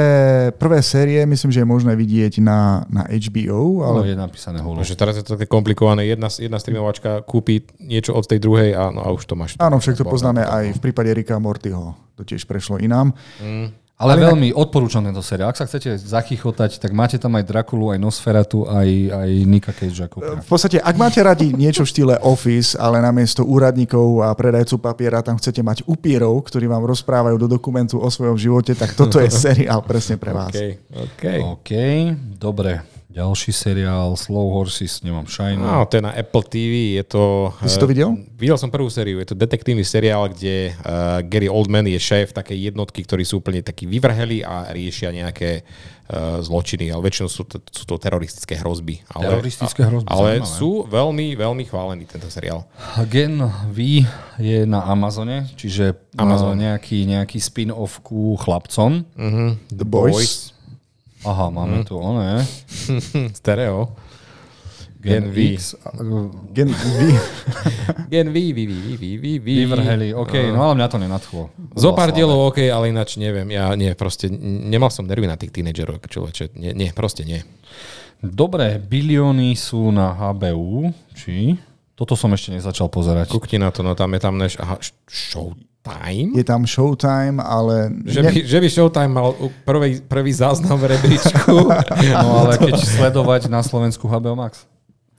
prvé 0.53 0.85
série 0.85 1.17
myslím, 1.25 1.49
že 1.49 1.65
je 1.65 1.67
možné 1.67 1.97
vidieť 1.97 2.37
na, 2.45 2.85
na 2.93 3.09
HBO, 3.09 3.81
Ale 3.81 4.05
ale 4.05 4.13
je 4.13 4.17
napísané 4.21 4.61
Hulu. 4.61 4.85
Takže 4.85 4.93
teraz 4.93 5.17
je 5.17 5.25
to 5.25 5.33
také 5.33 5.49
komplikované. 5.49 6.05
Jedna, 6.05 6.29
jedna 6.29 6.61
streamovačka 6.61 7.25
kúpi 7.25 7.65
niečo 7.81 8.13
od 8.13 8.29
tej 8.29 8.37
druhej 8.37 8.77
a, 8.77 8.93
no, 8.93 9.01
a 9.01 9.09
už 9.09 9.25
to 9.25 9.33
máš. 9.33 9.57
áno, 9.57 9.81
však 9.81 9.97
to 9.97 10.05
poznáme 10.05 10.45
aj 10.45 10.77
v 10.77 10.79
prípade 10.79 11.09
Ricka 11.09 11.41
Mortyho. 11.41 11.97
To 12.13 12.21
tiež 12.21 12.45
prešlo 12.45 12.77
inám. 12.77 13.17
Ale, 14.03 14.19
Ale 14.19 14.35
veľmi 14.35 14.51
odporúčam 14.51 14.99
tento 14.99 15.23
seriál. 15.23 15.55
Ak 15.55 15.57
sa 15.57 15.63
chcete 15.63 15.95
zachychotať, 15.95 16.83
tak 16.83 16.91
máte 16.91 17.15
tam 17.15 17.39
aj 17.39 17.47
Drakulu, 17.47 17.95
aj 17.95 17.99
Nosferatu, 18.03 18.67
aj, 18.67 18.89
aj 19.15 19.29
Nika 19.47 19.71
Cage. 19.71 20.11
Ako 20.11 20.19
V 20.43 20.47
podstate, 20.47 20.83
ak 20.83 20.95
máte 20.99 21.23
radi 21.23 21.55
niečo 21.55 21.87
v 21.87 21.91
štýle 21.95 22.15
Office, 22.19 22.75
ale 22.75 22.99
namiesto 22.99 23.47
úradníkov 23.47 24.27
a 24.27 24.35
predajcu 24.35 24.75
papiera 24.83 25.23
tam 25.23 25.39
chcete 25.39 25.63
mať 25.63 25.87
upírov, 25.87 26.35
ktorí 26.43 26.67
vám 26.67 26.83
rozprávajú 26.83 27.39
do 27.39 27.47
dokumentu 27.47 27.95
o 28.03 28.07
svojom 28.11 28.35
živote, 28.35 28.75
tak 28.75 28.91
toto 28.91 29.23
je 29.23 29.31
seriál 29.47 29.79
presne 29.87 30.19
pre 30.19 30.35
vás. 30.35 30.51
OK, 30.51 30.67
OK. 30.91 31.23
OK, 31.57 31.71
dobre. 32.35 32.92
Ďalší 33.13 33.53
seriál 33.53 34.17
Slow 34.17 34.49
Horses, 34.57 35.05
nemám 35.05 35.29
šajnu. 35.29 35.61
No, 35.61 35.85
to 35.85 36.01
je 36.01 36.03
na 36.03 36.17
Apple 36.17 36.41
TV, 36.49 36.97
je 36.97 37.05
to... 37.05 37.53
Ty 37.61 37.69
si 37.69 37.77
to 37.77 37.85
videl? 37.85 38.17
Videl 38.33 38.57
som 38.57 38.73
prvú 38.73 38.89
sériu, 38.89 39.21
je 39.21 39.29
to 39.29 39.37
detektívny 39.37 39.85
seriál, 39.85 40.33
kde 40.33 40.73
uh, 40.73 41.21
Gary 41.21 41.45
Oldman 41.45 41.85
je 41.85 42.01
šéf 42.01 42.33
takej 42.33 42.73
jednotky, 42.73 43.05
ktorí 43.05 43.21
sú 43.21 43.37
úplne 43.37 43.61
takí 43.61 43.85
vyvrheli 43.85 44.41
a 44.41 44.73
riešia 44.73 45.13
nejaké 45.13 45.61
uh, 45.61 46.41
zločiny, 46.41 46.89
ale 46.89 47.05
väčšinou 47.05 47.29
sú 47.29 47.45
to, 47.45 47.61
sú 47.69 47.85
to 47.85 48.01
teroristické 48.01 48.57
hrozby. 48.57 49.05
Ale, 49.13 49.29
Teroristické 49.29 49.85
hrozby, 49.85 50.09
Ale 50.09 50.41
zaujímavé. 50.41 50.57
sú 50.57 50.71
veľmi, 50.89 51.27
veľmi 51.37 51.63
chválený 51.69 52.09
tento 52.09 52.33
seriál. 52.33 52.65
Gen 53.13 53.45
V 53.69 54.09
je 54.41 54.65
na 54.65 54.89
Amazone, 54.89 55.53
čiže 55.53 56.01
Amazon. 56.17 56.57
Nejaký, 56.57 57.05
nejaký 57.05 57.37
spin-off 57.37 58.01
ku 58.01 58.33
chlapcom. 58.41 59.05
The 59.69 59.85
Boys. 59.85 60.52
Aha, 61.23 61.49
máme 61.49 61.83
tu 61.83 61.95
oné. 61.95 62.43
Stereo. 63.39 63.95
Gen, 65.03 65.35
Gen 65.35 65.35
V. 65.35 65.37
Gen 66.55 66.69
V. 66.71 66.83
Gen 68.13 68.27
V, 68.31 68.37
V, 68.55 68.59
V, 68.63 68.75
V, 68.95 69.03
V, 69.19 69.25
V. 69.43 69.47
Vyvrheli, 69.67 70.15
OK, 70.15 70.31
no 70.55 70.63
ale 70.63 70.79
mňa 70.79 70.87
to 70.87 70.95
nenadchlo. 70.95 71.43
Zo 71.75 71.91
pár 71.91 72.15
dielov 72.15 72.47
OK, 72.47 72.63
ale 72.71 72.87
ináč 72.87 73.19
neviem. 73.19 73.43
Ja 73.51 73.75
nie, 73.75 73.91
proste 73.99 74.31
nemal 74.31 74.95
som 74.95 75.03
nervy 75.03 75.27
na 75.27 75.35
tých 75.35 75.51
tínedžerov, 75.51 75.99
človeče. 76.07 76.55
Nie, 76.55 76.71
nie, 76.71 76.87
proste 76.95 77.27
nie. 77.27 77.43
Dobre, 78.23 78.79
bilióny 78.79 79.51
sú 79.59 79.91
na 79.91 80.15
HBU, 80.15 80.95
či? 81.11 81.59
Toto 81.99 82.15
som 82.15 82.31
ešte 82.31 82.55
nezačal 82.55 82.87
pozerať. 82.87 83.27
Kukni 83.27 83.59
na 83.59 83.75
to, 83.75 83.83
no 83.83 83.99
tam 83.99 84.07
je 84.15 84.21
tam 84.23 84.39
než... 84.39 84.55
Aha, 84.55 84.79
š- 84.79 84.95
Showtime? 85.83 86.31
Je 86.35 86.43
tam 86.47 86.63
Showtime, 86.63 87.43
ale... 87.43 87.91
Že 88.07 88.21
by, 88.23 88.33
že 88.47 88.57
by 88.63 88.67
Showtime 88.71 89.11
mal 89.11 89.35
prvý, 89.67 89.99
prvý 89.99 90.31
záznam 90.31 90.79
v 90.79 90.95
rebríčku. 90.95 91.67
No 92.23 92.47
ale 92.47 92.55
keď 92.55 92.79
sledovať 92.95 93.51
na 93.51 93.59
Slovensku 93.59 94.07
HBO 94.07 94.35
Max. 94.39 94.63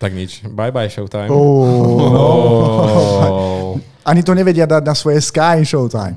tak 0.00 0.16
nič. 0.16 0.40
Bye 0.48 0.72
bye 0.72 0.88
Showtime. 0.88 1.28
Oh. 1.28 2.00
Oh. 2.00 3.80
Ani 4.08 4.24
to 4.24 4.32
nevedia 4.32 4.64
dať 4.64 4.82
na 4.84 4.96
svoje 4.96 5.20
Sky 5.20 5.64
Showtime. 5.68 6.16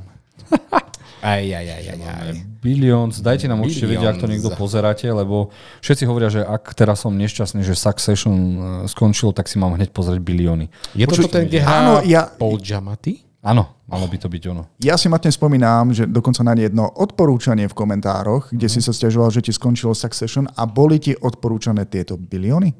Aj, 1.19 1.43
aj, 1.43 1.65
aj, 1.67 1.83
aj, 1.91 1.99
aj. 1.99 2.35
Billions, 2.63 3.19
dajte 3.19 3.51
nám 3.51 3.63
určite 3.63 3.83
vedieť, 3.83 4.15
ak 4.15 4.21
to 4.23 4.31
niekto 4.31 4.51
pozeráte, 4.55 5.07
lebo 5.11 5.51
všetci 5.83 6.03
hovoria, 6.07 6.31
že 6.31 6.39
ak 6.43 6.71
teraz 6.71 7.03
som 7.03 7.11
nešťastný, 7.15 7.67
že 7.67 7.75
Succession 7.75 8.35
eh, 8.35 8.57
skončil, 8.87 9.35
tak 9.35 9.51
si 9.51 9.59
mám 9.59 9.75
hneď 9.75 9.91
pozrieť 9.91 10.23
bilióny. 10.23 10.71
Je 10.95 11.03
to 11.03 11.19
to 11.19 11.27
ten, 11.27 11.51
kde 11.51 11.59
hrá 11.59 11.99
ja- 12.07 12.31
Paul 12.31 12.59
Giamatti? 12.63 13.26
Áno, 13.47 13.87
malo 13.87 14.11
by 14.11 14.17
to 14.19 14.27
byť 14.27 14.43
ono. 14.51 14.67
Ja 14.83 14.99
si 14.99 15.07
matne 15.07 15.31
spomínam, 15.31 15.95
že 15.95 16.03
dokonca 16.03 16.43
na 16.43 16.51
jedno 16.59 16.91
odporúčanie 16.91 17.71
v 17.71 17.77
komentároch, 17.79 18.51
kde 18.51 18.67
si 18.67 18.83
sa 18.83 18.91
stiažoval, 18.91 19.31
že 19.31 19.39
ti 19.39 19.55
skončilo 19.55 19.95
Succession 19.95 20.51
a 20.51 20.67
boli 20.67 20.99
ti 20.99 21.15
odporúčané 21.15 21.87
tieto 21.87 22.19
bilióny. 22.19 22.75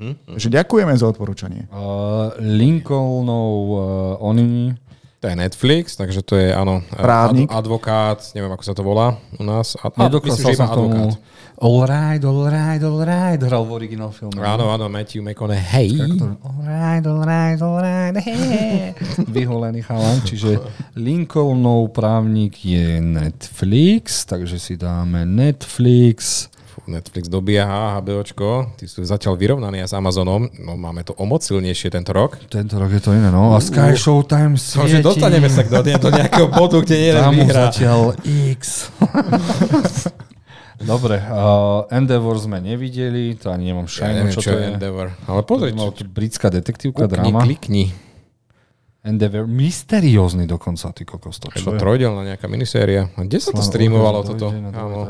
Takže 0.00 0.48
ďakujeme 0.48 0.96
za 0.96 1.12
odporúčanie. 1.12 1.68
Uh, 1.68 2.32
Lincolnov 2.40 3.52
uh, 3.52 3.80
oni... 4.24 4.72
To 5.20 5.28
je 5.28 5.36
Netflix, 5.36 6.00
takže 6.00 6.24
to 6.24 6.40
je, 6.40 6.48
áno, 6.48 6.80
Právnik. 6.96 7.52
ad- 7.52 7.68
advokát, 7.68 8.24
neviem, 8.32 8.48
ako 8.56 8.64
sa 8.64 8.72
to 8.72 8.80
volá 8.80 9.20
u 9.36 9.44
nás. 9.44 9.76
A, 9.76 9.92
a 9.92 10.08
myslím, 10.08 10.08
Nedokázal 10.08 10.48
že 10.48 10.56
som 10.56 10.68
tomu... 10.72 10.88
advokát. 10.88 11.12
All 11.12 11.49
right, 11.60 12.24
all 12.24 12.48
right, 12.48 12.80
all 12.80 13.04
right, 13.04 13.36
hral 13.36 13.68
v 13.68 13.72
originál 13.76 14.08
filme. 14.16 14.40
Áno, 14.40 14.72
áno, 14.72 14.88
Matthew 14.88 15.20
McConaughey. 15.20 15.92
All 16.40 16.64
right, 16.64 17.04
all 17.04 17.20
right, 17.20 17.60
all 17.60 17.76
right, 17.84 18.16
hey. 18.16 18.96
Vyholený 19.36 19.84
chalan, 19.84 20.24
čiže 20.24 20.56
Lincolnov 20.96 21.92
právnik 21.92 22.64
je 22.64 23.04
Netflix, 23.04 24.24
takže 24.24 24.56
si 24.56 24.80
dáme 24.80 25.28
Netflix. 25.28 26.48
Netflix 26.88 27.28
dobieha, 27.28 28.00
HBOčko, 28.00 28.80
tí 28.80 28.88
sú 28.88 29.04
zatiaľ 29.04 29.36
vyrovnaní 29.36 29.84
s 29.84 29.92
Amazonom, 29.92 30.48
no 30.64 30.80
máme 30.80 31.04
to 31.04 31.12
o 31.20 31.28
moc 31.28 31.44
silnejšie 31.44 31.92
tento 31.92 32.16
rok. 32.16 32.40
Tento 32.48 32.80
rok 32.80 32.88
je 32.88 33.04
to 33.04 33.12
iné, 33.12 33.28
no. 33.28 33.52
A 33.52 33.60
Sky 33.60 33.92
Showtime 33.94 34.56
svieti. 34.56 34.96
že 34.96 35.04
dostaneme 35.04 35.52
sa 35.52 35.60
do, 35.60 35.84
do 35.84 36.08
nejakého 36.08 36.48
bodu, 36.48 36.80
kde 36.80 36.96
nie 36.96 37.06
jeden 37.12 37.20
Tam 37.20 37.36
zatiaľ 37.52 38.00
X. 38.56 38.88
Dobre, 40.80 41.20
uh, 41.20 41.84
Endeavor 41.92 42.40
sme 42.40 42.56
nevideli, 42.56 43.36
to 43.36 43.52
ani 43.52 43.68
nemám 43.68 43.84
Ja 43.84 44.08
šajnu, 44.08 44.16
neviem, 44.16 44.32
čo, 44.32 44.40
čo 44.40 44.50
to 44.50 44.56
je. 44.56 44.66
Endeavor. 44.72 45.06
Ale 45.28 45.40
pozri, 45.44 45.76
čo, 45.76 45.92
to 45.92 46.08
britská 46.08 46.48
detektívka, 46.48 47.04
klikni, 47.04 47.12
dráma. 47.12 47.44
klikni. 47.44 47.84
Endeavor, 49.00 49.48
mysteriózny 49.48 50.44
dokonca, 50.44 50.92
ty 50.92 51.08
kokos, 51.08 51.40
to 51.40 51.48
čo 51.48 51.72
to 51.72 51.80
trojdelná 51.80 52.20
nejaká 52.20 52.44
miniséria. 52.44 53.08
A 53.16 53.24
kde 53.24 53.40
sa 53.40 53.48
to 53.48 53.64
streamovalo 53.64 54.20
toto? 54.20 54.52
Áno. 54.52 55.08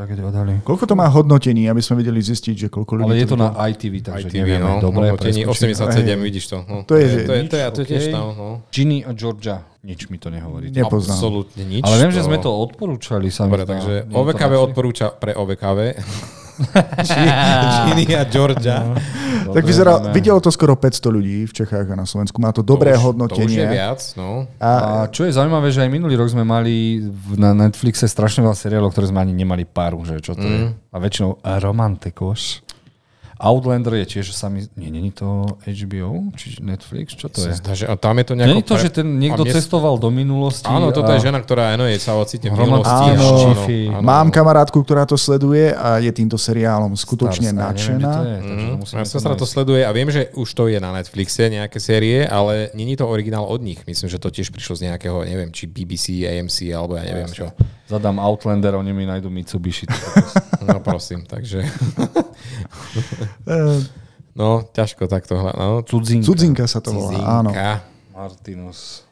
Koľko 0.63 0.87
to 0.87 0.95
má 0.95 1.11
hodnotení, 1.11 1.67
aby 1.67 1.83
sme 1.83 1.99
vedeli 1.99 2.23
zistiť, 2.23 2.55
že 2.55 2.67
koľko 2.71 3.03
ľudí 3.03 3.11
Ale 3.11 3.19
je 3.19 3.27
to 3.27 3.35
na 3.35 3.51
ITV, 3.51 3.93
takže 3.99 4.31
ITV, 4.31 4.35
nevieme. 4.37 4.63
no. 4.63 4.79
Dobre, 4.79 5.11
Hodnotení 5.11 5.43
preskočíme. 5.43 5.75
87, 5.75 6.07
Hej. 6.07 6.23
vidíš 6.23 6.45
to. 6.47 6.57
No. 6.63 6.75
To 6.81 6.93
je- 6.95 7.03
to 7.21 7.33
je, 7.35 7.41
to 7.43 7.55
je, 7.57 7.65
to 7.67 7.79
je 7.83 7.87
tiež 7.91 8.03
tam. 8.07 8.25
No. 8.31 8.47
Ginny 8.71 9.03
a 9.03 9.11
Georgia, 9.11 9.59
nič 9.83 10.07
mi 10.07 10.15
to 10.15 10.31
nehovorí. 10.31 10.71
Nepoznám. 10.71 11.19
Absolútne 11.19 11.63
nič. 11.67 11.83
Ale 11.83 11.95
viem, 11.99 12.11
že 12.11 12.23
sme 12.23 12.39
to 12.39 12.47
odporúčali 12.47 13.27
sa 13.27 13.43
mi 13.43 13.51
Dobre, 13.51 13.67
takže 13.67 14.07
OVKV 14.07 14.51
odporúča 14.71 15.11
pre 15.11 15.35
OVKV. 15.35 15.79
Ginny 17.85 18.11
a 18.11 18.23
Georgia. 18.23 18.83
Dobre, 19.41 19.53
Tak 19.53 19.63
vyzerá, 19.63 19.91
dáme. 19.99 20.13
videlo 20.13 20.37
to 20.37 20.47
skoro 20.47 20.73
500 20.73 21.11
ľudí 21.11 21.43
v 21.43 21.53
Čechách 21.53 21.87
a 21.87 21.95
na 21.95 22.03
Slovensku. 22.03 22.37
Má 22.37 22.49
to 22.49 22.61
dobré 22.61 22.91
to 22.91 22.95
už, 22.95 22.97
To 22.97 23.01
už 23.01 23.01
je 23.01 23.05
hodnotenie. 23.07 23.65
viac, 23.67 23.99
no. 24.15 24.45
A 24.57 24.69
A 25.01 25.07
čo 25.07 25.23
je 25.23 25.31
zaujímavé, 25.31 25.67
že 25.67 25.81
aj 25.81 25.89
minulý 25.89 26.15
rok 26.15 26.27
sme 26.27 26.43
mali 26.43 27.01
na 27.33 27.51
Netflixe 27.51 28.05
strašne 28.05 28.41
veľa 28.41 28.53
seriálov, 28.53 28.89
ktoré 28.89 29.07
sme 29.07 29.19
ani 29.19 29.33
nemali 29.33 29.63
paru, 29.63 30.01
že 30.01 30.19
čo 30.19 30.33
to 30.33 30.41
Mm. 30.41 30.51
je. 30.51 30.59
A 30.87 30.97
väčšinou 30.97 31.31
romantikos. 31.41 32.61
Outlander 33.41 33.97
je 34.05 34.05
tiež 34.05 34.37
sami... 34.37 34.69
Nie, 34.77 34.93
není 34.93 35.09
to 35.09 35.57
HBO? 35.65 36.29
Či 36.37 36.61
Netflix? 36.61 37.17
Čo 37.17 37.33
to 37.33 37.41
je? 37.41 37.57
Zdá, 37.57 37.73
že, 37.73 37.89
a 37.89 37.97
tam 37.97 38.21
je 38.21 38.25
to 38.29 38.33
nejako... 38.37 38.51
Není 38.53 38.63
to, 38.63 38.75
že 38.77 38.89
ten 38.93 39.07
niekto 39.17 39.41
mne- 39.41 39.53
cestoval 39.57 39.97
do 39.97 40.13
minulosti? 40.13 40.69
Áno, 40.69 40.93
toto 40.93 41.09
a... 41.09 41.17
je 41.17 41.25
žena, 41.25 41.41
ktorá 41.41 41.73
áno, 41.73 41.89
je 41.89 41.97
sa 41.97 42.13
ocitne 42.13 42.53
v 42.53 42.61
minulosti. 42.61 43.09
Áno. 43.17 43.25
sci-fi. 43.57 43.79
Mám 43.89 44.29
kamarátku, 44.29 44.77
ktorá 44.85 45.09
to 45.09 45.17
sleduje 45.17 45.73
a 45.73 45.97
je 45.97 46.13
týmto 46.13 46.37
seriálom 46.37 46.93
skutočne 46.93 47.49
Stars, 47.49 47.57
a 47.57 47.65
neviem, 47.65 47.73
nadšená. 47.73 48.11
to 48.13 48.21
je, 48.21 48.37
to 48.37 48.53
to 48.77 49.05
sestra 49.09 49.33
to 49.33 49.41
nájsť. 49.41 49.53
sleduje 49.57 49.81
a 49.81 49.89
viem, 49.89 50.09
že 50.13 50.21
už 50.37 50.49
to 50.53 50.63
je 50.69 50.77
na 50.77 50.93
Netflixe, 50.93 51.49
nejaké 51.49 51.81
série, 51.81 52.21
ale 52.21 52.69
není 52.77 52.93
to 52.93 53.09
originál 53.09 53.49
od 53.49 53.57
nich. 53.65 53.81
Myslím, 53.89 54.05
že 54.05 54.21
to 54.21 54.29
tiež 54.29 54.53
prišlo 54.53 54.77
z 54.77 54.93
nejakého, 54.93 55.25
neviem, 55.25 55.49
či 55.49 55.65
BBC, 55.65 56.29
AMC, 56.29 56.69
alebo 56.77 56.93
ja 56.93 57.09
neviem 57.09 57.33
čo. 57.33 57.49
Zadám 57.89 58.21
Outlander, 58.21 58.77
oni 58.77 58.93
mi 58.93 59.09
nájdu 59.09 59.33
Mitsubishi. 59.33 59.89
No 60.61 60.77
prosím, 60.77 61.25
takže... 61.25 61.65
No, 64.31 64.63
ťažko 64.63 65.11
takto 65.11 65.35
hľadať. 65.35 65.59
No, 65.59 65.83
Cudzinka. 65.83 66.23
Cudzinka 66.23 66.63
sa 66.63 66.79
to 66.79 66.95
volá, 66.95 67.43
áno. 67.43 67.51
Martinus. 68.15 69.03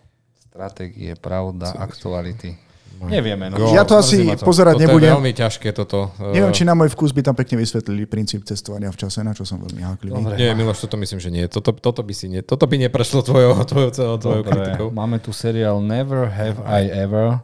Stratégie, 0.48 1.12
pravda, 1.20 1.76
aktuality. 1.76 2.56
Nevieme. 3.00 3.48
No. 3.48 3.56
Go. 3.56 3.72
Ja 3.72 3.88
to 3.88 3.96
asi 3.96 4.28
to. 4.28 4.44
pozerať 4.44 4.76
Toto 4.76 4.84
nebudem. 4.84 5.08
je 5.08 5.16
veľmi 5.16 5.32
ťažké 5.32 5.72
toto. 5.72 6.12
Neviem, 6.20 6.52
či 6.52 6.68
na 6.68 6.76
môj 6.76 6.92
vkus 6.92 7.16
by 7.16 7.24
tam 7.24 7.36
pekne 7.36 7.56
vysvetlili 7.56 8.04
princíp 8.04 8.44
cestovania 8.44 8.92
v 8.92 9.00
čase, 9.00 9.24
na 9.24 9.32
čo 9.32 9.48
som 9.48 9.56
veľmi 9.56 9.80
háklivý. 9.88 10.20
Dobre. 10.20 10.36
Nie, 10.36 10.52
Miloš, 10.52 10.84
toto 10.84 11.00
myslím, 11.00 11.20
že 11.24 11.32
nie. 11.32 11.48
Toto, 11.48 11.72
toto, 11.72 12.04
by, 12.04 12.12
si 12.12 12.28
ne, 12.28 12.44
toto 12.44 12.68
by 12.68 12.76
neprešlo 12.76 13.24
tvojou, 13.24 13.56
tvojou, 13.64 13.90
tvojou, 13.96 14.16
tvojou 14.20 14.44
kritikou. 14.44 14.88
máme 14.92 15.24
tu 15.24 15.32
seriál 15.32 15.80
Never 15.80 16.28
Have 16.28 16.60
I 16.68 16.92
Ever. 16.92 17.40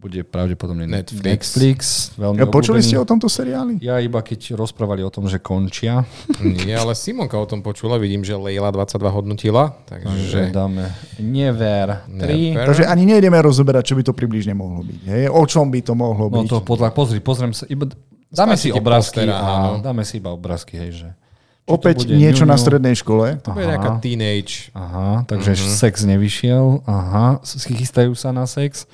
Bude 0.00 0.20
pravdepodobne 0.22 0.88
Netflix. 0.88 1.20
Netflix 1.52 1.80
veľmi 2.14 2.38
Ja, 2.38 2.46
počuli 2.46 2.80
obľúbený. 2.80 2.88
ste 2.88 2.96
o 2.96 3.04
tomto 3.04 3.28
seriáli? 3.28 3.76
Ja 3.78 3.98
iba 3.98 4.18
keď 4.18 4.56
rozprávali 4.56 5.00
o 5.00 5.08
tom, 5.08 5.24
že 5.24 5.36
končia, 5.36 6.08
Nie, 6.40 6.74
ale 6.74 6.92
Simonka 6.94 7.36
o 7.36 7.44
tom 7.44 7.60
počula. 7.60 7.94
Vidím, 7.94 8.20
že 8.20 8.32
Leila 8.32 8.68
22 8.70 8.96
hodnotila. 9.10 9.76
že 9.84 10.00
Takže... 10.00 10.40
dáme 10.50 10.88
Never 11.18 12.00
3. 12.06 12.16
Never. 12.16 12.64
Takže 12.66 12.84
ani 12.86 13.04
nejdeme 13.06 13.36
rozoberať, 13.36 13.84
čo 13.84 13.94
by 13.94 14.02
to 14.02 14.12
približne 14.12 14.52
mohlo 14.52 14.80
byť. 14.80 15.00
Hej? 15.04 15.24
O 15.28 15.44
čom 15.44 15.68
by 15.68 15.80
to 15.82 15.92
mohlo 15.92 16.26
No 16.26 16.42
byť. 16.42 16.48
to 16.48 16.56
podľa, 16.60 16.88
pozri, 16.90 17.18
pozriem 17.18 17.52
sa, 17.52 17.64
iba, 17.66 17.84
dáme 18.26 18.54
si 18.54 18.66
Stačí 18.66 18.72
ti 18.72 18.80
obrázky 18.80 19.20
postera, 19.20 19.36
a 19.36 19.48
áno. 19.68 19.72
dáme 19.80 20.00
si 20.00 20.16
iba 20.16 20.30
obrázky, 20.30 20.74
hej, 20.76 20.90
že... 20.96 21.08
či 21.60 21.68
Opäť 21.68 21.96
niečo 22.04 22.42
ňuňu. 22.42 22.50
na 22.50 22.56
strednej 22.56 22.94
škole. 22.94 23.36
To 23.38 23.52
bude 23.52 23.62
Aha. 23.62 23.72
nejaká 23.76 23.90
teenage. 24.00 24.72
Aha, 24.72 25.22
takže 25.24 25.52
Mhm. 25.52 25.60
mm-hmm. 25.60 25.76
sex 25.76 25.94
nevyšiel. 26.02 26.64
Aha, 26.82 27.26
s- 27.42 27.62
chystajú 27.62 28.10
sa 28.12 28.32
na 28.32 28.42
sex. 28.42 28.88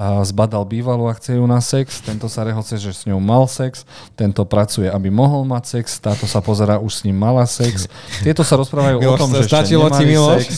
Zbadal 0.00 0.64
bývalú 0.64 1.04
a 1.04 1.12
chce 1.12 1.36
ju 1.36 1.44
na 1.44 1.60
sex. 1.60 2.00
Tento 2.00 2.24
sa 2.24 2.48
rehoce, 2.48 2.80
že 2.80 2.96
s 2.96 3.04
ňou 3.04 3.20
mal 3.20 3.44
sex. 3.44 3.84
Tento 4.16 4.40
pracuje, 4.48 4.88
aby 4.88 5.12
mohol 5.12 5.44
mať 5.44 5.78
sex. 5.78 6.00
Táto 6.00 6.24
sa 6.24 6.40
pozera, 6.40 6.80
už 6.80 6.92
s 6.96 7.00
ním 7.04 7.20
mala 7.20 7.44
sex. 7.44 7.92
Tieto 8.24 8.40
sa 8.40 8.56
rozprávajú 8.56 8.96
o 8.96 9.02
Miloš, 9.04 9.20
tom, 9.20 9.30
že 9.36 9.44
ešte 9.44 9.76
nemali 9.76 10.04
Miloš? 10.08 10.40
sex. 10.40 10.50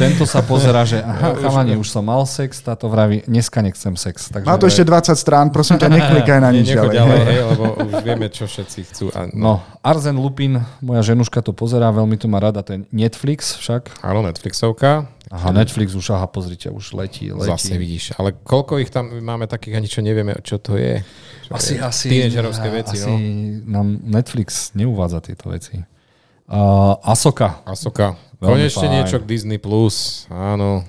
Tento 0.00 0.24
sa 0.24 0.40
pozera, 0.40 0.80
že 0.88 1.04
aha, 1.04 1.36
chalani, 1.44 1.76
už 1.76 1.92
som 1.92 2.00
mal 2.00 2.24
sex. 2.24 2.64
Táto 2.64 2.88
vraví, 2.88 3.20
dneska 3.28 3.60
nechcem 3.60 3.92
sex. 4.00 4.32
Takže 4.32 4.48
Má 4.48 4.56
to 4.56 4.64
ešte 4.64 4.82
20 4.88 5.12
strán, 5.12 5.52
prosím 5.52 5.76
ťa, 5.76 5.88
neklikaj 5.92 6.38
na 6.40 6.48
nič 6.48 6.72
ďalej. 6.72 6.94
ďalej, 6.96 7.20
hej. 7.28 7.38
lebo 7.52 7.64
už 7.84 7.92
vieme, 8.00 8.26
čo 8.32 8.48
všetci 8.48 8.78
chcú. 8.88 9.04
A, 9.12 9.28
No, 9.30 9.36
no. 9.36 9.54
Arzen 9.84 10.16
Lupin, 10.16 10.56
moja 10.80 11.04
ženuška 11.04 11.44
to 11.44 11.52
pozerá, 11.52 11.92
veľmi 11.92 12.16
to 12.16 12.26
má 12.32 12.40
rada, 12.40 12.64
je 12.64 12.84
Netflix 12.90 13.60
však. 13.60 14.00
Áno, 14.00 14.24
Netflixovka. 14.24 15.08
Aha, 15.30 15.54
Netflix 15.54 15.94
už, 15.94 16.10
aha, 16.10 16.26
pozrite, 16.26 16.66
už 16.74 16.90
letí, 16.90 17.30
letí. 17.30 17.46
Zase 17.46 17.78
vidíš. 17.78 18.18
Ale 18.18 18.34
koľko 18.34 18.69
ich 18.78 18.92
tam 18.92 19.10
máme 19.10 19.50
takých, 19.50 19.74
ani 19.80 19.88
čo 19.90 20.04
nevieme, 20.04 20.38
čo 20.44 20.62
to 20.62 20.78
je. 20.78 21.02
Čo 21.48 21.50
Asi, 21.56 21.74
je. 21.74 21.82
asi, 21.82 22.06
Tínedžerovské 22.12 22.68
veci, 22.70 22.96
asi 23.00 23.10
no. 23.10 23.16
nám 23.66 23.86
Netflix 24.06 24.70
neuvádza 24.78 25.24
tieto 25.24 25.50
veci. 25.50 25.82
Uh, 26.46 26.94
Asoka, 27.02 27.64
Asoka. 27.66 28.14
Veľmi 28.38 28.70
Konečne 28.70 28.86
fajn. 28.86 28.94
niečo 28.94 29.16
k 29.18 29.24
Disney+. 29.26 29.58
Plus. 29.58 30.26
Áno. 30.30 30.86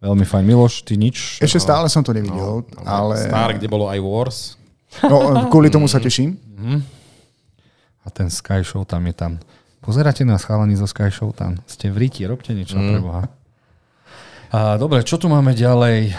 veľmi 0.00 0.24
fajn. 0.24 0.44
Miloš, 0.44 0.84
ty 0.84 0.96
nič? 0.96 1.40
Ešte 1.40 1.60
stále 1.60 1.88
som 1.88 2.00
to 2.04 2.12
nevidel, 2.12 2.64
ale 2.84 3.20
Star, 3.24 3.52
kde 3.56 3.68
bolo 3.68 3.88
aj 3.88 3.98
Wars. 4.00 4.38
no, 5.06 5.46
kvôli 5.52 5.70
tomu 5.70 5.86
sa 5.86 6.00
teším. 6.02 6.34
A 8.00 8.08
ten 8.08 8.32
Sky 8.32 8.64
Show 8.64 8.82
tam 8.88 9.04
je 9.06 9.14
tam. 9.14 9.32
Pozeráte 9.80 10.24
nás, 10.24 10.44
chalani 10.44 10.76
zo 10.76 10.88
Sky 10.88 11.12
Show 11.12 11.32
tam. 11.32 11.60
Ste 11.64 11.92
v 11.92 12.04
ríti, 12.08 12.24
robte 12.24 12.52
niečo 12.52 12.76
mm. 12.76 12.88
pre 12.88 13.00
Boha. 13.00 13.22
Dobre, 14.50 15.06
čo 15.06 15.14
tu 15.14 15.30
máme 15.30 15.54
ďalej? 15.54 16.10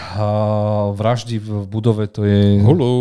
Vraždy 0.96 1.36
v 1.36 1.68
budove, 1.68 2.08
to 2.08 2.24
je 2.24 2.64
Hulu. 2.64 2.96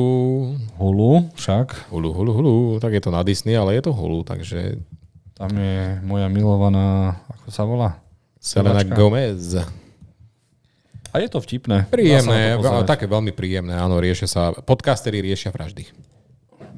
Hulu, 0.76 1.32
však. 1.40 1.88
Hulu, 1.88 2.12
hulu, 2.12 2.32
hulu. 2.36 2.56
Tak 2.84 2.92
je 2.92 3.02
to 3.02 3.16
na 3.16 3.24
Disney, 3.24 3.56
ale 3.56 3.80
je 3.80 3.88
to 3.88 3.96
Hulu, 3.96 4.28
takže 4.28 4.84
Tam 5.42 5.58
je 5.58 5.98
moja 6.06 6.30
milovaná, 6.30 7.18
ako 7.26 7.48
sa 7.50 7.64
volá? 7.66 7.98
Selena. 8.38 8.86
Gomez. 8.86 9.58
A 11.10 11.16
je 11.18 11.28
to 11.32 11.42
vtipné. 11.42 11.90
Príjemné, 11.90 12.62
to 12.62 12.86
také 12.86 13.10
veľmi 13.10 13.34
príjemné, 13.34 13.74
áno, 13.74 13.98
riešia 13.98 14.30
sa, 14.30 14.54
podcastery 14.54 15.18
riešia 15.24 15.50
vraždy. 15.50 15.90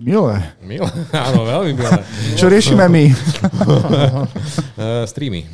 Milé. 0.03 0.35
Milé, 0.59 0.91
áno, 1.31 1.47
veľmi 1.47 1.79
milé. 1.79 2.03
Čo 2.35 2.51
riešime 2.51 2.91
my? 2.91 3.05
Uh, 3.63 5.07
streamy. 5.11 5.47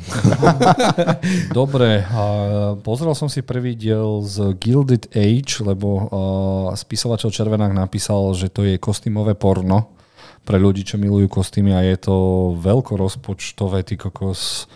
Dobre, 1.58 2.02
a 2.02 2.22
pozrel 2.82 3.14
som 3.14 3.30
si 3.30 3.46
prvý 3.46 3.78
diel 3.78 4.26
z 4.26 4.58
Gilded 4.58 5.06
Age, 5.14 5.62
lebo 5.62 5.88
uh, 5.88 6.02
spisovateľ 6.74 7.30
Červenák 7.30 7.70
napísal, 7.70 8.34
že 8.34 8.50
to 8.50 8.66
je 8.66 8.74
kostýmové 8.82 9.38
porno 9.38 9.94
pre 10.42 10.58
ľudí, 10.58 10.82
čo 10.82 10.98
milujú 10.98 11.30
kostýmy 11.30 11.70
a 11.70 11.86
je 11.86 12.10
to 12.10 12.16
veľkorozpočtové, 12.58 13.86
ty 13.86 13.94
kokos, 13.94 14.66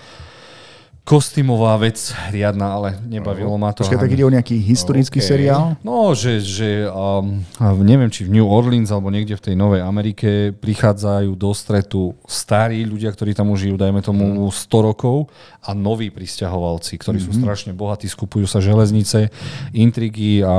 kostýmová 1.05 1.77
vec 1.77 2.01
riadna, 2.33 2.81
ale 2.81 2.89
nebavilo 3.05 3.53
ma 3.61 3.77
to. 3.77 3.85
Počkaj, 3.85 4.09
tak 4.09 4.15
ide 4.17 4.25
o 4.25 4.33
nejaký 4.33 4.57
historický 4.57 5.21
OK. 5.21 5.29
seriál? 5.29 5.77
No, 5.85 6.17
že, 6.17 6.41
že 6.41 6.89
um, 6.89 7.45
neviem, 7.85 8.09
či 8.09 8.25
v 8.25 8.41
New 8.41 8.49
Orleans 8.49 8.89
alebo 8.89 9.13
niekde 9.13 9.37
v 9.37 9.53
tej 9.53 9.55
Novej 9.55 9.85
Amerike 9.85 10.57
prichádzajú 10.57 11.37
do 11.37 11.53
stretu 11.53 12.17
starí 12.25 12.89
ľudia, 12.89 13.13
ktorí 13.13 13.37
tam 13.37 13.53
už 13.53 13.69
žijú, 13.69 13.77
dajme 13.77 14.01
tomu 14.01 14.49
100 14.49 14.89
rokov 14.89 15.29
a 15.61 15.77
noví 15.77 16.09
pristahovalci, 16.09 16.97
ktorí 16.97 17.21
sú 17.21 17.37
strašne 17.37 17.77
bohatí, 17.77 18.09
skupujú 18.09 18.49
sa 18.49 18.65
železnice, 18.65 19.29
intrigy 19.77 20.41
a 20.41 20.57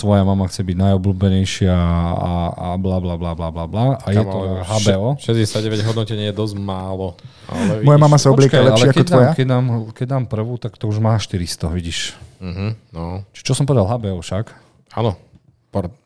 tvoja 0.00 0.24
mama 0.24 0.48
chce 0.48 0.64
byť 0.64 0.76
najobľúbenejšia 0.88 1.72
a, 1.72 2.32
a 2.52 2.66
bla 2.80 2.96
bla 2.96 3.20
bla 3.20 3.36
bla 3.36 3.48
bla 3.52 3.64
bla. 3.68 4.00
A 4.00 4.08
je 4.08 4.24
to 4.24 4.38
HBO. 4.80 5.20
69 5.20 5.84
hodnotenie 5.84 6.32
je 6.32 6.34
dosť 6.36 6.56
málo. 6.56 7.12
Ale 7.52 7.84
Moja 7.84 7.98
mama 8.00 8.16
sa 8.16 8.32
oblieka 8.32 8.56
lepšie 8.56 8.88
ale 8.88 8.92
ako 8.92 8.96
keď 8.96 9.06
tvoja? 9.08 9.28
dám, 9.28 9.36
keď, 9.36 9.46
dám, 9.50 9.64
keď 9.90 10.06
dám 10.14 10.24
prvú, 10.30 10.54
tak 10.62 10.78
to 10.78 10.86
už 10.86 11.02
má 11.02 11.18
400, 11.18 11.66
vidíš. 11.74 12.14
Uh-huh, 12.38 12.78
no, 12.94 13.26
Či 13.34 13.42
čo 13.42 13.58
som 13.58 13.66
povedal, 13.66 13.90
HBO 13.90 14.22
však? 14.22 14.54
áno. 14.94 15.18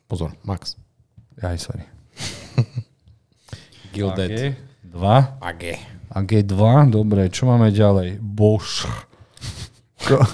Pozor, 0.06 0.38
Max. 0.46 0.78
Aj, 1.42 1.58
sorry. 1.58 1.82
Gilded. 3.94 4.54
AG2. 4.86 5.02
AG. 5.42 5.62
AG2, 6.14 6.54
dobre, 6.94 7.26
čo 7.26 7.50
máme 7.50 7.74
ďalej? 7.74 8.22
Bosch. 8.22 8.86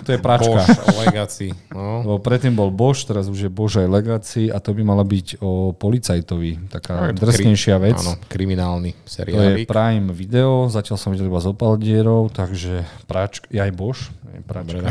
To 0.06 0.10
je 0.12 0.18
pračka. 0.20 0.62
Bosch, 0.62 0.98
Legacy. 1.00 1.48
No. 1.72 2.04
Lebo 2.04 2.18
predtým 2.20 2.52
bol 2.52 2.68
Bosch, 2.68 3.04
teraz 3.08 3.26
už 3.26 3.48
je 3.48 3.50
Bosch 3.50 3.80
aj 3.80 3.88
Legacy 3.88 4.52
a 4.52 4.60
to 4.60 4.76
by 4.76 4.82
mala 4.84 5.02
byť 5.02 5.40
o 5.40 5.72
policajtovi. 5.72 6.68
Taká 6.68 7.12
to 7.16 7.24
drsnejšia 7.24 7.76
kri- 7.80 7.84
vec. 7.88 7.98
Áno, 8.00 8.20
kriminálny 8.28 8.90
To 9.08 9.40
je. 9.42 9.64
Prime 9.64 10.12
Video, 10.12 10.68
zatiaľ 10.68 10.96
som 11.00 11.10
videl 11.10 11.32
iba 11.32 11.40
zo 11.40 11.56
dierov, 11.76 12.30
takže 12.34 12.84
pračka, 13.08 13.48
je 13.48 13.60
aj 13.60 13.72
Bosch, 13.72 14.12
je 14.32 14.42
pračka. 14.44 14.82
Dobre. 14.82 14.90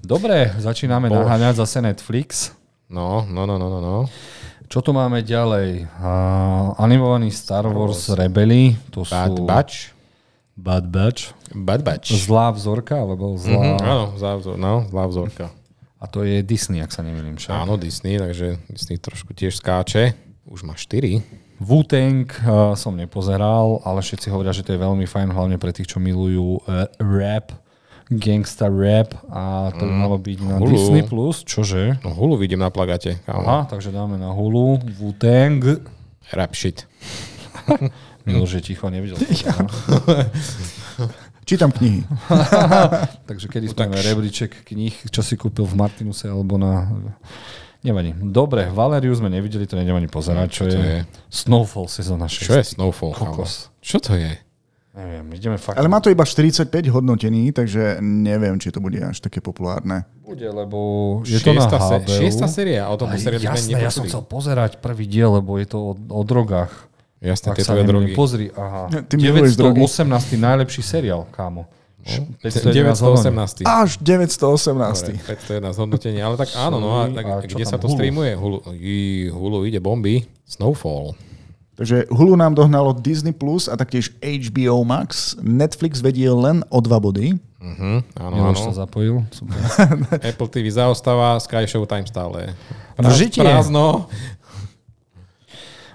Dobre, 0.00 0.36
začíname 0.56 1.12
Bosch. 1.12 1.24
naháňať 1.24 1.60
zase 1.60 1.84
Netflix. 1.84 2.56
No, 2.90 3.22
no, 3.28 3.44
no, 3.46 3.60
no, 3.60 3.68
no, 3.68 3.78
no. 3.78 3.98
Čo 4.70 4.86
tu 4.86 4.94
máme 4.94 5.26
ďalej? 5.26 5.82
Uh, 5.98 6.78
animovaný 6.78 7.34
Star 7.34 7.66
Wars 7.66 8.06
Rebeli, 8.06 8.78
to 8.94 9.02
Bad 9.02 9.34
sú 9.34 9.42
Batch. 9.42 9.76
Bad 10.60 10.92
Batch. 10.92 11.32
Bad 11.56 11.80
Batch. 11.80 12.12
Zlá 12.12 12.52
vzorka, 12.52 13.00
alebo 13.00 13.40
zlá... 13.40 13.80
Mhm, 13.80 13.80
áno, 13.80 14.06
zlá 14.20 14.32
vzor, 14.36 14.56
no, 14.60 14.84
zlá 14.92 15.04
vzorka. 15.08 15.46
A 16.00 16.04
to 16.08 16.24
je 16.24 16.40
Disney, 16.44 16.80
ak 16.84 16.92
sa 16.92 17.00
nemýlim 17.00 17.36
však. 17.36 17.52
Áno, 17.52 17.80
Disney, 17.80 18.16
takže 18.20 18.60
Disney 18.68 18.96
trošku 19.00 19.32
tiež 19.36 19.56
skáče. 19.60 20.16
Už 20.48 20.64
má 20.64 20.72
4. 20.76 21.20
Wu-Tang 21.60 22.24
uh, 22.24 22.72
som 22.72 22.96
nepozeral, 22.96 23.84
ale 23.84 24.00
všetci 24.00 24.32
hovoria, 24.32 24.56
že 24.56 24.64
to 24.64 24.72
je 24.72 24.80
veľmi 24.80 25.04
fajn, 25.04 25.28
hlavne 25.28 25.60
pre 25.60 25.76
tých, 25.76 25.92
čo 25.92 26.00
milujú 26.00 26.64
uh, 26.64 26.88
rap, 26.96 27.52
gangsta 28.08 28.66
rap 28.72 29.12
a 29.28 29.70
to 29.76 29.84
by 29.84 29.94
malo 29.94 30.16
byť 30.16 30.38
na 30.40 30.56
Hulu. 30.56 30.72
Disney+, 30.72 31.04
Plus, 31.04 31.44
čože? 31.44 32.00
No 32.00 32.16
Hulu 32.16 32.40
vidím 32.40 32.64
na 32.64 32.72
plagate. 32.72 33.20
Kámo. 33.28 33.44
Aha, 33.44 33.58
takže 33.68 33.92
dáme 33.92 34.16
na 34.16 34.32
Hulu 34.32 34.80
Wu-Tang. 34.98 35.84
Rap 36.32 36.52
shit. 36.56 36.88
Milo, 38.28 38.44
že 38.44 38.60
ticho 38.60 38.90
nevidel. 38.92 39.16
som 39.16 39.26
to, 39.26 39.64
no. 39.64 39.68
Čítam 41.48 41.72
knihy. 41.74 42.06
takže 43.28 43.50
kedy 43.50 43.72
spravíme 43.72 43.98
rebríček 43.98 44.62
kníh, 44.62 44.94
čo 45.10 45.24
si 45.24 45.34
kúpil 45.34 45.66
v 45.66 45.74
Martinuse 45.74 46.30
alebo 46.30 46.60
na 46.60 46.86
Nevadí. 47.80 48.12
Dobre, 48.12 48.68
Valeriu 48.68 49.16
sme 49.16 49.32
nevideli, 49.32 49.64
to 49.64 49.72
nejdem 49.72 49.96
ani 49.96 50.04
pozerať, 50.04 50.48
čo, 50.52 50.68
to 50.68 50.76
je, 50.76 50.84
je? 50.84 50.98
Snowfall 51.32 51.88
sezóna 51.88 52.28
6. 52.28 52.44
Čo 52.44 52.52
je 52.60 52.64
Snowfall? 52.76 53.16
Kokos. 53.16 53.72
Čo 53.80 54.04
to 54.04 54.20
je? 54.20 54.36
Neviem, 54.90 55.24
ideme 55.32 55.56
fakt. 55.56 55.80
Ale 55.80 55.88
má 55.88 55.96
to 56.02 56.12
iba 56.12 56.26
45 56.26 56.68
hodnotení, 56.92 57.54
takže 57.56 58.04
neviem, 58.04 58.60
či 58.60 58.68
to 58.68 58.84
bude 58.84 59.00
až 59.00 59.24
také 59.24 59.40
populárne. 59.40 60.04
Bude, 60.20 60.44
lebo 60.50 60.78
je 61.24 61.40
to 61.40 61.56
na 61.56 61.64
Šiesta 61.64 61.78
se- 61.80 61.98
HBO. 62.04 62.18
šiesta 62.20 62.46
séria, 62.52 62.82
o 62.90 62.96
tom 63.00 63.08
sme 63.16 63.38
jasné, 63.40 63.80
ja 63.80 63.88
som 63.88 64.04
chcel 64.04 64.28
pozerať 64.28 64.82
prvý 64.82 65.08
diel, 65.08 65.40
lebo 65.40 65.56
je 65.56 65.66
to 65.70 65.78
o, 65.78 65.92
o 65.96 66.20
drogách. 66.20 66.89
Jasné, 67.20 67.52
Tak 67.52 67.56
tieto 67.60 67.84
drogy. 67.84 68.16
Pozri, 68.16 68.48
aha. 68.56 68.88
Ty 69.04 69.14
miluješ 69.20 69.56
drogy. 69.60 69.76
918. 69.84 70.40
najlepší 70.40 70.82
seriál, 70.82 71.28
kámo. 71.30 71.68
Š- 72.00 72.24
511 72.40 73.00
hodnotení. 73.04 73.36
918. 73.36 73.68
Až 73.68 73.90
918. 74.00 75.06
Dobre, 75.06 75.36
511 75.36 75.76
hodnotenie, 75.76 76.20
ale 76.24 76.36
tak 76.40 76.48
áno, 76.56 76.80
no 76.80 76.96
a, 76.96 77.12
tak, 77.12 77.24
a 77.28 77.34
kde 77.44 77.64
sa 77.68 77.76
to 77.76 77.92
Hulu? 77.92 77.96
streamuje? 78.00 78.32
Hulu, 78.40 78.58
i, 78.72 78.96
Hulu 79.28 79.68
ide 79.68 79.84
bomby. 79.84 80.24
Snowfall. 80.48 81.12
Takže 81.76 82.08
Hulu 82.08 82.36
nám 82.40 82.56
dohnalo 82.56 82.92
Disney 82.96 83.32
Plus 83.36 83.68
a 83.68 83.76
taktiež 83.76 84.16
HBO 84.20 84.80
Max. 84.84 85.36
Netflix 85.44 86.00
vedie 86.00 86.28
len 86.32 86.64
o 86.72 86.80
dva 86.80 87.00
body. 87.00 87.36
Uh-huh, 87.60 88.00
áno, 88.16 88.32
Miloš 88.36 88.64
áno. 88.64 88.66
sa 88.72 88.88
zapojil. 88.88 89.20
Apple 90.32 90.48
TV 90.48 90.72
zaostáva, 90.72 91.36
Sky 91.36 91.68
Showtime 91.68 92.08
stále. 92.08 92.56
Žitie. 92.96 93.44
Prázdno. 93.44 94.08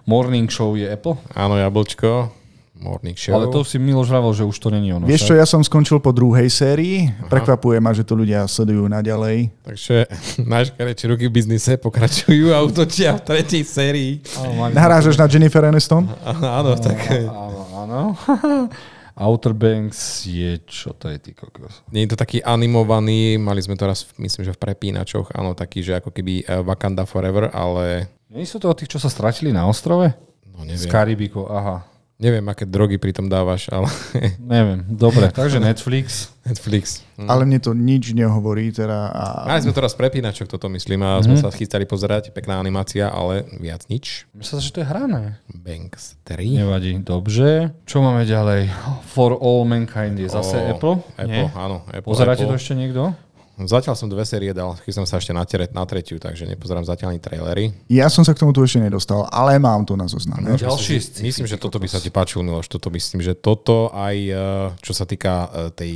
Morning 0.06 0.45
Show 0.47 0.78
je 0.78 0.86
Apple, 0.86 1.18
Áno, 1.34 1.58
jablčko. 1.58 2.30
Morning 2.76 3.16
show. 3.16 3.32
ale 3.34 3.47
to 3.47 3.64
si 3.64 3.80
Miloš 3.80 4.12
vravel, 4.12 4.36
že 4.36 4.43
už 4.43 4.60
to 4.60 4.68
není 4.68 4.91
ono. 4.91 5.08
Vieš 5.08 5.32
čo, 5.32 5.34
ja 5.34 5.47
som 5.47 5.64
skončil 5.64 6.03
po 6.03 6.12
druhej 6.12 6.51
sérii. 6.51 7.08
Prekvapuje 7.32 7.80
ma, 7.80 7.95
že 7.95 8.03
to 8.03 8.20
ľudia 8.20 8.43
sledujú 8.45 8.91
naďalej. 8.91 9.47
Takže 9.64 10.12
najškarejšie 10.53 11.06
ruky 11.08 11.26
v 11.26 11.34
biznise 11.34 11.80
pokračujú 11.80 12.51
a 12.51 12.60
útočia 12.60 13.16
v 13.16 13.24
tretej 13.24 13.64
sérii. 13.64 14.20
Nahrážaš 14.76 15.16
na 15.16 15.26
Jennifer 15.26 15.64
Aniston? 15.64 16.03
Áno, 16.28 16.76
tak 16.76 16.99
Áno, 17.16 17.62
áno. 17.74 18.01
Outer 19.16 19.56
Banks 19.56 20.28
je, 20.28 20.60
čo 20.68 20.91
to 20.91 21.08
je, 21.08 21.16
ty 21.16 21.32
kokos? 21.32 21.80
nie 21.88 22.03
je 22.03 22.12
to 22.12 22.18
taký 22.20 22.43
animovaný, 22.43 23.39
mali 23.39 23.64
sme 23.64 23.80
to 23.80 23.88
raz, 23.88 24.03
myslím, 24.20 24.43
že 24.43 24.51
v 24.51 24.60
prepínačoch, 24.60 25.32
áno, 25.32 25.56
taký, 25.56 25.80
že 25.80 25.95
ako 25.95 26.12
keby 26.12 26.43
eh, 26.43 26.60
Wakanda 26.60 27.08
Forever, 27.08 27.47
ale 27.47 28.12
Nie 28.36 28.43
sú 28.43 28.59
to 28.59 28.67
o 28.67 28.75
tých, 28.75 28.91
čo 28.91 28.99
sa 28.99 29.07
stratili 29.07 29.55
na 29.55 29.63
ostrove? 29.63 30.11
no 30.51 30.59
Z 30.63 30.67
neviem, 30.67 30.91
Karibiku, 30.91 31.47
aha. 31.47 31.88
neviem, 32.15 32.43
aké 32.47 32.63
drogy 32.63 32.95
pri 32.95 33.11
tom 33.11 33.27
dávaš, 33.27 33.67
ale 33.71 33.88
Neviem, 34.39 34.83
dobre, 34.88 35.31
takže 35.31 35.59
Netflix. 35.59 36.31
Netflix. 36.43 36.99
Hm. 37.15 37.27
Ale 37.27 37.41
mne 37.43 37.59
to 37.59 37.71
nič 37.71 38.11
nehovorí. 38.11 38.69
Teda 38.69 39.07
a... 39.09 39.23
Mali 39.49 39.63
sme 39.63 39.71
to 39.73 39.81
raz 39.81 39.95
v 39.95 40.05
prepínačoch, 40.05 40.45
toto 40.45 40.67
myslím, 40.67 40.99
a 41.01 41.23
sme 41.23 41.39
sa 41.39 41.47
chystali 41.49 41.88
pozerať, 41.88 42.36
pekná 42.36 42.59
animácia, 42.59 43.07
ale 43.07 43.47
viac 43.57 43.88
nič. 43.88 44.27
Myslím, 44.36 44.59
že 44.59 44.71
to 44.71 44.79
je 44.83 44.88
hrané. 44.88 45.39
Banks 45.49 46.19
3. 46.27 46.59
Nevadí, 46.59 46.91
dobře. 47.01 47.71
Čo 47.88 48.03
máme 48.03 48.27
ďalej? 48.27 48.67
For 49.15 49.33
All 49.39 49.63
Mankind 49.65 50.19
je 50.19 50.27
zase 50.29 50.59
O, 50.59 50.69
Apple? 50.75 50.95
Apple, 51.17 51.27
Nie? 51.27 51.49
áno. 51.55 51.81
Apple, 51.88 52.03
Pozeráte 52.05 52.43
Apple. 52.45 52.51
to 52.51 52.59
ešte 52.59 52.73
niekto? 52.75 53.15
Zatiaľ 53.56 53.95
som 53.95 54.12
dve 54.12 54.28
série 54.28 54.51
dal, 54.51 54.76
chystám 54.84 55.08
sa 55.08 55.16
ešte 55.16 55.32
na, 55.32 55.47
tere, 55.47 55.72
na 55.72 55.88
tretiu, 55.88 56.20
takže 56.20 56.43
nepozerám 56.43 56.84
zatiaľ 56.84 57.16
ani 57.16 57.24
trailery. 57.24 57.72
Ja 57.88 58.12
som 58.12 58.28
sa 58.28 58.36
k 58.36 58.43
tomu 58.43 58.51
tu 58.51 58.60
ešte 58.60 58.84
nedostal, 58.84 59.24
ale 59.32 59.56
mám 59.64 59.88
to 59.88 59.95
na 59.95 60.12
zozname. 60.12 60.60
Ďalší 60.60 61.24
Myslím, 61.24 61.47
že 61.47 61.56
toto 61.56 61.80
by 61.80 61.88
sa 61.88 62.03
ti 62.03 62.12
páčilo, 62.12 62.43
Miloš. 62.43 62.68
Toto 62.68 62.91
myslím, 62.91 63.24
že 63.24 63.32
toto 63.32 63.95
aj, 63.95 64.18
eh, 64.28 64.38
čo 64.84 64.91
sa 64.91 65.08
týka 65.08 65.47
eh, 65.47 65.72
tej, 65.72 65.91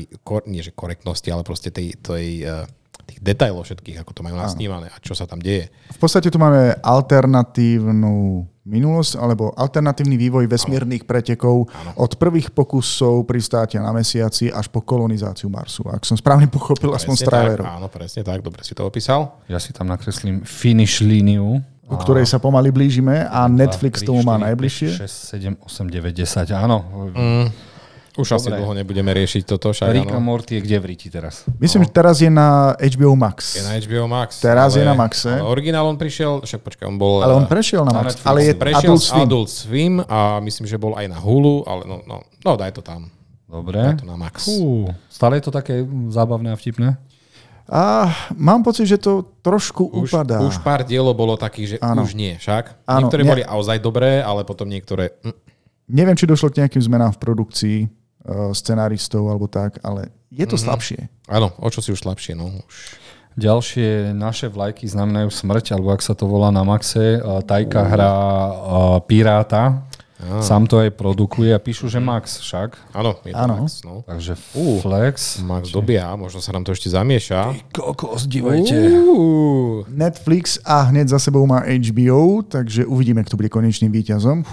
nie 0.47 0.63
že 0.63 0.71
korektnosti, 0.71 1.27
ale 1.27 1.43
proste 1.43 1.67
tej, 1.67 1.99
tej, 1.99 2.47
eh, 2.47 2.78
tých 3.19 3.35
detailov 3.35 3.67
všetkých, 3.67 3.99
ako 3.99 4.11
to 4.15 4.21
majú 4.23 4.39
nasnímané 4.39 4.87
a 4.87 4.97
čo 5.03 5.11
sa 5.11 5.27
tam 5.27 5.43
deje. 5.43 5.67
V 5.91 5.99
podstate 5.99 6.31
tu 6.31 6.39
máme 6.39 6.79
alternatívnu 6.79 8.47
minulosť 8.69 9.17
alebo 9.17 9.51
alternatívny 9.57 10.15
vývoj 10.15 10.45
vesmírnych 10.45 11.03
pretekov 11.03 11.67
od 11.97 12.11
prvých 12.15 12.53
pokusov 12.53 13.25
pristátia 13.25 13.81
na 13.81 13.91
mesiaci 13.91 14.53
až 14.53 14.69
po 14.69 14.85
kolonizáciu 14.85 15.49
Marsu. 15.49 15.83
Ak 15.89 16.05
som 16.05 16.15
správne 16.15 16.45
pochopil, 16.47 16.93
aspoň 16.93 17.15
z 17.17 17.25
Presne 17.25 17.29
trailerov, 17.33 17.65
áno, 17.65 17.87
presne 17.89 18.21
tak, 18.21 18.39
dobre 18.45 18.61
si 18.61 18.77
to 18.77 18.85
opísal. 18.85 19.41
Ja 19.49 19.57
si 19.57 19.73
tam 19.73 19.89
nakreslím 19.89 20.45
finish 20.45 21.01
líniu. 21.01 21.59
ku 21.89 21.97
ktorej 21.97 22.29
sa 22.29 22.37
pomaly 22.37 22.69
blížime 22.69 23.25
a 23.25 23.49
Netflix 23.49 24.05
tomu 24.05 24.21
má 24.21 24.37
najbližšie. 24.37 25.01
6, 25.09 25.57
7, 25.57 25.57
8, 25.65 25.89
9, 25.89 26.13
10, 26.13 26.53
áno. 26.53 26.77
Už 28.17 28.35
asi 28.35 28.49
Dobre. 28.49 28.59
dlho 28.61 28.73
nebudeme 28.73 29.11
riešiť 29.13 29.43
toto, 29.45 29.69
však 29.69 29.89
Rick 29.91 30.09
a. 30.11 30.17
Morty 30.17 30.57
je 30.57 30.61
kde 30.65 30.77
v 30.81 30.85
Riti 30.91 31.07
teraz? 31.07 31.45
Myslím, 31.57 31.85
že 31.85 31.91
teraz 31.91 32.17
je 32.19 32.27
na 32.27 32.73
HBO 32.73 33.13
Max. 33.13 33.55
Je 33.55 33.63
na 33.63 33.77
HBO 33.77 34.09
Max. 34.09 34.41
Teraz 34.41 34.73
je 34.73 34.81
ale- 34.81 34.89
na 34.89 34.95
Maxe. 34.97 35.29
Ale 35.29 35.45
originál 35.45 35.85
on 35.85 35.95
prišiel, 35.95 36.41
však 36.41 36.59
počkaj, 36.59 36.85
on 36.85 36.97
bol... 36.97 37.21
Ale 37.21 37.37
on 37.37 37.45
eh, 37.45 37.51
prešiel 37.51 37.85
na 37.85 37.93
Max, 37.93 38.19
ale 38.23 38.49
je 38.49 38.53
prešiel 38.53 38.91
Adult 38.91 39.03
Swim. 39.03 39.21
Adult 39.21 39.49
Swim 39.49 39.93
a 40.03 40.19
myslím, 40.41 40.65
že 40.65 40.75
bol 40.75 40.97
aj 40.97 41.05
na 41.07 41.17
Hulu, 41.21 41.63
ale 41.63 41.81
no, 41.85 42.01
no, 42.03 42.17
no 42.41 42.51
daj 42.55 42.75
to 42.75 42.81
tam. 42.81 43.07
Dobre. 43.45 43.81
Daj 43.81 44.01
to 44.01 44.07
na 44.09 44.17
Max. 44.17 44.45
Fú, 44.45 44.89
stále 45.07 45.37
je 45.37 45.47
to 45.47 45.53
také 45.53 45.81
zábavné 46.09 46.51
a 46.51 46.57
vtipné? 46.57 46.97
A 47.69 48.09
mám 48.33 48.65
pocit, 48.65 48.89
že 48.89 48.97
to 48.97 49.21
trošku 49.45 49.85
Už, 49.85 50.09
upadá. 50.09 50.41
už 50.41 50.57
pár 50.59 50.81
dielov 50.81 51.13
bolo 51.13 51.37
takých, 51.37 51.67
že 51.67 51.75
Áno. 51.85 52.01
už 52.01 52.17
nie, 52.17 52.33
však? 52.35 52.81
Áno, 52.83 53.05
Niektoré 53.05 53.21
nie. 53.21 53.29
boli 53.29 53.43
ozaj 53.45 53.77
dobré, 53.77 54.25
ale 54.25 54.41
potom 54.41 54.65
niektoré... 54.65 55.13
Mm, 55.21 55.37
Neviem, 55.89 56.13
či 56.13 56.29
došlo 56.29 56.49
k 56.49 56.61
nejakým 56.61 56.81
zmenám 56.81 57.13
v 57.13 57.21
produkcii 57.21 57.77
scenáristov 58.53 59.27
alebo 59.29 59.49
tak, 59.49 59.81
ale 59.81 60.13
je 60.29 60.45
to 60.45 60.55
mm-hmm. 60.55 60.65
slabšie. 60.65 60.99
áno, 61.25 61.53
o 61.57 61.67
čo 61.73 61.81
si 61.81 61.89
už 61.89 62.05
slabšie, 62.05 62.37
no. 62.37 62.53
Už. 62.53 62.97
Ďalšie 63.39 64.11
naše 64.11 64.51
vlajky 64.51 64.83
znamenajú 64.83 65.31
smrť, 65.31 65.77
alebo 65.77 65.95
ak 65.95 66.03
sa 66.03 66.11
to 66.11 66.27
volá 66.27 66.51
na 66.51 66.67
Maxe, 66.67 67.23
uh, 67.23 67.39
Tajka 67.39 67.87
hrá 67.87 68.11
uh, 68.11 68.99
Piráta, 69.05 69.87
sám 70.19 70.67
to 70.67 70.83
aj 70.83 70.91
produkuje 70.99 71.55
a 71.55 71.59
píšu, 71.63 71.87
že 71.87 72.03
Max 72.03 72.43
však. 72.43 72.91
Áno, 72.91 73.15
je 73.23 73.31
to 73.31 73.39
Áno. 73.39 73.55
Max, 73.63 73.87
no. 73.87 74.03
Takže 74.03 74.35
Flex. 74.83 75.39
Max 75.39 75.71
dobia, 75.71 76.11
možno 76.19 76.43
sa 76.43 76.51
nám 76.51 76.67
to 76.67 76.75
ešte 76.75 76.91
zamieša. 76.91 77.55
Kokos, 77.71 78.27
dívajte. 78.27 78.75
Uú. 78.99 79.87
Netflix 79.87 80.59
a 80.67 80.91
hneď 80.91 81.15
za 81.15 81.19
sebou 81.23 81.47
má 81.47 81.63
HBO, 81.63 82.43
takže 82.43 82.83
uvidíme, 82.83 83.23
kto 83.23 83.39
bude 83.39 83.47
konečným 83.47 83.95
víťazom. 83.95 84.43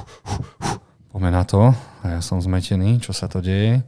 Poďme 1.17 1.33
na 1.33 1.49
to. 1.49 1.73
A 2.05 2.13
ja 2.13 2.21
som 2.21 2.37
zmetený, 2.37 3.01
čo 3.01 3.17
sa 3.17 3.25
to 3.25 3.41
deje. 3.41 3.81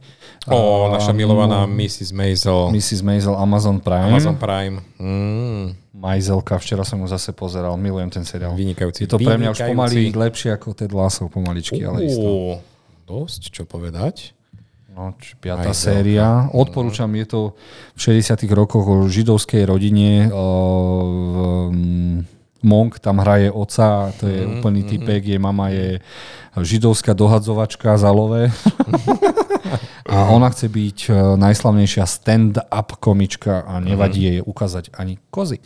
Ó, 0.49 0.89
A, 0.89 0.97
naša 0.97 1.13
milovaná 1.13 1.69
Mrs. 1.69 2.09
Maisel. 2.09 2.73
Mrs. 2.73 3.05
Maisel 3.05 3.37
Amazon 3.37 3.77
Prime. 3.77 4.09
Amazon 4.09 4.33
Prime. 4.33 4.81
Mm, 4.97 5.77
Majzelka, 5.93 6.57
včera 6.57 6.81
som 6.81 6.97
ju 6.97 7.05
zase 7.05 7.29
pozeral, 7.29 7.77
milujem 7.77 8.09
ten 8.09 8.25
seriál. 8.25 8.57
vynikajúci. 8.57 9.05
Je 9.05 9.13
to 9.13 9.21
pre 9.21 9.37
mňa 9.37 9.53
už 9.53 9.61
pomaly 9.61 10.09
lepšie 10.09 10.57
ako 10.57 10.73
Ted 10.73 10.89
Lasso, 10.89 11.29
pomaličky, 11.29 11.85
ale 11.85 12.09
isto. 12.09 12.57
Dosť, 13.05 13.53
čo 13.53 13.61
povedať. 13.61 14.33
No, 14.89 15.13
či 15.15 15.37
piatá 15.37 15.69
Majzelka. 15.69 15.77
séria. 15.77 16.27
Odporúčam, 16.49 17.13
je 17.13 17.29
to 17.29 17.39
v 17.93 17.99
60 18.19 18.41
rokoch 18.49 18.83
o 18.83 19.05
židovskej 19.05 19.69
rodine. 19.69 20.33
O, 20.33 20.45
v, 21.05 21.77
Monk 22.63 22.99
tam 22.99 23.23
hraje 23.23 23.51
oca, 23.51 24.11
to 24.19 24.27
je 24.27 24.43
úplný 24.45 24.83
typek, 24.83 25.23
jej 25.25 25.39
mama 25.39 25.69
je 25.69 25.99
židovská 26.59 27.13
dohadzovačka 27.13 27.97
za 27.97 28.11
lové. 28.11 28.51
A 30.09 30.33
ona 30.33 30.49
chce 30.49 30.65
byť 30.65 30.97
e, 31.05 31.09
najslavnejšia 31.37 32.01
stand-up 32.09 32.97
komička 32.97 33.61
a 33.61 33.77
nevadí 33.77 34.25
jej 34.25 34.39
ukázať 34.41 34.89
ani 34.97 35.21
kozy. 35.29 35.61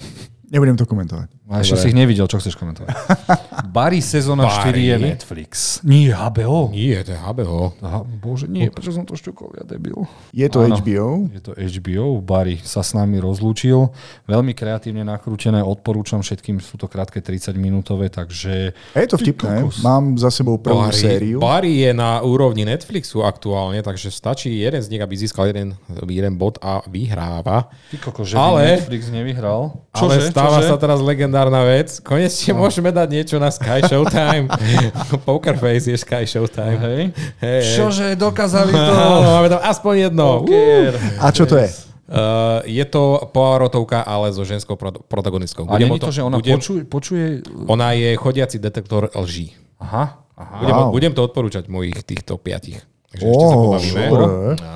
Nebudem 0.52 0.76
to 0.76 0.84
komentovať. 0.84 1.32
A 1.44 1.60
ešte 1.60 1.76
si 1.76 1.92
ich 1.92 1.98
nevidel, 1.98 2.24
čo 2.24 2.40
chceš 2.40 2.56
komentovať. 2.56 2.88
Barry 3.76 4.00
sezóna 4.00 4.48
Barry. 4.48 4.80
4 4.80 4.90
je 4.90 4.96
Netflix. 4.96 5.52
Nie, 5.84 6.16
HBO. 6.16 6.72
Nie, 6.72 7.04
to 7.04 7.12
je 7.12 7.20
HBO. 7.20 7.76
Aha, 7.84 8.00
bože, 8.08 8.48
nie, 8.48 8.72
prečo 8.72 8.96
som 8.96 9.04
to 9.04 9.20
šťukol, 9.20 9.60
ja 9.60 9.68
debil. 9.68 10.08
Je 10.32 10.48
to 10.48 10.64
Áno. 10.64 10.80
HBO. 10.80 11.28
Je 11.28 11.42
to 11.44 11.52
HBO, 11.52 12.24
Barry 12.24 12.64
sa 12.64 12.80
s 12.80 12.96
nami 12.96 13.20
rozlúčil. 13.20 13.92
Veľmi 14.24 14.56
kreatívne 14.56 15.04
nakrútené, 15.04 15.60
odporúčam 15.60 16.24
všetkým, 16.24 16.64
sú 16.64 16.80
to 16.80 16.88
krátke 16.88 17.20
30 17.20 17.52
minútové, 17.60 18.08
takže... 18.08 18.72
A 18.96 19.04
je 19.04 19.08
to 19.12 19.20
vtipné. 19.20 19.68
Mám 19.84 20.16
za 20.16 20.32
sebou 20.32 20.56
prvú 20.64 20.88
Barry, 20.88 20.96
sériu. 20.96 21.38
Barry 21.44 21.84
je 21.84 21.92
na 21.92 22.24
úrovni 22.24 22.64
Netflixu 22.64 23.20
aktuálne, 23.20 23.84
takže 23.84 24.16
stačí 24.16 24.64
jeden 24.64 24.80
z 24.80 24.88
nich, 24.96 25.04
aby 25.04 25.12
získal 25.20 25.52
jeden, 25.52 25.76
jeden 26.08 26.40
bod 26.40 26.56
a 26.64 26.80
vyhráva. 26.88 27.68
Ty 27.92 27.98
koko, 28.00 28.24
že 28.24 28.40
Ale- 28.40 28.80
Netflix 28.80 29.12
nevyhral. 29.12 29.76
Ale 29.92 30.24
Čože? 30.24 30.32
stáva 30.32 30.64
Čože? 30.64 30.70
sa 30.72 30.78
teraz 30.80 31.04
legendárna 31.44 31.62
vec. 31.66 32.00
Konečne 32.00 32.54
No. 32.54 32.60
môžeme 32.64 32.90
dať 32.90 33.08
niečo 33.10 33.36
na 33.38 33.52
Sky 33.52 33.84
Showtime. 33.84 34.48
Poker 35.28 35.56
Face 35.58 35.88
je 35.88 35.98
Sky 35.98 36.24
Showtime. 36.24 36.80
Hej. 36.80 37.02
Hej. 37.40 37.62
Čože, 37.76 38.08
dokázali 38.16 38.72
to. 38.72 38.94
Áno, 39.04 39.30
máme 39.34 39.50
tam 39.50 39.62
aspoň 39.62 39.94
jedno. 40.10 40.26
Poker. 40.42 40.92
A 41.20 41.28
čo 41.30 41.44
to 41.44 41.60
je? 41.60 41.68
Uh, 42.04 42.60
je 42.68 42.84
to 42.86 43.32
Poirotovka, 43.32 44.04
ale 44.04 44.30
so 44.30 44.44
ženskou 44.44 44.76
pro- 44.76 44.94
protagonistkou. 44.94 45.66
A 45.66 45.80
nie 45.80 45.88
o 45.88 45.96
je 45.98 46.04
to, 46.04 46.12
že 46.12 46.22
ona 46.22 46.38
budem, 46.38 46.60
počuje, 46.60 46.82
počuje... 46.86 47.26
Ona 47.66 47.96
je 47.96 48.14
chodiaci 48.14 48.60
detektor 48.60 49.10
lží. 49.16 49.56
Aha, 49.80 50.22
aha. 50.36 50.56
Budem, 50.62 50.76
Wow. 50.78 50.92
budem 50.92 51.12
to 51.16 51.22
odporúčať 51.24 51.66
mojich 51.68 52.04
týchto 52.04 52.38
piatich. 52.38 52.84
Takže 53.10 53.24
ešte 53.24 53.46
sa 53.46 53.56
pobavíme. 53.56 54.04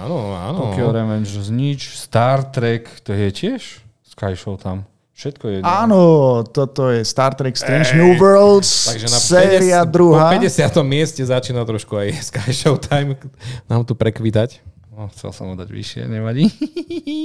Áno, 0.07 0.17
áno. 0.33 0.59
Tokyo 0.71 0.89
Revenge 0.89 1.29
nič. 1.51 1.93
Star 1.93 2.47
Trek, 2.47 2.89
to 3.03 3.11
je 3.11 3.29
tiež 3.29 3.61
Sky 4.07 4.33
Show 4.33 4.57
tam. 4.57 4.87
Všetko 5.17 5.45
je... 5.49 5.57
Áno, 5.65 6.01
toto 6.45 6.93
je 6.93 7.01
Star 7.01 7.33
Trek 7.33 7.57
Strange 7.57 7.97
New 7.97 8.21
Worlds, 8.21 8.93
Takže 8.93 9.09
na 9.09 9.17
séria 9.17 9.81
50, 9.81 9.89
druhá. 9.89 10.29
Po 10.29 10.45
50. 10.45 10.77
mieste 10.85 11.25
začína 11.25 11.65
trošku 11.65 11.97
aj 11.97 12.07
Sky 12.29 12.53
Showtime 12.53 13.17
nám 13.65 13.81
tu 13.81 13.97
prekvitať. 13.97 14.61
No, 14.93 15.09
chcel 15.09 15.33
som 15.33 15.49
ho 15.49 15.55
dať 15.57 15.73
vyššie, 15.73 16.01
nevadí. 16.05 16.53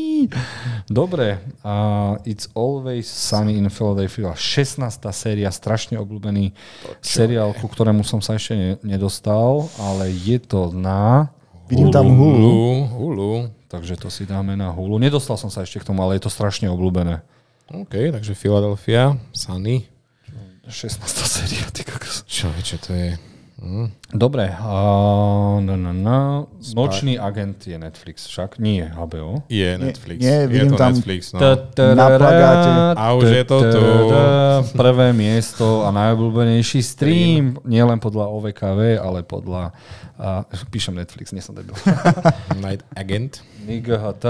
Dobre, 0.89 1.45
uh, 1.65 2.17
It's 2.25 2.49
Always 2.57 3.09
Sunny 3.13 3.61
in 3.61 3.69
Philadelphia. 3.69 4.33
16. 4.33 4.81
séria, 5.13 5.53
strašne 5.53 6.01
obľúbený 6.01 6.57
seriál, 7.05 7.53
ku 7.53 7.69
ktorému 7.69 8.09
som 8.09 8.25
sa 8.25 8.41
ešte 8.41 8.57
ne- 8.57 8.81
nedostal, 8.81 9.69
ale 9.77 10.09
je 10.09 10.41
to 10.41 10.73
na... 10.73 11.29
Vidím 11.69 11.93
tam 11.93 12.09
Hulu. 12.09 12.41
Hulu. 12.41 12.73
Hulu. 12.89 13.33
Takže 13.69 14.01
to 14.01 14.09
si 14.09 14.25
dáme 14.25 14.57
na 14.57 14.73
Hulu. 14.73 14.97
Nedostal 14.97 15.37
som 15.37 15.53
sa 15.53 15.65
ešte 15.65 15.81
k 15.81 15.89
tomu, 15.93 16.01
ale 16.05 16.17
je 16.17 16.25
to 16.25 16.33
strašne 16.33 16.69
obľúbené. 16.73 17.21
OK, 17.71 17.95
takže 18.13 18.35
Philadelphia, 18.35 19.17
Sunny. 19.33 19.87
16. 20.69 21.03
séria, 21.27 21.67
ty 21.75 21.83
kokos. 21.83 22.23
Čo, 22.27 22.49
čo 22.63 22.79
to 22.79 22.95
je? 22.95 23.19
Hm. 23.63 23.95
Dobre, 24.11 24.51
uh, 24.51 25.63
no, 25.63 25.79
no, 25.79 25.95
no. 25.95 26.51
Nočný 26.75 27.15
agent 27.15 27.63
je 27.63 27.79
Netflix, 27.79 28.27
však 28.27 28.59
nie 28.59 28.83
HBO. 28.83 29.47
Je 29.47 29.79
Netflix. 29.79 30.19
nie, 30.19 30.35
je 30.35 30.47
vidím 30.51 30.75
to 30.75 30.83
tam- 30.83 30.99
Netflix, 30.99 31.31
no. 31.31 31.39
Na 31.95 32.07
plagáte. 32.19 32.71
A 32.99 33.05
už 33.15 33.29
je 33.31 33.45
to 33.47 33.59
tu. 33.63 33.83
Prvé 34.75 35.15
miesto 35.15 35.87
a 35.87 35.95
najobľúbenejší 35.95 36.83
stream, 36.83 37.55
nielen 37.63 38.03
podľa 38.03 38.35
OVKV, 38.35 38.99
ale 38.99 39.23
podľa... 39.23 39.71
Uh, 40.19 40.43
píšem 40.71 40.99
Netflix, 40.99 41.31
nie 41.31 41.43
som 41.43 41.55
debil. 41.55 41.75
Night 42.67 42.83
Agent. 42.99 43.47
NIGHT. 43.63 44.27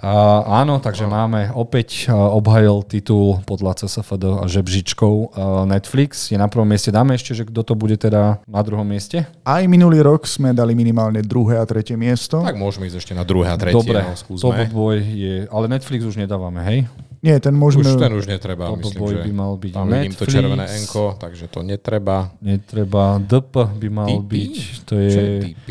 A 0.00 0.40
áno, 0.64 0.80
takže 0.80 1.04
máme 1.04 1.52
opäť 1.52 2.08
a, 2.08 2.16
obhajil 2.32 2.80
titul 2.88 3.44
podľa 3.44 3.84
CSFD 3.84 4.24
a 4.40 4.44
žebžičkou 4.48 5.14
a, 5.14 5.24
Netflix. 5.68 6.32
Je 6.32 6.40
na 6.40 6.48
prvom 6.48 6.64
mieste. 6.64 6.88
Dáme 6.88 7.12
ešte, 7.12 7.36
že 7.36 7.44
kto 7.44 7.60
to 7.60 7.74
bude 7.76 8.00
teda 8.00 8.40
na 8.48 8.60
druhom 8.64 8.88
mieste? 8.88 9.28
Aj 9.44 9.62
minulý 9.68 10.00
rok 10.00 10.24
sme 10.24 10.56
dali 10.56 10.72
minimálne 10.72 11.20
druhé 11.20 11.60
a 11.60 11.64
tretie 11.68 11.94
miesto. 12.00 12.40
Tak 12.40 12.56
môžeme 12.56 12.88
ísť 12.88 12.98
ešte 13.04 13.12
na 13.12 13.22
druhé 13.22 13.52
a 13.52 13.56
tretie. 13.60 13.76
Dobre, 13.76 14.00
no, 14.00 14.16
Top 14.16 14.22
skúsme. 14.24 14.64
Boy 14.72 14.96
je... 15.02 15.34
Ale 15.52 15.68
Netflix 15.68 16.08
už 16.08 16.16
nedávame, 16.16 16.64
hej? 16.64 16.78
Nie, 17.22 17.38
ten 17.38 17.54
môžeme... 17.54 17.86
Už 17.86 18.00
ten 18.00 18.10
už 18.16 18.26
netreba, 18.26 18.72
Top 18.72 18.82
myslím, 18.82 18.98
Boy 18.98 19.12
že 19.12 19.16
by 19.22 19.32
mal 19.36 19.52
byť 19.54 19.72
tam 19.76 19.86
vidím 19.86 20.12
to 20.16 20.24
Netflix. 20.26 20.32
červené 20.34 20.64
enko, 20.82 21.04
takže 21.20 21.44
to 21.46 21.60
netreba. 21.62 22.16
Netreba. 22.42 23.04
DP 23.22 23.54
by 23.78 23.88
mal 23.92 24.08
DP? 24.08 24.26
byť. 24.26 24.54
To 24.88 24.94
Čo 24.96 24.98
je 24.98 25.10
je... 25.12 25.26
DP? 25.46 25.68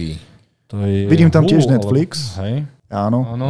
To 0.72 0.76
je 0.88 0.99
Vidím 1.11 1.28
tam 1.28 1.43
tiež 1.43 1.67
Netflix. 1.67 2.39
Hej? 2.39 2.63
Áno. 2.92 3.24
Áno. 3.24 3.50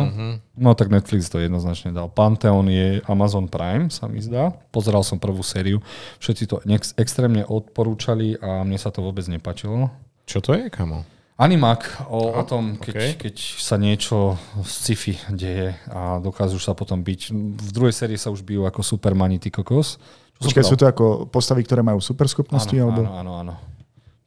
No 0.53 0.77
tak 0.77 0.93
Netflix 0.93 1.27
to 1.33 1.41
jednoznačne 1.41 1.89
dal. 1.89 2.13
Pantheon 2.13 2.69
je 2.69 3.01
Amazon 3.09 3.49
Prime, 3.49 3.89
sa 3.89 4.05
mi 4.05 4.21
zdá. 4.21 4.53
Pozeral 4.69 5.01
som 5.01 5.17
prvú 5.17 5.41
sériu. 5.41 5.81
Všetci 6.21 6.43
to 6.45 6.61
nex- 6.69 6.93
extrémne 6.95 7.41
odporúčali 7.49 8.37
a 8.37 8.61
mne 8.61 8.77
sa 8.77 8.93
to 8.93 9.01
vôbec 9.01 9.25
nepačilo. 9.25 9.89
Čo 10.29 10.45
to 10.45 10.53
je, 10.53 10.69
kamo? 10.69 11.01
Animak 11.41 12.05
o, 12.13 12.37
o 12.37 12.43
tom, 12.45 12.77
keď, 12.77 12.93
okej. 12.93 13.11
keď 13.17 13.35
sa 13.57 13.81
niečo 13.81 14.37
z 14.61 14.69
sci-fi 14.69 15.17
deje 15.33 15.73
a 15.89 16.21
dokážu 16.21 16.61
sa 16.61 16.77
potom 16.77 17.01
byť. 17.01 17.33
V 17.57 17.69
druhej 17.73 17.97
sérii 17.97 18.21
sa 18.21 18.29
už 18.29 18.45
bijú 18.45 18.69
ako 18.69 18.85
supermani, 18.85 19.41
ty 19.41 19.49
kokos. 19.49 19.97
Čo 20.37 20.53
Počkaj, 20.53 20.65
sú 20.69 20.77
to 20.77 20.85
ako 20.85 21.05
postavy, 21.33 21.65
ktoré 21.65 21.81
majú 21.81 21.97
superschopnosti? 21.97 22.77
áno, 22.77 22.85
alebo... 22.85 23.01
áno, 23.09 23.13
áno, 23.17 23.31
áno. 23.41 23.53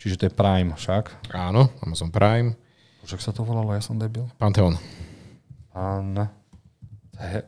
Čiže 0.02 0.14
to 0.18 0.22
je 0.26 0.32
Prime 0.34 0.74
však. 0.74 1.30
Áno, 1.30 1.70
Amazon 1.86 2.10
Prime. 2.10 2.58
Však 3.06 3.20
sa 3.22 3.30
to 3.30 3.46
volalo, 3.46 3.70
ja 3.76 3.84
som 3.84 3.94
debil. 3.94 4.26
Pantheon. 4.40 4.74
An. 5.74 6.30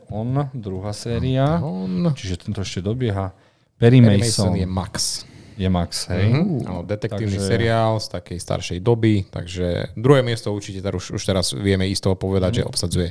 On, 0.07 0.47
druhá 0.55 0.91
séria. 0.95 1.59
On. 1.59 2.11
Čiže 2.15 2.47
tento 2.47 2.63
ešte 2.63 2.79
dobieha. 2.79 3.31
Perry, 3.77 3.99
Perry 3.99 4.19
Mason, 4.23 4.51
Mason 4.51 4.53
je 4.55 4.61
je, 4.63 4.67
Max. 4.67 4.93
Max, 5.73 6.05
hej. 6.13 6.29
Mhm. 6.29 6.69
Áno, 6.69 6.81
detektívny 6.85 7.33
takže- 7.33 7.49
seriál 7.49 7.97
z 7.97 8.07
takej 8.13 8.37
staršej 8.37 8.79
doby, 8.79 9.25
takže 9.25 9.89
druhé 9.97 10.21
miesto 10.21 10.53
určite 10.53 10.85
teraz 10.85 11.01
už, 11.01 11.17
už 11.17 11.23
teraz 11.25 11.45
vieme 11.51 11.89
isto 11.89 12.13
povedať, 12.13 12.61
že 12.61 12.63
obsadzuje 12.63 13.09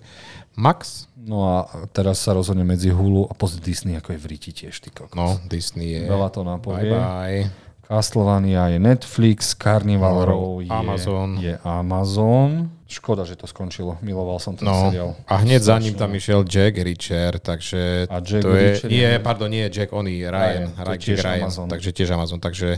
Max. 0.55 1.11
No 1.19 1.43
a 1.43 1.67
teraz 1.91 2.23
sa 2.23 2.39
rozhodne 2.39 2.62
medzi 2.62 2.95
Hulu 2.95 3.27
a 3.27 3.35
post 3.35 3.59
Disney, 3.59 3.99
ako 3.99 4.14
je 4.14 4.19
v 4.23 4.27
Riti 4.31 4.53
tiež, 4.55 4.79
ty 4.79 4.95
kokos. 4.95 5.19
No, 5.19 5.43
Disney 5.51 5.99
je... 5.99 6.03
Veľa 6.07 6.29
to 6.31 6.47
Bye 6.47 6.51
napovie. 6.55 6.91
bye. 6.95 7.43
Castlevania 7.83 8.71
je 8.71 8.79
Netflix, 8.79 9.55
Carnival 9.55 10.23
Row 10.23 10.59
je 10.62 10.71
Amazon. 10.71 11.39
je 11.43 11.55
Amazon. 11.67 12.71
Škoda, 12.87 13.22
že 13.22 13.34
to 13.34 13.45
skončilo. 13.45 13.99
Miloval 13.99 14.39
som 14.39 14.55
ten 14.55 14.62
No, 14.62 14.89
seriál. 14.89 15.18
a 15.26 15.43
hneď 15.43 15.59
za 15.61 15.74
ním 15.76 15.91
Strašne. 15.91 16.01
tam 16.01 16.11
išiel 16.14 16.41
Jack 16.43 16.74
Reacher, 16.78 17.32
takže 17.37 18.07
A 18.07 18.22
Jack 18.22 18.43
to 18.43 18.55
je, 18.55 18.62
Reacher 18.78 18.89
nie, 18.89 19.11
pardon, 19.18 19.51
nie 19.51 19.66
Jack, 19.66 19.91
oný, 19.91 20.22
Ryan, 20.22 20.70
Ryan, 20.70 20.87
Ryan, 20.87 20.99
tiež 21.01 21.18
Ryan, 21.18 21.43
Amazon. 21.43 21.66
takže 21.66 21.91
tiež 21.91 22.09
Amazon, 22.11 22.39
takže 22.39 22.68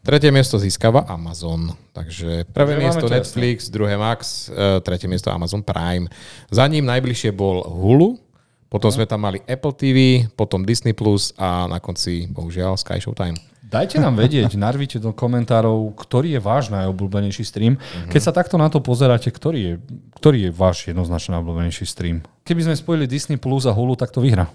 tretie 0.00 0.30
miesto 0.30 0.54
získava 0.56 1.02
Amazon, 1.04 1.74
takže 1.90 2.46
prvé 2.46 2.72
Takže 2.72 2.84
miesto 2.86 3.06
Netflix, 3.10 3.58
druhé 3.66 3.94
Max, 3.96 4.46
uh, 4.46 4.78
tretie 4.80 5.10
miesto 5.10 5.28
Amazon 5.28 5.60
Prime. 5.60 6.06
Za 6.46 6.62
ním 6.64 6.86
najbližšie 6.86 7.34
bol 7.34 7.66
Hulu, 7.66 8.22
potom 8.66 8.86
sme 8.88 9.02
tam 9.02 9.18
mali 9.20 9.42
Apple 9.44 9.74
TV, 9.74 9.98
potom 10.32 10.62
Disney 10.62 10.94
Plus 10.94 11.34
a 11.34 11.66
na 11.66 11.78
konci, 11.78 12.26
bohužiaľ, 12.26 12.78
Sky 12.78 12.98
Showtime. 12.98 13.34
Dajte 13.66 13.98
nám 13.98 14.14
vedieť, 14.14 14.54
narvite 14.66 15.02
do 15.02 15.10
komentárov, 15.10 15.90
ktorý 15.98 16.38
je 16.38 16.40
váš 16.40 16.70
najobľúbenejší 16.70 17.42
stream. 17.42 17.74
Mhm. 17.76 18.14
Keď 18.14 18.20
sa 18.22 18.32
takto 18.32 18.54
na 18.54 18.70
to 18.70 18.78
pozeráte, 18.78 19.26
ktorý 19.28 19.58
je, 19.58 19.74
ktorý 20.22 20.38
je 20.48 20.50
váš 20.54 20.86
jednoznačne 20.86 21.38
najobľúbenejší 21.38 21.84
stream? 21.84 22.22
Keby 22.46 22.70
sme 22.70 22.74
spojili 22.78 23.10
Disney 23.10 23.36
Plus 23.36 23.66
a 23.66 23.74
Hulu, 23.74 23.98
tak 23.98 24.14
to 24.14 24.22
vyhra. 24.22 24.46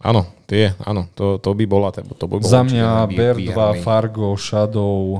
Áno, 0.00 0.24
tie, 0.48 0.72
áno, 0.80 1.12
to, 1.12 1.36
to 1.36 1.52
by 1.52 1.68
bola, 1.68 1.92
to 1.92 2.24
by 2.24 2.40
bolo 2.40 2.48
Za 2.48 2.64
mňa 2.64 3.04
Bear 3.12 3.36
2, 3.36 3.52
výherný. 3.52 3.84
Fargo, 3.84 4.32
Shadow, 4.32 4.96
uh, 4.96 5.18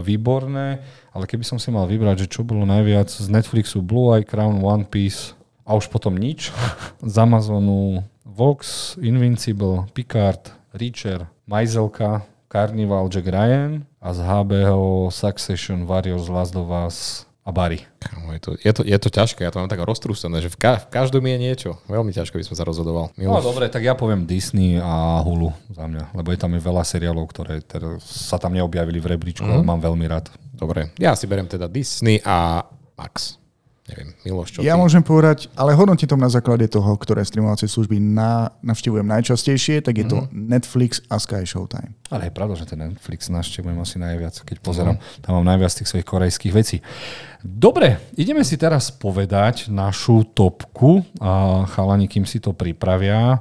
výborné, 0.00 0.80
ale 1.12 1.28
keby 1.28 1.44
som 1.44 1.60
si 1.60 1.68
mal 1.68 1.84
vybrať, 1.84 2.24
že 2.24 2.32
čo 2.32 2.40
bolo 2.40 2.64
najviac 2.64 3.12
z 3.12 3.28
Netflixu, 3.28 3.84
Blue 3.84 4.16
Eye, 4.16 4.24
Crown, 4.24 4.64
One 4.64 4.88
Piece 4.88 5.36
a 5.68 5.76
už 5.76 5.92
potom 5.92 6.16
nič. 6.16 6.48
z 7.04 7.14
Amazonu 7.20 8.00
Vox, 8.24 8.96
Invincible, 8.96 9.84
Picard, 9.92 10.56
Reacher, 10.72 11.28
Majzelka, 11.44 12.24
Carnival, 12.48 13.12
Jack 13.12 13.28
Ryan 13.28 13.84
a 14.00 14.16
z 14.16 14.24
HBO 14.24 15.12
Succession, 15.12 15.84
Warriors, 15.84 16.32
Last 16.32 16.56
of 16.56 16.72
Us 16.72 17.28
a 17.44 17.52
Barry. 17.52 17.80
Je 18.32 18.40
to, 18.40 18.50
je, 18.60 18.72
to, 18.72 18.82
je 18.84 18.98
to 19.00 19.08
ťažké, 19.08 19.40
ja 19.40 19.48
to 19.48 19.60
mám 19.60 19.72
tak 19.72 19.80
roztrúsené, 19.80 20.44
že 20.44 20.52
v, 20.52 20.56
ka- 20.60 20.80
v 20.84 20.88
každom 20.92 21.24
je 21.24 21.36
niečo. 21.40 21.70
Veľmi 21.88 22.12
ťažko 22.12 22.36
by 22.36 22.44
som 22.44 22.56
sa 22.56 22.68
rozhodoval. 22.68 23.08
No 23.16 23.36
Miloš, 23.36 23.48
dobre, 23.48 23.72
tak 23.72 23.88
ja 23.88 23.96
poviem 23.96 24.28
Disney 24.28 24.76
a 24.76 25.24
Hulu 25.24 25.48
za 25.72 25.88
mňa, 25.88 26.12
lebo 26.12 26.28
je 26.28 26.38
tam 26.40 26.52
aj 26.52 26.62
veľa 26.64 26.82
seriálov, 26.84 27.24
ktoré 27.32 27.64
teraz 27.64 28.04
sa 28.04 28.36
tam 28.36 28.52
neobjavili 28.52 29.00
v 29.00 29.16
rebríčku, 29.16 29.48
mm. 29.48 29.52
ale 29.52 29.62
mám 29.64 29.80
veľmi 29.80 30.04
rád. 30.04 30.28
dobre, 30.52 30.92
ja 31.00 31.16
si 31.16 31.24
berem 31.24 31.48
teda 31.48 31.72
Disney 31.72 32.20
a 32.20 32.68
Max. 33.00 33.37
Neviem, 33.88 34.12
Miloš, 34.20 34.48
čo 34.50 34.58
Ja 34.60 34.74
ty? 34.74 34.78
môžem 34.78 35.00
povedať, 35.00 35.48
ale 35.52 35.72
hodnotím 35.72 36.04
to 36.04 36.14
na 36.14 36.28
základe 36.28 36.66
toho, 36.66 36.92
ktoré 36.94 37.20
streamovacie 37.20 37.64
služby 37.64 37.96
na, 37.96 38.52
navštevujem 38.60 39.02
najčastejšie, 39.02 39.80
tak 39.80 39.94
je 39.94 40.04
to 40.04 40.18
Mhm. 40.20 40.28
Netflix 40.30 41.00
a 41.06 41.16
Sky 41.16 41.42
Showtime. 41.42 41.96
Ale 42.06 42.24
je 42.24 42.32
pravda, 42.32 42.54
že 42.54 42.66
ten 42.66 42.78
Netflix 42.78 43.26
naštevujem 43.26 43.74
asi 43.74 43.96
najviac, 43.96 44.34
keď 44.38 44.56
pozerám. 44.58 44.96
Tam 45.18 45.32
mám 45.34 45.46
najviac 45.46 45.72
tých 45.72 45.88
svojich 45.88 46.04
korejských 46.04 46.52
vecí. 46.52 46.84
Dobre, 47.40 47.96
ideme 48.12 48.42
si 48.42 48.54
teraz 48.54 48.90
povedať 48.90 49.68
našu 49.68 50.22
topku. 50.26 51.00
A 51.16 51.64
chalani, 51.66 52.04
kým 52.04 52.22
si 52.22 52.38
to 52.38 52.52
pripravia, 52.52 53.40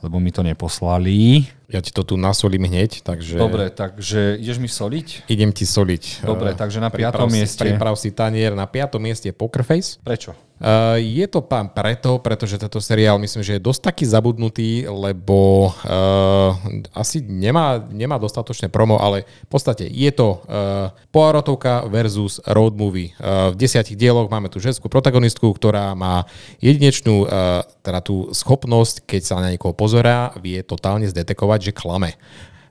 lebo 0.00 0.18
mi 0.18 0.28
to 0.28 0.42
neposlali. 0.42 1.46
Ja 1.74 1.80
ti 1.80 1.90
to 1.90 2.04
tu 2.04 2.14
nasolím 2.14 2.64
hneď, 2.64 3.02
takže 3.02 3.34
Dobre, 3.34 3.66
takže 3.66 4.38
ideš 4.38 4.58
mi 4.58 4.70
soliť? 4.70 5.26
idem 5.26 5.50
ti 5.50 5.66
soliť. 5.66 6.22
Dobre, 6.22 6.50
Eh, 6.50 6.54
takže 6.54 6.78
na 6.78 6.86
priprav 6.86 7.18
piatom 7.18 7.26
si- 7.26 7.34
mieste. 7.36 7.58
Priprav 7.60 7.94
si 7.94 8.08
tanier, 8.08 8.54
na 8.54 8.62
piatom 8.64 9.02
mieste 9.02 9.26
je 9.26 9.34
Poker 9.34 9.60
Face. 9.60 9.98
Prečo? 9.98 10.38
Uh, 10.54 11.02
je 11.02 11.26
to 11.26 11.42
pán 11.42 11.66
preto, 11.74 12.22
pretože 12.22 12.62
tento 12.62 12.78
seriál 12.78 13.18
myslím, 13.18 13.42
že 13.42 13.58
je 13.58 13.66
dosť 13.66 13.90
taký 13.90 14.04
zabudnutý, 14.06 14.86
lebo 14.86 15.70
uh, 15.74 16.54
asi 16.94 17.18
nemá, 17.26 17.82
nemá 17.90 18.22
dostatočné 18.22 18.70
promo, 18.70 19.02
ale 19.02 19.26
v 19.26 19.50
podstate 19.50 19.90
je 19.90 20.10
to 20.14 20.38
uh, 20.46 20.94
Poirotovka 21.10 21.90
versus 21.90 22.38
road 22.46 22.78
movie. 22.78 23.10
Uh, 23.18 23.50
v 23.50 23.66
desiatich 23.66 23.98
dieloch 23.98 24.30
máme 24.30 24.46
tu 24.46 24.62
ženskú 24.62 24.86
protagonistku, 24.86 25.50
ktorá 25.50 25.90
má 25.98 26.22
jedinečnú 26.62 27.26
uh, 27.26 27.66
teda 27.82 27.98
tú 27.98 28.30
schopnosť, 28.30 29.10
keď 29.10 29.20
sa 29.26 29.42
na 29.42 29.50
niekoho 29.50 29.74
pozorá, 29.74 30.30
vie 30.38 30.62
totálne 30.62 31.10
zdetekovať, 31.10 31.70
že 31.70 31.72
klame 31.74 32.14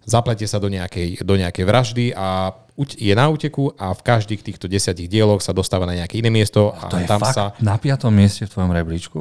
zapletie 0.04 0.48
sa 0.48 0.60
do 0.60 0.68
nejakej, 0.68 1.24
do 1.24 1.36
nejakej 1.40 1.66
vraždy 1.66 2.06
a 2.16 2.54
je 2.98 3.14
na 3.14 3.30
úteku 3.30 3.72
a 3.78 3.94
v 3.94 4.02
každých 4.02 4.42
týchto 4.42 4.66
desiatich 4.66 5.06
dieloch 5.06 5.46
sa 5.46 5.54
dostáva 5.54 5.86
na 5.86 5.94
nejaké 5.94 6.20
iné 6.20 6.34
miesto 6.34 6.74
a 6.74 6.90
To 6.90 6.98
je 6.98 7.06
tam 7.06 7.22
fakt 7.22 7.38
sa... 7.38 7.46
na 7.62 7.78
piatom 7.78 8.10
mieste 8.10 8.50
v 8.50 8.52
tvojom 8.52 8.72
rebríčku? 8.74 9.20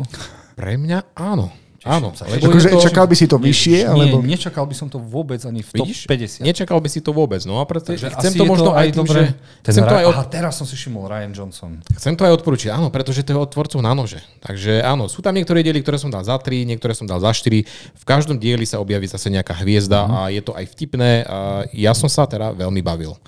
Pre 0.57 0.75
mňa 0.77 1.17
áno. 1.17 1.53
Áno, 1.83 2.15
sa. 2.15 2.31
lebo 2.31 2.47
Akože 2.47 2.71
to- 2.71 2.79
čakal 2.79 3.11
by 3.11 3.17
si 3.19 3.27
to 3.27 3.43
vyššie, 3.43 3.79
Nie, 3.83 3.91
alebo... 3.91 4.23
nečakal 4.23 4.65
by 4.71 4.75
som 4.79 4.87
to 4.87 5.03
vôbec 5.03 5.43
ani 5.43 5.67
v 5.67 5.71
top 5.75 5.87
Vidíš? 5.91 6.07
50. 6.07 6.47
Nečakal 6.47 6.79
by 6.79 6.87
si 6.87 7.03
to 7.03 7.11
vôbec. 7.11 7.43
No 7.43 7.59
a 7.59 7.67
preto 7.67 7.91
Takže 7.91 8.15
chcem 8.15 8.33
to 8.39 8.47
možno 8.47 8.71
aj 8.71 8.95
tým, 8.95 9.03
dobre. 9.03 9.35
že... 9.35 9.67
Chcem 9.67 9.83
to, 9.83 9.95
aj 9.99 10.07
od, 10.07 10.15
Aha, 10.15 10.25
teraz 10.31 10.53
som 10.55 10.63
si 10.63 10.79
všimol 10.79 11.11
Ryan 11.11 11.35
Johnson. 11.35 11.83
chcem 11.99 12.15
to 12.15 12.23
aj 12.23 12.39
odporúčiť, 12.39 12.71
áno, 12.71 12.95
pretože 12.95 13.27
to 13.27 13.35
je 13.35 13.39
od 13.43 13.51
tvorcov 13.51 13.83
na 13.83 13.99
nože. 13.99 14.23
Takže 14.47 14.79
áno, 14.87 15.11
sú 15.11 15.27
tam 15.27 15.35
niektoré 15.35 15.67
diely, 15.67 15.83
ktoré 15.83 15.99
som 15.99 16.07
dal 16.07 16.23
za 16.23 16.39
3, 16.39 16.63
niektoré 16.63 16.95
som 16.95 17.03
dal 17.11 17.19
za 17.19 17.35
4. 17.35 17.67
V 17.99 18.05
každom 18.07 18.39
dieli 18.39 18.63
sa 18.63 18.79
objaví 18.79 19.11
zase 19.11 19.27
nejaká 19.27 19.59
hviezda 19.59 20.07
a 20.07 20.31
je 20.31 20.39
to 20.39 20.55
aj 20.55 20.71
vtipné. 20.71 21.27
A 21.27 21.67
ja 21.75 21.99
som 21.99 22.07
sa 22.07 22.31
teda 22.31 22.55
veľmi 22.55 22.79
bavil. 22.79 23.19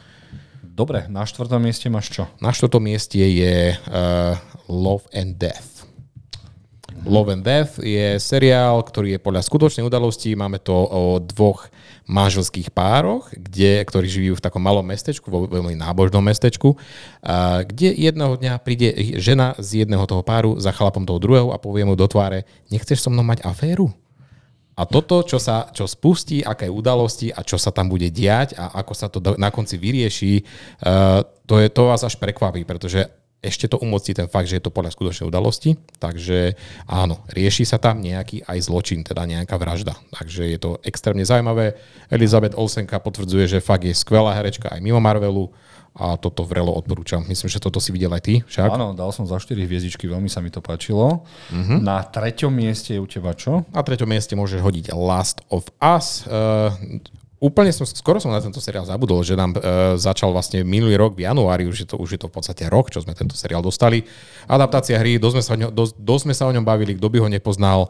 Dobre, 0.62 1.06
na 1.06 1.22
štvrtom 1.22 1.58
mieste 1.62 1.86
máš 1.86 2.10
čo? 2.10 2.26
Na 2.42 2.50
štvrtom 2.50 2.82
mieste 2.82 3.18
je 3.18 3.74
uh, 3.74 4.34
Love 4.66 5.06
and 5.14 5.38
Death. 5.38 5.73
Love 7.04 7.36
and 7.36 7.44
Death 7.44 7.76
je 7.84 8.16
seriál, 8.16 8.80
ktorý 8.80 9.16
je 9.16 9.20
podľa 9.20 9.44
skutočnej 9.44 9.84
udalosti. 9.84 10.32
Máme 10.32 10.56
to 10.56 10.72
o 10.72 11.20
dvoch 11.20 11.68
manželských 12.08 12.72
pároch, 12.72 13.28
kde, 13.36 13.84
ktorí 13.84 14.08
žijú 14.08 14.32
v 14.36 14.44
takom 14.44 14.64
malom 14.64 14.84
mestečku, 14.84 15.28
vo 15.28 15.44
veľmi 15.44 15.76
nábožnom 15.76 16.24
mestečku, 16.24 16.80
kde 17.68 17.88
jedného 17.92 18.40
dňa 18.40 18.56
príde 18.64 19.20
žena 19.20 19.52
z 19.60 19.84
jedného 19.84 20.04
toho 20.08 20.24
páru 20.24 20.56
za 20.56 20.72
chlapom 20.72 21.04
toho 21.04 21.20
druhého 21.20 21.52
a 21.52 21.60
povie 21.60 21.84
mu 21.84 21.92
do 21.92 22.08
tváre, 22.08 22.48
nechceš 22.72 23.04
so 23.04 23.12
mnou 23.12 23.24
mať 23.24 23.44
aféru? 23.44 23.92
A 24.74 24.82
toto, 24.90 25.22
čo 25.22 25.38
sa 25.38 25.70
čo 25.70 25.86
spustí, 25.86 26.42
aké 26.42 26.66
udalosti 26.66 27.30
a 27.30 27.46
čo 27.46 27.60
sa 27.60 27.70
tam 27.70 27.86
bude 27.86 28.10
diať 28.10 28.58
a 28.58 28.74
ako 28.82 28.92
sa 28.96 29.06
to 29.06 29.22
na 29.38 29.54
konci 29.54 29.78
vyrieši, 29.78 30.42
uh, 30.82 31.22
to, 31.46 31.62
je, 31.62 31.70
to 31.70 31.86
vás 31.86 32.02
až 32.02 32.18
prekvapí, 32.18 32.66
pretože 32.66 33.06
ešte 33.44 33.68
to 33.68 33.76
umocní 33.76 34.16
ten 34.16 34.24
fakt, 34.24 34.48
že 34.48 34.56
je 34.56 34.64
to 34.64 34.72
podľa 34.72 34.96
skutočnej 34.96 35.28
udalosti. 35.28 35.76
Takže 36.00 36.56
áno, 36.88 37.20
rieši 37.28 37.68
sa 37.68 37.76
tam 37.76 38.00
nejaký 38.00 38.40
aj 38.48 38.58
zločin, 38.64 39.04
teda 39.04 39.28
nejaká 39.28 39.60
vražda. 39.60 39.92
Takže 40.16 40.48
je 40.48 40.58
to 40.58 40.70
extrémne 40.80 41.22
zaujímavé. 41.22 41.76
Elizabeth 42.08 42.56
Olsenka 42.56 42.96
potvrdzuje, 42.96 43.58
že 43.58 43.64
fakt 43.64 43.84
je 43.84 43.92
skvelá 43.92 44.32
herečka 44.32 44.72
aj 44.72 44.80
mimo 44.80 44.98
Marvelu 44.98 45.52
a 45.94 46.18
toto 46.18 46.42
vrelo 46.42 46.74
odporúčam. 46.74 47.22
Myslím, 47.22 47.46
že 47.46 47.62
toto 47.62 47.78
si 47.78 47.94
videl 47.94 48.10
aj 48.10 48.22
ty, 48.26 48.34
však? 48.42 48.66
Áno, 48.74 48.98
dal 48.98 49.14
som 49.14 49.30
za 49.30 49.38
4 49.38 49.54
hviezdičky, 49.54 50.10
veľmi 50.10 50.26
sa 50.26 50.42
mi 50.42 50.50
to 50.50 50.58
páčilo. 50.58 51.22
Na 51.78 52.02
treťom 52.02 52.50
mieste 52.50 52.98
je 52.98 53.00
u 53.00 53.06
teba 53.06 53.30
čo? 53.38 53.62
Na 53.70 53.86
treťom 53.86 54.10
mieste 54.10 54.34
môžeš 54.34 54.58
hodiť 54.58 54.90
Last 54.90 55.46
of 55.54 55.70
Us. 55.78 56.26
Uh, 56.26 56.74
úplne 57.42 57.70
som, 57.74 57.84
skoro 57.84 58.18
som 58.22 58.30
na 58.30 58.42
tento 58.42 58.62
seriál 58.62 58.86
zabudol, 58.86 59.22
že 59.26 59.34
nám 59.34 59.54
uh, 59.56 59.94
začal 59.98 60.30
vlastne 60.30 60.62
minulý 60.62 60.98
rok 60.98 61.18
v 61.18 61.26
januári, 61.26 61.66
už 61.66 61.84
je, 61.84 61.88
to, 61.88 61.96
už 61.98 62.16
je 62.16 62.20
to 62.20 62.28
v 62.30 62.34
podstate 62.34 62.64
rok, 62.70 62.90
čo 62.90 63.02
sme 63.02 63.14
tento 63.14 63.34
seriál 63.34 63.60
dostali. 63.60 64.06
Adaptácia 64.46 64.98
hry, 65.00 65.18
dosť 65.18 65.34
sme 65.34 65.44
sa 65.44 65.52
o 65.52 65.58
ňom, 65.58 65.70
dosť, 65.72 65.92
dosť 65.98 66.22
sme 66.24 66.34
sa 66.34 66.44
o 66.46 66.54
ňom 66.54 66.64
bavili, 66.64 66.92
kto 66.96 67.06
by 67.10 67.18
ho 67.20 67.28
nepoznal. 67.28 67.80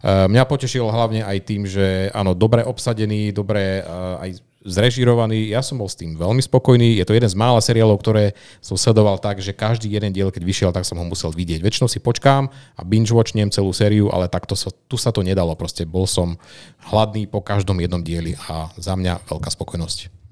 Uh, 0.00 0.28
mňa 0.30 0.44
potešilo 0.48 0.88
hlavne 0.88 1.24
aj 1.24 1.38
tým, 1.44 1.62
že 1.68 2.08
áno, 2.12 2.32
dobre 2.32 2.64
obsadený, 2.64 3.30
dobre 3.34 3.82
uh, 3.82 4.22
aj 4.22 4.53
zrežirovaný. 4.64 5.52
Ja 5.52 5.60
som 5.60 5.76
bol 5.76 5.86
s 5.86 5.94
tým 5.94 6.16
veľmi 6.16 6.40
spokojný. 6.40 6.96
Je 6.96 7.04
to 7.04 7.12
jeden 7.12 7.28
z 7.28 7.36
mála 7.36 7.60
seriálov, 7.60 8.00
ktoré 8.00 8.32
som 8.64 8.80
sledoval 8.80 9.20
tak, 9.20 9.38
že 9.44 9.52
každý 9.52 9.92
jeden 9.92 10.10
diel, 10.10 10.32
keď 10.32 10.42
vyšiel, 10.42 10.70
tak 10.72 10.88
som 10.88 10.96
ho 10.96 11.04
musel 11.04 11.30
vidieť. 11.30 11.60
Väčšinou 11.60 11.86
si 11.86 12.00
počkám 12.00 12.48
a 12.50 12.80
binge-watchnem 12.82 13.52
celú 13.52 13.70
sériu, 13.76 14.08
ale 14.08 14.26
takto 14.32 14.56
sa, 14.56 14.72
tu 14.88 14.96
sa 14.96 15.12
to 15.12 15.20
nedalo. 15.20 15.52
Proste 15.54 15.84
bol 15.84 16.08
som 16.08 16.40
hladný 16.88 17.28
po 17.28 17.44
každom 17.44 17.76
jednom 17.78 18.00
dieli 18.00 18.34
a 18.48 18.72
za 18.80 18.96
mňa 18.96 19.28
veľká 19.28 19.52
spokojnosť. 19.52 20.24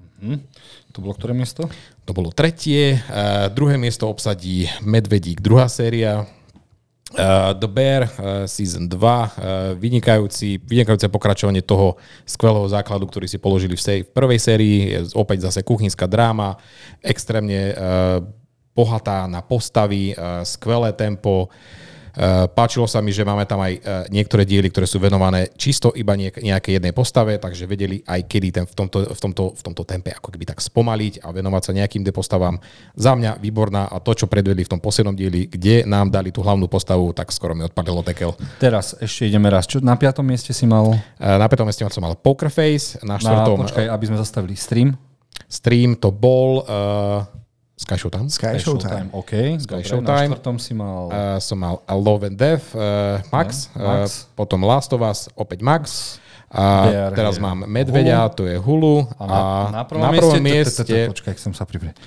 To 0.93 1.03
bolo 1.03 1.13
ktoré 1.19 1.35
miesto? 1.35 1.67
To 2.07 2.15
bolo 2.15 2.31
tretie. 2.31 2.95
Uh, 3.11 3.51
druhé 3.51 3.75
miesto 3.75 4.07
obsadí 4.07 4.71
Medvedík, 4.79 5.43
druhá 5.43 5.67
séria. 5.67 6.23
Uh, 7.13 7.53
The 7.53 7.69
Bear, 7.69 8.01
uh, 8.09 8.49
Season 8.49 8.89
2, 8.89 8.97
uh, 8.97 9.27
vynikajúci, 9.77 10.57
vynikajúce 10.65 11.07
pokračovanie 11.13 11.61
toho 11.61 12.01
skvelého 12.25 12.65
základu, 12.65 13.05
ktorý 13.05 13.29
si 13.29 13.37
položili 13.37 13.77
v, 13.77 13.81
sé- 13.81 14.03
v 14.03 14.11
prvej 14.11 14.39
sérii. 14.41 14.97
Je 14.97 14.99
opäť 15.13 15.45
zase 15.45 15.61
kuchynská 15.61 16.09
dráma, 16.09 16.57
extrémne 17.05 17.73
uh, 17.73 18.17
bohatá 18.73 19.29
na 19.29 19.45
postavy, 19.45 20.17
uh, 20.17 20.41
skvelé 20.41 20.89
tempo. 20.97 21.47
Uh, 21.47 21.92
páčilo 22.53 22.85
sa 22.85 23.01
mi, 23.01 23.09
že 23.09 23.25
máme 23.25 23.49
tam 23.49 23.57
aj 23.57 23.73
uh, 23.73 23.81
niektoré 24.13 24.45
diely, 24.45 24.69
ktoré 24.69 24.85
sú 24.85 25.01
venované 25.01 25.49
čisto 25.57 25.89
iba 25.97 26.13
nejakej 26.13 26.77
jednej 26.77 26.93
postave, 26.93 27.41
takže 27.41 27.65
vedeli 27.65 28.05
aj 28.05 28.29
kedy 28.29 28.49
ten 28.53 28.65
v 28.69 28.73
tomto, 28.77 29.09
v, 29.09 29.19
tomto, 29.19 29.43
v 29.57 29.61
tomto 29.65 29.83
tempe 29.83 30.13
ako 30.13 30.29
keby 30.29 30.45
tak 30.45 30.61
spomaliť 30.61 31.25
a 31.25 31.33
venovať 31.33 31.61
sa 31.65 31.71
nejakým 31.73 32.05
postavám. 32.13 32.61
Za 32.93 33.17
mňa 33.17 33.41
výborná 33.41 33.89
a 33.89 33.97
to, 33.97 34.13
čo 34.13 34.29
predvedli 34.29 34.61
v 34.61 34.71
tom 34.77 34.77
poslednom 34.77 35.17
dieli, 35.17 35.49
kde 35.49 35.89
nám 35.89 36.13
dali 36.13 36.29
tú 36.29 36.45
hlavnú 36.45 36.69
postavu, 36.69 37.09
tak 37.17 37.33
skoro 37.33 37.57
mi 37.57 37.65
odpadlo 37.65 38.05
tekel. 38.05 38.37
Teraz 38.61 38.93
ešte 39.01 39.25
ideme 39.25 39.49
raz. 39.49 39.65
Čo 39.65 39.81
na 39.81 39.97
piatom 39.97 40.21
mieste 40.21 40.53
si 40.53 40.69
mal? 40.69 40.93
Uh, 40.93 41.37
na 41.41 41.49
5. 41.49 41.65
mieste 41.65 41.81
som 41.89 42.05
mal 42.05 42.13
Poker 42.13 42.53
Face, 42.53 43.01
na 43.01 43.17
Na, 43.17 43.21
štvrtom 43.21 43.57
počkaj, 43.65 43.85
aby 43.89 44.03
sme 44.05 44.17
zastavili 44.21 44.53
stream. 44.53 44.93
stream 45.49 45.97
to 45.97 46.13
bol 46.13 46.61
uh, 46.65 47.42
Sky 47.83 47.99
Showtime. 47.99 48.27
Sky 48.31 48.55
Showtime. 48.55 49.07
OK. 49.11 49.59
Sky 49.59 49.83
dobre, 49.83 49.83
Showtime. 49.83 50.31
Na 50.31 50.39
štvrtom 50.39 50.55
si 50.55 50.71
mal... 50.71 51.11
Uh, 51.11 51.37
som 51.43 51.59
mal 51.59 51.83
A 51.83 51.93
Love 51.99 52.31
and 52.31 52.39
Death, 52.39 52.71
uh, 52.71 53.19
Max, 53.27 53.67
No, 53.75 53.83
Max. 53.83 54.23
Uh, 54.23 54.39
potom 54.39 54.63
Last 54.63 54.95
of 54.95 55.03
Us, 55.03 55.27
opäť 55.35 55.59
Max. 55.59 56.17
A 56.53 57.11
teraz 57.17 57.35
je 57.35 57.43
mám 57.43 57.65
Medveďa, 57.65 58.29
to 58.29 58.45
je 58.45 58.61
Hulu. 58.61 59.09
a 59.17 59.23
na, 59.25 59.41
na 59.73 59.83
prvom 59.89 60.05
na 60.05 60.13
prvom 60.13 60.37
mieste... 60.37 60.85
mieste 60.85 60.99
Počkaj, 61.09 61.33
chcem 61.35 61.51
sa 61.57 61.65
priprieť. 61.65 61.97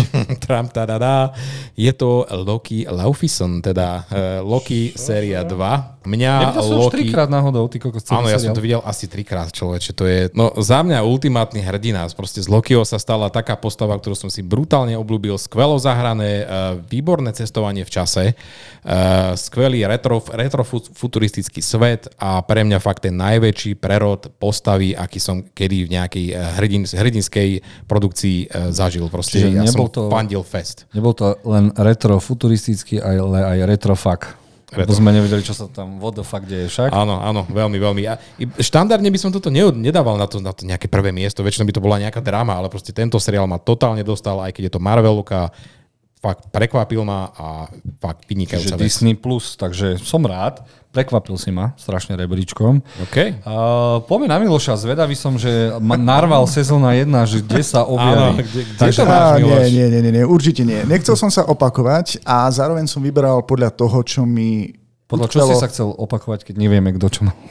Tram, 0.44 0.68
tadadá, 0.68 1.32
je 1.76 1.92
to 1.92 2.26
Loki 2.44 2.86
Laufison, 2.88 3.60
teda 3.60 4.06
uh, 4.06 4.40
Loki 4.42 4.92
séria 4.94 5.42
2. 5.42 6.06
Mňa 6.06 6.32
Nevidel 6.38 6.62
som 6.62 6.76
už 6.78 6.84
Loki... 6.86 6.96
trikrát 7.02 7.26
náhodou, 7.26 7.66
ty 7.66 7.82
kokos 7.82 8.06
Áno, 8.14 8.30
ja 8.30 8.38
som 8.38 8.54
to 8.54 8.62
videl 8.62 8.78
asi 8.86 9.10
trikrát, 9.10 9.50
človeče. 9.50 9.90
To 9.98 10.04
je, 10.06 10.30
no 10.38 10.54
za 10.62 10.86
mňa 10.86 11.02
ultimátny 11.02 11.58
hrdina. 11.58 12.06
Proste 12.14 12.38
z 12.38 12.46
Lokio 12.46 12.86
sa 12.86 13.02
stala 13.02 13.26
taká 13.26 13.58
postava, 13.58 13.98
ktorú 13.98 14.14
som 14.14 14.30
si 14.30 14.46
brutálne 14.46 14.94
obľúbil. 14.94 15.34
Skvelo 15.34 15.74
zahrané, 15.82 16.46
uh, 16.46 16.78
výborné 16.86 17.34
cestovanie 17.34 17.82
v 17.82 17.90
čase, 17.90 18.24
uh, 18.38 19.34
skvelý 19.34 19.82
retro, 19.82 20.22
retrofuturistický 20.22 21.58
svet 21.58 22.06
a 22.22 22.38
pre 22.46 22.62
mňa 22.62 22.78
fakt 22.78 23.10
ten 23.10 23.18
najväčší 23.18 23.74
prerod 23.74 24.30
postavy, 24.38 24.94
aký 24.94 25.18
som 25.18 25.42
kedy 25.42 25.90
v 25.90 25.92
nejakej 25.98 26.26
hrdin, 26.60 26.82
hrdinskej 26.86 27.48
produkcii 27.90 28.70
zažil. 28.70 29.10
Proste 29.10 29.42
Čiže 29.42 29.55
ja 29.56 29.64
nebol 29.64 29.88
som 29.88 29.94
to- 29.96 30.10
fandil 30.12 30.42
fest. 30.44 30.84
Nebol 30.92 31.16
to 31.16 31.36
len 31.48 31.72
retro 31.76 32.20
futuristický, 32.20 33.00
ale 33.00 33.40
aj 33.42 33.58
retro 33.64 33.96
fuck. 33.96 34.36
Lebo 34.74 34.90
sme 34.90 35.14
nevedeli, 35.14 35.46
čo 35.46 35.54
sa 35.54 35.70
tam 35.70 36.02
what 36.02 36.18
the 36.18 36.26
fuck 36.26 36.42
deje 36.42 36.66
však. 36.66 36.90
Áno, 36.90 37.22
áno, 37.22 37.46
veľmi, 37.46 37.78
veľmi. 37.78 38.02
A 38.10 38.18
štandardne 38.58 39.08
by 39.14 39.18
som 39.22 39.30
toto 39.30 39.46
ne, 39.46 39.62
nedával 39.70 40.18
na 40.18 40.26
to, 40.26 40.42
na 40.42 40.50
to 40.50 40.66
nejaké 40.66 40.90
prvé 40.90 41.14
miesto, 41.14 41.46
väčšinou 41.46 41.70
by 41.70 41.74
to 41.78 41.84
bola 41.84 42.02
nejaká 42.02 42.18
dráma, 42.18 42.58
ale 42.58 42.66
proste 42.66 42.90
tento 42.90 43.14
seriál 43.22 43.46
ma 43.46 43.62
totálne 43.62 44.02
dostal, 44.02 44.42
aj 44.42 44.50
keď 44.50 44.62
je 44.66 44.72
to 44.74 44.80
Marvelovka, 44.82 45.54
fakt 46.18 46.50
prekvapil 46.50 47.06
ma 47.06 47.30
a 47.30 47.46
fakt 48.02 48.26
Čiže 48.26 48.30
vynikajúca 48.34 48.74
vec. 48.74 48.82
Disney+, 48.82 49.14
Plus, 49.14 49.54
takže 49.54 50.02
som 50.02 50.26
rád. 50.26 50.66
Prekvapil 50.96 51.36
si 51.36 51.52
ma 51.52 51.76
strašne 51.76 52.16
rebríčkom. 52.16 52.80
OK. 53.04 53.16
Uh, 53.44 54.00
poďme 54.08 54.32
na 54.32 54.40
Miloša, 54.40 54.80
zvedavý 54.80 55.12
som, 55.12 55.36
že 55.36 55.76
ma 55.76 56.00
narval 56.00 56.48
sezóna 56.48 56.96
1, 56.96 57.04
že 57.28 57.44
kde 57.44 57.60
sa 57.60 57.84
Áno, 57.84 58.00
objaví. 58.00 58.48
kde, 58.48 58.60
kde 58.64 58.78
Takže- 58.80 58.96
to 58.96 59.04
máš, 59.04 59.36
Miloš? 59.36 59.60
nie, 59.60 59.68
nie, 59.68 59.86
nie, 59.92 60.00
nie, 60.00 60.12
nie, 60.16 60.24
určite 60.24 60.64
nie. 60.64 60.80
Nechcel 60.88 61.12
som 61.12 61.28
sa 61.28 61.44
opakovať 61.44 62.24
a 62.24 62.48
zároveň 62.48 62.88
som 62.88 63.04
vyberal 63.04 63.44
podľa 63.44 63.76
toho, 63.76 64.00
čo 64.00 64.24
mi 64.24 64.72
Podľa 65.06 65.26
čo 65.30 65.38
si 65.46 65.54
sa 65.54 65.70
chcel 65.70 65.86
opakovať, 65.86 66.50
keď 66.50 66.54
nevieme, 66.58 66.90
kto 66.90 67.06
čo 67.06 67.20
má? 67.30 67.32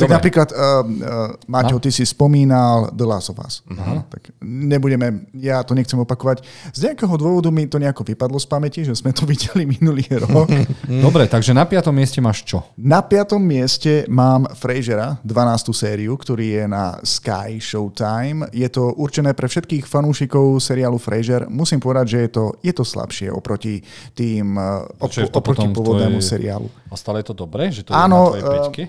Tak 0.00 0.08
napríklad, 0.08 0.48
uh, 0.52 0.80
uh, 0.80 1.48
Maťo, 1.48 1.76
ty 1.76 1.92
si 1.92 2.08
spomínal 2.08 2.88
The 2.96 3.04
Last 3.04 3.28
of 3.28 3.40
Us. 3.44 3.60
Uh-huh. 3.68 4.00
Tak 4.08 4.32
nebudeme, 4.40 5.28
ja 5.36 5.60
to 5.60 5.76
nechcem 5.76 6.00
opakovať. 6.00 6.40
Z 6.72 6.88
nejakého 6.88 7.12
dôvodu 7.20 7.52
mi 7.52 7.68
to 7.68 7.76
nejako 7.76 8.08
vypadlo 8.08 8.40
z 8.40 8.48
pamäti, 8.48 8.80
že 8.80 8.96
sme 8.96 9.12
to 9.12 9.28
videli 9.30 9.68
minulý 9.68 10.08
rok. 10.24 10.48
Dobre, 11.04 11.28
takže 11.28 11.52
na 11.52 11.68
piatom 11.68 11.92
mieste 11.92 12.24
máš 12.24 12.48
čo? 12.48 12.64
Na 12.80 13.04
piatom 13.04 13.40
mieste 13.40 14.08
mám 14.08 14.48
Frasera, 14.56 15.20
12. 15.20 15.76
sériu, 15.76 16.16
ktorý 16.16 16.62
je 16.62 16.64
na 16.64 16.96
Sky 17.04 17.60
Showtime. 17.60 18.48
Je 18.56 18.68
to 18.72 18.96
určené 18.96 19.36
pre 19.36 19.52
všetkých 19.52 19.84
fanúšikov 19.84 20.56
seriálu 20.64 20.96
Frasier. 20.96 21.44
Musím 21.52 21.76
povedať, 21.76 22.16
že 22.16 22.18
je 22.24 22.30
to, 22.32 22.44
je 22.64 22.72
to 22.72 22.84
slabšie 22.88 23.28
oproti 23.28 23.84
tým 24.16 24.56
uh, 24.56 24.88
op- 24.96 25.36
oproti 25.36 25.68
pôvodnému 25.68 26.21
seriálu. 26.22 26.68
A 26.88 26.94
stále 26.94 27.20
je 27.20 27.26
to 27.30 27.36
dobré, 27.36 27.68
že 27.74 27.82
to 27.82 27.90
je 27.90 27.98
Áno, 27.98 28.18
na 28.18 28.28
tvojej 28.30 28.44
peťke? 28.46 28.82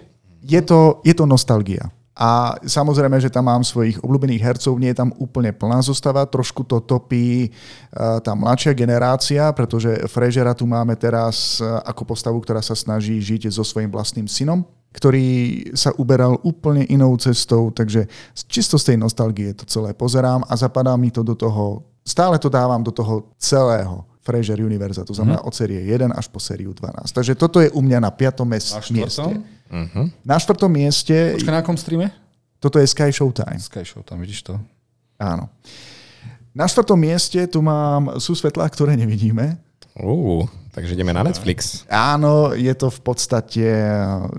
je 0.44 0.62
to, 0.62 1.02
je 1.02 1.14
to 1.16 1.26
nostalgia. 1.26 1.90
A 2.14 2.62
samozrejme, 2.62 3.18
že 3.18 3.34
tam 3.34 3.50
mám 3.50 3.66
svojich 3.66 3.98
obľúbených 4.06 4.46
hercov, 4.46 4.78
nie 4.78 4.94
je 4.94 5.02
tam 5.02 5.10
úplne 5.18 5.50
plná 5.50 5.82
zostava, 5.82 6.30
trošku 6.30 6.62
to 6.62 6.78
topí 6.86 7.50
uh, 7.50 8.22
tá 8.22 8.38
mladšia 8.38 8.78
generácia, 8.78 9.50
pretože 9.50 10.06
Frasera 10.06 10.54
tu 10.54 10.70
máme 10.70 10.94
teraz 10.94 11.58
uh, 11.58 11.82
ako 11.82 12.14
postavu, 12.14 12.38
ktorá 12.38 12.62
sa 12.62 12.78
snaží 12.78 13.18
žiť 13.18 13.50
so 13.50 13.66
svojím 13.66 13.90
vlastným 13.90 14.30
synom, 14.30 14.62
ktorý 14.94 15.26
sa 15.74 15.90
uberal 15.98 16.38
úplne 16.46 16.86
inou 16.86 17.18
cestou, 17.18 17.74
takže 17.74 18.06
čisto 18.46 18.78
z 18.78 18.94
tej 18.94 18.98
nostalgie 19.02 19.50
to 19.58 19.66
celé 19.66 19.98
pozerám 19.98 20.46
a 20.46 20.54
zapadá 20.54 20.94
mi 20.94 21.10
to 21.10 21.26
do 21.26 21.34
toho, 21.34 21.82
stále 22.06 22.38
to 22.38 22.46
dávam 22.46 22.86
do 22.86 22.94
toho 22.94 23.34
celého 23.42 24.06
Fraser 24.24 24.56
Univerza, 24.58 25.04
to 25.04 25.12
znamená 25.12 25.44
od 25.44 25.52
série 25.52 25.84
1 25.84 26.08
až 26.10 26.28
po 26.28 26.40
sériu 26.40 26.72
12. 26.72 27.12
Takže 27.12 27.36
toto 27.36 27.60
je 27.60 27.68
u 27.70 27.80
mňa 27.80 28.00
na 28.00 28.08
piatom 28.08 28.48
mes- 28.48 28.72
Na 28.72 28.80
mieste. 28.80 29.20
štvrtom? 29.20 29.32
Uh-huh. 29.68 30.06
Na 30.24 30.38
štvrtom 30.38 30.72
mieste, 30.72 31.16
Počkaj, 31.36 31.52
na 31.52 31.60
akom 31.60 31.76
streame? 31.76 32.08
toto 32.58 32.80
je 32.80 32.88
Sky 32.88 33.12
Showtime. 33.12 33.60
Sky 33.60 33.84
Show, 33.84 34.00
tam 34.02 34.18
vidíš 34.18 34.44
to. 34.44 34.56
Áno. 35.18 35.52
Na 36.56 36.64
štvrtom 36.64 36.96
mieste 36.96 37.44
tu 37.46 37.60
mám 37.60 38.16
Sú 38.18 38.32
svetlá, 38.32 38.64
ktoré 38.66 38.96
nevidíme. 38.96 39.60
Uh, 39.94 40.48
takže 40.72 40.94
ideme 40.94 41.12
na 41.12 41.22
Netflix. 41.22 41.84
Áno, 41.86 42.56
je 42.56 42.72
to 42.74 42.88
v 42.88 43.00
podstate, 43.04 43.66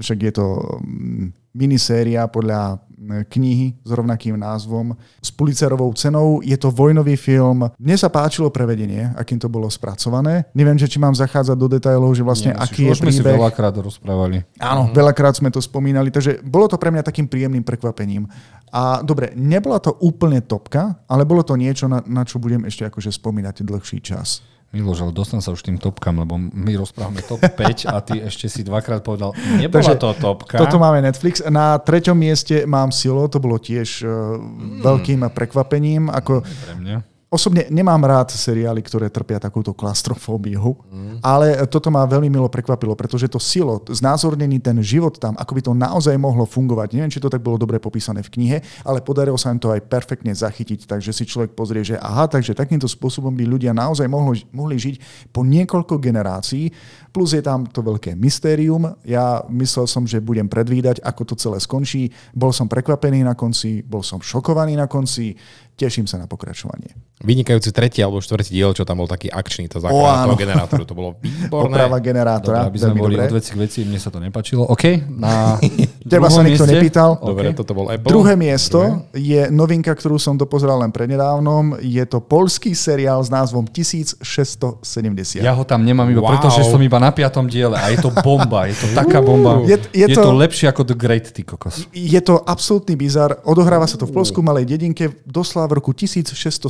však 0.00 0.18
je 0.18 0.32
to 0.32 0.46
mm, 0.80 1.30
miniséria 1.52 2.26
podľa 2.26 2.80
knihy 3.28 3.76
s 3.82 3.90
rovnakým 3.90 4.36
názvom 4.36 4.96
s 5.20 5.28
Pulitzerovou 5.30 5.92
cenou. 5.94 6.40
Je 6.40 6.56
to 6.56 6.72
vojnový 6.72 7.16
film. 7.16 7.68
Mne 7.76 7.96
sa 7.96 8.08
páčilo 8.08 8.48
prevedenie, 8.48 9.12
akým 9.14 9.38
to 9.38 9.48
bolo 9.50 9.68
spracované. 9.68 10.48
Neviem, 10.56 10.80
že 10.80 10.88
či 10.88 10.96
mám 10.96 11.12
zachádzať 11.12 11.56
do 11.58 11.68
detailov, 11.68 12.16
že 12.16 12.24
vlastne 12.24 12.52
Nie, 12.52 12.60
aký 12.60 12.88
je 12.88 12.96
už 12.96 13.00
sme 13.04 13.12
si 13.12 13.20
príbeh. 13.20 13.36
veľakrát 13.36 13.74
rozprávali. 13.76 14.42
Áno, 14.58 14.90
veľakrát 14.92 15.36
sme 15.36 15.52
to 15.52 15.60
spomínali, 15.60 16.08
takže 16.08 16.40
bolo 16.44 16.66
to 16.70 16.80
pre 16.80 16.88
mňa 16.90 17.04
takým 17.04 17.28
príjemným 17.28 17.62
prekvapením. 17.62 18.26
A 18.74 19.04
dobre, 19.06 19.30
nebola 19.38 19.78
to 19.78 19.94
úplne 20.02 20.42
topka, 20.42 20.98
ale 21.06 21.22
bolo 21.22 21.46
to 21.46 21.54
niečo, 21.54 21.86
na, 21.86 22.02
na 22.08 22.26
čo 22.26 22.42
budem 22.42 22.66
ešte 22.66 22.88
akože 22.90 23.14
spomínať 23.14 23.62
dlhší 23.62 24.02
čas. 24.02 24.42
Miloš, 24.74 25.06
ale 25.06 25.12
dostan 25.14 25.38
sa 25.38 25.54
už 25.54 25.62
tým 25.62 25.78
topkám, 25.78 26.18
lebo 26.18 26.34
my 26.34 26.72
rozprávame 26.74 27.22
top 27.22 27.38
5 27.62 27.86
a 27.86 28.02
ty 28.02 28.18
ešte 28.18 28.50
si 28.50 28.66
dvakrát 28.66 29.06
povedal, 29.06 29.30
nebola 29.54 29.78
Takže 29.78 29.94
to 30.02 30.10
topka. 30.18 30.58
Toto 30.58 30.82
máme 30.82 30.98
Netflix. 30.98 31.38
Na 31.46 31.78
treťom 31.78 32.18
mieste 32.18 32.66
mám 32.66 32.90
Silo, 32.90 33.30
to 33.30 33.38
bolo 33.38 33.62
tiež 33.62 34.02
uh, 34.02 34.36
veľkým 34.82 35.30
prekvapením. 35.30 36.10
Ako, 36.10 36.42
Pre 36.42 36.74
mňa. 36.74 37.13
Osobne 37.34 37.66
nemám 37.66 37.98
rád 38.06 38.30
seriály, 38.30 38.78
ktoré 38.86 39.10
trpia 39.10 39.42
takúto 39.42 39.74
klaustrofóbiou, 39.74 40.78
ale 41.18 41.66
toto 41.66 41.90
ma 41.90 42.06
veľmi 42.06 42.30
milo 42.30 42.46
prekvapilo, 42.46 42.94
pretože 42.94 43.26
to 43.26 43.42
Silo, 43.42 43.82
znázornený 43.82 44.62
ten 44.62 44.78
život 44.78 45.18
tam, 45.18 45.34
ako 45.34 45.52
by 45.58 45.60
to 45.66 45.72
naozaj 45.74 46.14
mohlo 46.14 46.46
fungovať. 46.46 46.94
Neviem, 46.94 47.10
či 47.10 47.18
to 47.18 47.26
tak 47.26 47.42
bolo 47.42 47.58
dobre 47.58 47.82
popísané 47.82 48.22
v 48.22 48.30
knihe, 48.30 48.58
ale 48.86 49.02
podarilo 49.02 49.34
sa 49.34 49.50
im 49.50 49.58
to 49.58 49.74
aj 49.74 49.82
perfektne 49.90 50.30
zachytiť, 50.30 50.86
takže 50.86 51.10
si 51.10 51.26
človek 51.26 51.58
pozrie, 51.58 51.82
že 51.82 51.98
aha, 51.98 52.30
takže 52.30 52.54
takýmto 52.54 52.86
spôsobom 52.86 53.34
by 53.34 53.42
ľudia 53.42 53.74
naozaj 53.74 54.06
mohli, 54.06 54.46
mohli 54.54 54.78
žiť 54.78 55.28
po 55.34 55.42
niekoľko 55.42 55.98
generácií, 55.98 56.70
plus 57.10 57.34
je 57.34 57.42
tam 57.42 57.66
to 57.66 57.82
veľké 57.82 58.14
mystérium. 58.14 58.94
Ja 59.06 59.42
myslel 59.50 59.86
som, 59.90 60.06
že 60.06 60.22
budem 60.22 60.46
predvídať, 60.46 61.02
ako 61.02 61.22
to 61.30 61.34
celé 61.38 61.58
skončí. 61.62 62.10
Bol 62.34 62.50
som 62.50 62.66
prekvapený 62.70 63.22
na 63.22 63.38
konci, 63.38 63.82
bol 63.86 64.02
som 64.02 64.18
šokovaný 64.18 64.74
na 64.74 64.90
konci, 64.90 65.34
teším 65.74 66.06
sa 66.06 66.16
na 66.22 66.30
pokračovanie. 66.30 66.94
Vynikajúci 67.22 67.74
tretí 67.74 67.98
alebo 68.02 68.22
štvrtý 68.22 68.54
diel, 68.54 68.70
čo 68.74 68.86
tam 68.86 69.02
bol 69.02 69.10
taký 69.10 69.30
akčný, 69.30 69.66
to 69.66 69.82
áno. 69.82 70.34
toho 70.34 70.38
generátoru, 70.38 70.82
to 70.86 70.94
bolo 70.94 71.18
výborné. 71.18 71.74
Oprava 71.74 71.98
Dobre, 71.98 72.08
generátora. 72.10 72.58
aby 72.70 72.78
sme 72.78 72.94
boli 72.94 73.14
od 73.18 73.34
veci 73.34 73.50
k 73.54 73.58
veci, 73.58 73.78
mne 73.82 73.98
sa 73.98 74.10
to 74.14 74.22
nepačilo. 74.22 74.66
OK, 74.70 74.84
na 75.10 75.58
Teba 76.04 76.28
sa 76.28 76.40
nikto 76.40 76.62
mieste. 76.62 76.76
nepýtal. 76.76 77.16
Dobre, 77.16 77.48
OK. 77.48 77.56
toto 77.56 77.72
bol 77.72 77.88
Apple. 77.88 78.04
Druhé 78.06 78.34
miesto 78.34 78.78
je 79.10 79.48
novinka, 79.48 79.88
ktorú 79.88 80.16
som 80.16 80.34
dopozeral 80.34 80.76
len 80.76 80.88
prednedávnom. 80.88 81.80
Je 81.80 82.04
to 82.04 82.20
polský 82.20 82.72
seriál 82.72 83.18
s 83.18 83.28
názvom 83.28 83.64
1670. 83.64 85.40
Ja 85.40 85.52
ho 85.52 85.62
tam 85.62 85.80
nemám 85.80 86.04
iba 86.06 86.20
Wow. 86.20 86.30
preto, 86.30 86.48
že 86.50 86.62
som 86.62 86.76
iba 86.78 86.96
na 86.96 87.08
piatom 87.08 87.44
diele 87.44 87.74
a 87.74 87.88
je 87.88 87.98
to 87.98 88.12
bomba, 88.18 88.66
je 88.66 88.76
to 88.76 88.86
taká 88.92 89.20
bomba. 89.20 89.64
Je- 89.64 89.80
je 89.92 90.04
je 90.04 90.12
to- 90.12 90.22
to 90.22 90.32
lepšie 90.34 90.66
ako 90.66 90.84
The 90.84 90.94
Great, 90.94 91.30
ty 91.30 91.42
kokos. 91.42 91.88
Je 91.90 92.20
to 92.20 92.38
absolútny 92.38 92.94
bizar. 92.94 93.40
Odohráva 93.42 93.84
sa 93.84 93.96
to 93.96 94.04
v 94.04 94.12
Polsku, 94.12 94.40
malej 94.40 94.64
dedinke. 94.66 95.08
Doslova 95.24 95.66
v 95.66 95.74
roku 95.74 95.92
1670 95.92 96.64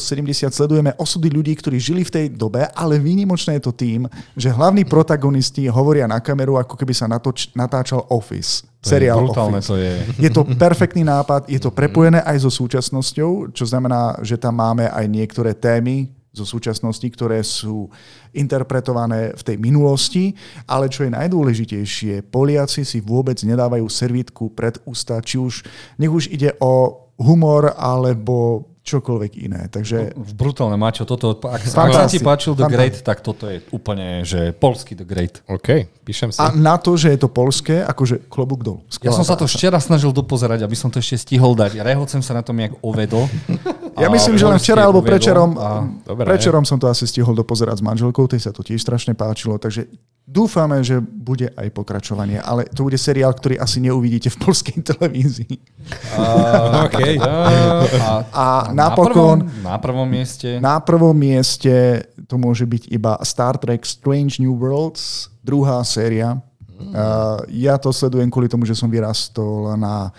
sledujeme 0.50 0.94
osudy 0.94 1.28
ľudí, 1.28 1.54
ktorí 1.54 1.76
žili 1.76 2.02
v 2.02 2.10
tej 2.12 2.26
dobe, 2.30 2.66
ale 2.70 2.98
výnimočné 2.98 3.54
je 3.54 3.64
to 3.64 3.72
tým, 3.72 4.06
že 4.34 4.48
hlavní 4.48 4.84
protagonisti 4.84 5.66
hovoria 5.66 6.06
na 6.06 6.18
kameru, 6.18 6.54
ako 6.54 6.76
keby 6.76 6.94
sa 6.94 7.06
natoč, 7.06 7.50
natáčal 7.52 8.06
Office. 8.08 8.62
To 8.84 8.92
seriál 8.92 9.16
je 9.16 9.22
brutálne 9.24 9.60
to 9.64 9.80
je. 9.80 9.92
Je 10.20 10.30
to 10.30 10.44
perfektný 10.44 11.08
nápad, 11.08 11.48
je 11.48 11.56
to 11.56 11.72
prepojené 11.72 12.20
aj 12.20 12.44
so 12.44 12.52
súčasnosťou, 12.52 13.56
čo 13.56 13.64
znamená, 13.64 14.20
že 14.20 14.36
tam 14.36 14.60
máme 14.60 14.92
aj 14.92 15.04
niektoré 15.08 15.56
témy 15.56 16.12
zo 16.34 16.42
súčasnosti, 16.42 17.06
ktoré 17.14 17.40
sú 17.46 17.86
interpretované 18.34 19.32
v 19.38 19.42
tej 19.46 19.56
minulosti, 19.56 20.34
ale 20.66 20.90
čo 20.90 21.06
je 21.06 21.14
najdôležitejšie, 21.14 22.26
Poliaci 22.26 22.82
si 22.82 22.98
vôbec 22.98 23.38
nedávajú 23.38 23.86
servítku 23.86 24.50
pred 24.50 24.74
ústa, 24.82 25.22
či 25.22 25.38
už, 25.38 25.62
nech 25.96 26.10
už 26.10 26.26
ide 26.34 26.52
o 26.58 27.06
humor 27.22 27.70
alebo 27.78 28.66
čokoľvek 28.84 29.32
iné. 29.40 29.66
Takže 29.72 30.12
V 30.12 30.32
brutálne, 30.36 30.76
Mačo, 30.76 31.08
toto, 31.08 31.40
ak, 31.40 31.64
ak 31.64 31.90
sa 31.90 32.04
ti 32.04 32.20
páčil 32.20 32.52
The. 32.52 32.68
Great, 32.68 33.00
tak 33.00 33.24
toto 33.24 33.48
je 33.48 33.64
úplne, 33.72 34.22
že 34.28 34.52
polský 34.52 34.92
The 34.92 35.08
Great. 35.08 35.40
OK, 35.48 35.88
píšem 36.04 36.28
si. 36.28 36.38
a 36.38 36.52
na 36.52 36.76
to, 36.76 36.92
že 37.00 37.16
je 37.16 37.18
to 37.24 37.32
polské, 37.32 37.80
akože 37.80 38.28
klobúk 38.28 38.60
dolu. 38.60 38.84
Ja 39.00 39.16
som 39.16 39.24
sa 39.24 39.40
to 39.40 39.48
včera 39.48 39.80
snažil 39.80 40.12
dopozerať, 40.12 40.68
aby 40.68 40.76
som 40.76 40.92
to 40.92 41.00
ešte 41.00 41.16
stihol 41.16 41.56
dať. 41.56 41.80
Rehocem 41.80 42.20
sa 42.20 42.36
na 42.36 42.44
tom 42.44 42.60
jak 42.60 42.76
ovedol. 42.84 43.24
Ja 43.94 44.08
myslím, 44.10 44.34
že 44.34 44.44
len 44.46 44.58
včera 44.58 44.86
alebo 44.86 45.00
prečerom, 45.00 45.54
A... 45.54 45.86
Dobre. 46.02 46.26
prečerom 46.26 46.66
som 46.66 46.78
to 46.82 46.90
asi 46.90 47.06
stihol 47.06 47.34
dopozerať 47.34 47.80
s 47.80 47.84
manželkou, 47.84 48.26
tej 48.26 48.42
sa 48.42 48.50
to 48.50 48.66
tiež 48.66 48.82
strašne 48.82 49.14
páčilo, 49.14 49.54
takže 49.56 49.86
dúfame, 50.26 50.82
že 50.82 50.98
bude 50.98 51.52
aj 51.54 51.68
pokračovanie, 51.70 52.40
ale 52.40 52.66
to 52.72 52.82
bude 52.82 52.98
seriál, 52.98 53.30
ktorý 53.36 53.60
asi 53.60 53.78
neuvidíte 53.84 54.32
v 54.34 54.40
polskej 54.40 54.82
televízii. 54.82 55.56
A, 56.16 56.22
OK. 56.88 57.00
a, 57.22 58.08
A 58.32 58.46
na, 58.74 58.90
napokon 58.90 59.46
prvom, 59.46 59.62
na 59.62 59.76
prvom 59.78 60.08
mieste 60.08 60.50
na 60.58 60.76
prvom 60.80 61.14
mieste 61.14 62.08
to 62.26 62.40
môže 62.40 62.64
byť 62.64 62.90
iba 62.90 63.20
Star 63.22 63.60
Trek 63.60 63.84
Strange 63.84 64.40
New 64.40 64.56
Worlds, 64.56 65.30
druhá 65.44 65.84
séria. 65.84 66.40
Uh, 66.74 67.38
ja 67.54 67.78
to 67.78 67.94
sledujem 67.94 68.26
kvôli 68.28 68.50
tomu, 68.50 68.66
že 68.66 68.74
som 68.74 68.90
vyrastol 68.90 69.78
na 69.78 70.10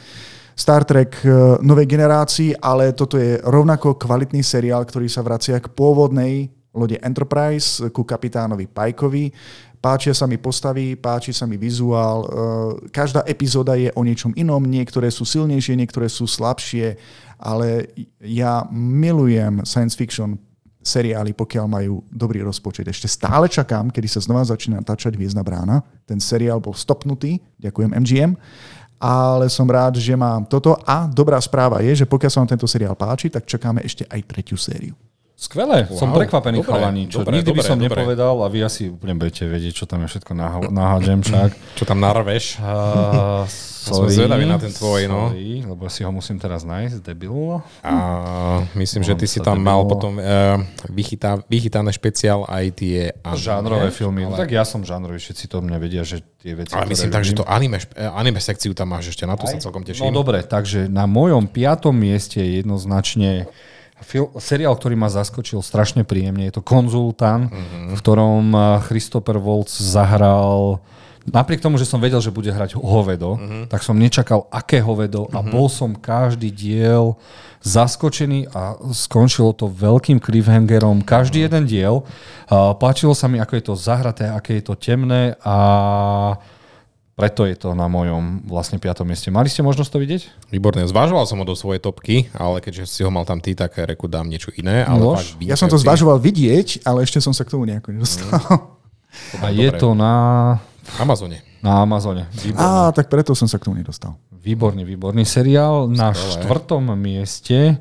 Star 0.56 0.88
Trek 0.88 1.20
uh, 1.28 1.60
novej 1.60 1.84
generácii, 1.84 2.56
ale 2.64 2.95
toto 2.95 3.20
je 3.20 3.36
rovnako 3.43 3.99
kvalitný 3.99 4.39
seriál, 4.39 4.88
ktorý 4.88 5.12
sa 5.12 5.20
vracia 5.20 5.60
k 5.60 5.68
pôvodnej 5.68 6.47
lode 6.72 6.95
Enterprise, 7.03 7.91
ku 7.91 8.08
kapitánovi 8.08 8.72
Pajkovi. 8.72 9.36
Páčia 9.84 10.16
sa 10.16 10.26
mi 10.26 10.39
postavy, 10.39 10.95
páči 10.95 11.36
sa 11.36 11.43
mi 11.43 11.60
vizuál. 11.60 12.18
Uh, 12.24 12.30
Každá 12.88 13.28
epizóda 13.28 13.76
je 13.76 13.91
o 13.93 14.01
niečom 14.01 14.32
inom, 14.39 14.64
niektoré 14.64 15.12
sú 15.12 15.28
silnejšie, 15.28 15.76
niektoré 15.76 16.08
sú 16.08 16.24
slabšie, 16.24 16.95
ale 17.36 17.91
ja 18.24 18.64
milujem 18.72 19.60
science 19.68 19.93
fiction 19.93 20.39
seriály, 20.86 21.34
pokiaľ 21.34 21.66
majú 21.66 22.06
dobrý 22.14 22.45
rozpočet. 22.45 22.86
Ešte 22.86 23.10
stále 23.10 23.49
čakám, 23.49 23.89
kedy 23.89 24.06
sa 24.06 24.22
znova 24.22 24.45
začína 24.45 24.86
natáčať 24.86 25.18
Hviezdna 25.18 25.41
brána. 25.41 25.82
Ten 26.06 26.22
seriál 26.22 26.62
bol 26.62 26.78
stopnutý, 26.78 27.41
ďakujem 27.58 27.91
MGM, 27.97 28.32
ale 29.00 29.52
som 29.52 29.68
rád, 29.68 30.00
že 30.00 30.16
mám 30.16 30.48
toto. 30.48 30.76
A 30.88 31.08
dobrá 31.08 31.39
správa 31.41 31.84
je, 31.84 32.04
že 32.04 32.10
pokiaľ 32.10 32.32
sa 32.32 32.39
vám 32.41 32.52
tento 32.56 32.68
seriál 32.68 32.96
páči, 32.96 33.30
tak 33.30 33.48
čakáme 33.48 33.84
ešte 33.84 34.08
aj 34.08 34.22
tretiu 34.28 34.56
sériu. 34.56 34.96
Skvelé, 35.36 35.83
wow. 35.91 35.99
som 35.99 36.15
prekvapený 36.15 36.63
Dobre, 36.63 36.71
chalani, 36.71 37.03
čo 37.11 37.19
dobre, 37.19 37.43
nikdy 37.43 37.51
by 37.51 37.59
dobre, 37.59 37.67
som 37.67 37.75
dobre. 37.75 37.91
nepovedal 37.91 38.36
a 38.39 38.47
vy 38.47 38.59
asi 38.63 38.88
úplne 38.88 39.19
budete 39.19 39.43
vedieť, 39.43 39.83
čo 39.83 39.86
tam 39.86 39.99
je 40.03 40.07
všetko 40.07 40.31
nahádžem 40.71 41.19
však. 41.27 41.49
Čo 41.75 41.83
tam 41.83 41.99
narveš? 41.99 42.55
Uh, 42.63 43.43
som 43.86 44.07
zvedavý 44.07 44.47
na 44.47 44.55
ten 44.55 44.71
tvoj, 44.71 45.11
no. 45.11 45.36
sorry, 45.36 45.61
lebo 45.67 45.83
si 45.91 46.07
ho 46.07 46.11
musím 46.15 46.39
teraz 46.39 46.63
nájsť, 46.63 47.03
debil. 47.03 47.59
A 47.83 47.93
myslím, 48.79 49.03
že 49.03 49.13
ty 49.19 49.27
si 49.27 49.43
tam 49.43 49.59
to 49.59 49.67
mal 49.67 49.83
potom 49.83 50.17
uh, 50.17 50.55
vychytá, 50.88 51.43
vychytané 51.51 51.91
špeciál 51.91 52.47
aj 52.47 52.65
tie 52.71 53.11
anime, 53.19 53.36
Žánrové 53.36 53.89
filmy. 53.91 54.23
Ale. 54.25 54.39
Tak 54.39 54.55
ja 54.55 54.63
som 54.63 54.88
žánrový, 54.88 55.19
všetci 55.19 55.51
to 55.51 55.59
mňa 55.59 55.77
vedia, 55.83 56.07
že 56.07 56.23
tie 56.39 56.55
veci, 56.55 56.71
ale 56.73 56.88
myslím 56.88 57.11
tak, 57.11 57.27
že 57.27 57.36
to 57.36 57.43
anime, 57.43 57.77
eh, 57.77 58.07
anime 58.07 58.39
sekciu 58.39 58.71
tam 58.71 58.95
máš 58.95 59.11
ešte, 59.11 59.27
na 59.27 59.36
to 59.36 59.51
sa 59.51 59.59
celkom 59.59 59.83
No 59.83 59.91
teším. 59.91 60.15
dobre, 60.15 60.41
takže 60.47 60.88
na 60.88 61.05
mojom 61.05 61.45
piatom 61.51 61.91
mieste 61.91 62.39
je 62.39 62.63
jednoznačne 62.63 63.51
fil- 64.04 64.34
seriál, 64.41 64.76
ktorý 64.76 65.00
ma 65.00 65.08
zaskočil 65.08 65.64
strašne 65.64 66.04
príjemne. 66.04 66.48
Je 66.48 66.60
to 66.60 66.66
Konzultant, 66.66 67.48
mm-hmm. 67.48 67.96
v 67.96 68.00
ktorom 68.00 68.46
eh, 68.52 68.64
Christopher 68.89 69.38
Waltz 69.39 69.80
zahral 69.80 70.84
Napriek 71.26 71.58
tomu, 71.58 71.82
že 71.82 71.89
som 71.89 71.98
vedel, 71.98 72.22
že 72.22 72.30
bude 72.30 72.54
hrať 72.54 72.78
hovedo, 72.78 73.34
mm-hmm. 73.34 73.66
tak 73.66 73.82
som 73.82 73.98
nečakal, 73.98 74.46
aké 74.54 74.78
hovedo 74.78 75.26
a 75.34 75.41
bol 75.41 75.66
som 75.66 75.98
každý 75.98 76.54
diel 76.54 77.18
zaskočený 77.66 78.54
a 78.54 78.78
skončilo 78.93 79.50
to 79.58 79.66
veľkým 79.66 80.22
cliffhangerom. 80.22 81.02
Každý 81.02 81.50
jeden 81.50 81.66
diel. 81.66 82.06
Uh, 82.46 82.78
páčilo 82.78 83.18
sa 83.18 83.26
mi, 83.26 83.41
ako 83.41 83.58
je 83.58 83.64
to 83.66 83.74
zahraté, 83.74 84.30
aké 84.30 84.62
je 84.62 84.70
to 84.70 84.78
temné 84.78 85.34
a 85.41 85.58
preto 87.16 87.47
je 87.47 87.55
to 87.55 87.72
na 87.72 87.88
mojom 87.88 88.43
vlastne 88.43 88.76
piatom 88.76 89.07
mieste. 89.07 89.32
Mali 89.32 89.47
ste 89.47 89.63
možnosť 89.63 89.88
to 89.88 89.97
vidieť? 90.03 90.22
Výborné, 90.51 90.84
zvažoval 90.84 91.24
som 91.24 91.39
ho 91.39 91.45
do 91.47 91.55
svojej 91.55 91.80
topky, 91.80 92.28
ale 92.36 92.59
keďže 92.59 92.91
si 92.91 93.01
ho 93.01 93.09
mal 93.09 93.24
tam 93.24 93.39
ty, 93.39 93.55
tak 93.55 93.72
reku 93.80 94.11
dám 94.11 94.28
niečo 94.28 94.51
iné. 94.51 94.84
Ale 94.84 94.99
fakt 95.16 95.39
Ja 95.39 95.55
som 95.55 95.72
to 95.72 95.80
zvažoval 95.80 96.20
vidieť, 96.20 96.84
ale 96.84 97.07
ešte 97.07 97.24
som 97.24 97.32
sa 97.32 97.47
k 97.47 97.55
tomu 97.55 97.63
nejako 97.63 97.95
nedostal. 97.95 98.28
A 99.39 99.47
je 99.47 99.72
dobre. 99.72 99.80
to 99.80 99.95
na, 99.95 100.13
Amazone. 100.99 101.39
na 101.63 101.88
Amazone. 101.88 102.28
Výborný, 102.36 102.59
Á, 102.59 102.91
tak 102.91 103.07
preto 103.07 103.32
som 103.32 103.47
sa 103.47 103.55
k 103.55 103.72
tomu 103.72 103.80
nedostal. 103.80 104.20
výborný, 104.36 104.84
výborný 104.84 105.24
seriál. 105.24 105.87
Na 105.87 106.12
Skvelé. 106.12 106.43
štvrtom 106.43 106.83
mieste 107.00 107.79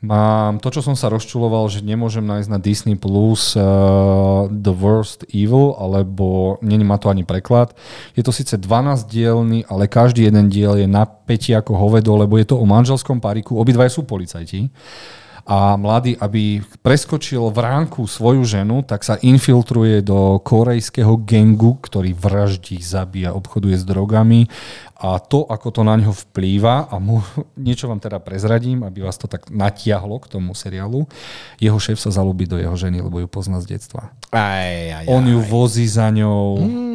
Mám 0.00 0.64
to, 0.64 0.72
čo 0.72 0.80
som 0.80 0.96
sa 0.96 1.12
rozčuloval, 1.12 1.68
že 1.68 1.84
nemôžem 1.84 2.24
nájsť 2.24 2.48
na 2.48 2.56
Disney 2.56 2.96
Plus 2.96 3.52
uh, 3.52 4.48
The 4.48 4.72
Worst 4.72 5.28
Evil, 5.28 5.76
alebo 5.76 6.56
není 6.64 6.88
ma 6.88 6.96
to 6.96 7.12
ani 7.12 7.20
preklad. 7.28 7.76
Je 8.16 8.24
to 8.24 8.32
síce 8.32 8.56
12 8.56 9.04
dielny, 9.04 9.68
ale 9.68 9.92
každý 9.92 10.24
jeden 10.24 10.48
diel 10.48 10.80
je 10.80 10.88
na 10.88 11.04
päti 11.04 11.52
ako 11.52 11.76
hovedo, 11.76 12.16
lebo 12.16 12.40
je 12.40 12.48
to 12.48 12.56
o 12.56 12.64
manželskom 12.64 13.20
pariku. 13.20 13.60
Obidva 13.60 13.92
sú 13.92 14.08
policajti 14.08 14.72
a 15.50 15.74
mladý, 15.74 16.14
aby 16.14 16.62
preskočil 16.78 17.50
v 17.50 17.58
ránku 17.58 18.06
svoju 18.06 18.46
ženu, 18.46 18.86
tak 18.86 19.02
sa 19.02 19.18
infiltruje 19.18 19.98
do 19.98 20.38
korejského 20.38 21.18
gengu, 21.26 21.74
ktorý 21.80 22.14
vraždí, 22.14 22.78
zabíja, 22.78 23.34
obchoduje 23.34 23.74
s 23.74 23.82
drogami 23.82 24.46
a 25.00 25.16
to, 25.16 25.48
ako 25.48 25.72
to 25.72 25.80
na 25.80 25.96
ňo 25.96 26.12
vplýva, 26.12 26.92
a 26.92 27.00
mu, 27.00 27.24
niečo 27.56 27.88
vám 27.88 28.04
teda 28.04 28.20
prezradím, 28.20 28.84
aby 28.84 29.00
vás 29.00 29.16
to 29.16 29.24
tak 29.24 29.48
natiahlo 29.48 30.20
k 30.20 30.28
tomu 30.28 30.52
seriálu, 30.52 31.08
jeho 31.56 31.78
šéf 31.80 31.96
sa 31.96 32.12
zalúbi 32.12 32.44
do 32.44 32.60
jeho 32.60 32.76
ženy, 32.76 33.00
lebo 33.00 33.16
ju 33.24 33.28
pozná 33.28 33.64
z 33.64 33.76
detstva. 33.76 34.12
Aj, 34.28 35.00
aj, 35.00 35.04
aj. 35.04 35.04
On 35.08 35.24
ju 35.24 35.40
vozí 35.40 35.88
za 35.88 36.12
ňou, 36.12 36.60
mm. 36.60 36.89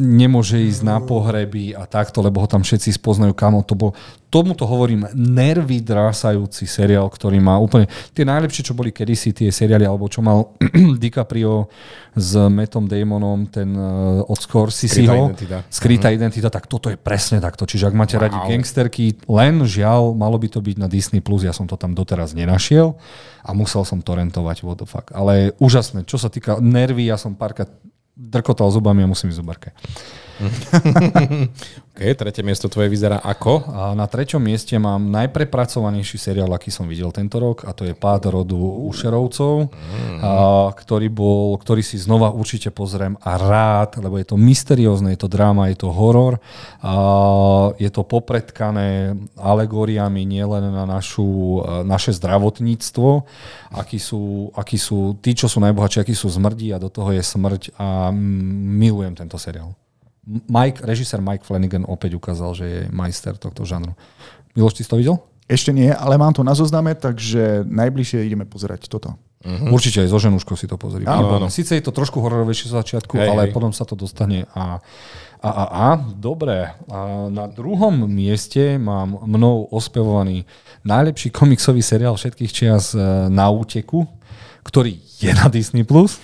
Nemôže 0.00 0.60
ísť 0.60 0.82
na 0.84 0.98
pohreby 1.00 1.72
a 1.76 1.88
takto, 1.88 2.20
lebo 2.20 2.42
ho 2.42 2.48
tam 2.48 2.62
všetci 2.62 2.96
spoznajú, 2.96 3.32
kamo 3.32 3.64
to 3.64 3.74
bol. 3.74 3.90
Tomuto 4.26 4.66
hovorím 4.66 5.06
nervy 5.14 5.80
drásajúci 5.80 6.66
seriál, 6.66 7.06
ktorý 7.06 7.38
má 7.38 7.56
úplne... 7.62 7.86
Tie 8.10 8.26
najlepšie, 8.26 8.66
čo 8.68 8.74
boli 8.74 8.90
kedysi 8.90 9.30
tie 9.30 9.48
seriály, 9.54 9.86
alebo 9.86 10.10
čo 10.10 10.20
mal 10.20 10.52
DiCaprio 11.02 11.70
s 12.12 12.34
Metom 12.34 12.90
Damonom, 12.90 13.48
ten 13.48 13.70
uh, 13.72 14.26
od 14.26 14.36
Scorseseho, 14.36 15.30
identita. 15.30 15.62
Skrytá 15.70 16.10
mm. 16.10 16.16
identita, 16.18 16.48
tak 16.50 16.66
toto 16.66 16.90
je 16.90 16.98
presne 16.98 17.38
takto. 17.38 17.64
Čiže 17.64 17.88
ak 17.88 17.94
máte 17.94 18.18
wow. 18.18 18.26
radi 18.26 18.38
gangsterky, 18.50 19.14
len 19.30 19.62
žiaľ, 19.62 20.12
malo 20.12 20.36
by 20.36 20.48
to 20.50 20.58
byť 20.58 20.76
na 20.76 20.90
Disney+, 20.90 21.22
Plus, 21.22 21.46
ja 21.46 21.54
som 21.54 21.70
to 21.70 21.78
tam 21.78 21.94
doteraz 21.94 22.34
nenašiel 22.34 22.98
a 23.46 23.50
musel 23.54 23.86
som 23.86 24.02
rentovať, 24.02 24.66
what 24.66 24.82
the 24.82 24.86
fuck. 24.90 25.14
Ale 25.14 25.54
úžasné, 25.62 26.02
čo 26.02 26.18
sa 26.18 26.26
týka 26.26 26.58
nervy, 26.58 27.06
ja 27.06 27.14
som 27.14 27.38
párkrát 27.38 27.70
drkotal 28.16 28.72
zubami 28.72 29.04
a 29.04 29.10
musím 29.10 29.28
ísť 29.28 29.38
zubarke. 29.38 29.68
OK, 31.96 32.00
tretie 32.12 32.44
miesto 32.44 32.68
tvoje 32.68 32.92
vyzerá 32.92 33.16
ako? 33.24 33.72
A 33.72 33.80
na 33.96 34.04
treťom 34.04 34.36
mieste 34.36 34.76
mám 34.76 35.08
najprepracovanejší 35.08 36.20
seriál, 36.20 36.52
aký 36.52 36.68
som 36.68 36.84
videl 36.84 37.08
tento 37.08 37.40
rok 37.40 37.64
a 37.64 37.72
to 37.72 37.88
je 37.88 37.96
Pád 37.96 38.28
rodu 38.28 38.60
Ušerovcov, 38.60 39.72
mm. 39.72 40.20
a, 40.20 40.32
ktorý, 40.76 41.08
bol, 41.08 41.56
ktorý 41.56 41.80
si 41.80 41.96
znova 41.96 42.36
určite 42.36 42.68
pozriem 42.68 43.16
a 43.24 43.40
rád, 43.40 43.96
lebo 43.96 44.20
je 44.20 44.28
to 44.28 44.36
mysteriózne, 44.36 45.16
je 45.16 45.20
to 45.24 45.32
dráma, 45.32 45.72
je 45.72 45.80
to 45.80 45.88
horor, 45.88 46.36
a 46.84 46.92
je 47.80 47.88
to 47.88 48.04
popredkané 48.04 49.16
alegóriami 49.40 50.28
nielen 50.28 50.68
na 50.68 50.84
našu, 50.84 51.64
naše 51.88 52.12
zdravotníctvo, 52.12 53.24
akí 53.72 53.96
sú, 53.96 54.52
akí 54.52 54.76
sú 54.76 55.16
tí, 55.24 55.32
čo 55.32 55.48
sú 55.48 55.64
najbohatší, 55.64 56.04
akí 56.04 56.12
sú 56.12 56.28
zmrdí 56.28 56.76
a 56.76 56.82
do 56.82 56.92
toho 56.92 57.16
je 57.16 57.24
smrť 57.24 57.72
a 57.80 58.12
milujem 58.12 59.16
tento 59.16 59.40
seriál. 59.40 59.72
Mike, 60.26 60.82
režisér 60.82 61.22
Mike 61.22 61.46
Flanagan 61.46 61.86
opäť 61.86 62.18
ukázal, 62.18 62.50
že 62.58 62.64
je 62.66 62.80
majster 62.90 63.38
tohto 63.38 63.62
žánru. 63.62 63.94
Miloš, 64.58 64.78
ty 64.78 64.82
si 64.82 64.90
to 64.90 64.98
videl? 64.98 65.22
Ešte 65.46 65.70
nie, 65.70 65.94
ale 65.94 66.18
mám 66.18 66.34
to 66.34 66.42
na 66.42 66.58
zozname, 66.58 66.98
takže 66.98 67.62
najbližšie 67.62 68.26
ideme 68.26 68.42
pozerať 68.42 68.90
toto. 68.90 69.14
Uh-huh. 69.46 69.70
Určite 69.70 70.02
aj 70.02 70.10
so 70.10 70.18
ženuškou 70.18 70.58
si 70.58 70.66
to 70.66 70.74
pozri. 70.74 71.06
Sice 71.54 71.78
je 71.78 71.84
to 71.86 71.94
trošku 71.94 72.18
hororovejšie 72.18 72.66
z 72.66 72.74
začiatku, 72.74 73.14
hej, 73.14 73.30
ale 73.30 73.42
hej. 73.46 73.54
potom 73.54 73.70
sa 73.70 73.86
to 73.86 73.94
dostane 73.94 74.50
a 74.58 74.82
a, 75.36 75.50
a, 75.52 75.64
a, 75.68 75.88
dobre. 76.00 76.74
A 76.88 77.28
na 77.28 77.46
druhom 77.46 78.08
mieste 78.08 78.80
mám 78.80 79.20
mnou 79.28 79.68
ospevovaný 79.68 80.48
najlepší 80.82 81.30
komiksový 81.30 81.84
seriál 81.84 82.16
všetkých 82.16 82.50
čias 82.50 82.96
e, 82.96 82.98
na 83.28 83.46
úteku, 83.52 84.08
ktorý 84.64 84.96
je 85.20 85.30
na 85.36 85.46
Disney+. 85.52 85.84
Plus. 85.84 86.18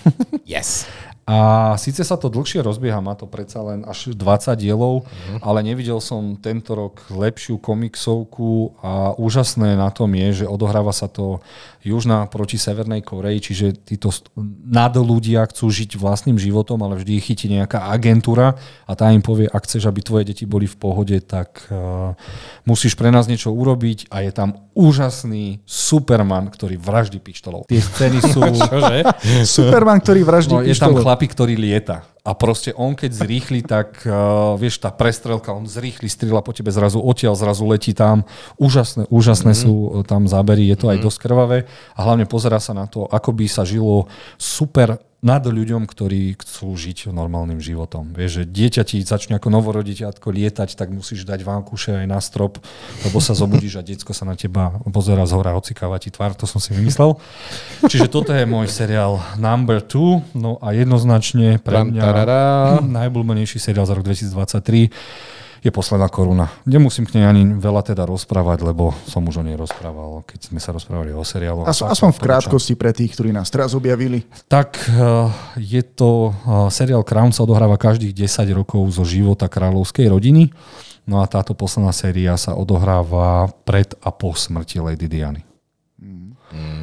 Yes. 0.49 0.89
A 1.23 1.39
síce 1.79 2.03
sa 2.03 2.19
to 2.19 2.27
dlhšie 2.27 2.67
rozbieha, 2.67 2.99
má 2.99 3.15
to 3.15 3.31
predsa 3.31 3.63
len 3.63 3.87
až 3.87 4.11
20 4.11 4.59
dielov, 4.59 5.07
uh-huh. 5.07 5.39
ale 5.39 5.63
nevidel 5.63 6.03
som 6.03 6.35
tento 6.35 6.75
rok 6.75 6.99
lepšiu 7.15 7.63
komiksovku 7.63 8.83
a 8.83 9.15
úžasné 9.15 9.79
na 9.79 9.95
tom 9.95 10.11
je, 10.19 10.43
že 10.43 10.51
odohráva 10.51 10.91
sa 10.91 11.07
to 11.07 11.39
južná 11.87 12.27
proti 12.27 12.59
Severnej 12.59 13.07
Koreji, 13.07 13.39
čiže 13.39 13.67
títo 13.87 14.11
nad 14.67 14.91
ľudia 14.99 15.47
chcú 15.47 15.71
žiť 15.71 15.95
vlastným 15.95 16.43
životom, 16.43 16.83
ale 16.83 16.99
vždy 16.99 17.13
ich 17.15 17.27
chytí 17.31 17.47
nejaká 17.51 17.91
agentúra 17.95 18.59
a 18.87 18.93
tá 18.99 19.15
im 19.15 19.23
povie, 19.23 19.47
ak 19.47 19.63
chceš, 19.63 19.87
aby 19.87 20.03
tvoje 20.03 20.27
deti 20.27 20.43
boli 20.43 20.67
v 20.67 20.75
pohode, 20.75 21.15
tak 21.23 21.71
uh, 21.71 22.19
musíš 22.67 22.99
pre 22.99 23.15
nás 23.15 23.31
niečo 23.31 23.55
urobiť 23.55 24.11
a 24.11 24.27
je 24.27 24.31
tam 24.35 24.59
úžasný 24.75 25.63
Superman, 25.67 26.51
ktorý 26.51 26.79
vraždí 26.79 27.23
pištolov. 27.23 27.71
Tie 27.71 27.79
scény 27.79 28.19
sú... 28.27 28.41
Superman, 29.59 30.03
ktorý 30.03 30.27
vraždí 30.27 30.55
no, 30.55 30.67
pištolov 30.67 31.12
chlapík, 31.13 31.37
ktorý 31.37 31.61
lieta. 31.61 32.09
A 32.23 32.39
proste 32.39 32.71
on, 32.79 32.95
keď 32.95 33.19
zrýchli, 33.19 33.67
tak 33.67 34.07
uh, 34.07 34.55
vieš, 34.55 34.79
tá 34.79 34.95
prestrelka, 34.95 35.51
on 35.51 35.67
zrýchli, 35.67 36.07
strieľa 36.07 36.47
po 36.47 36.55
tebe 36.55 36.71
zrazu 36.71 37.03
odtiaľ, 37.03 37.35
zrazu 37.35 37.67
letí 37.67 37.91
tam. 37.99 38.23
Úžasné, 38.63 39.11
úžasné 39.11 39.59
mm-hmm. 39.59 39.67
sú 39.67 39.75
uh, 39.75 39.91
tam 40.07 40.31
zábery, 40.31 40.71
je 40.71 40.79
to 40.79 40.87
mm-hmm. 40.87 41.03
aj 41.03 41.05
dosť 41.11 41.19
krvavé. 41.19 41.59
A 41.99 42.07
hlavne 42.07 42.31
pozera 42.31 42.63
sa 42.63 42.79
na 42.79 42.87
to, 42.87 43.11
ako 43.11 43.35
by 43.35 43.51
sa 43.51 43.67
žilo 43.67 44.07
super 44.39 45.03
nad 45.23 45.39
ľuďom, 45.47 45.87
ktorí 45.87 46.35
chcú 46.35 46.75
žiť 46.75 47.15
normálnym 47.15 47.63
životom. 47.63 48.11
Vieš, 48.11 48.43
že 48.43 48.45
dieťa 48.51 48.83
ti 48.83 48.99
začne 49.07 49.39
ako 49.39 49.55
novoroditeľko 49.55 50.35
lietať, 50.35 50.75
tak 50.75 50.91
musíš 50.91 51.23
dať 51.23 51.47
vankuše 51.47 51.95
aj 52.03 52.07
na 52.11 52.19
strop, 52.19 52.59
lebo 53.07 53.23
sa 53.23 53.31
zobudíš 53.31 53.79
a 53.79 53.87
detsko 53.87 54.11
sa 54.11 54.27
na 54.27 54.35
teba 54.35 54.83
pozera 54.91 55.23
z 55.23 55.39
hora, 55.39 55.55
ocikáva 55.55 56.03
ti 56.03 56.11
tvár, 56.11 56.35
to 56.35 56.51
som 56.51 56.59
si 56.59 56.75
vymyslel. 56.75 57.23
Čiže 57.87 58.11
toto 58.11 58.35
je 58.35 58.43
môj 58.43 58.67
seriál 58.67 59.23
number 59.39 59.79
two, 59.79 60.27
no 60.35 60.59
a 60.59 60.75
jednoznačne 60.75 61.63
pre 61.63 61.87
mňa 61.87 62.03
najblúbenejší 62.83 63.59
seriál 63.59 63.89
za 63.89 63.97
rok 63.97 64.05
2023 64.05 64.93
je 65.63 65.71
posledná 65.71 66.11
koruna. 66.11 66.51
Nemusím 66.67 67.07
k 67.07 67.23
nej 67.23 67.25
ani 67.31 67.47
veľa 67.55 67.87
teda 67.87 68.03
rozprávať, 68.03 68.67
lebo 68.67 68.91
som 69.07 69.23
už 69.23 69.39
o 69.41 69.47
nej 69.47 69.55
rozprával, 69.55 70.27
keď 70.27 70.51
sme 70.51 70.59
sa 70.59 70.75
rozprávali 70.75 71.15
o 71.15 71.23
seriálu. 71.23 71.63
As, 71.63 71.79
aspoň 71.79 72.19
v 72.19 72.23
krátkosti 72.27 72.75
pre 72.75 72.91
tých, 72.91 73.15
ktorí 73.15 73.31
nás 73.31 73.47
teraz 73.47 73.71
objavili. 73.79 74.27
Tak 74.51 74.75
eh, 74.91 75.31
je 75.63 75.83
to, 75.87 76.35
eh, 76.35 76.67
seriál 76.75 77.07
Crown 77.07 77.31
sa 77.31 77.47
odohráva 77.47 77.79
každých 77.79 78.27
10 78.27 78.51
rokov 78.59 78.83
zo 78.91 79.07
života 79.07 79.47
kráľovskej 79.47 80.11
rodiny. 80.11 80.51
No 81.07 81.23
a 81.23 81.31
táto 81.31 81.55
posledná 81.55 81.95
séria 81.95 82.35
sa 82.35 82.59
odohráva 82.59 83.51
pred 83.63 83.95
a 84.03 84.11
po 84.11 84.35
smrti 84.35 84.83
Lady 84.83 85.07
Diany. 85.07 85.52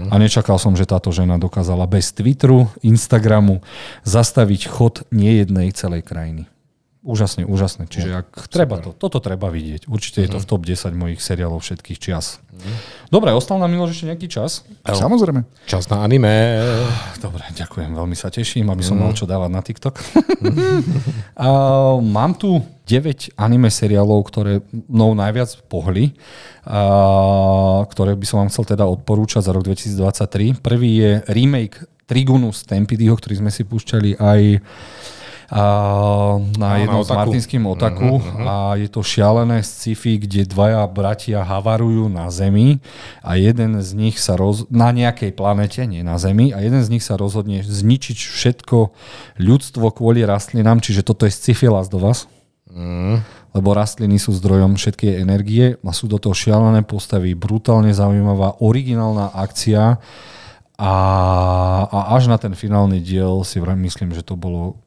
A 0.10 0.16
nečakal 0.18 0.58
som, 0.58 0.74
že 0.74 0.90
táto 0.90 1.14
žena 1.14 1.38
dokázala 1.38 1.86
bez 1.86 2.10
Twitteru, 2.12 2.70
Instagramu 2.82 3.62
zastaviť 4.04 4.62
chod 4.66 5.06
niejednej 5.14 5.70
celej 5.74 6.06
krajiny. 6.06 6.50
Úžasne, 7.00 7.48
úžasné. 7.48 7.88
Čiže 7.88 8.28
ak 8.28 8.28
Super. 8.44 8.52
treba 8.52 8.76
to, 8.84 8.92
toto 8.92 9.24
treba 9.24 9.48
vidieť. 9.48 9.88
Určite 9.88 10.20
je 10.20 10.36
to 10.36 10.40
v 10.44 10.46
mhm. 10.46 10.52
top 10.52 10.62
10 10.68 11.00
mojich 11.00 11.20
seriálov 11.24 11.64
všetkých 11.64 11.96
čias. 11.96 12.44
Mm. 12.60 12.76
Dobre, 13.08 13.32
ostal 13.32 13.56
nám 13.56 13.72
Miloš 13.72 13.96
ešte 13.96 14.12
nejaký 14.12 14.28
čas? 14.28 14.68
Samozrejme. 14.84 15.48
Čas 15.64 15.88
na 15.88 16.04
anime. 16.04 16.60
Dobre, 17.24 17.48
ďakujem, 17.56 17.96
veľmi 17.96 18.20
sa 18.20 18.28
teším, 18.28 18.68
aby 18.68 18.84
som 18.84 19.00
mm. 19.00 19.02
mal 19.02 19.12
čo 19.16 19.24
dávať 19.24 19.48
na 19.48 19.62
TikTok. 19.64 19.96
a, 21.40 21.48
mám 22.04 22.36
tu 22.36 22.60
9 22.84 23.40
anime 23.40 23.72
seriálov, 23.72 24.20
ktoré 24.28 24.60
mnou 24.92 25.16
najviac 25.16 25.56
pohli, 25.72 26.20
a, 26.68 27.88
ktoré 27.88 28.20
by 28.20 28.26
som 28.28 28.44
vám 28.44 28.52
chcel 28.52 28.76
teda 28.76 28.84
odporúčať 28.84 29.48
za 29.48 29.56
rok 29.56 29.64
2023. 29.64 30.60
Prvý 30.60 31.00
je 31.00 31.12
remake 31.32 31.80
Trigunu 32.12 32.52
Stampedeho, 32.52 33.16
ktorý 33.16 33.40
sme 33.40 33.52
si 33.56 33.64
púšťali 33.64 34.20
aj 34.20 34.42
na 35.50 36.78
jednom 36.78 37.02
s 37.02 37.10
Martinským 37.10 37.66
otaku. 37.66 38.22
uh-huh, 38.22 38.38
uh-huh. 38.38 38.46
a 38.46 38.56
je 38.78 38.86
to 38.86 39.02
šialené 39.02 39.66
sci-fi, 39.66 40.22
kde 40.22 40.46
dvaja 40.46 40.86
bratia 40.86 41.42
havarujú 41.42 42.06
na 42.06 42.30
Zemi 42.30 42.78
a 43.26 43.34
jeden 43.34 43.82
z 43.82 43.90
nich 43.98 44.22
sa 44.22 44.38
roz... 44.38 44.70
na 44.70 44.94
nejakej 44.94 45.34
planete, 45.34 45.82
nie 45.90 46.06
na 46.06 46.22
Zemi, 46.22 46.54
a 46.54 46.62
jeden 46.62 46.86
z 46.86 46.90
nich 46.94 47.02
sa 47.02 47.18
rozhodne 47.18 47.66
zničiť 47.66 48.18
všetko 48.18 48.78
ľudstvo 49.42 49.90
kvôli 49.90 50.22
rastlinám, 50.22 50.86
čiže 50.86 51.02
toto 51.02 51.26
je 51.26 51.34
sci-fi 51.34 51.66
Last 51.66 51.94
of 51.98 52.06
Us. 52.06 52.30
Uh-huh 52.70 53.18
lebo 53.50 53.74
rastliny 53.74 54.22
sú 54.22 54.30
zdrojom 54.38 54.78
všetkej 54.78 55.26
energie 55.26 55.82
a 55.82 55.90
sú 55.90 56.06
do 56.06 56.22
toho 56.22 56.38
šialené 56.38 56.86
postavy, 56.86 57.34
brutálne 57.34 57.90
zaujímavá, 57.90 58.62
originálna 58.62 59.34
akcia. 59.34 59.98
A, 60.80 60.94
a 61.90 62.00
až 62.16 62.30
na 62.30 62.38
ten 62.38 62.54
finálny 62.54 63.02
diel 63.02 63.42
si 63.44 63.58
myslím, 63.60 64.14
že 64.14 64.22
to 64.22 64.38
bolo 64.38 64.78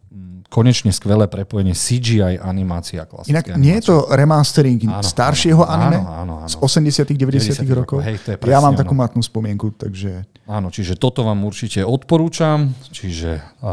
konečne 0.52 0.92
skvelé 0.92 1.24
prepojenie 1.32 1.72
CGI 1.72 2.36
animácia 2.36 3.08
klasické. 3.08 3.32
Inak 3.32 3.56
nie 3.56 3.72
je 3.80 3.88
to 3.88 4.04
remastering 4.12 4.84
áno, 4.84 5.00
staršieho 5.00 5.64
áno, 5.64 5.72
anime 5.72 5.98
áno, 6.04 6.12
áno, 6.12 6.34
áno. 6.44 6.52
z 6.52 6.60
80 6.60 7.08
90 7.08 7.64
rokov? 7.72 8.04
Hej, 8.04 8.20
to 8.20 8.28
je 8.32 8.36
presne, 8.36 8.52
ja 8.52 8.60
mám 8.60 8.76
takú 8.76 8.92
matnú 8.92 9.24
spomienku, 9.24 9.72
takže... 9.72 10.28
Áno, 10.44 10.68
čiže 10.68 11.00
toto 11.00 11.24
vám 11.24 11.40
určite 11.48 11.80
odporúčam. 11.80 12.76
Čiže 12.92 13.40
a 13.64 13.72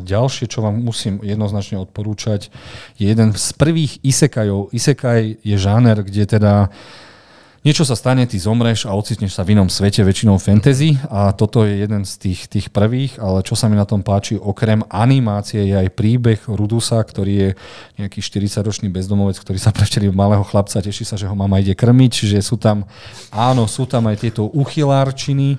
ďalšie, 0.00 0.48
čo 0.48 0.64
vám 0.64 0.80
musím 0.80 1.20
jednoznačne 1.20 1.76
odporúčať, 1.84 2.48
je 2.96 3.12
jeden 3.12 3.36
z 3.36 3.46
prvých 3.52 4.00
isekajov. 4.00 4.72
Isekaj 4.72 5.44
je 5.44 5.56
žáner, 5.60 6.00
kde 6.00 6.24
teda 6.24 6.72
niečo 7.66 7.82
sa 7.82 7.98
stane, 7.98 8.22
ty 8.30 8.38
zomreš 8.38 8.86
a 8.86 8.94
ocitneš 8.94 9.34
sa 9.34 9.42
v 9.42 9.58
inom 9.58 9.66
svete, 9.66 10.06
väčšinou 10.06 10.38
fantasy 10.38 10.94
a 11.10 11.34
toto 11.34 11.66
je 11.66 11.82
jeden 11.82 12.06
z 12.06 12.12
tých, 12.14 12.46
tých 12.46 12.66
prvých, 12.70 13.18
ale 13.18 13.42
čo 13.42 13.58
sa 13.58 13.66
mi 13.66 13.74
na 13.74 13.82
tom 13.82 14.06
páči, 14.06 14.38
okrem 14.38 14.86
animácie 14.86 15.66
je 15.66 15.74
aj 15.74 15.90
príbeh 15.98 16.38
Rudusa, 16.46 17.02
ktorý 17.02 17.32
je 17.34 17.50
nejaký 17.98 18.22
40-ročný 18.22 18.86
bezdomovec, 18.86 19.42
ktorý 19.42 19.58
sa 19.58 19.74
prevčerí 19.74 20.06
malého 20.14 20.46
chlapca, 20.46 20.78
teší 20.78 21.02
sa, 21.02 21.18
že 21.18 21.26
ho 21.26 21.34
mama 21.34 21.58
ide 21.58 21.74
krmiť, 21.74 22.10
čiže 22.14 22.38
sú 22.38 22.54
tam, 22.54 22.86
áno, 23.34 23.66
sú 23.66 23.82
tam 23.90 24.06
aj 24.06 24.22
tieto 24.22 24.46
uchylárčiny, 24.54 25.58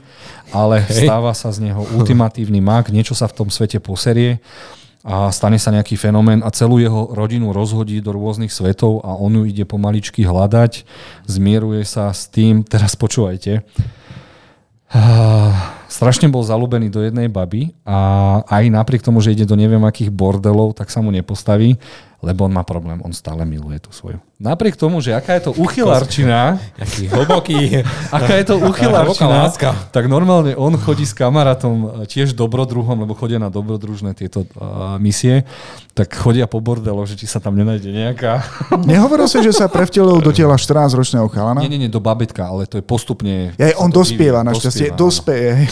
ale 0.56 0.88
Hej. 0.88 1.12
stáva 1.12 1.36
sa 1.36 1.52
z 1.52 1.68
neho 1.68 1.84
ultimatívny 1.92 2.64
mag, 2.64 2.88
niečo 2.88 3.20
sa 3.20 3.28
v 3.28 3.36
tom 3.36 3.52
svete 3.52 3.84
poserie 3.84 4.40
a 5.08 5.32
stane 5.32 5.56
sa 5.56 5.72
nejaký 5.72 5.96
fenomén 5.96 6.44
a 6.44 6.52
celú 6.52 6.84
jeho 6.84 7.16
rodinu 7.16 7.56
rozhodí 7.56 8.04
do 8.04 8.12
rôznych 8.12 8.52
svetov 8.52 9.00
a 9.08 9.16
on 9.16 9.40
ju 9.40 9.44
ide 9.48 9.64
pomaličky 9.64 10.28
hľadať, 10.28 10.84
zmieruje 11.24 11.88
sa 11.88 12.12
s 12.12 12.28
tým, 12.28 12.68
teraz 12.68 13.00
počúvajte, 13.00 13.64
strašne 15.88 16.28
bol 16.28 16.44
zalúbený 16.44 16.92
do 16.92 17.00
jednej 17.00 17.32
baby 17.32 17.72
a 17.88 18.40
aj 18.52 18.68
napriek 18.68 19.00
tomu, 19.00 19.24
že 19.24 19.32
ide 19.32 19.48
do 19.48 19.56
neviem 19.56 19.84
akých 19.88 20.12
bordelov, 20.12 20.76
tak 20.76 20.92
sa 20.92 21.00
mu 21.00 21.08
nepostaví 21.16 21.80
lebo 22.18 22.49
on 22.49 22.53
má 22.53 22.65
problém, 22.65 22.98
on 23.06 23.14
stále 23.14 23.45
miluje 23.45 23.77
tú 23.77 23.94
svoju. 23.94 24.18
Napriek 24.38 24.77
tomu, 24.77 25.02
že 25.02 25.18
aká 25.18 25.38
je 25.38 25.49
to 25.49 25.52
uchylarčina, 25.57 26.61
Aký 26.84 27.10
hlboký, 27.10 27.81
aká 28.18 28.38
je 28.38 28.45
to 28.53 28.56
uchylarčina, 28.61 29.49
tak 29.89 30.06
normálne 30.06 30.53
on 30.53 30.77
chodí 30.77 31.06
s 31.06 31.14
kamarátom 31.18 32.06
e, 32.06 32.10
tiež 32.10 32.38
dobrodruhom, 32.38 33.02
lebo 33.02 33.18
chodia 33.18 33.41
na 33.41 33.49
dobrodružné 33.49 34.14
tieto 34.14 34.45
uh, 34.57 34.98
misie, 35.02 35.41
tak 35.98 36.14
chodia 36.14 36.45
po 36.45 36.61
bordeloch, 36.61 37.10
že 37.10 37.18
či 37.18 37.26
sa 37.26 37.41
tam 37.41 37.57
nenájde 37.57 37.89
nejaká. 37.89 38.45
Nehovoril 38.89 39.26
si, 39.26 39.41
že 39.41 39.53
sa 39.53 39.65
prevtelil 39.65 40.22
do 40.22 40.30
tela 40.30 40.53
14-ročného 40.53 41.26
chalana? 41.34 41.61
Nie, 41.65 41.73
nie, 41.73 41.81
nie, 41.81 41.89
do 41.89 41.98
babetka, 41.98 42.45
ale 42.45 42.69
to 42.69 42.77
je 42.77 42.85
postupne... 42.85 43.57
Ja, 43.57 43.73
on 43.81 43.89
dospieva, 43.89 44.45
našťastie, 44.45 44.94
dospeje. 44.94 45.65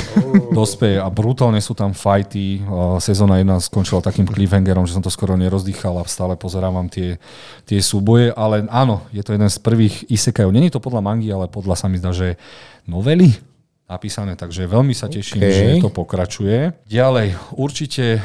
Dospeje 0.49 0.97
a 0.97 1.05
brutálne 1.13 1.61
sú 1.61 1.77
tam 1.77 1.93
fighty. 1.93 2.65
Uh, 2.65 2.97
sezóna 2.97 3.38
1 3.38 3.69
skončila 3.69 4.01
takým 4.01 4.26
cliffhangerom, 4.26 4.89
že 4.89 4.97
som 4.97 5.05
to 5.05 5.13
skoro 5.13 5.38
nerozdýchal 5.38 6.01
a 6.01 6.03
stále 6.09 6.34
pozerávam 6.45 6.85
tie, 6.85 7.17
tie 7.65 7.81
súboje, 7.81 8.30
ale 8.38 8.69
áno, 8.69 9.01
je 9.09 9.26
to 9.26 9.34
jeden 9.34 9.49
z 9.49 9.57
prvých 9.57 10.05
isekajov. 10.13 10.53
Není 10.53 10.69
to 10.69 10.77
podľa 10.77 11.01
mangy, 11.01 11.34
ale 11.34 11.49
podľa 11.49 11.73
sa 11.73 11.89
mi 11.89 11.97
zdá, 11.97 12.13
že 12.13 12.38
novely 12.85 13.34
napísané, 13.86 14.34
takže 14.34 14.66
veľmi 14.66 14.98
sa 14.98 15.06
teším, 15.06 15.45
okay. 15.45 15.78
že 15.78 15.86
to 15.86 15.94
pokračuje. 15.94 16.74
Ďalej, 16.90 17.38
určite 17.53 18.18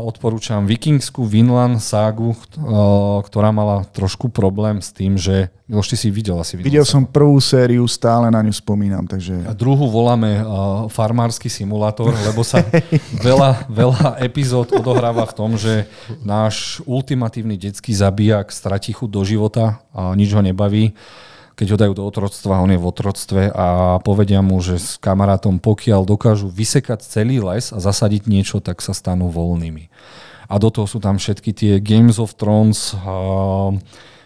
odporúčam 0.00 0.64
vikingskú 0.64 1.28
Vinland 1.28 1.84
ságu, 1.84 2.32
uh, 2.32 3.20
ktorá 3.20 3.52
mala 3.52 3.84
trošku 3.84 4.32
problém 4.32 4.80
s 4.80 4.96
tým, 4.96 5.20
že 5.20 5.52
Miloš, 5.64 5.92
ty 5.92 5.96
si 5.96 6.08
videl 6.12 6.36
asi 6.36 6.56
Vinland 6.60 6.68
Videl 6.72 6.84
som 6.84 7.08
prvú 7.08 7.40
sériu, 7.40 7.88
stále 7.88 8.28
na 8.28 8.44
ňu 8.44 8.52
spomínam. 8.52 9.04
Takže... 9.08 9.48
A 9.48 9.52
druhú 9.56 9.88
voláme 9.88 10.40
uh, 10.40 10.88
farmársky 10.92 11.48
simulátor, 11.52 12.12
lebo 12.24 12.40
sa 12.44 12.64
veľa, 13.28 13.68
veľa 13.68 14.20
epizód 14.24 14.72
odohráva 14.72 15.24
v 15.28 15.36
tom, 15.36 15.56
že 15.56 15.88
náš 16.24 16.84
ultimatívny 16.88 17.60
detský 17.60 17.92
zabijak 17.92 18.52
stratí 18.52 18.92
chuť 18.96 19.08
do 19.08 19.24
života 19.24 19.84
a 19.92 20.12
nič 20.16 20.32
ho 20.32 20.40
nebaví 20.40 20.96
keď 21.54 21.66
ho 21.74 21.80
dajú 21.80 21.92
do 21.94 22.04
otroctva, 22.06 22.62
on 22.62 22.70
je 22.74 22.78
v 22.78 22.88
otroctve 22.90 23.42
a 23.54 23.98
povedia 24.02 24.42
mu, 24.42 24.58
že 24.58 24.78
s 24.78 24.98
kamarátom, 24.98 25.62
pokiaľ 25.62 26.02
dokážu 26.02 26.50
vysekať 26.50 27.06
celý 27.06 27.38
les 27.38 27.70
a 27.70 27.78
zasadiť 27.78 28.26
niečo, 28.26 28.58
tak 28.58 28.82
sa 28.82 28.90
stanú 28.90 29.30
voľnými. 29.30 29.90
A 30.50 30.54
do 30.60 30.68
toho 30.68 30.84
sú 30.84 31.00
tam 31.00 31.16
všetky 31.16 31.50
tie 31.56 31.72
Games 31.80 32.20
of 32.20 32.36
Thrones, 32.36 32.92
a 33.00 33.72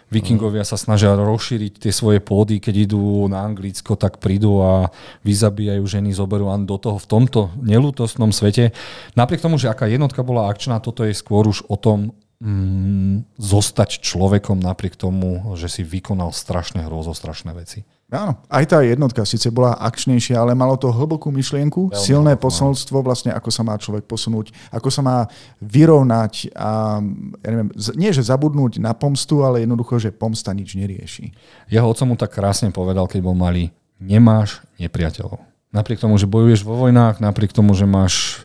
Vikingovia 0.09 0.65
sa 0.65 0.73
snažia 0.73 1.13
rozšíriť 1.13 1.85
tie 1.85 1.93
svoje 1.93 2.17
pôdy, 2.17 2.57
keď 2.57 2.89
idú 2.89 3.29
na 3.29 3.45
Anglicko, 3.45 3.93
tak 3.93 4.17
prídu 4.17 4.57
a 4.57 4.89
vyzabíjajú 5.21 5.85
ženy, 5.85 6.09
zoberú 6.17 6.49
a 6.49 6.57
do 6.57 6.81
toho 6.81 6.97
v 6.97 7.05
tomto 7.05 7.53
nelútostnom 7.61 8.33
svete. 8.33 8.73
Napriek 9.13 9.45
tomu, 9.45 9.61
že 9.61 9.69
aká 9.69 9.85
jednotka 9.85 10.25
bola 10.25 10.49
akčná, 10.49 10.81
toto 10.81 11.05
je 11.05 11.13
skôr 11.13 11.45
už 11.45 11.61
o 11.69 11.77
tom, 11.77 12.17
mm, 12.39 13.35
zostať 13.35 13.99
človekom 13.99 14.59
napriek 14.59 14.95
tomu, 14.95 15.55
že 15.59 15.67
si 15.67 15.81
vykonal 15.83 16.31
strašné 16.31 16.87
hrozo, 16.87 17.11
strašné 17.11 17.51
veci. 17.55 17.83
Áno, 18.09 18.41
aj 18.49 18.65
tá 18.65 18.81
jednotka 18.81 19.21
síce 19.21 19.53
bola 19.53 19.77
akčnejšia, 19.77 20.41
ale 20.41 20.57
malo 20.57 20.73
to 20.81 20.89
hlbokú 20.89 21.29
myšlienku, 21.29 21.93
Veľmi 21.93 22.01
silné 22.01 22.33
hlboko, 22.33 22.49
posolstvo, 22.49 23.05
vlastne 23.05 23.29
ako 23.37 23.49
sa 23.53 23.61
má 23.61 23.77
človek 23.77 24.09
posunúť, 24.09 24.49
ako 24.73 24.89
sa 24.89 25.05
má 25.05 25.17
vyrovnať 25.61 26.49
a 26.57 26.97
ja 27.45 27.49
neviem, 27.53 27.69
nie 27.93 28.09
že 28.09 28.25
zabudnúť 28.25 28.81
na 28.81 28.97
pomstu, 28.97 29.45
ale 29.45 29.61
jednoducho, 29.61 30.01
že 30.01 30.09
pomsta 30.09 30.49
nič 30.57 30.73
nerieši. 30.73 31.29
Jeho 31.69 31.85
otco 31.85 32.09
mu 32.09 32.17
tak 32.17 32.33
krásne 32.33 32.73
povedal, 32.73 33.05
keď 33.05 33.21
bol 33.21 33.37
malý, 33.37 33.69
nemáš 34.01 34.65
nepriateľov. 34.81 35.45
Napriek 35.69 36.01
tomu, 36.01 36.17
že 36.17 36.25
bojuješ 36.25 36.65
vo 36.65 36.81
vojnách, 36.81 37.21
napriek 37.21 37.53
tomu, 37.53 37.77
že 37.77 37.85
máš 37.85 38.41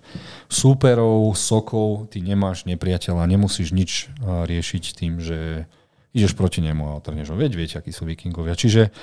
súperov, 0.49 1.33
sokov, 1.35 2.13
ty 2.13 2.21
nemáš 2.21 2.65
nepriateľa, 2.69 3.27
nemusíš 3.27 3.73
nič 3.75 4.13
riešiť 4.23 4.85
tým, 4.95 5.19
že 5.21 5.69
ideš 6.15 6.39
proti 6.39 6.63
nemu 6.63 6.95
a 6.95 6.97
otrneš 7.03 7.35
ho. 7.35 7.37
Veď 7.37 7.53
viete, 7.59 7.77
akí 7.77 7.91
sú 7.91 8.07
vikingovia. 8.07 8.55
Čiže 8.55 8.95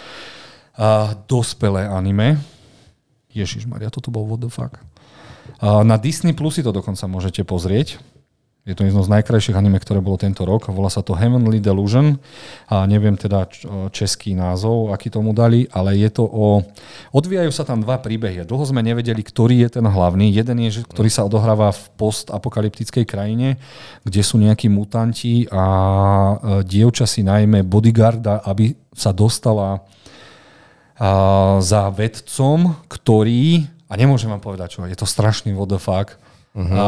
a, 0.80 1.14
dospelé 1.28 1.86
anime. 1.86 2.40
Ježiš 3.32 3.68
Maria, 3.68 3.92
toto 3.92 4.12
bol 4.12 4.24
what 4.24 4.40
the 4.40 4.48
fuck. 4.48 4.80
A, 5.60 5.84
na 5.84 6.00
Disney 6.00 6.32
Plus 6.32 6.56
si 6.56 6.64
to 6.64 6.72
dokonca 6.72 7.04
môžete 7.12 7.44
pozrieť. 7.44 8.00
Je 8.62 8.78
to 8.78 8.86
jedno 8.86 9.02
z 9.02 9.10
najkrajších 9.10 9.58
anime, 9.58 9.82
ktoré 9.82 10.06
bolo 10.06 10.22
tento 10.22 10.46
rok. 10.46 10.70
Volá 10.70 10.94
sa 10.94 11.02
to 11.02 11.18
Heavenly 11.18 11.58
Delusion. 11.58 12.22
A 12.70 12.86
neviem 12.86 13.18
teda 13.18 13.50
český 13.90 14.38
názov, 14.38 14.94
aký 14.94 15.10
tomu 15.10 15.34
dali, 15.34 15.66
ale 15.74 15.98
je 15.98 16.10
to 16.14 16.30
o... 16.30 16.62
Odvíjajú 17.10 17.50
sa 17.50 17.66
tam 17.66 17.82
dva 17.82 17.98
príbehy. 17.98 18.46
Dlho 18.46 18.62
sme 18.62 18.86
nevedeli, 18.86 19.26
ktorý 19.26 19.66
je 19.66 19.82
ten 19.82 19.86
hlavný. 19.90 20.30
Jeden 20.30 20.62
je, 20.62 20.86
ktorý 20.86 21.10
sa 21.10 21.26
odohráva 21.26 21.74
v 21.74 21.90
postapokalyptickej 21.98 23.06
krajine, 23.10 23.58
kde 24.06 24.22
sú 24.22 24.38
nejakí 24.38 24.70
mutanti 24.70 25.50
a 25.50 25.66
e, 25.66 26.36
dievča 26.62 27.10
si 27.10 27.26
najmä 27.26 27.66
bodyguarda, 27.66 28.46
aby 28.46 28.78
sa 28.94 29.10
dostala 29.10 29.82
za 31.66 31.90
vedcom, 31.90 32.78
ktorý... 32.86 33.66
A 33.90 33.98
nemôžem 33.98 34.30
vám 34.30 34.38
povedať, 34.38 34.78
čo 34.78 34.86
je 34.86 34.94
to 34.94 35.10
strašný 35.10 35.50
what 35.58 35.66
the 35.66 35.82
fuck. 35.82 36.14
Uh-huh. 36.54 36.78
A, 36.78 36.88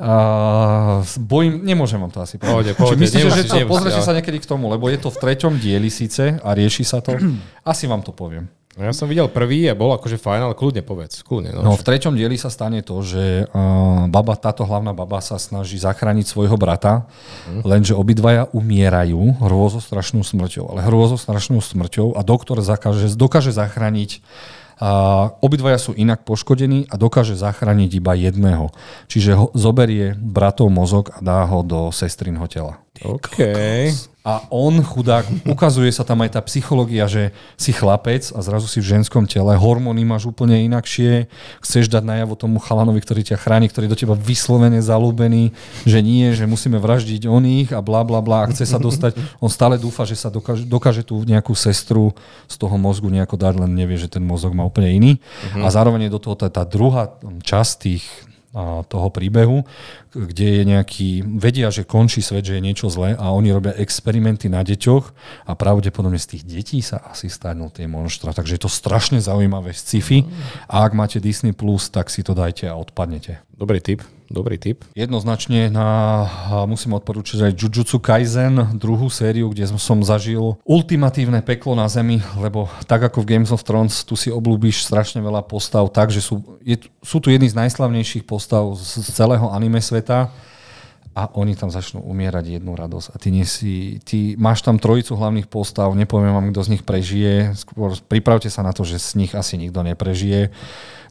Uh, 0.00 1.04
bojím, 1.20 1.60
nemôžem 1.60 2.00
vám 2.00 2.08
to 2.08 2.24
asi 2.24 2.40
povedať. 2.40 2.72
Pohode, 2.76 3.04
že 3.04 3.44
to, 3.44 3.60
pozrite 3.68 4.00
sa 4.00 4.16
niekedy 4.16 4.40
k 4.40 4.46
tomu, 4.48 4.72
lebo 4.72 4.88
je 4.88 4.96
to 4.96 5.12
v 5.12 5.18
treťom 5.20 5.60
dieli 5.60 5.92
síce 5.92 6.40
a 6.40 6.48
rieši 6.56 6.84
sa 6.84 7.04
to. 7.04 7.12
Asi 7.72 7.84
vám 7.84 8.00
to 8.00 8.16
poviem. 8.16 8.48
No 8.72 8.88
ja 8.88 8.96
som 8.96 9.04
videl 9.04 9.28
prvý 9.28 9.68
a 9.68 9.76
bol 9.76 9.92
akože 9.92 10.16
fajn, 10.16 10.48
ale 10.48 10.54
kľudne 10.56 10.80
povedz. 10.80 11.20
Kľudne, 11.20 11.52
no, 11.52 11.60
no 11.60 11.76
v 11.76 11.84
treťom 11.84 12.16
dieli 12.16 12.40
sa 12.40 12.48
stane 12.48 12.80
to, 12.80 13.04
že 13.04 13.44
uh, 13.44 14.08
baba, 14.08 14.32
táto 14.32 14.64
hlavná 14.64 14.96
baba 14.96 15.20
sa 15.20 15.36
snaží 15.36 15.76
zachrániť 15.76 16.24
svojho 16.24 16.56
brata, 16.56 17.04
mm. 17.52 17.68
lenže 17.68 17.92
obidvaja 17.92 18.48
umierajú 18.56 19.44
hrôzostrašnú 19.44 20.24
smrťou. 20.24 20.72
Ale 20.72 20.88
hrôzostrašnú 20.88 21.60
smrťou 21.60 22.16
a 22.16 22.24
doktor 22.24 22.64
zakáže, 22.64 23.12
dokáže 23.12 23.52
zachrániť 23.52 24.24
a 24.78 24.90
obidvaja 25.40 25.78
sú 25.80 25.92
inak 25.96 26.24
poškodení 26.24 26.88
a 26.88 26.94
dokáže 26.96 27.36
zachrániť 27.36 27.90
iba 27.98 28.12
jedného. 28.14 28.70
Čiže 29.10 29.32
ho 29.36 29.46
zoberie 29.52 30.14
bratov 30.16 30.72
mozog 30.72 31.12
a 31.12 31.18
dá 31.20 31.44
ho 31.48 31.64
do 31.64 31.90
sestrinho 31.90 32.44
tela. 32.48 32.80
OK. 33.00 33.38
A 34.22 34.46
on, 34.54 34.78
chudák, 34.78 35.26
ukazuje 35.50 35.90
sa 35.90 36.06
tam 36.06 36.22
aj 36.22 36.38
tá 36.38 36.40
psychológia, 36.46 37.10
že 37.10 37.34
si 37.58 37.74
chlapec 37.74 38.30
a 38.30 38.38
zrazu 38.38 38.70
si 38.70 38.78
v 38.78 38.94
ženskom 38.94 39.26
tele, 39.26 39.58
hormóny 39.58 40.06
máš 40.06 40.30
úplne 40.30 40.62
inakšie, 40.62 41.26
chceš 41.58 41.90
dať 41.90 42.06
najavo 42.06 42.38
tomu 42.38 42.62
chalanovi, 42.62 43.02
ktorý 43.02 43.26
ťa 43.26 43.42
chráni, 43.42 43.66
ktorý 43.66 43.90
je 43.90 43.92
do 43.96 43.98
teba 43.98 44.14
vyslovene 44.14 44.78
zalúbený, 44.78 45.50
že 45.82 45.98
nie, 46.06 46.30
že 46.38 46.46
musíme 46.46 46.78
vraždiť 46.78 47.26
o 47.26 47.34
nich 47.42 47.74
a 47.74 47.82
bla 47.82 48.06
bla 48.06 48.22
bla 48.22 48.46
a 48.46 48.50
chce 48.54 48.62
sa 48.62 48.78
dostať. 48.78 49.18
On 49.42 49.50
stále 49.50 49.74
dúfa, 49.74 50.06
že 50.06 50.14
sa 50.14 50.30
dokáže, 50.30 50.70
dokáže 50.70 51.02
tú 51.02 51.18
nejakú 51.26 51.58
sestru 51.58 52.14
z 52.46 52.54
toho 52.54 52.78
mozgu 52.78 53.10
nejako 53.10 53.34
dať, 53.34 53.58
len 53.58 53.74
nevie, 53.74 53.98
že 53.98 54.06
ten 54.06 54.22
mozog 54.22 54.54
má 54.54 54.62
úplne 54.62 54.94
iný. 54.94 55.12
Uh-huh. 55.18 55.66
A 55.66 55.68
zároveň 55.74 56.06
je 56.06 56.14
do 56.14 56.22
toho 56.22 56.38
tá, 56.38 56.46
tá 56.46 56.62
druhá 56.62 57.10
časť 57.42 57.72
tých 57.74 58.06
toho 58.84 59.08
príbehu, 59.08 59.64
kde 60.12 60.60
je 60.60 60.62
nejaký, 60.68 61.10
vedia, 61.40 61.72
že 61.72 61.88
končí 61.88 62.20
svet, 62.20 62.44
že 62.44 62.60
je 62.60 62.62
niečo 62.64 62.92
zlé 62.92 63.16
a 63.16 63.32
oni 63.32 63.48
robia 63.48 63.72
experimenty 63.80 64.52
na 64.52 64.60
deťoch 64.60 65.04
a 65.48 65.52
pravdepodobne 65.56 66.20
z 66.20 66.36
tých 66.36 66.42
detí 66.44 66.78
sa 66.84 67.00
asi 67.08 67.32
stanú 67.32 67.72
tie 67.72 67.88
monštra. 67.88 68.36
Takže 68.36 68.60
je 68.60 68.62
to 68.68 68.70
strašne 68.70 69.18
zaujímavé 69.24 69.72
sci-fi 69.72 70.28
a 70.68 70.84
ak 70.84 70.92
máte 70.92 71.16
Disney+, 71.16 71.56
Plus, 71.56 71.88
tak 71.88 72.12
si 72.12 72.20
to 72.20 72.36
dajte 72.36 72.68
a 72.68 72.76
odpadnete. 72.76 73.40
Dobrý 73.56 73.80
tip. 73.80 74.04
Dobrý 74.32 74.56
tip. 74.56 74.88
Jednoznačne 74.96 75.68
na, 75.68 76.24
musím 76.64 76.96
odporúčať 76.96 77.52
aj 77.52 77.52
Jujutsu 77.52 78.00
Kaisen, 78.00 78.80
druhú 78.80 79.12
sériu, 79.12 79.52
kde 79.52 79.68
som 79.76 80.00
zažil 80.00 80.56
ultimatívne 80.64 81.44
peklo 81.44 81.76
na 81.76 81.84
zemi, 81.92 82.24
lebo 82.40 82.72
tak 82.88 83.04
ako 83.04 83.20
v 83.20 83.36
Games 83.36 83.52
of 83.52 83.60
Thrones, 83.60 84.08
tu 84.08 84.16
si 84.16 84.32
oblúbíš 84.32 84.88
strašne 84.88 85.20
veľa 85.20 85.44
postav 85.44 85.84
tak, 85.92 86.08
že 86.08 86.24
sú, 86.24 86.40
je, 86.64 86.80
sú 87.04 87.20
tu 87.20 87.28
jedni 87.28 87.52
z 87.52 87.60
najslavnejších 87.60 88.24
postav 88.24 88.72
z 88.72 89.04
celého 89.12 89.52
anime 89.52 89.84
sveta 89.84 90.32
a 91.12 91.28
oni 91.36 91.52
tam 91.52 91.68
začnú 91.68 92.00
umierať 92.00 92.56
jednu 92.56 92.72
radosť. 92.72 93.12
A 93.12 93.16
ty, 93.20 93.28
nie 93.28 93.44
si, 93.44 94.00
ty 94.00 94.32
máš 94.40 94.64
tam 94.64 94.80
trojicu 94.80 95.12
hlavných 95.12 95.44
postav, 95.44 95.92
nepoviem 95.92 96.32
vám, 96.32 96.48
kto 96.48 96.60
z 96.64 96.72
nich 96.72 96.84
prežije, 96.84 97.52
skôr 97.52 97.92
pripravte 98.08 98.48
sa 98.48 98.64
na 98.64 98.72
to, 98.72 98.80
že 98.80 98.96
z 98.96 99.20
nich 99.20 99.32
asi 99.36 99.60
nikto 99.60 99.84
neprežije. 99.84 100.48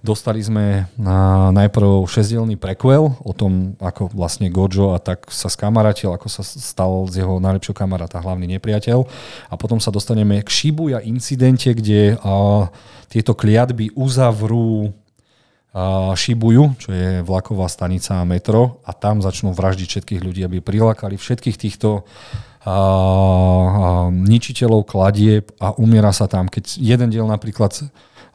Dostali 0.02 0.42
sme 0.42 0.90
na 0.98 1.54
najprv 1.54 2.10
šesdielný 2.10 2.58
prequel 2.58 3.14
o 3.22 3.32
tom, 3.38 3.78
ako 3.78 4.10
vlastne 4.10 4.50
Gojo 4.50 4.98
a 4.98 5.00
tak 5.00 5.30
sa 5.30 5.46
skamarátil, 5.46 6.10
ako 6.10 6.26
sa 6.26 6.42
stal 6.42 7.06
z 7.06 7.22
jeho 7.22 7.38
najlepšieho 7.38 7.78
kamaráta 7.78 8.18
hlavný 8.18 8.50
nepriateľ. 8.58 9.06
A 9.50 9.54
potom 9.62 9.78
sa 9.78 9.94
dostaneme 9.94 10.42
k 10.42 10.50
Shibuya 10.50 11.06
incidente, 11.06 11.70
kde 11.78 12.18
a, 12.18 12.74
tieto 13.14 13.38
kliatby 13.38 13.94
uzavrú 13.94 14.90
Šibuju, 16.12 16.76
čo 16.76 16.92
je 16.92 17.24
vlaková 17.24 17.72
stanica 17.72 18.20
a 18.20 18.28
metro 18.28 18.84
a 18.84 18.92
tam 18.92 19.24
začnú 19.24 19.56
vraždiť 19.56 19.88
všetkých 19.88 20.22
ľudí, 20.22 20.44
aby 20.44 20.60
prilákali 20.60 21.16
všetkých 21.16 21.56
týchto 21.56 22.04
a, 22.62 22.68
a, 22.68 22.76
ničiteľov 24.12 24.84
kladieb 24.84 25.48
a 25.64 25.72
umiera 25.80 26.12
sa 26.12 26.28
tam. 26.28 26.52
Keď 26.52 26.76
jeden 26.76 27.08
diel 27.08 27.24
napríklad 27.24 27.88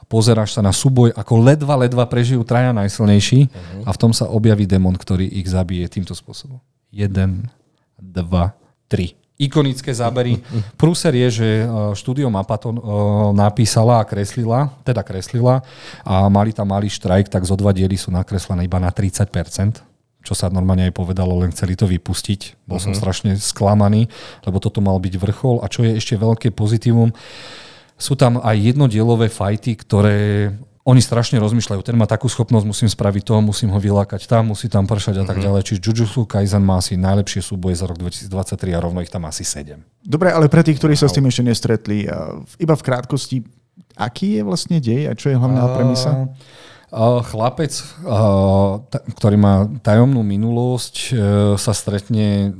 pozeráš 0.09 0.57
sa 0.57 0.65
na 0.65 0.73
súboj, 0.73 1.13
ako 1.13 1.33
ledva, 1.45 1.77
ledva 1.77 2.09
prežijú 2.09 2.41
traja 2.41 2.73
najsilnejší 2.73 3.39
uh-huh. 3.45 3.85
a 3.85 3.89
v 3.93 4.01
tom 4.01 4.17
sa 4.17 4.25
objaví 4.31 4.65
demon, 4.65 4.97
ktorý 4.97 5.29
ich 5.29 5.45
zabije 5.45 5.85
týmto 5.93 6.17
spôsobom. 6.17 6.57
Jeden, 6.89 7.53
dva, 8.01 8.57
tri 8.89 9.13
ikonické 9.37 9.93
zábery. 9.93 10.41
Prúser 10.75 11.13
je, 11.13 11.27
že 11.29 11.49
e, 11.61 11.65
štúdio 11.93 12.27
Mapa 12.33 12.57
to 12.57 12.73
e, 12.73 12.77
napísala 13.37 14.01
a 14.01 14.07
kreslila, 14.07 14.73
teda 14.81 15.05
kreslila 15.05 15.61
a 16.01 16.25
mali 16.27 16.51
tam 16.51 16.73
malý 16.73 16.89
štrajk, 16.89 17.29
tak 17.29 17.45
zo 17.45 17.53
dva 17.53 17.69
diely 17.69 17.95
sú 17.95 18.09
nakreslené 18.09 18.65
iba 18.65 18.81
na 18.81 18.89
30%, 18.89 19.29
čo 20.25 20.33
sa 20.33 20.49
normálne 20.49 20.89
aj 20.89 20.97
povedalo, 20.97 21.37
len 21.37 21.53
chceli 21.53 21.77
to 21.77 21.85
vypustiť. 21.85 22.65
Bol 22.65 22.81
uh-huh. 22.81 22.89
som 22.89 22.93
mhm. 22.97 22.99
strašne 22.99 23.31
sklamaný, 23.37 24.09
lebo 24.43 24.57
toto 24.57 24.81
mal 24.81 24.97
byť 24.97 25.13
vrchol. 25.21 25.61
A 25.61 25.69
čo 25.69 25.85
je 25.85 25.93
ešte 25.93 26.17
veľké 26.17 26.49
pozitívum, 26.57 27.13
sú 27.97 28.13
tam 28.13 28.41
aj 28.41 28.57
jednodielové 28.57 29.29
fajty, 29.29 29.73
ktoré 29.85 30.53
oni 30.87 31.03
strašne 31.03 31.35
rozmýšľajú, 31.43 31.83
ten 31.83 31.99
má 31.99 32.07
takú 32.07 32.31
schopnosť, 32.31 32.63
musím 32.63 32.87
spraviť 32.87 33.27
to, 33.27 33.35
musím 33.43 33.75
ho 33.75 33.79
vylákať 33.79 34.23
tam, 34.23 34.55
musí 34.55 34.71
tam 34.71 34.87
pršať 34.87 35.19
a 35.19 35.23
tak 35.27 35.43
mhm. 35.43 35.43
ďalej. 35.43 35.61
Čiže 35.67 35.79
Jujutsu 35.83 36.23
Kaisen 36.23 36.63
má 36.63 36.79
asi 36.79 36.95
najlepšie 36.95 37.43
súboje 37.43 37.75
za 37.75 37.91
rok 37.91 37.99
2023 37.99 38.31
a 38.71 38.79
rovno 38.79 39.03
ich 39.03 39.11
tam 39.11 39.27
asi 39.27 39.43
7. 39.43 39.75
Dobre, 39.99 40.31
ale 40.31 40.47
pre 40.47 40.63
tých, 40.63 40.79
ktorí 40.79 40.95
sa 40.95 41.11
s 41.11 41.15
tým 41.19 41.27
ešte 41.27 41.43
nestretli, 41.43 42.07
iba 42.55 42.75
v 42.79 42.83
krátkosti, 42.87 43.43
aký 43.99 44.39
je 44.39 44.41
vlastne 44.47 44.79
dej 44.79 45.11
a 45.11 45.13
čo 45.17 45.27
je 45.27 45.35
hlavná 45.35 45.75
premisa? 45.75 46.31
Uh, 46.87 47.19
chlapec, 47.19 47.75
uh, 48.07 48.79
ktorý 49.19 49.35
má 49.35 49.67
tajomnú 49.83 50.23
minulosť, 50.23 50.95
uh, 50.95 51.11
sa 51.59 51.75
stretne 51.75 52.55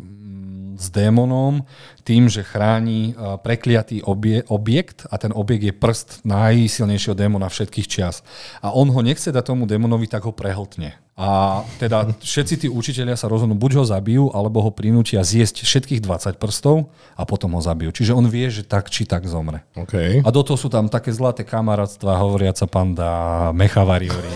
s 0.77 0.87
démonom 0.93 1.65
tým, 2.05 2.29
že 2.29 2.45
chráni 2.45 3.17
prekliatý 3.17 4.05
obie, 4.05 4.45
objekt 4.47 5.09
a 5.09 5.17
ten 5.17 5.33
objekt 5.33 5.65
je 5.65 5.73
prst 5.73 6.09
najsilnejšieho 6.23 7.17
démona 7.17 7.49
všetkých 7.49 7.89
čias. 7.89 8.21
A 8.61 8.71
on 8.71 8.93
ho 8.93 9.01
nechce 9.01 9.33
dať 9.33 9.43
tomu 9.43 9.65
démonovi, 9.65 10.05
tak 10.05 10.29
ho 10.29 10.31
prehltne. 10.31 10.95
A 11.17 11.65
teda 11.81 12.13
všetci 12.21 12.55
tí 12.61 12.67
učiteľia 12.69 13.17
sa 13.17 13.25
rozhodnú, 13.25 13.57
buď 13.57 13.81
ho 13.81 13.83
zabijú, 13.89 14.29
alebo 14.37 14.61
ho 14.61 14.69
prinútia 14.69 15.25
zjesť 15.25 15.65
všetkých 15.65 16.05
20 16.05 16.37
prstov 16.37 16.93
a 17.17 17.25
potom 17.25 17.57
ho 17.57 17.61
zabijú. 17.65 17.89
Čiže 17.89 18.13
on 18.13 18.29
vie, 18.29 18.45
že 18.53 18.61
tak 18.61 18.93
či 18.93 19.09
tak 19.09 19.25
zomre. 19.25 19.65
Okay. 19.73 20.21
A 20.21 20.29
do 20.29 20.45
toho 20.45 20.61
sú 20.61 20.69
tam 20.69 20.93
také 20.93 21.09
zlaté 21.09 21.41
kamarátstva, 21.41 22.21
hovoriaca 22.21 22.69
panda, 22.69 23.09
mechavariori. 23.49 24.29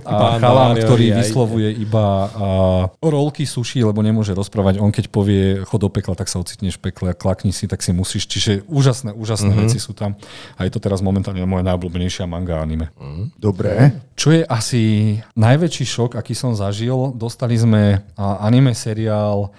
a 0.00 0.16
chalán, 0.40 0.80
ktorý 0.80 1.20
vyslovuje 1.20 1.76
iba 1.76 2.32
uh, 2.32 2.88
rolky 3.04 3.44
suší, 3.44 3.84
lebo 3.84 4.00
nemôže 4.00 4.32
rozprávať. 4.32 4.80
On 4.80 4.88
keď 4.88 5.12
povie 5.12 5.60
chod 5.68 5.84
do 5.84 5.92
pekla, 5.92 6.16
tak 6.16 6.32
sa 6.32 6.40
ocitneš 6.40 6.80
v 6.80 6.88
pekle, 6.88 7.12
klakni 7.12 7.52
si, 7.52 7.68
tak 7.68 7.84
si 7.84 7.92
musíš. 7.92 8.32
Čiže 8.32 8.64
úžasné, 8.64 9.12
úžasné 9.12 9.52
mm-hmm. 9.52 9.68
veci 9.68 9.76
sú 9.76 9.92
tam. 9.92 10.16
A 10.56 10.64
je 10.64 10.72
to 10.72 10.80
teraz 10.80 11.04
momentálne 11.04 11.44
moja 11.44 11.68
najobľúbenejšia 11.68 12.24
manga 12.24 12.64
anime. 12.64 12.88
Mm. 12.96 13.36
Dobre. 13.36 13.92
Čo 14.16 14.32
je 14.32 14.40
asi 14.40 14.85
najväčší 15.34 15.84
šok, 15.84 16.10
aký 16.18 16.34
som 16.34 16.52
zažil, 16.56 17.14
dostali 17.14 17.54
sme 17.56 18.04
anime 18.18 18.72
seriál 18.74 19.50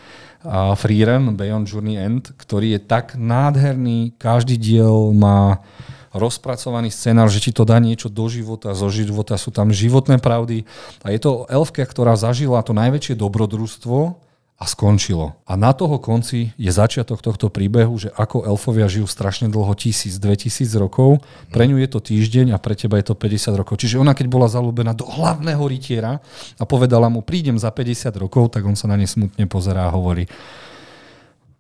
Freerun 0.78 1.36
Beyond 1.36 1.68
Journey 1.68 1.98
End, 2.00 2.32
ktorý 2.38 2.78
je 2.78 2.82
tak 2.86 3.20
nádherný, 3.20 4.16
každý 4.16 4.56
diel 4.56 5.12
má 5.12 5.60
rozpracovaný 6.16 6.90
scenár, 6.90 7.30
že 7.30 7.44
ti 7.44 7.52
to 7.54 7.62
dá 7.62 7.78
niečo 7.78 8.10
do 8.10 8.26
života, 8.26 8.74
zo 8.74 8.90
života, 8.90 9.38
sú 9.38 9.54
tam 9.54 9.70
životné 9.70 10.18
pravdy. 10.18 10.66
A 11.06 11.14
je 11.14 11.20
to 11.22 11.46
elfka, 11.46 11.86
ktorá 11.86 12.18
zažila 12.18 12.64
to 12.66 12.74
najväčšie 12.74 13.14
dobrodružstvo, 13.20 14.27
a 14.58 14.66
skončilo. 14.66 15.38
A 15.46 15.54
na 15.54 15.70
toho 15.70 16.02
konci 16.02 16.50
je 16.58 16.72
začiatok 16.74 17.22
tohto 17.22 17.54
príbehu, 17.54 17.94
že 18.02 18.10
ako 18.18 18.42
elfovia 18.42 18.90
žijú 18.90 19.06
strašne 19.06 19.54
dlho, 19.54 19.70
tisíc, 19.78 20.18
dve 20.18 20.34
tisíc 20.34 20.74
rokov, 20.74 21.22
pre 21.54 21.70
ňu 21.70 21.78
je 21.78 21.90
to 21.94 22.02
týždeň 22.02 22.58
a 22.58 22.58
pre 22.58 22.74
teba 22.74 22.98
je 22.98 23.06
to 23.06 23.14
50 23.14 23.54
rokov. 23.54 23.78
Čiže 23.78 24.02
ona 24.02 24.18
keď 24.18 24.26
bola 24.34 24.50
zalúbená 24.50 24.98
do 24.98 25.06
hlavného 25.06 25.62
rytiera 25.62 26.18
a 26.58 26.64
povedala 26.66 27.06
mu, 27.06 27.22
prídem 27.22 27.54
za 27.62 27.70
50 27.70 28.10
rokov, 28.18 28.50
tak 28.50 28.66
on 28.66 28.74
sa 28.74 28.90
na 28.90 28.98
ne 28.98 29.06
smutne 29.06 29.46
pozerá 29.46 29.86
a 29.86 29.94
hovorí, 29.94 30.26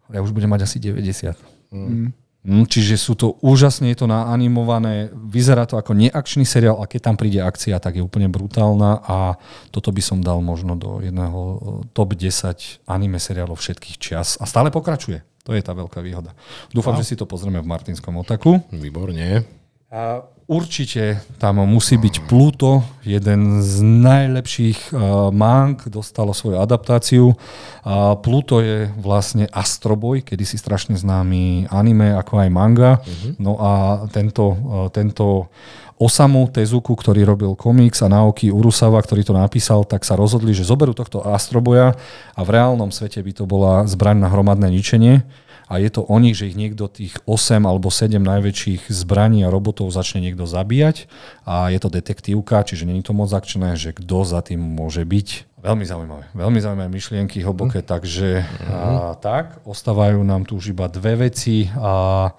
ja 0.09 0.17
už 0.25 0.33
budem 0.33 0.49
mať 0.49 0.65
asi 0.65 0.81
90. 0.81 1.37
Mm. 1.69 2.09
Mm, 2.47 2.63
čiže 2.63 2.95
sú 2.95 3.19
to 3.19 3.35
úžasne, 3.43 3.91
je 3.91 3.99
to 3.99 4.07
naanimované, 4.07 5.11
vyzerá 5.11 5.67
to 5.67 5.75
ako 5.75 5.91
neakčný 5.91 6.47
seriál 6.47 6.79
a 6.79 6.87
keď 6.87 7.11
tam 7.11 7.15
príde 7.19 7.43
akcia, 7.43 7.75
tak 7.83 7.99
je 7.99 8.05
úplne 8.07 8.31
brutálna 8.31 9.03
a 9.03 9.35
toto 9.67 9.91
by 9.91 9.99
som 9.99 10.23
dal 10.23 10.39
možno 10.39 10.79
do 10.79 11.03
jedného 11.03 11.39
eh, 11.43 11.57
top 11.91 12.15
10 12.15 12.87
anime 12.87 13.19
seriálov 13.19 13.59
všetkých 13.59 13.99
čias 13.99 14.39
a 14.39 14.47
stále 14.47 14.71
pokračuje. 14.71 15.27
To 15.43 15.51
je 15.51 15.59
tá 15.59 15.75
veľká 15.75 15.99
výhoda. 15.99 16.31
Dúfam, 16.71 16.95
no. 16.95 16.99
že 17.03 17.11
si 17.11 17.15
to 17.19 17.27
pozrieme 17.27 17.59
v 17.59 17.67
Martinskom 17.67 18.15
otaku. 18.15 18.63
Výborne. 18.71 19.43
A 19.91 20.23
určite 20.47 21.19
tam 21.37 21.59
musí 21.67 21.99
byť 21.99 22.23
Pluto, 22.25 22.81
jeden 23.03 23.59
z 23.59 23.83
najlepších 23.83 24.95
uh, 24.95 25.29
mang, 25.29 25.75
dostalo 25.91 26.31
svoju 26.31 26.63
adaptáciu. 26.63 27.35
Uh, 27.83 28.15
Pluto 28.19 28.63
je 28.63 28.87
vlastne 28.95 29.51
Astroboj, 29.51 30.23
kedy 30.23 30.43
si 30.47 30.55
strašne 30.55 30.95
známy 30.95 31.67
anime, 31.67 32.15
ako 32.15 32.47
aj 32.47 32.49
manga. 32.49 32.91
Uh-huh. 33.03 33.35
No 33.37 33.51
a 33.59 33.71
tento, 34.07 34.55
uh, 34.55 34.87
tento 34.87 35.51
Osamu 35.97 36.45
Tezuku, 36.47 36.93
ktorý 36.93 37.25
robil 37.25 37.51
komiks 37.57 38.05
a 38.05 38.07
Naoki 38.07 38.53
Urusawa, 38.53 39.01
ktorý 39.01 39.25
to 39.25 39.33
napísal, 39.33 39.83
tak 39.83 40.05
sa 40.05 40.13
rozhodli, 40.13 40.53
že 40.53 40.61
zoberú 40.61 40.93
tohto 40.93 41.25
Astroboja 41.25 41.97
a 42.37 42.39
v 42.45 42.49
reálnom 42.53 42.93
svete 42.93 43.19
by 43.19 43.31
to 43.33 43.43
bola 43.49 43.83
zbraň 43.89 44.21
na 44.21 44.29
hromadné 44.29 44.69
ničenie 44.69 45.25
a 45.67 45.83
je 45.83 45.89
to 45.91 46.01
o 46.07 46.15
nich, 46.23 46.39
že 46.39 46.47
ich 46.47 46.55
niekto 46.55 46.87
tých 46.87 47.19
8 47.27 47.67
alebo 47.67 47.91
7 47.91 48.15
najväčších 48.23 48.87
zbraní 48.87 49.43
a 49.43 49.51
robotov 49.51 49.91
začne 49.91 50.23
niekto 50.23 50.47
zabíjať 50.47 51.11
a 51.43 51.67
je 51.67 51.79
to 51.83 51.91
detektívka, 51.91 52.63
čiže 52.63 52.87
není 52.87 53.03
to 53.03 53.11
moc 53.11 53.27
akčné, 53.35 53.75
že 53.75 53.91
kto 53.91 54.23
za 54.23 54.39
tým 54.39 54.63
môže 54.63 55.03
byť. 55.03 55.59
Veľmi 55.59 55.83
zaujímavé. 55.83 56.23
Veľmi 56.31 56.59
zaujímavé 56.63 56.89
myšlienky, 56.89 57.43
hlboké, 57.43 57.83
mm. 57.83 57.87
takže 57.87 58.47
mm. 58.47 58.71
A, 58.71 59.13
tak, 59.19 59.59
ostávajú 59.67 60.23
nám 60.23 60.47
tu 60.47 60.55
už 60.55 60.71
iba 60.71 60.87
dve 60.87 61.27
veci 61.27 61.67
a 61.75 62.31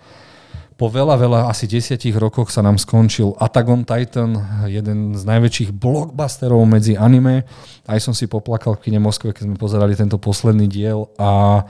po 0.79 0.87
veľa, 0.87 1.19
veľa, 1.19 1.41
asi 1.51 1.67
desiatich 1.67 2.15
rokoch 2.15 2.55
sa 2.55 2.63
nám 2.63 2.79
skončil 2.79 3.35
Attack 3.43 3.67
on 3.67 3.83
Titan, 3.83 4.39
jeden 4.71 5.19
z 5.19 5.27
najväčších 5.27 5.75
blockbusterov 5.75 6.63
medzi 6.71 6.95
anime. 6.95 7.43
Aj 7.83 7.99
som 7.99 8.15
si 8.15 8.31
poplakal 8.31 8.79
v 8.79 8.87
kine 8.87 9.03
Moskve, 9.03 9.35
keď 9.35 9.51
sme 9.51 9.57
pozerali 9.59 9.99
tento 9.99 10.23
posledný 10.23 10.71
diel 10.71 11.11
a 11.19 11.67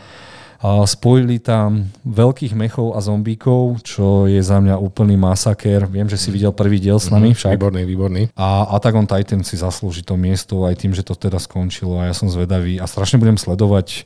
Spojili 0.58 1.38
tam 1.38 1.86
veľkých 2.02 2.58
mechov 2.58 2.98
a 2.98 2.98
zombíkov, 2.98 3.78
čo 3.86 4.26
je 4.26 4.42
za 4.42 4.58
mňa 4.58 4.74
úplný 4.74 5.14
masaker. 5.14 5.86
Viem, 5.86 6.10
že 6.10 6.18
si 6.18 6.34
videl 6.34 6.50
prvý 6.50 6.82
diel 6.82 6.98
s 6.98 7.14
nami 7.14 7.30
mhm, 7.30 7.38
však. 7.38 7.54
Výborný, 7.54 7.82
výborný. 7.86 8.22
A 8.34 8.66
Attack 8.74 8.98
on 8.98 9.06
Titan 9.06 9.46
si 9.46 9.54
zaslúži 9.54 10.02
to 10.02 10.18
miesto 10.18 10.66
aj 10.66 10.82
tým, 10.82 10.90
že 10.90 11.06
to 11.06 11.14
teda 11.14 11.38
skončilo 11.38 12.02
a 12.02 12.10
ja 12.10 12.14
som 12.14 12.26
zvedavý 12.26 12.82
a 12.82 12.90
strašne 12.90 13.22
budem 13.22 13.38
sledovať 13.38 14.02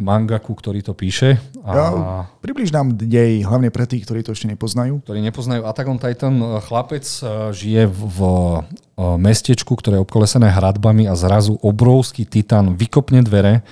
mangaku, 0.00 0.56
ktorý 0.58 0.82
to 0.82 0.96
píše. 0.96 1.38
A... 1.62 1.70
Ja, 1.70 1.86
približ 2.42 2.74
nám 2.74 2.98
dej, 2.98 3.46
hlavne 3.46 3.70
pre 3.70 3.86
tých, 3.86 4.08
ktorí 4.08 4.26
to 4.26 4.34
ešte 4.34 4.50
nepoznajú. 4.50 4.98
Ktorí 5.06 5.22
nepoznajú 5.22 5.62
Attack 5.68 5.86
on 5.86 6.00
Titan. 6.02 6.34
Chlapec 6.66 7.06
e, 7.06 7.54
žije 7.54 7.86
v, 7.86 7.98
v 8.02 8.20
e, 8.24 9.04
mestečku, 9.20 9.76
ktoré 9.78 10.00
je 10.00 10.04
obkolesené 10.08 10.50
hradbami 10.50 11.06
a 11.06 11.14
zrazu 11.14 11.54
obrovský 11.62 12.26
titan 12.26 12.74
vykopne 12.74 13.22
dvere 13.22 13.62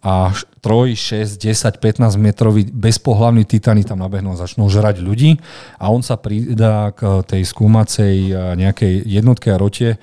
a 0.00 0.32
3, 0.64 0.96
6, 0.96 1.36
10, 1.36 1.76
15 1.76 2.16
metrový 2.16 2.64
bezpohlavný 2.68 3.44
titany 3.44 3.84
tam 3.84 4.00
nabehnú 4.00 4.32
a 4.32 4.40
začnú 4.40 4.68
žrať 4.72 5.04
ľudí 5.04 5.36
a 5.76 5.92
on 5.92 6.00
sa 6.00 6.16
pridá 6.16 6.92
k 6.96 7.20
tej 7.24 7.44
skúmacej 7.44 8.14
eh, 8.28 8.36
nejakej 8.56 9.04
jednotke 9.04 9.52
a 9.52 9.60
rote, 9.60 10.00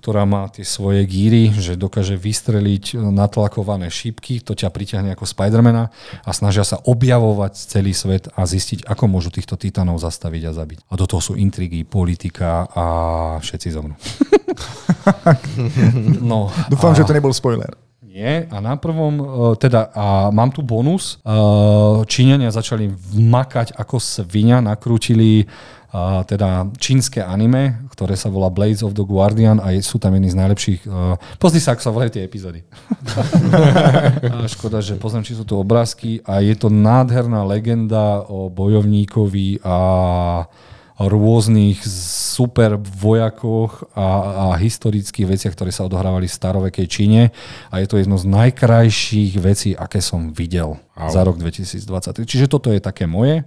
ktorá 0.00 0.24
má 0.24 0.48
tie 0.48 0.64
svoje 0.64 1.04
gíry, 1.04 1.52
že 1.52 1.76
dokáže 1.76 2.16
vystreliť 2.16 2.96
natlakované 2.96 3.92
šípky, 3.92 4.40
to 4.40 4.56
ťa 4.56 4.72
priťahne 4.72 5.12
ako 5.12 5.28
Spidermana 5.28 5.92
a 6.24 6.30
snažia 6.32 6.64
sa 6.64 6.80
objavovať 6.80 7.52
celý 7.68 7.92
svet 7.92 8.32
a 8.32 8.48
zistiť, 8.48 8.88
ako 8.88 9.04
môžu 9.12 9.28
týchto 9.28 9.60
titanov 9.60 10.00
zastaviť 10.00 10.42
a 10.48 10.56
zabiť. 10.56 10.78
A 10.88 10.96
do 10.96 11.04
toho 11.04 11.20
sú 11.20 11.32
intrigy, 11.36 11.84
politika 11.84 12.64
a 12.72 12.84
všetci 13.44 13.68
zomnú. 13.76 13.92
no, 16.32 16.48
Dúfam, 16.72 16.94
a... 16.94 16.96
že 16.96 17.04
to 17.04 17.12
nebol 17.12 17.36
spoiler. 17.36 17.89
Nie, 18.10 18.50
a 18.50 18.58
na 18.58 18.74
prvom, 18.74 19.14
uh, 19.22 19.26
teda, 19.54 19.86
a 19.94 20.34
mám 20.34 20.50
tu 20.50 20.66
bonus. 20.66 21.22
Uh, 21.22 22.02
Číňania 22.02 22.50
začali 22.50 22.90
makať 23.14 23.78
ako 23.78 24.02
svinia, 24.02 24.58
nakrútili 24.58 25.46
uh, 25.46 26.26
teda 26.26 26.66
čínske 26.74 27.22
anime, 27.22 27.86
ktoré 27.94 28.18
sa 28.18 28.26
volá 28.26 28.50
Blades 28.50 28.82
of 28.82 28.98
the 28.98 29.06
Guardian 29.06 29.62
a 29.62 29.70
sú 29.78 30.02
tam 30.02 30.18
jedni 30.18 30.26
z 30.26 30.42
najlepších. 30.42 30.80
Uh, 30.90 31.14
pozri 31.38 31.62
sa, 31.62 31.78
ako 31.78 31.86
sa 31.86 31.94
volajú 31.94 32.10
tie 32.18 32.26
epizódy. 32.26 32.66
škoda, 34.58 34.82
že 34.82 34.98
poznám, 34.98 35.30
či 35.30 35.38
sú 35.38 35.46
tu 35.46 35.54
obrázky 35.54 36.18
a 36.26 36.42
je 36.42 36.58
to 36.58 36.66
nádherná 36.66 37.46
legenda 37.46 38.26
o 38.26 38.50
bojovníkovi 38.50 39.62
a 39.62 39.76
rôznych 41.00 41.80
super 42.36 42.76
vojakoch 42.76 43.88
a, 43.96 44.08
a 44.52 44.60
historických 44.60 45.32
veciach, 45.32 45.56
ktoré 45.56 45.72
sa 45.72 45.88
odohrávali 45.88 46.28
v 46.28 46.36
starovekej 46.36 46.86
Číne 46.90 47.22
a 47.72 47.80
je 47.80 47.86
to 47.88 47.96
jedno 47.96 48.20
z 48.20 48.28
najkrajších 48.28 49.40
vecí, 49.40 49.72
aké 49.72 50.04
som 50.04 50.36
videl 50.36 50.76
Au. 50.92 51.08
za 51.08 51.24
rok 51.24 51.40
2023. 51.40 52.28
Čiže 52.28 52.46
toto 52.52 52.68
je 52.68 52.84
také 52.84 53.08
moje. 53.08 53.40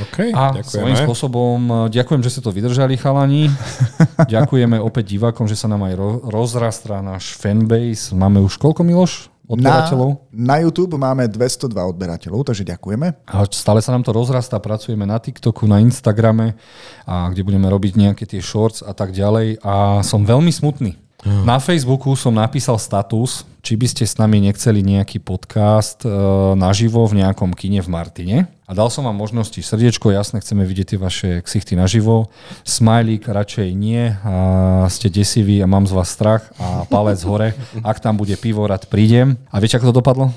OK, 0.00 0.32
A 0.32 0.64
svojím 0.64 0.96
spôsobom 0.96 1.58
e, 1.60 1.72
ďakujem, 1.92 2.24
že 2.24 2.32
ste 2.32 2.40
to 2.40 2.48
vydržali, 2.48 2.96
chalani. 2.96 3.52
Ďakujeme 4.32 4.80
opäť 4.80 5.12
divákom, 5.12 5.44
že 5.44 5.60
sa 5.60 5.68
nám 5.68 5.84
aj 5.84 5.94
ro- 6.00 6.20
rozrastrá 6.24 7.04
náš 7.04 7.36
fanbase. 7.36 8.16
Máme 8.16 8.40
už 8.40 8.56
koľko, 8.56 8.80
Miloš? 8.80 9.33
Na, 9.44 9.84
Odberateľov? 9.84 10.10
na 10.32 10.56
YouTube 10.64 10.96
máme 10.96 11.28
202 11.28 11.68
odberateľov, 11.76 12.48
takže 12.48 12.64
ďakujeme. 12.64 13.28
A 13.28 13.44
stále 13.52 13.84
sa 13.84 13.92
nám 13.92 14.00
to 14.00 14.16
rozrastá, 14.16 14.56
pracujeme 14.56 15.04
na 15.04 15.20
TikToku, 15.20 15.68
na 15.68 15.84
Instagrame, 15.84 16.56
a 17.04 17.28
kde 17.28 17.44
budeme 17.44 17.68
robiť 17.68 17.92
nejaké 18.00 18.24
tie 18.24 18.40
shorts 18.40 18.80
a 18.80 18.96
tak 18.96 19.12
ďalej. 19.12 19.60
A 19.60 20.00
som 20.00 20.24
veľmi 20.24 20.48
smutný. 20.48 21.03
Na 21.24 21.56
Facebooku 21.56 22.12
som 22.20 22.36
napísal 22.36 22.76
status, 22.76 23.48
či 23.64 23.80
by 23.80 23.86
ste 23.88 24.04
s 24.04 24.20
nami 24.20 24.44
nechceli 24.44 24.84
nejaký 24.84 25.24
podcast 25.24 26.04
e, 26.04 26.12
naživo 26.52 27.00
v 27.08 27.24
nejakom 27.24 27.56
kine 27.56 27.80
v 27.80 27.88
Martine. 27.88 28.38
A 28.68 28.76
dal 28.76 28.92
som 28.92 29.08
vám 29.08 29.16
možnosti 29.16 29.56
srdiečko, 29.56 30.12
jasne, 30.12 30.44
chceme 30.44 30.68
vidieť 30.68 30.94
tie 30.94 30.98
vaše 31.00 31.30
ksichty 31.40 31.80
naživo. 31.80 32.28
Smajlík 32.68 33.24
radšej 33.24 33.68
nie, 33.72 34.12
a 34.20 34.84
ste 34.92 35.08
desiví 35.08 35.64
a 35.64 35.68
mám 35.68 35.88
z 35.88 35.96
vás 35.96 36.12
strach 36.12 36.44
a 36.60 36.84
palec 36.92 37.20
hore. 37.24 37.56
Ak 37.80 38.04
tam 38.04 38.20
bude 38.20 38.36
pivo, 38.36 38.68
rád 38.68 38.84
prídem. 38.92 39.40
A 39.48 39.64
viete, 39.64 39.80
ako 39.80 39.92
to 39.92 39.98
dopadlo? 40.04 40.28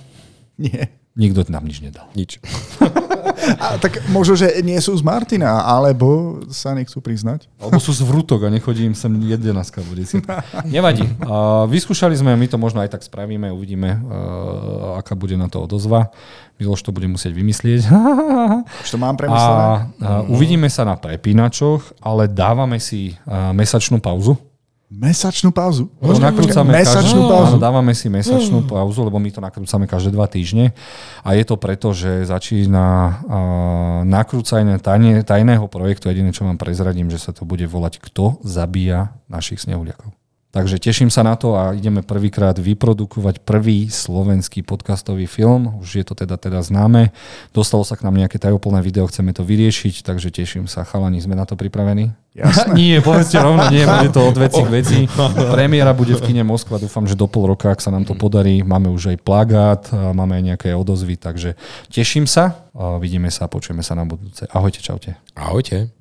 Nie. 0.66 0.94
Nikto 1.18 1.50
nám 1.50 1.66
nič 1.66 1.82
nedal. 1.82 2.06
Nič. 2.14 2.38
A 3.58 3.78
tak 3.82 4.06
možno, 4.14 4.38
že 4.38 4.62
nie 4.62 4.78
sú 4.82 4.94
z 4.94 5.02
Martina, 5.02 5.66
alebo 5.66 6.40
sa 6.52 6.78
nechcú 6.78 7.00
priznať. 7.00 7.50
Alebo 7.58 7.80
sú 7.80 7.96
z 7.96 8.04
vrútok 8.04 8.46
a 8.46 8.52
nechodí 8.52 8.84
im 8.84 8.98
sem 8.98 9.10
11 9.14 9.56
alebo 9.56 9.94
10. 9.94 10.26
Nevadí. 10.68 11.06
Uh, 11.24 11.64
vyskúšali 11.70 12.18
sme, 12.18 12.36
my 12.36 12.48
to 12.50 12.58
možno 12.60 12.84
aj 12.84 12.92
tak 12.98 13.02
spravíme, 13.06 13.48
uvidíme, 13.54 14.04
uh, 14.04 15.00
aká 15.00 15.16
bude 15.16 15.40
na 15.40 15.48
to 15.48 15.64
odozva. 15.64 16.12
Miloš 16.58 16.82
to 16.82 16.92
bude 16.92 17.08
musieť 17.08 17.34
vymyslieť. 17.38 17.82
Už 18.86 18.90
to 18.90 19.00
mám 19.00 19.16
premyslené. 19.16 19.94
a 20.02 20.26
uvidíme 20.28 20.68
sa 20.68 20.84
na 20.84 20.98
prepínačoch, 20.98 22.04
ale 22.04 22.28
dávame 22.28 22.82
si 22.82 23.14
uh, 23.26 23.54
mesačnú 23.54 24.02
pauzu. 24.02 24.36
Mesačnú 24.88 25.52
pauzu. 25.52 25.92
Lebo 26.00 26.16
nakrúcame 26.16 26.72
Mesačnú 26.72 27.28
každú, 27.28 27.32
pauzu. 27.32 27.56
Áno, 27.56 27.60
dávame 27.60 27.92
si 27.92 28.08
mesačnú 28.08 28.64
pauzu, 28.64 29.04
lebo 29.04 29.20
my 29.20 29.30
to 29.36 29.44
nakrúcame 29.44 29.84
každé 29.84 30.16
dva 30.16 30.32
týždne. 30.32 30.72
A 31.28 31.36
je 31.36 31.44
to 31.44 31.60
preto, 31.60 31.92
že 31.92 32.24
začína 32.24 32.88
uh, 32.88 33.12
nakrúcanie 34.08 34.80
tajne, 34.80 35.28
tajného 35.28 35.68
projektu. 35.68 36.08
Jediné, 36.08 36.32
čo 36.32 36.48
vám 36.48 36.56
prezradím, 36.56 37.12
že 37.12 37.20
sa 37.20 37.36
to 37.36 37.44
bude 37.44 37.68
volať 37.68 38.00
Kto 38.00 38.40
zabíja 38.48 39.12
našich 39.28 39.60
snehuliakov. 39.60 40.16
Takže 40.48 40.80
teším 40.80 41.12
sa 41.12 41.28
na 41.28 41.36
to 41.36 41.60
a 41.60 41.76
ideme 41.76 42.00
prvýkrát 42.00 42.56
vyprodukovať 42.56 43.44
prvý 43.44 43.92
slovenský 43.92 44.64
podcastový 44.64 45.28
film. 45.28 45.76
Už 45.84 46.00
je 46.00 46.06
to 46.08 46.16
teda 46.16 46.40
teda 46.40 46.64
známe. 46.64 47.12
Dostalo 47.52 47.84
sa 47.84 48.00
k 48.00 48.08
nám 48.08 48.16
nejaké 48.16 48.40
tajúplné 48.40 48.80
video, 48.80 49.04
chceme 49.12 49.36
to 49.36 49.44
vyriešiť, 49.44 50.08
takže 50.08 50.32
teším 50.32 50.72
sa. 50.72 50.88
Chalani, 50.88 51.20
sme 51.20 51.36
na 51.36 51.44
to 51.44 51.60
pripravení? 51.60 52.16
Jasné. 52.32 52.74
nie, 52.80 52.96
povedzte 53.04 53.44
rovno, 53.44 53.68
nie, 53.68 53.84
bude 53.84 54.08
to 54.08 54.24
od 54.24 54.38
veci 54.40 54.62
k 54.64 54.70
veci. 54.72 54.98
Premiéra 55.60 55.92
bude 55.92 56.16
v 56.16 56.24
kine 56.24 56.48
Moskva, 56.48 56.80
dúfam, 56.80 57.04
že 57.04 57.20
do 57.20 57.28
pol 57.28 57.52
roka, 57.52 57.68
ak 57.68 57.84
sa 57.84 57.92
nám 57.92 58.08
to 58.08 58.16
podarí. 58.16 58.64
Máme 58.64 58.88
už 58.88 59.14
aj 59.14 59.18
plagát, 59.20 59.84
máme 59.92 60.40
aj 60.40 60.44
nejaké 60.56 60.70
odozvy, 60.72 61.20
takže 61.20 61.60
teším 61.92 62.24
sa. 62.24 62.64
Vidíme 63.04 63.28
sa 63.36 63.46
a 63.46 63.52
počujeme 63.52 63.84
sa 63.84 64.00
na 64.00 64.08
budúce. 64.08 64.48
Ahojte, 64.56 64.80
čaute. 64.80 65.20
Ahojte. 65.36 65.97